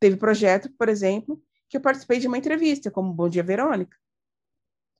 teve 0.00 0.16
projeto, 0.16 0.70
por 0.76 0.88
exemplo, 0.88 1.40
que 1.68 1.76
eu 1.76 1.80
participei 1.80 2.18
de 2.18 2.26
uma 2.26 2.38
entrevista, 2.38 2.90
como 2.90 3.14
Bom 3.14 3.28
Dia 3.28 3.42
Verônica, 3.42 3.96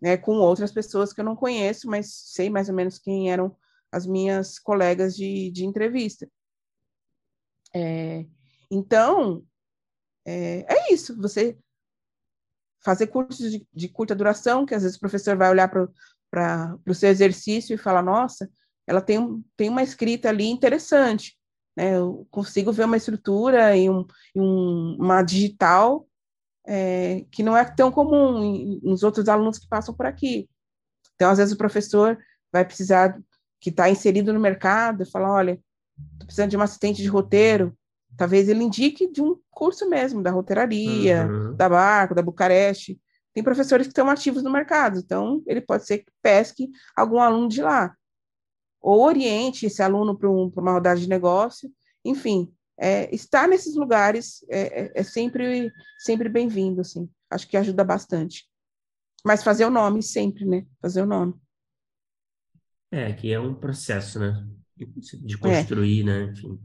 né, 0.05 0.19
com 0.19 0.33
outras 0.33 0.71
pessoas 0.71 1.15
que 1.15 1.21
eu 1.23 1.25
não 1.25 1.35
conheço, 1.35 1.89
mas 1.89 2.13
sei 2.13 2.51
mais 2.51 2.69
ou 2.69 2.75
menos 2.75 2.99
quem 2.99 3.33
eram 3.33 3.57
as 3.91 4.07
minhas 4.07 4.59
colegas 4.59 5.17
de, 5.17 5.51
de 5.51 5.65
entrevista. 5.65 6.29
É, 7.75 8.27
então, 8.71 9.43
é, 10.27 10.67
é, 10.69 10.93
isso, 10.93 11.19
você 11.19 11.57
fazer 12.85 13.07
cursos 13.07 13.51
de, 13.51 13.67
de, 13.73 13.89
curta 13.89 14.15
duração, 14.15 14.67
que 14.67 14.75
às 14.75 14.83
vezes 14.83 14.99
o 14.99 15.01
professor 15.01 15.39
vai 15.39 15.49
olhar 15.49 15.69
para 15.69 16.79
o 16.87 16.95
seu 16.95 17.09
exercício 17.09 17.73
e 17.73 17.79
falar, 17.79 18.03
nossa, 18.03 18.51
ela 18.87 19.01
tem, 19.01 19.43
tem 19.57 19.71
uma 19.71 19.83
escrita 19.83 20.29
ali 20.29 20.49
interessante, 20.49 21.35
né? 21.75 21.97
Eu 21.97 22.27
consigo 22.31 22.71
ver 22.73 22.85
uma 22.85 22.99
estrutura 22.99 23.75
e, 23.75 23.89
um, 23.89 24.07
um, 24.37 24.99
uma 25.01 25.23
digital 25.23 26.07
é, 26.67 27.25
que 27.31 27.43
não 27.43 27.57
é 27.57 27.65
tão 27.65 27.91
comum 27.91 28.81
nos 28.83 29.03
outros 29.03 29.29
alunos 29.29 29.59
que 29.59 29.69
passam 29.69 29.95
por 29.95 30.07
aqui. 30.07 30.49
Então, 31.15 31.31
às 31.31 31.39
vezes, 31.39 31.55
o 31.55 31.59
professor 31.59 32.19
vai 32.53 32.65
precisar, 32.65 33.19
que 33.61 33.71
está 33.71 33.89
inserido 33.89 34.33
no 34.33 34.41
mercado, 34.41 35.07
falar, 35.11 35.33
olha, 35.33 35.61
estou 36.13 36.27
precisando 36.27 36.51
de 36.51 36.57
um 36.57 36.63
assistente 36.63 37.03
de 37.03 37.09
roteiro, 37.09 37.77
talvez 38.17 38.49
ele 38.49 38.65
indique 38.65 39.11
de 39.11 39.23
um 39.23 39.37
curso 39.51 39.89
mesmo, 39.89 40.23
da 40.23 40.31
roteiraria, 40.31 41.27
uhum. 41.27 41.57
da 41.57 41.69
Barco, 41.69 42.15
da 42.15 42.23
Bucareste. 42.23 43.01
Tem 43.33 43.43
professores 43.43 43.87
que 43.87 43.91
estão 43.91 44.09
ativos 44.09 44.43
no 44.43 44.51
mercado, 44.51 44.99
então 44.99 45.43
ele 45.47 45.61
pode 45.61 45.87
ser 45.87 45.99
que 45.99 46.13
pesque 46.23 46.69
algum 46.97 47.21
aluno 47.21 47.49
de 47.49 47.63
lá 47.63 47.95
ou 48.85 49.03
oriente 49.03 49.65
esse 49.65 49.83
aluno 49.83 50.17
para 50.17 50.31
um, 50.31 50.53
uma 50.55 50.73
rodada 50.73 51.01
de 51.01 51.09
negócio, 51.09 51.73
enfim, 52.05 52.53
é, 52.79 53.15
estar 53.15 53.49
nesses 53.49 53.77
lugares 53.77 54.45
é, 54.49 54.85
é, 54.85 54.93
é 54.95 55.03
sempre, 55.03 55.73
sempre 55.99 56.29
bem-vindo, 56.29 56.81
assim, 56.81 57.09
acho 57.31 57.49
que 57.49 57.57
ajuda 57.57 57.85
bastante. 57.85 58.47
Mas 59.25 59.43
fazer 59.43 59.65
o 59.65 59.71
nome 59.71 60.03
sempre, 60.03 60.45
né? 60.45 60.67
Fazer 60.83 61.03
o 61.03 61.07
nome. 61.07 61.35
É, 62.91 63.13
que 63.13 63.33
é 63.33 63.41
um 63.41 63.55
processo, 63.55 64.19
né? 64.19 64.47
De 65.23 65.39
construir, 65.39 66.03
é. 66.03 66.05
né? 66.05 66.23
Enfim. 66.25 66.61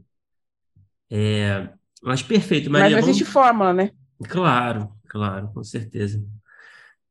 É, 1.10 1.70
mas 2.02 2.22
perfeito, 2.22 2.70
Maria. 2.70 2.96
Mas 2.96 3.04
não 3.04 3.10
existe 3.10 3.24
vamos... 3.24 3.32
fórmula, 3.32 3.72
né? 3.72 3.90
Claro, 4.28 4.92
claro, 5.08 5.48
com 5.52 5.64
certeza. 5.64 6.22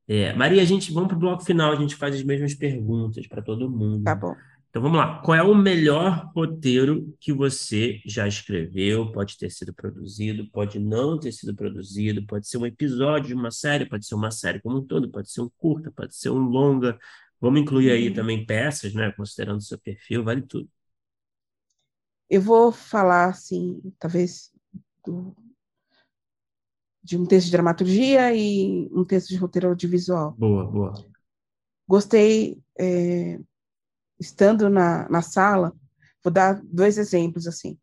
É, 0.08 0.34
Maria, 0.34 0.62
a 0.62 0.66
gente 0.66 0.92
vamos 0.92 1.08
para 1.08 1.18
o 1.18 1.20
bloco 1.20 1.44
final, 1.44 1.72
a 1.72 1.76
gente 1.76 1.96
faz 1.96 2.16
as 2.16 2.24
mesmas 2.24 2.54
perguntas 2.54 3.28
para 3.28 3.42
todo 3.42 3.70
mundo. 3.70 4.04
Tá 4.04 4.16
bom. 4.16 4.36
Então 4.70 4.84
vamos 4.84 5.00
lá. 5.00 5.20
Qual 5.24 5.36
é 5.36 5.42
o 5.42 5.56
melhor 5.56 6.32
roteiro 6.36 7.12
que 7.20 7.34
você 7.34 8.00
já 8.06 8.28
escreveu? 8.28 9.12
Pode 9.12 9.36
ter 9.38 9.50
sido 9.50 9.74
produzido, 9.74 10.48
pode 10.52 10.80
não 10.80 11.20
ter 11.20 11.32
sido 11.32 11.56
produzido, 11.56 12.26
pode 12.28 12.48
ser 12.48 12.58
um 12.58 12.66
episódio 12.68 13.30
de 13.30 13.34
uma 13.34 13.50
série, 13.50 13.90
pode 13.90 14.06
ser 14.06 14.14
uma 14.14 14.30
série 14.30 14.62
como 14.62 14.78
um 14.78 14.86
todo, 14.86 15.10
pode 15.10 15.32
ser 15.32 15.42
um 15.42 15.50
curta, 15.58 15.92
pode 15.92 16.16
ser 16.16 16.30
um 16.30 16.40
longa. 16.40 17.00
Vamos 17.42 17.62
incluir 17.62 17.90
aí 17.92 18.10
uhum. 18.10 18.14
também 18.14 18.46
peças, 18.46 18.94
né? 18.94 19.12
Considerando 19.12 19.58
o 19.58 19.64
seu 19.64 19.80
perfil, 19.80 20.24
vale 20.24 20.44
tudo. 20.44 20.70
Eu 22.30 22.42
vou 22.42 22.72
falar, 22.72 23.30
assim, 23.30 23.82
talvez 23.98 24.52
do, 25.04 25.36
de 27.04 27.18
um 27.18 27.26
texto 27.26 27.48
de 27.48 27.52
dramaturgia 27.54 28.36
e 28.36 28.88
um 28.92 29.04
texto 29.04 29.30
de 29.30 29.38
roteiro 29.38 29.70
audiovisual. 29.70 30.34
Boa, 30.34 30.70
boa. 30.70 30.94
Gostei 31.88 32.62
é, 32.78 33.40
estando 34.20 34.70
na, 34.70 35.08
na 35.10 35.22
sala, 35.22 35.74
vou 36.24 36.32
dar 36.32 36.62
dois 36.64 36.98
exemplos, 36.98 37.48
assim. 37.48 37.78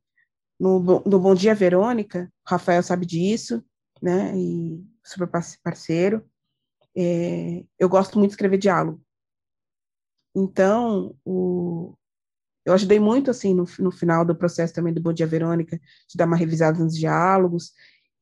No, 0.59 0.81
no 0.81 1.21
Bom 1.21 1.35
Dia 1.35 1.55
Verônica, 1.55 2.33
o 2.47 2.51
Rafael 2.51 2.83
sabe 2.83 3.07
disso, 3.07 3.65
né, 4.03 4.37
e 4.37 4.85
super 5.05 5.29
parceiro, 5.63 6.25
é, 6.97 7.65
eu 7.79 7.89
gosto 7.89 8.19
muito 8.19 8.31
de 8.31 8.35
escrever 8.35 8.59
diálogo. 8.59 9.01
Então, 10.35 11.15
o, 11.25 11.95
eu 12.65 12.73
ajudei 12.75 12.99
muito, 12.99 13.31
assim, 13.31 13.55
no, 13.55 13.65
no 13.79 13.91
final 13.91 14.25
do 14.25 14.35
processo 14.35 14.75
também 14.75 14.93
do 14.93 15.01
Bom 15.01 15.13
Dia 15.13 15.27
Verônica, 15.27 15.79
de 15.79 16.17
dar 16.17 16.27
uma 16.27 16.37
revisada 16.37 16.83
nos 16.83 16.97
diálogos, 16.97 17.73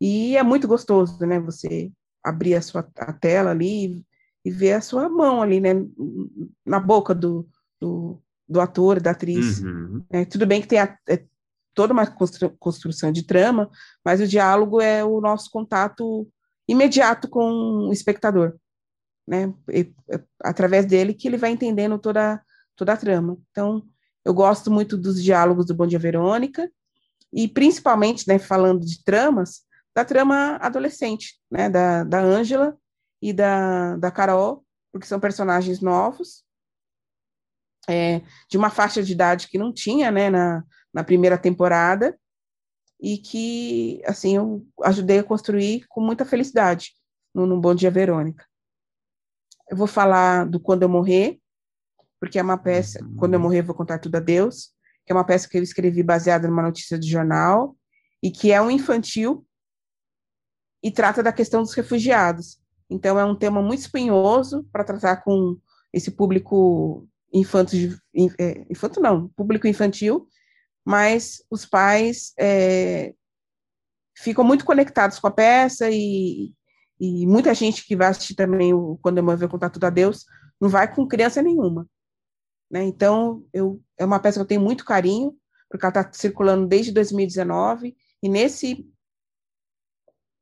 e 0.01 0.37
é 0.37 0.43
muito 0.43 0.69
gostoso, 0.69 1.25
né, 1.27 1.41
você 1.41 1.91
abrir 2.23 2.55
a 2.55 2.63
sua 2.63 2.89
a 2.97 3.13
tela 3.13 3.51
ali 3.51 4.05
e 4.45 4.51
ver 4.51 4.75
a 4.75 4.81
sua 4.81 5.09
mão 5.09 5.43
ali, 5.43 5.61
né, 5.61 5.71
na 6.65 6.81
boca 6.81 7.15
do, 7.15 7.49
do, 7.85 8.19
do 8.49 8.61
ator, 8.61 9.01
da 9.01 9.11
atriz. 9.11 9.61
Uhum. 9.61 10.05
É, 10.11 10.25
tudo 10.25 10.47
bem 10.47 10.63
que 10.63 10.69
tem 10.69 10.79
a, 10.79 10.97
é, 11.09 11.23
toda 11.75 11.93
uma 11.93 12.07
construção 12.07 13.13
de 13.13 13.25
trama, 13.25 13.71
mas 14.03 14.21
o 14.21 14.27
diálogo 14.27 14.81
é 14.81 15.05
o 15.05 15.21
nosso 15.21 15.51
contato 15.51 16.27
imediato 16.67 17.29
com 17.29 17.89
o 17.89 17.93
espectador, 17.93 18.55
né? 19.27 19.53
E, 19.69 19.93
é, 20.11 20.23
através 20.43 20.87
dele 20.87 21.13
que 21.13 21.29
ele 21.29 21.37
vai 21.37 21.51
entendendo 21.51 21.99
toda, 21.99 22.41
toda 22.75 22.95
a 22.95 22.97
trama. 22.97 23.37
Então, 23.51 23.85
eu 24.25 24.33
gosto 24.33 24.71
muito 24.71 24.97
dos 24.97 25.23
diálogos 25.23 25.67
do 25.67 25.75
Bom 25.75 25.87
Dia 25.87 25.99
Verônica, 25.99 26.71
e 27.31 27.49
principalmente, 27.49 28.27
né, 28.29 28.39
falando 28.39 28.87
de 28.87 29.03
tramas, 29.05 29.63
da 29.95 30.05
trama 30.05 30.57
adolescente, 30.61 31.35
né, 31.51 31.69
da, 31.69 32.05
da 32.05 32.21
Ângela 32.21 32.77
e 33.21 33.33
da, 33.33 33.97
da 33.97 34.11
Carol, 34.11 34.65
porque 34.93 35.07
são 35.07 35.19
personagens 35.19 35.81
novos, 35.81 36.45
é, 37.89 38.23
de 38.49 38.57
uma 38.57 38.71
faixa 38.71 39.03
de 39.03 39.13
idade 39.13 39.49
que 39.49 39.59
não 39.59 39.73
tinha, 39.73 40.11
né, 40.11 40.31
na, 40.31 40.65
na 40.93 41.05
primeira 41.05 41.39
temporada, 41.39 42.19
e 43.01 43.19
que, 43.19 44.01
assim, 44.07 44.37
eu 44.37 44.67
ajudei 44.83 45.19
a 45.19 45.25
construir 45.25 45.85
com 45.89 46.01
muita 46.01 46.25
felicidade 46.25 46.93
no, 47.35 47.47
no 47.47 47.61
Bom 47.61 47.75
Dia 47.75 47.91
Verônica. 47.91 48.47
Eu 49.69 49.77
vou 49.77 49.87
falar 49.87 50.47
do 50.47 50.61
Quando 50.61 50.85
Eu 50.85 50.89
Morrer, 50.89 51.39
porque 52.21 52.39
é 52.39 52.43
uma 52.43 52.57
peça, 52.57 53.05
uhum. 53.05 53.17
Quando 53.17 53.35
Eu 53.35 53.41
Morrer, 53.41 53.63
Vou 53.63 53.75
Contar 53.75 53.99
Tudo 53.99 54.17
a 54.17 54.21
Deus, 54.21 54.71
que 55.05 55.13
é 55.13 55.15
uma 55.15 55.25
peça 55.25 55.49
que 55.49 55.59
eu 55.59 55.63
escrevi 55.63 56.03
baseada 56.03 56.49
numa 56.49 56.63
notícia 56.63 56.99
de 56.99 57.09
jornal, 57.09 57.77
e 58.23 58.31
que 58.31 58.53
é 58.53 58.63
um 58.63 58.71
infantil, 58.71 59.47
e 60.83 60.91
trata 60.91 61.23
da 61.23 61.33
questão 61.33 61.63
dos 61.63 61.75
refugiados. 61.75 62.59
Então, 62.89 63.19
é 63.19 63.25
um 63.25 63.35
tema 63.35 63.61
muito 63.61 63.81
espinhoso 63.81 64.65
para 64.73 64.85
tratar 64.85 65.17
com 65.23 65.59
esse 65.93 66.11
público 66.11 67.07
infanto, 67.35 67.77
é, 68.39 68.65
infanto 68.71 69.01
não, 69.01 69.29
público 69.31 69.67
infantil, 69.67 70.29
mas 70.85 71.43
os 71.51 71.67
pais 71.67 72.33
é, 72.39 73.13
ficam 74.17 74.45
muito 74.45 74.65
conectados 74.65 75.19
com 75.19 75.27
a 75.27 75.31
peça 75.31 75.91
e, 75.91 76.53
e 77.01 77.27
muita 77.27 77.53
gente 77.53 77.85
que 77.85 77.97
vai 77.97 78.09
assistir 78.09 78.35
também 78.35 78.73
o 78.73 78.97
Quando 79.03 79.19
eu 79.19 79.37
Ver 79.37 79.49
Contar 79.49 79.71
Tudo 79.71 79.85
a 79.85 79.91
Deus 79.91 80.25
não 80.61 80.69
vai 80.69 80.93
com 80.93 81.07
criança 81.09 81.43
nenhuma. 81.43 81.89
Né? 82.71 82.85
Então, 82.85 83.45
eu, 83.53 83.83
é 83.99 84.05
uma 84.05 84.21
peça 84.21 84.39
que 84.39 84.43
eu 84.43 84.47
tenho 84.49 84.61
muito 84.61 84.85
carinho, 84.85 85.35
porque 85.69 85.85
ela 85.85 86.01
está 86.01 86.13
circulando 86.13 86.67
desde 86.67 86.93
2019, 86.93 87.97
e 88.23 88.29
nesse 88.29 88.89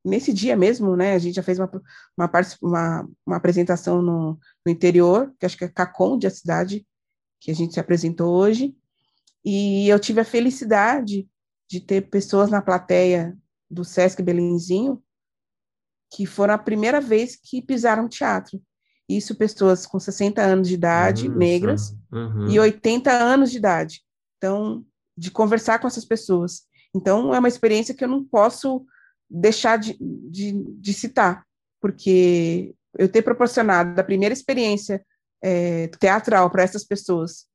nesse 0.05 0.33
dia 0.33 0.57
mesmo, 0.57 0.97
né, 0.97 1.15
a 1.15 1.19
gente 1.19 1.35
já 1.35 1.43
fez 1.43 1.59
uma, 1.59 1.71
uma, 2.17 2.31
uma, 2.61 3.09
uma 3.27 3.37
apresentação 3.37 4.03
no, 4.03 4.39
no, 4.65 4.73
interior, 4.73 5.33
que 5.39 5.47
acho 5.47 5.57
que 5.57 5.65
é 5.65 5.69
Caconde, 5.69 6.27
a 6.27 6.31
cidade 6.31 6.87
que 7.41 7.51
a 7.51 7.55
gente 7.55 7.75
se 7.75 7.81
apresentou 7.81 8.33
hoje, 8.33 8.75
e 9.45 9.89
eu 9.89 9.99
tive 9.99 10.21
a 10.21 10.25
felicidade 10.25 11.29
de 11.69 11.81
ter 11.81 12.03
pessoas 12.03 12.51
na 12.51 12.63
plateia 12.63 13.37
do 13.71 13.85
Sesc 13.85 14.23
Belenzinho 14.23 15.03
que 16.15 16.27
foram 16.27 16.55
a 16.55 16.59
primeira 16.59 17.01
vez 17.01 17.37
que 17.37 17.63
pisaram 17.63 18.09
teatro. 18.09 18.61
Isso 19.09 19.35
pessoas 19.35 19.87
com 19.87 19.99
60 19.99 20.43
anos 20.43 20.69
de 20.69 20.75
idade, 20.75 21.27
Nossa. 21.27 21.39
negras, 21.39 21.97
uhum. 22.13 22.49
e 22.49 22.61
80 22.61 23.11
anos 23.11 23.51
de 23.51 23.57
idade. 23.57 24.03
Então, 24.37 24.85
de 25.17 25.31
conversar 25.31 25.79
com 25.79 25.87
essas 25.87 26.05
pessoas. 26.05 26.63
Então, 26.95 27.35
é 27.35 27.39
uma 27.39 27.49
experiência 27.49 27.95
que 27.95 28.05
eu 28.05 28.09
não 28.09 28.23
posso 28.23 28.85
deixar 29.33 29.79
de, 29.79 29.97
de, 29.99 30.53
de 30.53 30.93
citar, 30.93 31.47
porque 31.81 32.75
eu 32.99 33.09
ter 33.09 33.23
proporcionado 33.23 33.99
a 33.99 34.05
primeira 34.05 34.33
experiência 34.33 35.05
é, 35.43 35.89
teatral 35.89 36.51
para 36.51 36.63
essas 36.63 36.85
pessoas 36.85 37.47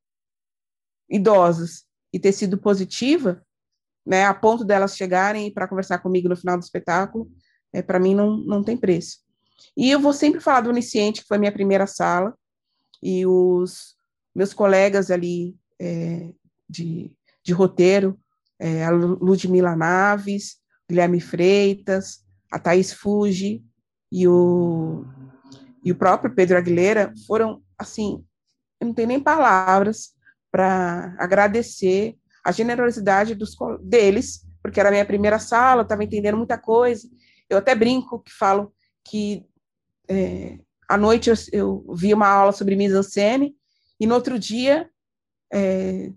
idosas 1.09 1.85
e 2.11 2.19
ter 2.19 2.31
sido 2.31 2.57
positiva, 2.57 3.43
né, 4.05 4.25
a 4.25 4.33
ponto 4.33 4.65
delas 4.65 4.97
chegarem 4.97 5.53
para 5.53 5.67
conversar 5.67 5.99
comigo 5.99 6.27
no 6.27 6.35
final 6.35 6.57
do 6.57 6.63
espetáculo, 6.63 7.29
é, 7.71 7.81
para 7.81 7.99
mim 7.99 8.15
não, 8.15 8.37
não 8.37 8.63
tem 8.63 8.75
preço. 8.75 9.19
E 9.75 9.91
eu 9.91 9.99
vou 9.99 10.13
sempre 10.13 10.39
falar 10.39 10.61
do 10.61 10.69
Onisciente, 10.69 11.21
que 11.21 11.27
foi 11.27 11.37
minha 11.37 11.51
primeira 11.51 11.85
sala, 11.85 12.33
e 13.01 13.25
os 13.25 13.95
meus 14.33 14.53
colegas 14.53 15.11
ali 15.11 15.55
é, 15.79 16.33
de, 16.67 17.11
de 17.43 17.53
roteiro, 17.53 18.19
é, 18.59 18.85
a 18.85 18.89
Ludmila 18.89 19.75
Naves, 19.75 20.57
Guilherme 20.89 21.19
Freitas, 21.19 22.25
a 22.51 22.57
Thaís 22.57 22.93
Fuji 22.93 23.63
e 24.11 24.27
o, 24.27 25.05
e 25.83 25.91
o 25.91 25.95
próprio 25.95 26.33
Pedro 26.33 26.57
Aguilera 26.57 27.13
foram, 27.25 27.61
assim, 27.77 28.23
eu 28.79 28.87
não 28.87 28.93
tenho 28.93 29.09
nem 29.09 29.19
palavras 29.19 30.13
para 30.51 31.15
agradecer 31.19 32.15
a 32.43 32.51
generosidade 32.51 33.35
dos, 33.35 33.55
deles, 33.81 34.47
porque 34.61 34.79
era 34.79 34.89
a 34.89 34.91
minha 34.91 35.05
primeira 35.05 35.39
sala, 35.39 35.81
eu 35.81 35.83
estava 35.83 36.03
entendendo 36.03 36.37
muita 36.37 36.57
coisa. 36.57 37.07
Eu 37.49 37.57
até 37.57 37.75
brinco 37.75 38.19
que 38.19 38.31
falo 38.31 38.73
que 39.03 39.45
é, 40.07 40.57
à 40.87 40.97
noite 40.97 41.29
eu, 41.29 41.35
eu, 41.51 41.95
vi 41.95 42.13
uma 42.13 42.27
aula 42.27 42.51
sobre 42.53 42.75
mise-en-scène 42.75 43.55
e 43.99 44.07
no 44.07 44.15
outro 44.15 44.39
dia 44.39 44.89
é, 45.51 46.11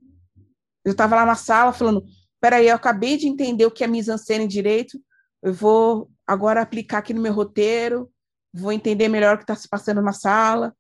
eu 0.85 0.93
estava 0.93 1.17
lá 1.17 1.27
na 1.27 1.35
sala 1.35 1.73
falando, 1.73 2.05
peraí, 2.41 2.69
eu 2.69 2.75
acabei 2.75 3.17
de 3.17 3.27
entender 3.27 3.67
o 3.67 3.71
que 3.71 3.85
é 3.85 3.87
mise-en-scène 3.87 4.47
direito, 4.47 4.99
eu 5.43 5.53
vou 5.53 6.11
agora 6.27 6.61
aplicar 6.61 6.99
aqui 6.99 7.15
no 7.15 7.21
meu 7.21 7.33
roteiro, 7.33 8.11
vou 8.53 8.73
entender 8.73 9.09
melhor 9.09 9.35
o 9.35 9.39
que 9.39 9.45
está 9.45 9.55
se 9.55 9.69
passando 9.69 10.03
na 10.03 10.13
sala, 10.13 10.75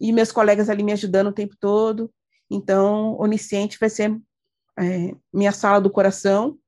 e 0.00 0.12
meus 0.12 0.32
colegas 0.32 0.68
ali 0.68 0.82
me 0.82 0.92
ajudando 0.92 1.28
o 1.28 1.32
tempo 1.32 1.54
todo. 1.58 2.12
Então, 2.50 3.16
Onisciente 3.18 3.78
vai 3.78 3.88
ser 3.88 4.18
é, 4.78 5.14
minha 5.32 5.52
sala 5.52 5.80
do 5.80 5.90
coração, 5.90 6.58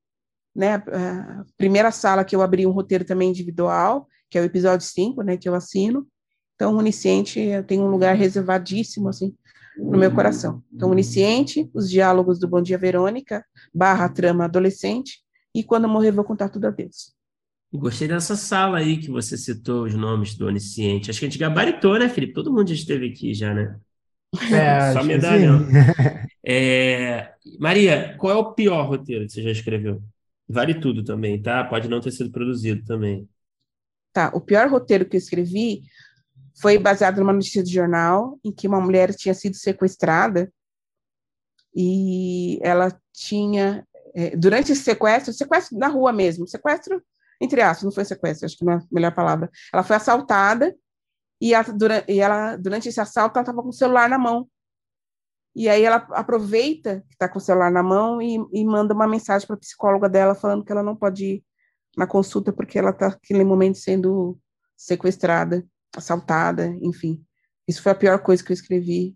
né? 0.55 0.75
A 0.75 1.45
primeira 1.57 1.91
sala 1.91 2.23
que 2.23 2.35
eu 2.35 2.41
abri 2.41 2.65
um 2.65 2.71
roteiro 2.71 3.03
também 3.03 3.29
individual, 3.29 4.07
que 4.29 4.37
é 4.37 4.41
o 4.41 4.45
episódio 4.45 4.87
5, 4.87 5.21
né, 5.21 5.37
que 5.37 5.49
eu 5.49 5.53
assino. 5.53 6.07
Então, 6.55 6.75
Onisciente, 6.77 7.39
eu 7.39 7.63
tenho 7.63 7.83
um 7.83 7.89
lugar 7.89 8.15
reservadíssimo, 8.15 9.09
assim, 9.09 9.35
no 9.77 9.97
meu 9.97 10.11
coração. 10.11 10.63
Então, 10.73 10.89
Onisciente, 10.89 11.69
os 11.73 11.89
diálogos 11.89 12.39
do 12.39 12.47
Bom 12.47 12.61
Dia 12.61 12.77
Verônica, 12.77 13.45
barra 13.73 14.09
trama 14.09 14.45
adolescente, 14.45 15.19
e 15.53 15.63
quando 15.63 15.85
eu 15.85 15.89
morrer 15.89 16.11
vou 16.11 16.23
contar 16.23 16.49
tudo 16.49 16.65
a 16.65 16.69
Deus. 16.69 17.13
Gostei 17.73 18.07
dessa 18.07 18.35
sala 18.35 18.77
aí 18.77 18.97
que 18.97 19.09
você 19.09 19.37
citou 19.37 19.85
os 19.85 19.93
nomes 19.93 20.35
do 20.35 20.47
Onisciente. 20.47 21.09
Acho 21.09 21.19
que 21.19 21.25
a 21.25 21.29
gente 21.29 21.39
gabaritou, 21.39 21.99
né, 21.99 22.07
Felipe? 22.07 22.33
Todo 22.33 22.53
mundo 22.53 22.69
já 22.69 22.75
esteve 22.75 23.09
aqui 23.09 23.33
já, 23.33 23.53
né? 23.53 23.77
É, 24.51 24.93
Só 24.93 25.03
medalhão. 25.03 25.59
É... 26.47 27.33
Maria, 27.59 28.15
qual 28.19 28.31
é 28.31 28.35
o 28.35 28.53
pior 28.53 28.87
roteiro 28.87 29.25
que 29.25 29.31
você 29.31 29.41
já 29.41 29.49
escreveu? 29.49 29.99
Vale 30.47 30.75
tudo 30.75 31.03
também, 31.03 31.41
tá? 31.41 31.63
Pode 31.63 31.87
não 31.87 31.99
ter 31.99 32.11
sido 32.11 32.29
produzido 32.29 32.85
também. 32.85 33.27
Tá, 34.13 34.31
o 34.31 34.39
pior 34.39 34.69
roteiro 34.69 35.05
que 35.05 35.15
eu 35.15 35.17
escrevi 35.17 35.81
foi 36.59 36.77
baseado 36.77 37.19
numa 37.19 37.33
notícia 37.33 37.63
de 37.63 37.73
jornal 37.73 38.39
em 38.43 38.51
que 38.51 38.67
uma 38.67 38.79
mulher 38.79 39.13
tinha 39.13 39.33
sido 39.33 39.55
sequestrada 39.55 40.51
e 41.75 42.59
ela 42.63 42.97
tinha, 43.13 43.85
é, 44.13 44.35
durante 44.35 44.71
esse 44.71 44.83
sequestro, 44.83 45.33
sequestro 45.33 45.77
na 45.77 45.87
rua 45.87 46.13
mesmo, 46.13 46.47
sequestro 46.47 47.03
entre 47.41 47.61
aspas, 47.61 47.83
não 47.83 47.91
foi 47.91 48.05
sequestro, 48.05 48.45
acho 48.45 48.57
que 48.57 48.65
não 48.65 48.73
é 48.73 48.77
a 48.77 48.83
melhor 48.91 49.13
palavra. 49.13 49.49
Ela 49.73 49.83
foi 49.83 49.95
assaltada 49.95 50.75
e, 51.39 51.53
a, 51.53 51.61
durante, 51.63 52.11
e 52.11 52.19
ela, 52.19 52.55
durante 52.55 52.89
esse 52.89 52.99
assalto, 52.99 53.37
ela 53.37 53.43
estava 53.43 53.61
com 53.61 53.69
o 53.69 53.73
celular 53.73 54.09
na 54.09 54.17
mão. 54.17 54.47
E 55.55 55.69
aí 55.69 55.83
ela 55.83 55.97
aproveita 56.11 57.03
que 57.07 57.13
está 57.13 57.29
com 57.29 57.37
o 57.37 57.41
celular 57.41 57.71
na 57.71 57.83
mão 57.83 58.21
e, 58.21 58.37
e 58.53 58.65
manda 58.65 58.93
uma 58.93 59.07
mensagem 59.07 59.47
para 59.47 59.55
a 59.55 59.59
psicóloga 59.59 60.09
dela 60.09 60.35
falando 60.35 60.63
que 60.65 60.71
ela 60.71 60.83
não 60.83 60.95
pode 60.95 61.25
ir 61.25 61.43
na 61.97 62.05
consulta 62.05 62.51
porque 62.51 62.77
ela 62.77 62.89
está 62.89 63.09
naquele 63.09 63.43
momento 63.43 63.77
sendo 63.77 64.37
sequestrada 64.75 65.65
assaltada, 65.95 66.67
enfim. 66.81 67.21
Isso 67.67 67.81
foi 67.81 67.91
a 67.91 67.95
pior 67.95 68.19
coisa 68.19 68.43
que 68.43 68.51
eu 68.51 68.55
escrevi 68.55 69.15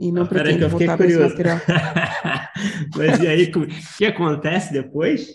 e 0.00 0.12
não 0.12 0.22
ah, 0.22 0.26
pretendo 0.26 0.68
voltar 0.68 0.96
para 0.96 1.06
esse 1.06 1.18
material. 1.18 1.58
Mas 2.96 3.20
e 3.20 3.26
aí, 3.26 3.50
o 3.54 3.66
que 3.96 4.06
acontece 4.06 4.72
depois? 4.72 5.28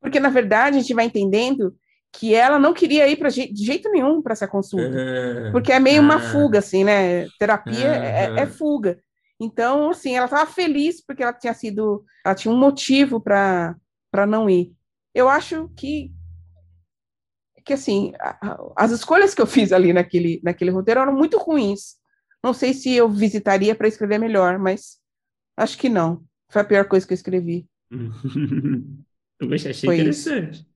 Porque, 0.00 0.20
na 0.20 0.28
verdade, 0.28 0.76
a 0.76 0.80
gente 0.80 0.94
vai 0.94 1.06
entendendo 1.06 1.74
que 2.12 2.34
ela 2.34 2.58
não 2.58 2.72
queria 2.72 3.08
ir 3.08 3.16
pra, 3.16 3.28
de 3.28 3.64
jeito 3.64 3.90
nenhum 3.90 4.22
para 4.22 4.32
essa 4.32 4.48
consulta. 4.48 4.88
Uhum. 4.88 5.52
Porque 5.52 5.72
é 5.72 5.80
meio 5.80 6.00
uma 6.00 6.18
fuga, 6.18 6.60
assim, 6.60 6.84
né? 6.84 7.26
Terapia 7.38 7.88
uhum. 7.88 8.38
é, 8.38 8.40
é, 8.40 8.46
fuga. 8.46 8.98
Então, 9.38 9.90
assim, 9.90 10.16
ela 10.16 10.24
estava 10.24 10.50
feliz 10.50 11.04
porque 11.04 11.22
ela 11.22 11.32
tinha 11.32 11.52
sido. 11.52 12.04
Ela 12.24 12.34
tinha 12.34 12.52
um 12.52 12.56
motivo 12.56 13.20
para 13.20 13.76
não 14.26 14.48
ir. 14.48 14.72
Eu 15.14 15.28
acho 15.28 15.68
que 15.76 16.10
que 17.66 17.72
assim, 17.72 18.12
as 18.76 18.92
escolhas 18.92 19.34
que 19.34 19.42
eu 19.42 19.46
fiz 19.46 19.72
ali 19.72 19.92
naquele, 19.92 20.40
naquele 20.42 20.70
roteiro 20.70 21.00
eram 21.00 21.12
muito 21.12 21.36
ruins. 21.36 21.96
Não 22.42 22.54
sei 22.54 22.72
se 22.72 22.94
eu 22.94 23.10
visitaria 23.10 23.74
para 23.74 23.88
escrever 23.88 24.18
melhor, 24.18 24.56
mas 24.56 24.98
acho 25.56 25.76
que 25.76 25.88
não. 25.88 26.22
Foi 26.48 26.62
a 26.62 26.64
pior 26.64 26.86
coisa 26.86 27.04
que 27.04 27.12
eu 27.12 27.16
escrevi. 27.16 27.66
eu 27.90 29.52
achei 29.52 29.74
Foi 29.74 29.96
interessante. 29.96 30.60
Isso. 30.60 30.66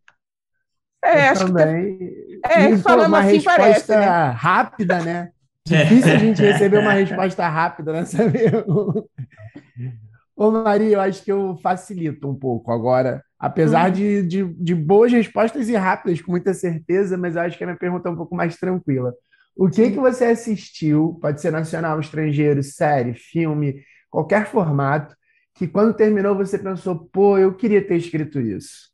É, 1.03 1.29
eu 1.29 1.33
acho 1.33 1.47
também. 1.47 1.97
que. 1.97 2.41
É, 2.45 2.77
falando 2.79 3.09
uma 3.09 3.21
assim 3.21 3.35
resposta 3.35 3.57
parece, 3.57 3.97
né? 3.97 4.31
rápida, 4.31 5.01
né? 5.01 5.33
Difícil 5.65 6.13
a 6.13 6.19
gente 6.19 6.43
receber 6.43 6.79
uma 6.79 6.93
resposta 6.93 7.49
rápida, 7.49 7.93
né? 7.93 8.03
Ô, 10.41 10.51
Maria, 10.51 10.97
eu 10.97 11.01
acho 11.01 11.23
que 11.23 11.31
eu 11.31 11.59
facilito 11.63 12.29
um 12.29 12.35
pouco 12.35 12.73
agora 12.73 13.23
Apesar 13.41 13.87
uhum. 13.87 13.93
de, 13.95 14.23
de, 14.23 14.45
de, 14.45 14.75
boas 14.75 15.11
respostas 15.11 15.67
e 15.71 15.75
rápidas, 15.75 16.21
com 16.21 16.31
muita 16.31 16.53
certeza, 16.53 17.17
mas 17.17 17.37
eu 17.37 17.41
acho 17.41 17.57
que 17.57 17.65
a 17.65 17.67
minha 17.67 17.79
pergunta 17.79 18.07
é 18.07 18.13
um 18.13 18.17
pouco 18.17 18.37
mais 18.37 18.55
tranquila. 18.57 19.15
O 19.57 19.71
que, 19.71 19.93
que 19.93 19.97
você 19.97 20.27
assistiu, 20.27 21.19
pode 21.23 21.41
ser 21.41 21.51
nacional, 21.51 21.99
estrangeiro, 21.99 22.63
série, 22.63 23.15
filme, 23.15 23.83
qualquer 24.11 24.47
formato, 24.47 25.17
que 25.55 25.67
quando 25.67 25.97
terminou 25.97 26.37
você 26.37 26.59
pensou, 26.59 27.09
pô, 27.11 27.39
eu 27.39 27.55
queria 27.55 27.83
ter 27.83 27.97
escrito 27.97 28.39
isso? 28.39 28.91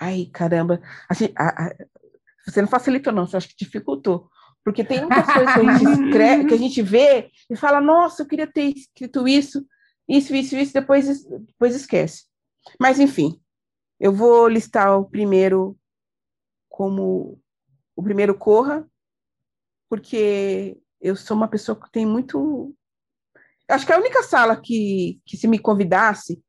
Ai, 0.00 0.28
caramba. 0.32 0.80
Assim, 1.08 1.32
a, 1.36 1.64
a, 1.64 1.74
você 2.46 2.62
não 2.62 2.68
facilitou, 2.68 3.12
não, 3.12 3.26
você 3.26 3.36
acha 3.36 3.48
que 3.48 3.64
dificultou. 3.64 4.28
Porque 4.64 4.84
tem 4.84 5.00
muitas 5.00 5.26
coisas 5.26 5.54
que 5.54 5.60
a 5.60 5.76
gente 5.76 5.90
escreve, 6.06 6.44
que 6.44 6.54
a 6.54 6.58
gente 6.58 6.82
vê 6.82 7.30
e 7.50 7.56
fala, 7.56 7.80
nossa, 7.80 8.22
eu 8.22 8.28
queria 8.28 8.46
ter 8.46 8.72
escrito 8.76 9.26
isso, 9.26 9.66
isso, 10.12 10.34
isso, 10.34 10.56
isso, 10.56 10.74
depois, 10.74 11.24
depois 11.24 11.74
esquece. 11.74 12.24
Mas, 12.78 13.00
enfim, 13.00 13.40
eu 13.98 14.12
vou 14.12 14.46
listar 14.46 14.98
o 14.98 15.08
primeiro 15.08 15.78
como 16.68 17.40
o 17.96 18.02
primeiro 18.02 18.36
corra, 18.36 18.86
porque 19.88 20.78
eu 21.00 21.16
sou 21.16 21.36
uma 21.36 21.48
pessoa 21.48 21.80
que 21.80 21.90
tem 21.90 22.04
muito. 22.04 22.74
Acho 23.68 23.86
que 23.86 23.92
é 23.92 23.94
a 23.94 23.98
única 23.98 24.22
sala 24.22 24.60
que, 24.60 25.20
que 25.24 25.36
se 25.36 25.48
me 25.48 25.58
convidasse 25.58 26.42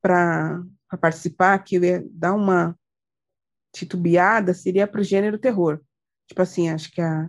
para 0.00 0.62
participar, 0.98 1.58
que 1.58 1.76
eu 1.76 1.84
ia 1.84 2.02
dar 2.10 2.32
uma 2.32 2.78
titubeada, 3.74 4.54
seria 4.54 4.86
para 4.86 5.02
o 5.02 5.04
gênero 5.04 5.38
terror. 5.38 5.82
Tipo 6.26 6.40
assim, 6.40 6.70
acho 6.70 6.90
que 6.90 7.00
a, 7.02 7.28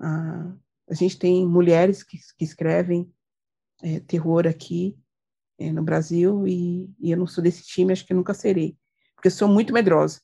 a, 0.00 0.54
a 0.88 0.94
gente 0.94 1.18
tem 1.18 1.46
mulheres 1.46 2.02
que, 2.02 2.16
que 2.38 2.44
escrevem 2.44 3.12
é, 3.84 4.00
terror 4.00 4.46
aqui 4.46 4.96
é, 5.58 5.70
no 5.70 5.82
Brasil 5.84 6.46
e, 6.48 6.90
e 6.98 7.12
eu 7.12 7.16
não 7.18 7.26
sou 7.26 7.44
desse 7.44 7.62
time, 7.62 7.92
acho 7.92 8.06
que 8.06 8.14
nunca 8.14 8.34
serei 8.34 8.76
porque 9.24 9.28
eu 9.28 9.38
sou 9.38 9.48
muito 9.48 9.72
medrosa. 9.72 10.20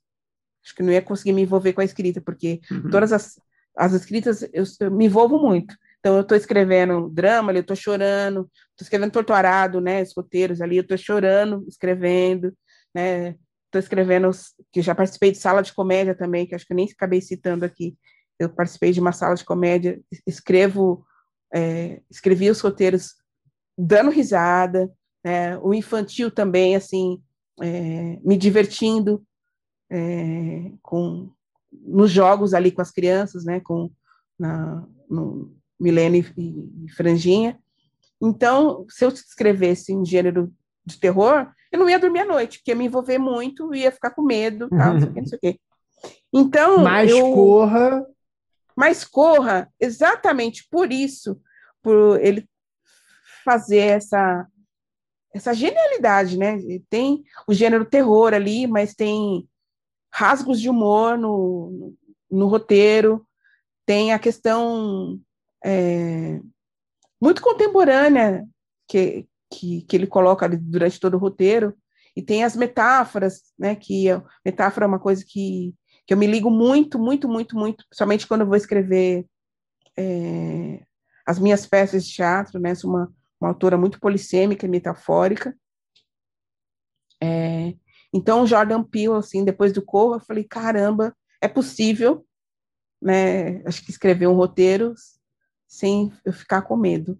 Acho 0.63 0.75
que 0.75 0.83
não 0.83 0.93
ia 0.93 1.01
conseguir 1.01 1.33
me 1.33 1.41
envolver 1.41 1.73
com 1.73 1.81
a 1.81 1.85
escrita, 1.85 2.21
porque 2.21 2.61
uhum. 2.71 2.91
todas 2.91 3.15
as, 3.15 3.41
as 3.75 3.95
escritas 3.95 4.43
eu, 4.53 4.65
eu, 4.79 4.91
me 4.91 5.07
envolvo 5.07 5.39
muito. 5.39 5.75
Então, 5.99 6.17
eu 6.17 6.21
estou 6.21 6.37
escrevendo 6.37 7.09
drama, 7.09 7.51
eu 7.53 7.61
estou 7.61 7.75
chorando, 7.75 8.51
estou 8.73 8.85
escrevendo 8.85 9.13
torturado, 9.13 9.81
né, 9.81 10.03
os 10.03 10.15
roteiros 10.15 10.61
ali, 10.61 10.77
eu 10.77 10.83
estou 10.83 10.99
chorando, 10.99 11.65
escrevendo, 11.67 12.55
né, 12.95 13.37
estou 13.67 13.79
escrevendo, 13.79 14.31
que 14.71 14.83
já 14.83 14.95
participei 14.95 15.33
de 15.33 15.39
sala 15.39 15.63
de 15.63 15.73
comédia 15.73 16.15
também, 16.15 16.47
que 16.47 16.55
acho 16.55 16.67
que 16.67 16.73
eu 16.75 16.77
nem 16.77 16.89
acabei 16.91 17.23
citando 17.23 17.65
aqui, 17.65 17.97
eu 18.39 18.51
participei 18.51 18.93
de 18.93 19.01
uma 19.01 19.13
sala 19.13 19.35
de 19.35 19.45
comédia, 19.45 19.99
escrevo, 20.27 21.07
é, 21.55 22.03
escrevi 22.11 22.51
os 22.51 22.61
roteiros 22.61 23.15
dando 23.81 24.11
risada, 24.11 24.91
né, 25.25 25.57
o 25.59 25.73
infantil 25.73 26.31
também, 26.31 26.77
assim, 26.77 27.21
é, 27.61 28.19
me 28.23 28.37
divertindo 28.37 29.25
é, 29.91 30.73
com 30.83 31.31
nos 31.73 32.11
jogos 32.11 32.53
ali 32.53 32.71
com 32.71 32.83
as 32.83 32.91
crianças, 32.91 33.45
né, 33.45 33.61
com 33.61 33.91
na, 34.39 34.85
no 35.09 35.55
Milene 35.79 36.27
e, 36.37 36.85
e 36.85 36.89
Franjinha. 36.91 37.59
Então, 38.21 38.85
se 38.89 39.05
eu 39.05 39.09
escrevesse 39.09 39.93
em 39.93 40.05
gênero 40.05 40.53
de 40.85 40.99
terror, 40.99 41.51
eu 41.73 41.79
não 41.79 41.89
ia 41.89 41.99
dormir 41.99 42.21
à 42.21 42.27
noite, 42.27 42.59
porque 42.59 42.73
ia 42.73 42.77
me 42.77 42.87
envolver 42.87 43.19
muito, 43.19 43.75
ia 43.75 43.93
ficar 43.93 44.11
com 44.11 44.23
medo, 44.23 44.69
tal, 44.69 44.95
não 44.95 45.01
sei 45.01 45.09
o 45.09 45.13
que, 45.13 45.21
não 45.21 45.27
sei 45.27 45.39
o 45.39 45.41
quê. 45.41 45.61
Então, 46.33 46.79
mais 46.79 47.11
eu, 47.11 47.33
corra. 47.33 48.07
Mais 48.77 49.05
corra, 49.05 49.69
exatamente 49.79 50.67
por 50.71 50.91
isso, 50.91 51.41
por 51.83 52.19
ele 52.21 52.49
fazer 53.45 53.79
essa 53.79 54.47
essa 55.33 55.55
genialidade, 55.55 56.37
né? 56.37 56.59
Tem 56.89 57.23
o 57.47 57.55
gênero 57.55 57.85
terror 57.85 58.35
ali, 58.35 58.67
mas 58.67 58.95
tem 58.95 59.49
rasgos 60.13 60.61
de 60.61 60.69
humor 60.69 61.17
no, 61.17 61.95
no 62.31 62.49
roteiro, 62.49 63.25
tem 63.87 64.13
a 64.13 64.19
questão 64.19 65.21
é, 65.65 66.41
muito 67.21 67.41
contemporânea 67.43 68.47
que, 68.89 69.27
que, 69.53 69.83
que, 69.83 69.97
ele 69.97 70.07
coloca 70.07 70.45
ali 70.45 70.57
durante 70.57 70.99
todo 70.99 71.15
o 71.15 71.19
roteiro, 71.19 71.77
e 72.17 72.23
tem 72.23 72.43
as 72.43 72.57
metáforas, 72.57 73.53
né? 73.59 73.77
Que 73.77 74.07
metáfora 74.45 74.85
é 74.85 74.89
uma 74.89 74.99
coisa 74.99 75.25
que, 75.27 75.73
que 76.07 76.13
eu 76.13 76.19
me 76.19 76.27
ligo 76.27 76.51
muito, 76.51 76.99
muito, 76.99 77.29
muito, 77.29 77.57
muito, 77.57 77.85
somente 77.93 78.27
quando 78.27 78.41
eu 78.41 78.47
vou 78.49 78.57
escrever 78.57 79.25
é, 79.97 80.83
as 81.25 81.39
minhas 81.39 81.67
peças 81.67 82.05
de 82.05 82.13
teatro, 82.13 82.59
né? 82.59 82.75
Sou 82.75 82.91
uma, 82.91 83.13
uma 83.41 83.51
autora 83.51 83.79
muito 83.79 83.99
polissêmica 83.99 84.67
e 84.67 84.69
metafórica. 84.69 85.57
É, 87.23 87.75
então, 88.13 88.47
Jordan 88.47 88.83
Peele, 88.83 89.15
assim, 89.15 89.45
depois 89.45 89.73
do 89.73 89.83
Corra, 89.83 90.17
eu 90.17 90.21
falei, 90.21 90.45
caramba, 90.45 91.15
é 91.41 91.49
possível, 91.49 92.27
né? 93.01 93.63
Acho 93.65 93.85
que 93.85 93.91
escrever 93.91 94.27
um 94.27 94.35
roteiro 94.35 94.95
sem 95.67 96.13
eu 96.25 96.33
ficar 96.33 96.63
com 96.63 96.77
medo. 96.77 97.19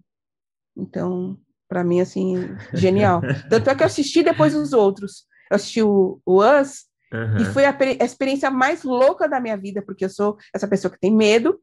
Então, 0.75 1.39
para 1.67 1.83
mim, 1.83 2.01
assim, 2.01 2.35
genial. 2.73 3.21
Tanto 3.49 3.69
é 3.69 3.75
que 3.75 3.81
eu 3.81 3.87
assisti 3.87 4.21
depois 4.21 4.53
os 4.53 4.73
outros. 4.73 5.25
Eu 5.49 5.55
assisti 5.55 5.81
o, 5.81 6.21
o 6.25 6.43
Us, 6.43 6.85
uhum. 7.13 7.37
e 7.37 7.45
foi 7.45 7.65
a, 7.65 7.75
a, 7.77 8.05
experiência 8.05 8.51
mais 8.51 8.83
louca 8.83 9.27
da 9.27 9.39
minha 9.39 9.55
vida, 9.55 9.81
porque 9.81 10.05
eu 10.05 10.09
sou 10.09 10.37
essa 10.53 10.67
pessoa 10.67 10.91
que 10.91 10.99
tem 10.99 11.15
medo. 11.15 11.59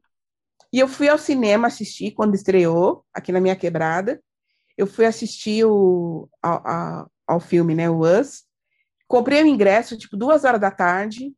E 0.73 0.79
eu 0.79 0.87
fui 0.87 1.07
ao 1.07 1.17
cinema 1.17 1.67
assistir 1.67 2.11
quando 2.11 2.35
estreou, 2.35 3.03
aqui 3.13 3.31
na 3.31 3.39
minha 3.39 3.55
quebrada. 3.55 4.21
Eu 4.79 4.87
fui 4.87 5.05
assistir 5.05 5.65
o, 5.65 6.29
ao, 6.41 7.11
ao, 7.27 7.39
filme, 7.41 7.75
né, 7.75 7.89
o 7.89 7.99
Us. 7.99 8.45
Comprei 9.09 9.43
o 9.43 9.45
ingresso, 9.45 9.97
tipo, 9.97 10.15
duas 10.15 10.45
horas 10.45 10.61
da 10.61 10.71
tarde, 10.71 11.35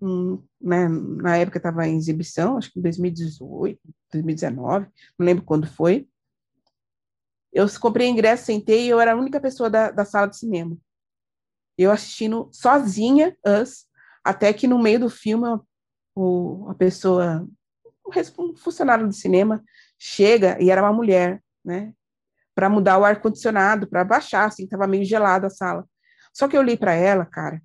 hum, 0.00 0.40
né, 0.60 0.86
na 0.88 1.36
época 1.36 1.58
estava 1.58 1.88
em 1.88 1.96
exibição, 1.96 2.56
acho 2.56 2.70
que 2.70 2.78
em 2.78 2.82
2018, 2.82 3.80
2019, 4.12 4.86
não 5.18 5.26
lembro 5.26 5.44
quando 5.44 5.66
foi. 5.66 6.08
Eu 7.52 7.66
comprei 7.80 8.06
ingresso, 8.06 8.44
sentei 8.44 8.86
e 8.86 8.90
eu 8.90 9.00
era 9.00 9.12
a 9.12 9.16
única 9.16 9.40
pessoa 9.40 9.68
da, 9.68 9.90
da 9.90 10.04
sala 10.04 10.28
de 10.28 10.38
cinema. 10.38 10.78
Eu 11.76 11.90
assistindo 11.90 12.48
sozinha, 12.52 13.36
Us, 13.44 13.86
até 14.22 14.52
que 14.52 14.68
no 14.68 14.78
meio 14.78 15.00
do 15.00 15.10
filme 15.10 15.48
o, 16.14 16.68
a 16.70 16.74
pessoa, 16.76 17.44
um 18.38 18.54
funcionário 18.54 19.08
de 19.08 19.16
cinema, 19.16 19.64
chega 19.98 20.62
e 20.62 20.70
era 20.70 20.80
uma 20.80 20.92
mulher, 20.92 21.42
né? 21.64 21.92
Para 22.54 22.68
mudar 22.68 22.98
o 22.98 23.04
ar-condicionado, 23.04 23.88
para 23.88 24.04
baixar, 24.04 24.46
assim, 24.46 24.64
estava 24.64 24.86
meio 24.86 25.04
gelada 25.04 25.48
a 25.48 25.50
sala. 25.50 25.84
Só 26.32 26.46
que 26.48 26.56
eu 26.56 26.60
olhei 26.60 26.76
para 26.76 26.94
ela, 26.94 27.26
cara, 27.26 27.60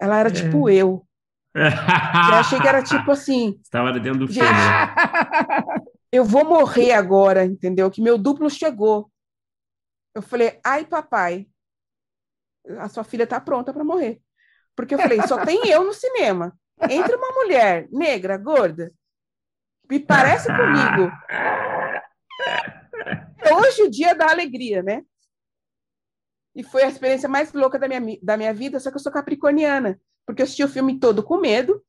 ela 0.00 0.18
era 0.18 0.30
tipo 0.30 0.46
é. 0.46 0.50
tipo 0.50 0.70
eu. 0.70 1.06
eu 1.54 2.34
achei 2.36 2.58
que 2.60 2.68
era 2.68 2.82
tipo 2.82 3.10
assim. 3.10 3.60
Estava 3.62 3.92
dentro 3.92 4.20
do 4.20 4.28
filme. 4.28 4.48
Eu 6.12 6.26
vou 6.26 6.44
morrer 6.44 6.92
agora, 6.92 7.42
entendeu? 7.42 7.90
Que 7.90 8.02
meu 8.02 8.18
duplo 8.18 8.50
chegou. 8.50 9.10
Eu 10.14 10.20
falei, 10.20 10.60
ai, 10.62 10.84
papai, 10.84 11.46
a 12.78 12.86
sua 12.90 13.02
filha 13.02 13.24
está 13.24 13.40
pronta 13.40 13.72
para 13.72 13.82
morrer. 13.82 14.20
Porque 14.76 14.94
eu 14.94 14.98
falei, 14.98 15.22
só 15.22 15.42
tem 15.44 15.66
eu 15.68 15.84
no 15.84 15.94
cinema. 15.94 16.54
Entre 16.90 17.14
uma 17.14 17.32
mulher 17.32 17.88
negra, 17.90 18.36
gorda, 18.36 18.92
me 19.90 19.98
parece 19.98 20.48
comigo. 20.48 21.10
Hoje 23.50 23.82
o 23.82 23.90
dia 23.90 24.14
da 24.14 24.30
alegria, 24.30 24.82
né? 24.82 25.02
E 26.54 26.62
foi 26.62 26.82
a 26.82 26.88
experiência 26.88 27.28
mais 27.28 27.52
louca 27.52 27.78
da 27.78 27.88
minha, 27.88 28.18
da 28.22 28.36
minha 28.36 28.52
vida, 28.52 28.78
só 28.78 28.90
que 28.90 28.96
eu 28.96 29.00
sou 29.00 29.10
capricorniana, 29.10 29.98
porque 30.26 30.42
eu 30.42 30.44
assisti 30.44 30.62
o 30.62 30.68
filme 30.68 30.98
todo 30.98 31.22
com 31.22 31.38
medo. 31.38 31.82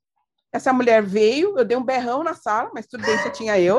Essa 0.53 0.71
mulher 0.71 1.01
veio, 1.01 1.57
eu 1.57 1.65
dei 1.65 1.75
um 1.75 1.83
berrão 1.83 2.23
na 2.23 2.33
sala, 2.33 2.71
mas 2.73 2.87
tudo 2.87 3.03
bem, 3.03 3.17
só 3.19 3.29
tinha 3.29 3.59
eu. 3.59 3.77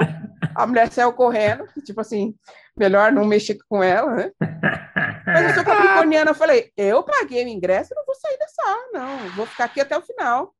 A 0.54 0.66
mulher 0.66 0.92
saiu 0.92 1.12
correndo, 1.12 1.66
tipo 1.84 2.00
assim, 2.00 2.34
melhor 2.76 3.12
não 3.12 3.24
mexer 3.24 3.56
com 3.68 3.82
ela, 3.82 4.14
né? 4.14 4.32
Mas 5.26 5.48
eu 5.48 5.54
sou 5.54 5.64
capricorniana, 5.64 6.30
eu 6.30 6.34
falei, 6.34 6.72
eu 6.76 7.02
paguei 7.02 7.44
o 7.44 7.48
ingresso, 7.48 7.94
não 7.94 8.04
vou 8.04 8.14
sair 8.14 8.38
da 8.38 8.48
sala, 8.48 8.82
não, 8.92 9.28
vou 9.36 9.46
ficar 9.46 9.64
aqui 9.64 9.80
até 9.80 9.96
o 9.96 10.02
final. 10.02 10.54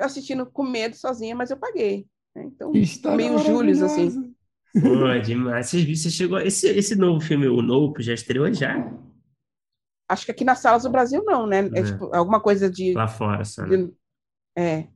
Assistindo 0.00 0.46
com 0.46 0.62
medo 0.62 0.96
sozinha, 0.96 1.34
mas 1.34 1.50
eu 1.50 1.56
paguei. 1.56 2.06
Né? 2.34 2.44
Então, 2.44 2.72
meio 3.16 3.38
Július, 3.38 3.82
assim. 3.82 4.29
Pô, 4.72 5.18
demais. 5.18 5.68
Você, 5.68 5.84
você 5.94 6.10
chegou. 6.10 6.38
Esse, 6.38 6.68
esse 6.68 6.94
novo 6.94 7.20
filme, 7.20 7.48
o 7.48 7.62
Nope, 7.62 8.02
já 8.02 8.14
estreou 8.14 8.52
já? 8.52 8.76
Acho 10.08 10.24
que 10.24 10.32
aqui 10.32 10.44
nas 10.44 10.58
salas 10.58 10.82
do 10.82 10.90
Brasil 10.90 11.24
não, 11.24 11.46
né? 11.46 11.58
É, 11.74 11.80
é 11.80 11.82
tipo 11.82 12.14
alguma 12.14 12.40
coisa 12.40 12.70
de. 12.70 12.94
Lá 12.94 13.06
fora, 13.06 13.44
só. 13.44 13.62
Né? 13.62 13.76
De, 13.76 13.92
é. 14.56 14.88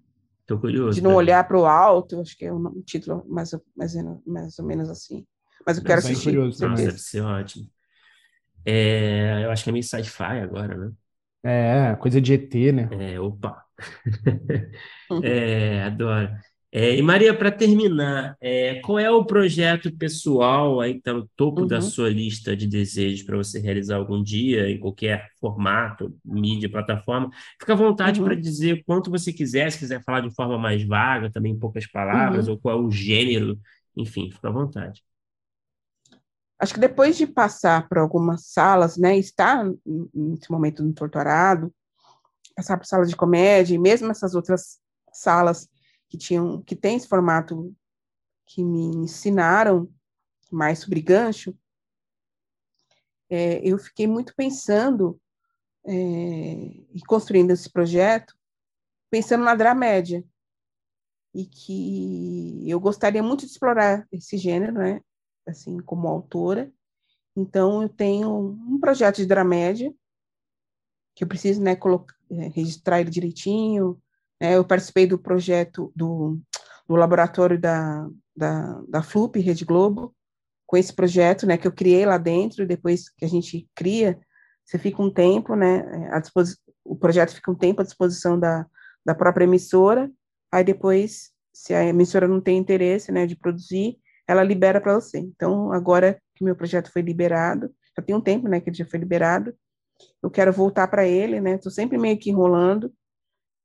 Tô 0.46 0.58
curioso. 0.58 0.96
De 0.96 1.02
não 1.02 1.14
olhar 1.14 1.46
para 1.46 1.58
o 1.58 1.66
alto, 1.66 2.20
acho 2.20 2.36
que 2.36 2.44
é 2.44 2.52
um 2.52 2.82
título 2.82 3.24
mais, 3.28 3.50
mais, 3.76 3.94
mais 4.26 4.58
ou 4.58 4.64
menos 4.66 4.90
assim. 4.90 5.24
Mas 5.66 5.78
eu 5.78 5.84
quero 5.84 6.00
assistir. 6.00 6.24
Curioso 6.24 6.66
Nossa, 6.66 6.82
deve 6.84 6.98
ser 6.98 7.20
ótimo. 7.22 7.70
É, 8.66 9.44
eu 9.44 9.50
acho 9.50 9.62
que 9.64 9.70
é 9.70 9.72
meio 9.72 9.84
sci-fi 9.84 10.40
agora, 10.40 10.76
né? 10.76 10.92
É, 11.44 11.96
coisa 11.96 12.20
de 12.20 12.32
ET, 12.32 12.72
né? 12.72 12.88
É, 13.14 13.20
opa. 13.20 13.64
é, 15.22 15.82
adoro. 15.82 16.30
É, 16.76 16.96
e 16.96 17.00
Maria, 17.02 17.32
para 17.32 17.52
terminar, 17.52 18.36
é, 18.40 18.80
qual 18.80 18.98
é 18.98 19.08
o 19.08 19.24
projeto 19.24 19.96
pessoal 19.96 20.80
aí 20.80 20.94
que 20.94 20.98
está 20.98 21.12
no 21.12 21.30
topo 21.36 21.60
uhum. 21.60 21.66
da 21.68 21.80
sua 21.80 22.10
lista 22.10 22.56
de 22.56 22.66
desejos 22.66 23.22
para 23.22 23.36
você 23.36 23.60
realizar 23.60 23.94
algum 23.94 24.20
dia, 24.20 24.68
em 24.68 24.80
qualquer 24.80 25.30
formato, 25.38 26.12
mídia, 26.24 26.68
plataforma? 26.68 27.30
Fica 27.60 27.74
à 27.74 27.76
vontade 27.76 28.18
uhum. 28.18 28.26
para 28.26 28.34
dizer 28.34 28.82
quanto 28.84 29.08
você 29.08 29.32
quiser, 29.32 29.70
se 29.70 29.78
quiser 29.78 30.02
falar 30.02 30.22
de 30.22 30.34
forma 30.34 30.58
mais 30.58 30.82
vaga, 30.82 31.30
também 31.30 31.52
em 31.52 31.58
poucas 31.60 31.86
palavras, 31.86 32.48
uhum. 32.48 32.54
ou 32.54 32.58
qual 32.58 32.76
é 32.76 32.82
o 32.82 32.90
gênero, 32.90 33.56
enfim, 33.96 34.32
fica 34.32 34.48
à 34.48 34.50
vontade. 34.50 35.00
Acho 36.58 36.74
que 36.74 36.80
depois 36.80 37.16
de 37.16 37.24
passar 37.24 37.88
por 37.88 37.98
algumas 37.98 38.46
salas, 38.46 38.96
né, 38.96 39.16
estar 39.16 39.64
nesse 40.12 40.50
momento 40.50 40.82
no 40.82 40.92
torturado, 40.92 41.72
passar 42.56 42.76
por 42.76 42.86
sala 42.86 43.06
de 43.06 43.14
comédia, 43.14 43.76
e 43.76 43.78
mesmo 43.78 44.10
essas 44.10 44.34
outras 44.34 44.80
salas 45.12 45.68
que 46.08 46.18
tinham, 46.18 46.62
que 46.62 46.76
tem 46.76 46.96
esse 46.96 47.08
formato 47.08 47.74
que 48.46 48.62
me 48.62 48.84
ensinaram 48.96 49.90
mais 50.50 50.80
sobre 50.80 51.00
gancho, 51.00 51.56
é, 53.28 53.60
eu 53.66 53.78
fiquei 53.78 54.06
muito 54.06 54.34
pensando 54.36 55.20
é, 55.86 55.92
e 55.92 57.00
construindo 57.06 57.50
esse 57.50 57.70
projeto, 57.70 58.34
pensando 59.10 59.44
na 59.44 59.54
dramédia, 59.54 60.24
e 61.34 61.44
que 61.46 62.62
eu 62.70 62.78
gostaria 62.78 63.22
muito 63.22 63.40
de 63.40 63.50
explorar 63.50 64.06
esse 64.12 64.38
gênero, 64.38 64.74
né, 64.74 65.00
assim, 65.46 65.78
como 65.80 66.06
autora. 66.06 66.72
Então, 67.36 67.82
eu 67.82 67.88
tenho 67.88 68.30
um 68.30 68.78
projeto 68.78 69.16
de 69.16 69.26
dramédia, 69.26 69.92
que 71.14 71.24
eu 71.24 71.28
preciso, 71.28 71.60
né, 71.60 71.72
é, 71.72 72.48
registrar 72.48 73.00
ele 73.00 73.10
direitinho, 73.10 74.00
é, 74.44 74.56
eu 74.56 74.64
participei 74.64 75.06
do 75.06 75.18
projeto 75.18 75.92
do, 75.96 76.38
do 76.86 76.96
laboratório 76.96 77.58
da, 77.58 78.06
da, 78.36 78.82
da 78.88 79.02
FLUP, 79.02 79.40
Rede 79.40 79.64
Globo, 79.64 80.14
com 80.66 80.76
esse 80.76 80.92
projeto, 80.92 81.46
né, 81.46 81.56
que 81.56 81.66
eu 81.66 81.72
criei 81.72 82.04
lá 82.04 82.18
dentro, 82.18 82.66
depois 82.66 83.08
que 83.08 83.24
a 83.24 83.28
gente 83.28 83.68
cria, 83.74 84.18
você 84.64 84.78
fica 84.78 85.02
um 85.02 85.12
tempo, 85.12 85.54
né, 85.54 86.08
a 86.10 86.22
o 86.84 86.96
projeto 86.96 87.34
fica 87.34 87.50
um 87.50 87.54
tempo 87.54 87.80
à 87.80 87.84
disposição 87.84 88.38
da, 88.38 88.66
da 89.04 89.14
própria 89.14 89.44
emissora, 89.44 90.10
aí 90.52 90.62
depois, 90.62 91.30
se 91.52 91.72
a 91.72 91.82
emissora 91.82 92.28
não 92.28 92.40
tem 92.40 92.58
interesse, 92.58 93.10
né, 93.10 93.26
de 93.26 93.36
produzir, 93.36 93.98
ela 94.28 94.42
libera 94.42 94.80
para 94.80 94.94
você. 94.94 95.18
Então, 95.18 95.72
agora 95.72 96.20
que 96.34 96.44
meu 96.44 96.54
projeto 96.54 96.90
foi 96.92 97.02
liberado, 97.02 97.70
já 97.96 98.02
tem 98.02 98.14
um 98.14 98.20
tempo, 98.20 98.48
né, 98.48 98.60
que 98.60 98.68
ele 98.68 98.76
já 98.76 98.84
foi 98.84 98.98
liberado, 98.98 99.54
eu 100.22 100.30
quero 100.30 100.52
voltar 100.52 100.88
para 100.88 101.06
ele, 101.06 101.40
né, 101.40 101.54
estou 101.54 101.72
sempre 101.72 101.96
meio 101.96 102.18
que 102.18 102.30
enrolando, 102.30 102.92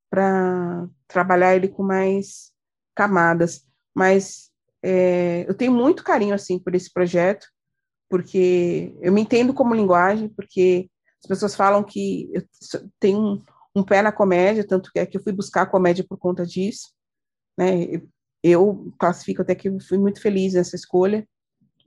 para 0.09 0.87
trabalhar 1.07 1.55
ele 1.55 1.67
com 1.67 1.83
mais 1.83 2.51
camadas. 2.95 3.65
Mas 3.93 4.51
é, 4.83 5.45
eu 5.47 5.53
tenho 5.53 5.71
muito 5.71 6.03
carinho 6.03 6.33
assim 6.33 6.59
por 6.59 6.73
esse 6.75 6.91
projeto, 6.91 7.47
porque 8.09 8.95
eu 9.01 9.11
me 9.11 9.21
entendo 9.21 9.53
como 9.53 9.75
linguagem, 9.75 10.29
porque 10.29 10.89
as 11.23 11.27
pessoas 11.27 11.55
falam 11.55 11.83
que 11.83 12.29
eu 12.33 12.43
tenho 12.99 13.19
um, 13.19 13.43
um 13.75 13.83
pé 13.83 14.01
na 14.01 14.11
comédia, 14.11 14.65
tanto 14.65 14.91
que 14.91 14.99
é 14.99 15.05
que 15.05 15.17
eu 15.17 15.23
fui 15.23 15.33
buscar 15.33 15.63
a 15.63 15.67
comédia 15.67 16.05
por 16.07 16.17
conta 16.17 16.45
disso, 16.45 16.91
né? 17.57 18.01
Eu, 18.41 18.93
classifico 18.97 19.41
até 19.41 19.53
que 19.53 19.69
fui 19.81 19.97
muito 19.97 20.21
feliz 20.21 20.53
nessa 20.53 20.75
escolha, 20.75 21.27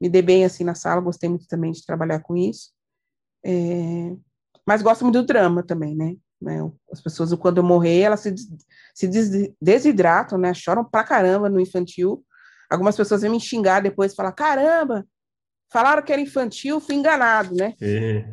me 0.01 0.09
dei 0.09 0.20
bem 0.20 0.44
assim 0.44 0.65
na 0.65 0.74
sala, 0.74 1.01
gostei 1.01 1.28
muito 1.28 1.47
também 1.47 1.73
de 1.73 1.85
trabalhar 1.85 2.20
com 2.20 2.36
isso. 2.36 2.73
É, 3.44 4.15
mas 4.66 4.82
gosto 4.82 5.03
muito 5.03 5.20
do 5.20 5.27
drama 5.27 5.62
também, 5.62 5.97
né? 5.97 6.16
Né? 6.43 6.59
As 6.90 7.01
pessoas, 7.01 7.32
quando 7.35 7.59
eu 7.59 7.62
morrer, 7.62 8.01
elas 8.01 8.20
se, 8.20 8.35
se 8.93 9.09
desidratam, 9.60 10.36
né? 10.36 10.52
Choram 10.52 10.85
pra 10.85 11.05
caramba 11.05 11.48
no 11.48 11.60
infantil. 11.60 12.24
Algumas 12.69 12.97
pessoas 12.97 13.23
vêm 13.23 13.31
me 13.31 13.40
xingar 13.40 13.81
depois 13.81 14.12
e 14.12 14.16
falar: 14.16 14.32
caramba, 14.32 15.06
falaram 15.73 16.02
que 16.02 16.12
era 16.12 16.20
infantil, 16.20 16.81
fui 16.81 16.97
enganado, 16.97 17.55
né? 17.55 17.74
É. 17.81 18.28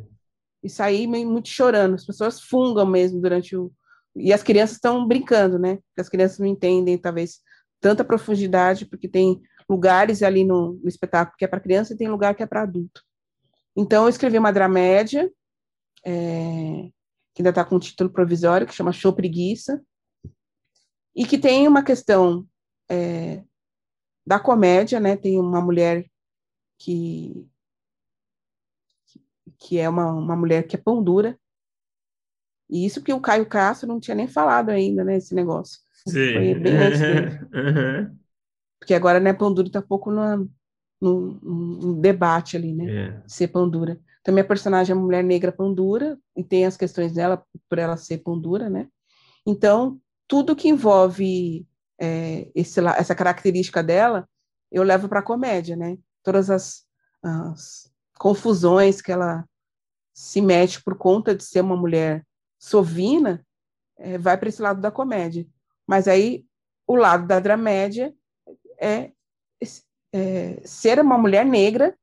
e 0.64 0.70
saí 0.70 1.06
muito 1.06 1.50
chorando. 1.50 1.94
As 1.94 2.06
pessoas 2.06 2.42
fungam 2.42 2.86
mesmo 2.86 3.22
durante 3.22 3.56
o. 3.56 3.72
E 4.16 4.34
as 4.34 4.42
crianças 4.42 4.78
estão 4.78 5.08
brincando, 5.08 5.60
né? 5.60 5.76
Porque 5.76 6.02
as 6.02 6.10
crianças 6.10 6.40
não 6.40 6.48
entendem, 6.48 6.98
talvez, 6.98 7.40
tanta 7.80 8.04
profundidade, 8.04 8.88
porque 8.88 9.08
tem 9.08 9.40
lugares 9.70 10.24
ali 10.24 10.44
no, 10.44 10.80
no 10.82 10.90
espetáculo 10.90 11.38
que 11.38 11.46
é 11.46 11.48
para 11.48 11.60
criança 11.60 11.94
e 11.94 11.98
tem 11.98 12.10
lugar 12.10 12.34
que 12.34 12.42
é 12.42 12.48
para 12.48 12.64
adulto. 12.64 13.04
Então, 13.78 14.04
eu 14.04 14.10
escrevi 14.10 14.40
uma 14.40 14.52
dramédia, 14.52 15.32
é, 16.04 16.90
que 17.34 17.42
ainda 17.42 17.50
está 17.50 17.64
com 17.64 17.76
um 17.76 17.80
título 17.80 18.10
provisório, 18.10 18.68
que 18.68 18.74
chama 18.74 18.92
Show 18.92 19.14
Preguiça, 19.14 19.82
e 21.16 21.26
que 21.26 21.38
tem 21.38 21.68
uma 21.68 21.84
questão 21.84 22.48
é, 22.90 23.44
da 24.26 24.40
comédia, 24.40 25.00
né? 25.00 25.18
Tem 25.18 25.40
uma 25.40 25.62
mulher 25.62 26.06
que 26.78 27.50
que 29.60 29.78
é 29.78 29.90
uma, 29.90 30.12
uma 30.14 30.36
mulher 30.36 30.66
que 30.66 30.76
é 30.76 30.80
pão 30.80 31.04
dura. 31.04 31.38
E 32.70 32.86
isso 32.86 33.04
que 33.04 33.12
o 33.12 33.20
Caio 33.20 33.46
Castro 33.46 33.88
não 33.88 34.00
tinha 34.00 34.16
nem 34.16 34.28
falado 34.28 34.70
ainda, 34.70 35.04
né, 35.04 35.18
esse 35.18 35.36
negócio. 35.36 35.80
Sim. 36.08 36.34
Foi 36.34 36.56
bem 36.56 36.78
antes 36.78 37.00
dele. 37.00 37.40
Uhum. 37.54 38.18
Porque 38.80 38.94
agora, 38.94 39.20
né, 39.20 39.34
pão 39.34 39.54
dura 39.54 39.68
está 39.68 39.80
um 39.80 39.88
pouco 39.88 40.10
no, 40.10 40.50
no, 41.02 41.32
no, 41.42 42.02
debate 42.02 42.56
ali, 42.56 42.74
né, 42.74 43.08
É. 43.08 43.24
ser 43.28 43.50
pão 43.50 43.70
dura. 43.70 44.00
Também 44.30 44.44
a 44.44 44.48
personagem 44.48 44.94
é 44.94 44.96
uma 44.96 45.06
mulher 45.06 45.24
negra 45.24 45.52
pão 45.52 45.74
dura, 45.74 46.16
e 46.38 46.44
tem 46.44 46.64
as 46.64 46.78
questões 46.78 47.14
dela 47.14 47.44
por 47.68 47.80
ela 47.80 47.98
ser 47.98 48.20
pão 48.20 48.40
dura, 48.40 48.70
né. 48.70 48.88
Então, 49.44 50.00
tudo 50.28 50.56
que 50.56 50.70
envolve 50.70 51.68
é, 52.00 52.48
esse, 52.54 52.80
essa 52.80 53.16
característica 53.16 53.82
dela, 53.82 54.30
eu 54.72 54.84
levo 54.84 55.10
para 55.10 55.22
a 55.22 55.24
comédia, 55.24 55.76
né. 55.76 55.98
Todas 56.22 56.52
as, 56.52 56.86
as 57.24 57.92
confusões 58.20 59.02
que 59.02 59.12
ela 59.12 59.44
se 60.14 60.42
mete 60.42 60.80
por 60.84 60.96
conta 60.96 61.34
de 61.34 61.44
ser 61.44 61.62
uma 61.62 61.76
mulher 61.76 62.24
sovina, 62.60 63.44
eh, 63.98 64.20
vai 64.20 64.38
para 64.38 64.50
esse 64.50 64.62
lado 64.62 64.80
da 64.80 64.92
comédia. 64.92 65.48
Mas 65.88 66.08
aí 66.08 66.46
o 66.86 66.96
lado 66.96 67.26
da 67.26 67.40
dramédia 67.40 68.14
é, 68.80 69.12
é 70.14 70.62
ser 70.66 71.00
uma 71.00 71.18
mulher 71.18 71.44
negra 71.44 71.98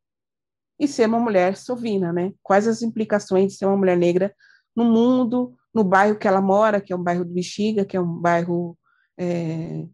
e 0.79 0.87
ser 0.87 1.09
uma 1.09 1.19
mulher 1.19 1.57
sovina, 1.57 2.13
né? 2.13 2.33
Quais 2.43 2.69
as 2.69 2.83
implicações 2.83 3.53
de 3.53 3.59
ser 3.59 3.67
uma 3.67 3.77
mulher 3.77 3.97
negra 3.97 4.35
no 4.75 4.85
mundo, 4.85 5.57
no 5.73 5.83
bairro 5.83 6.19
que 6.19 6.29
ela 6.29 6.41
mora, 6.41 6.81
que 6.81 6.93
é 6.93 6.97
um 6.97 7.03
bairro 7.03 7.25
do 7.25 7.33
Bexiga, 7.33 7.85
que 7.85 7.97
é 7.97 8.01
um 8.01 8.21
bairro 8.21 8.77
é, 9.19 9.87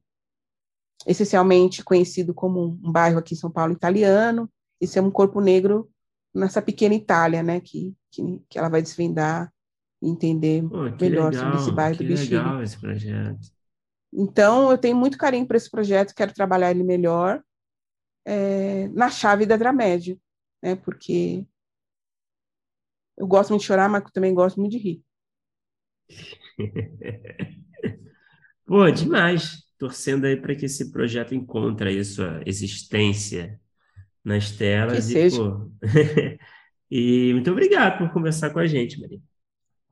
essencialmente 1.06 1.84
conhecido 1.84 2.34
como 2.34 2.78
um, 2.82 2.92
bairro 2.92 3.18
aqui 3.18 3.34
em 3.34 3.38
São 3.38 3.50
Paulo 3.50 3.72
italiano, 3.72 4.50
e 4.80 4.86
ser 4.86 5.00
um 5.00 5.10
corpo 5.10 5.40
negro 5.40 5.88
nessa 6.34 6.60
pequena 6.60 6.94
Itália, 6.94 7.42
né? 7.42 7.60
Que, 7.60 7.94
que, 8.10 8.42
que 8.48 8.58
ela 8.58 8.68
vai 8.68 8.82
desvendar 8.82 9.52
e 10.02 10.08
entender 10.08 10.68
Pô, 10.68 10.82
melhor 11.00 11.32
legal, 11.32 11.32
sobre 11.32 11.56
esse 11.60 11.72
bairro 11.72 11.96
do 11.98 12.04
Bexiga. 12.04 12.38
legal 12.38 12.62
esse 12.62 12.78
projeto. 12.78 13.52
Então, 14.12 14.70
eu 14.70 14.76
tenho 14.76 14.96
muito 14.96 15.16
carinho 15.16 15.46
por 15.46 15.56
esse 15.56 15.70
projeto, 15.70 16.14
quero 16.14 16.34
trabalhar 16.34 16.70
ele 16.70 16.82
melhor 16.82 17.42
é, 18.26 18.88
na 18.88 19.08
chave 19.08 19.46
da 19.46 19.56
dramédia, 19.56 20.18
né? 20.62 20.76
Porque 20.76 21.46
eu 23.16 23.26
gosto 23.26 23.50
muito 23.50 23.62
de 23.62 23.66
chorar, 23.66 23.88
mas 23.88 24.04
também 24.12 24.34
gosto 24.34 24.58
muito 24.60 24.72
de 24.72 24.78
rir. 24.78 25.04
Pô, 28.66 28.90
demais. 28.90 29.62
Torcendo 29.78 30.26
aí 30.26 30.36
para 30.36 30.54
que 30.54 30.66
esse 30.66 30.92
projeto 30.92 31.34
encontre 31.34 31.88
aí 31.88 32.04
sua 32.04 32.40
existência 32.46 33.60
nas 34.24 34.50
telas 34.52 35.06
Que 35.06 35.12
e, 35.12 35.12
seja. 35.12 35.36
pô. 35.38 35.70
E 36.94 37.32
muito 37.32 37.50
obrigado 37.50 37.96
por 37.98 38.12
conversar 38.12 38.50
com 38.50 38.58
a 38.58 38.66
gente, 38.66 39.00
Maria. 39.00 39.18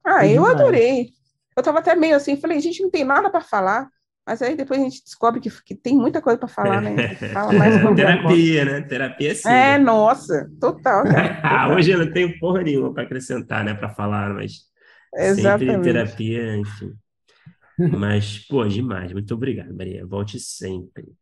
Ah, 0.05 0.21
Foi 0.21 0.29
eu 0.29 0.33
demais. 0.33 0.51
adorei. 0.51 1.13
Eu 1.57 1.61
estava 1.61 1.79
até 1.79 1.95
meio 1.97 2.15
assim, 2.17 2.37
falei, 2.37 2.61
gente, 2.61 2.83
não 2.83 2.91
tem 2.91 3.05
nada 3.05 3.31
para 3.31 3.41
falar, 3.41 3.91
mas 4.27 4.43
aí 4.43 4.57
depois 4.57 4.81
a 4.81 4.85
gente 4.85 5.03
descobre 5.03 5.41
que, 5.41 5.51
que 5.63 5.75
tem 5.75 5.97
muita 5.97 6.21
coisa 6.21 6.39
para 6.39 6.49
falar, 6.49 6.81
né? 6.81 7.15
Fala 7.33 7.53
mais 7.53 7.75
Terapia, 7.97 8.65
né? 8.65 8.81
Terapia 8.83 9.35
sim. 9.35 9.49
É, 9.49 9.77
né? 9.77 9.79
nossa, 9.79 10.51
total, 10.61 11.05
cara. 11.05 11.41
Ah, 11.43 11.65
total. 11.65 11.77
Hoje 11.77 11.91
eu 11.91 11.99
não 11.99 12.13
tenho 12.13 12.39
porra 12.39 12.63
nenhuma 12.63 12.93
para 12.93 13.03
acrescentar, 13.03 13.65
né, 13.65 13.75
para 13.75 13.91
falar, 13.91 14.35
mas 14.35 14.71
sempre 15.15 15.41
Exatamente. 15.41 15.83
terapia, 15.83 16.57
enfim. 16.57 16.95
Mas, 17.99 18.47
pô, 18.47 18.67
demais. 18.67 19.13
Muito 19.13 19.33
obrigado, 19.35 19.75
Maria. 19.75 20.07
Volte 20.07 20.39
sempre. 20.39 21.15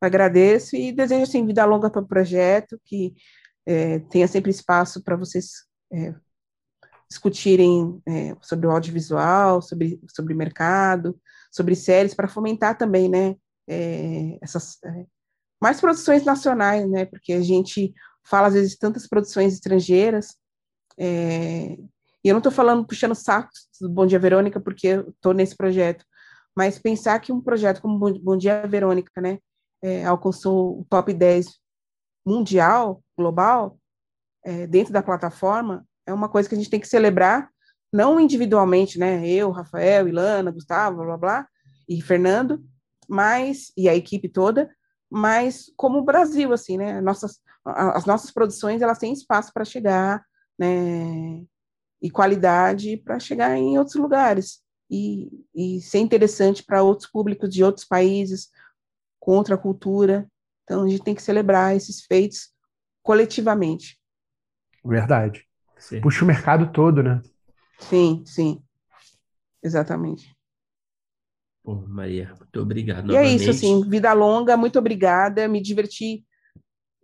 Agradeço 0.00 0.76
e 0.76 0.92
desejo 0.92 1.22
assim, 1.22 1.46
vida 1.46 1.64
longa 1.64 1.88
para 1.88 2.02
o 2.02 2.06
projeto, 2.06 2.78
que 2.84 3.14
é, 3.64 4.00
tenha 4.00 4.26
sempre 4.28 4.50
espaço 4.50 5.02
para 5.02 5.16
vocês 5.16 5.64
é, 5.92 6.14
discutirem 7.08 8.02
é, 8.06 8.36
sobre 8.42 8.66
o 8.66 8.70
audiovisual, 8.70 9.62
sobre, 9.62 10.00
sobre 10.10 10.34
mercado, 10.34 11.18
sobre 11.54 11.76
séries, 11.76 12.14
para 12.14 12.26
fomentar 12.26 12.76
também, 12.76 13.08
né, 13.08 13.36
é, 13.68 14.36
essas 14.42 14.76
é, 14.84 15.06
mais 15.62 15.80
produções 15.80 16.24
nacionais, 16.24 16.90
né, 16.90 17.04
porque 17.04 17.32
a 17.32 17.40
gente 17.40 17.94
fala 18.24 18.48
às 18.48 18.54
vezes 18.54 18.76
tantas 18.76 19.06
produções 19.06 19.54
estrangeiras, 19.54 20.34
é, 20.98 21.78
e 22.24 22.28
eu 22.28 22.32
não 22.32 22.38
estou 22.38 22.50
falando 22.50 22.84
puxando 22.84 23.14
saco 23.14 23.50
do 23.80 23.88
Bom 23.88 24.04
Dia 24.04 24.18
Verônica, 24.18 24.60
porque 24.60 24.88
eu 24.88 25.10
estou 25.10 25.32
nesse 25.32 25.56
projeto, 25.56 26.04
mas 26.56 26.78
pensar 26.78 27.20
que 27.20 27.32
um 27.32 27.40
projeto 27.40 27.80
como 27.80 27.98
Bom 28.18 28.36
Dia 28.36 28.66
Verônica, 28.66 29.20
né, 29.20 29.38
é, 29.80 30.04
alcançou 30.04 30.80
o 30.80 30.84
top 30.90 31.14
10 31.14 31.46
mundial, 32.26 33.00
global, 33.16 33.78
é, 34.44 34.66
dentro 34.66 34.92
da 34.92 35.02
plataforma, 35.02 35.86
é 36.04 36.12
uma 36.12 36.28
coisa 36.28 36.48
que 36.48 36.54
a 36.54 36.58
gente 36.58 36.70
tem 36.70 36.80
que 36.80 36.88
celebrar, 36.88 37.48
não 37.94 38.18
individualmente, 38.18 38.98
né? 38.98 39.24
Eu, 39.24 39.52
Rafael, 39.52 40.08
Ilana, 40.08 40.50
Gustavo, 40.50 40.96
blá 40.96 41.06
blá, 41.06 41.16
blá 41.16 41.48
e 41.88 42.02
Fernando, 42.02 42.60
mas 43.08 43.72
e 43.76 43.88
a 43.88 43.94
equipe 43.94 44.28
toda, 44.28 44.68
mas 45.08 45.66
como 45.76 46.00
o 46.00 46.04
Brasil, 46.04 46.52
assim, 46.52 46.76
né? 46.76 47.00
Nossas, 47.00 47.38
as 47.64 48.04
nossas 48.04 48.32
produções 48.32 48.82
elas 48.82 48.98
têm 48.98 49.12
espaço 49.12 49.52
para 49.54 49.64
chegar, 49.64 50.24
né? 50.58 51.44
E 52.02 52.10
qualidade 52.10 52.96
para 52.96 53.20
chegar 53.20 53.56
em 53.56 53.78
outros 53.78 53.94
lugares 53.94 54.60
e, 54.90 55.28
e 55.54 55.80
ser 55.80 55.98
interessante 55.98 56.64
para 56.64 56.82
outros 56.82 57.08
públicos 57.08 57.48
de 57.48 57.62
outros 57.62 57.86
países, 57.86 58.50
com 59.20 59.36
outra 59.36 59.56
cultura. 59.56 60.28
Então 60.64 60.82
a 60.82 60.88
gente 60.88 61.04
tem 61.04 61.14
que 61.14 61.22
celebrar 61.22 61.76
esses 61.76 62.04
feitos 62.04 62.52
coletivamente. 63.04 64.00
Verdade. 64.84 65.46
Certo. 65.78 66.02
Puxa 66.02 66.24
o 66.24 66.26
mercado 66.26 66.72
todo, 66.72 67.00
né? 67.00 67.22
Sim, 67.80 68.22
sim. 68.26 68.62
Exatamente. 69.62 70.34
Pô, 71.62 71.74
Maria, 71.88 72.34
muito 72.38 72.60
obrigado 72.60 73.10
E 73.10 73.16
é 73.16 73.24
isso, 73.24 73.50
novamente. 73.50 73.50
assim, 73.50 73.88
vida 73.88 74.12
longa, 74.12 74.56
muito 74.56 74.78
obrigada, 74.78 75.48
me 75.48 75.62
diverti 75.62 76.24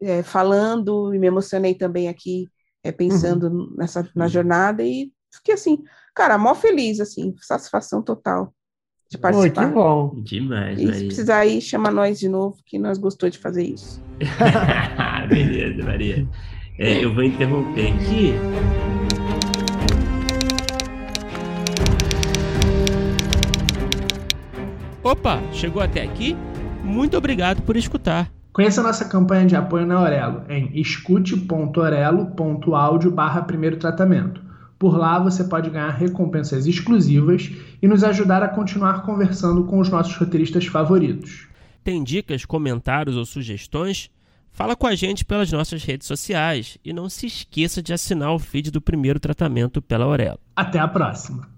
é, 0.02 0.22
falando 0.22 1.14
e 1.14 1.18
me 1.18 1.26
emocionei 1.26 1.74
também 1.74 2.08
aqui, 2.08 2.48
é, 2.82 2.92
pensando 2.92 3.74
nessa, 3.76 4.08
na 4.14 4.24
Uhum. 4.24 4.30
jornada 4.30 4.82
e 4.82 5.12
fiquei 5.32 5.54
assim, 5.54 5.82
cara, 6.14 6.36
mó 6.38 6.54
feliz, 6.54 7.00
assim, 7.00 7.34
satisfação 7.40 8.02
total 8.02 8.54
de 9.10 9.18
participar. 9.18 9.72
bom. 9.72 10.14
Demais, 10.22 10.78
E 10.78 10.86
se 10.86 10.86
Maria. 10.86 11.06
precisar 11.06 11.46
ir, 11.46 11.60
chama 11.60 11.90
nós 11.90 12.18
de 12.18 12.28
novo, 12.28 12.56
que 12.66 12.78
nós 12.78 12.98
gostou 12.98 13.28
de 13.30 13.38
fazer 13.38 13.64
isso. 13.64 14.00
Beleza, 15.28 15.82
Maria. 15.84 16.26
É, 16.78 17.04
eu 17.04 17.14
vou 17.14 17.22
interromper 17.24 17.88
aqui. 17.88 18.89
Opa, 25.10 25.42
chegou 25.52 25.82
até 25.82 26.02
aqui? 26.04 26.36
Muito 26.84 27.16
obrigado 27.16 27.62
por 27.62 27.76
escutar. 27.76 28.30
Conheça 28.52 28.80
a 28.80 28.84
nossa 28.84 29.04
campanha 29.04 29.44
de 29.44 29.56
apoio 29.56 29.84
na 29.84 29.96
Aurelo 29.96 30.44
em 30.48 30.70
escute.orelo.audio 30.78 33.10
barra 33.10 33.42
primeiro 33.42 33.76
tratamento. 33.76 34.40
Por 34.78 34.96
lá 34.96 35.18
você 35.18 35.42
pode 35.42 35.68
ganhar 35.68 35.90
recompensas 35.90 36.64
exclusivas 36.64 37.50
e 37.82 37.88
nos 37.88 38.04
ajudar 38.04 38.44
a 38.44 38.48
continuar 38.48 39.02
conversando 39.02 39.64
com 39.64 39.80
os 39.80 39.88
nossos 39.88 40.14
roteiristas 40.14 40.66
favoritos. 40.66 41.48
Tem 41.82 42.04
dicas, 42.04 42.44
comentários 42.44 43.16
ou 43.16 43.26
sugestões? 43.26 44.08
Fala 44.52 44.76
com 44.76 44.86
a 44.86 44.94
gente 44.94 45.24
pelas 45.24 45.50
nossas 45.50 45.82
redes 45.82 46.06
sociais 46.06 46.78
e 46.84 46.92
não 46.92 47.08
se 47.08 47.26
esqueça 47.26 47.82
de 47.82 47.92
assinar 47.92 48.32
o 48.32 48.38
feed 48.38 48.70
do 48.70 48.80
primeiro 48.80 49.18
tratamento 49.18 49.82
pela 49.82 50.04
Aurelo. 50.04 50.38
Até 50.54 50.78
a 50.78 50.86
próxima! 50.86 51.48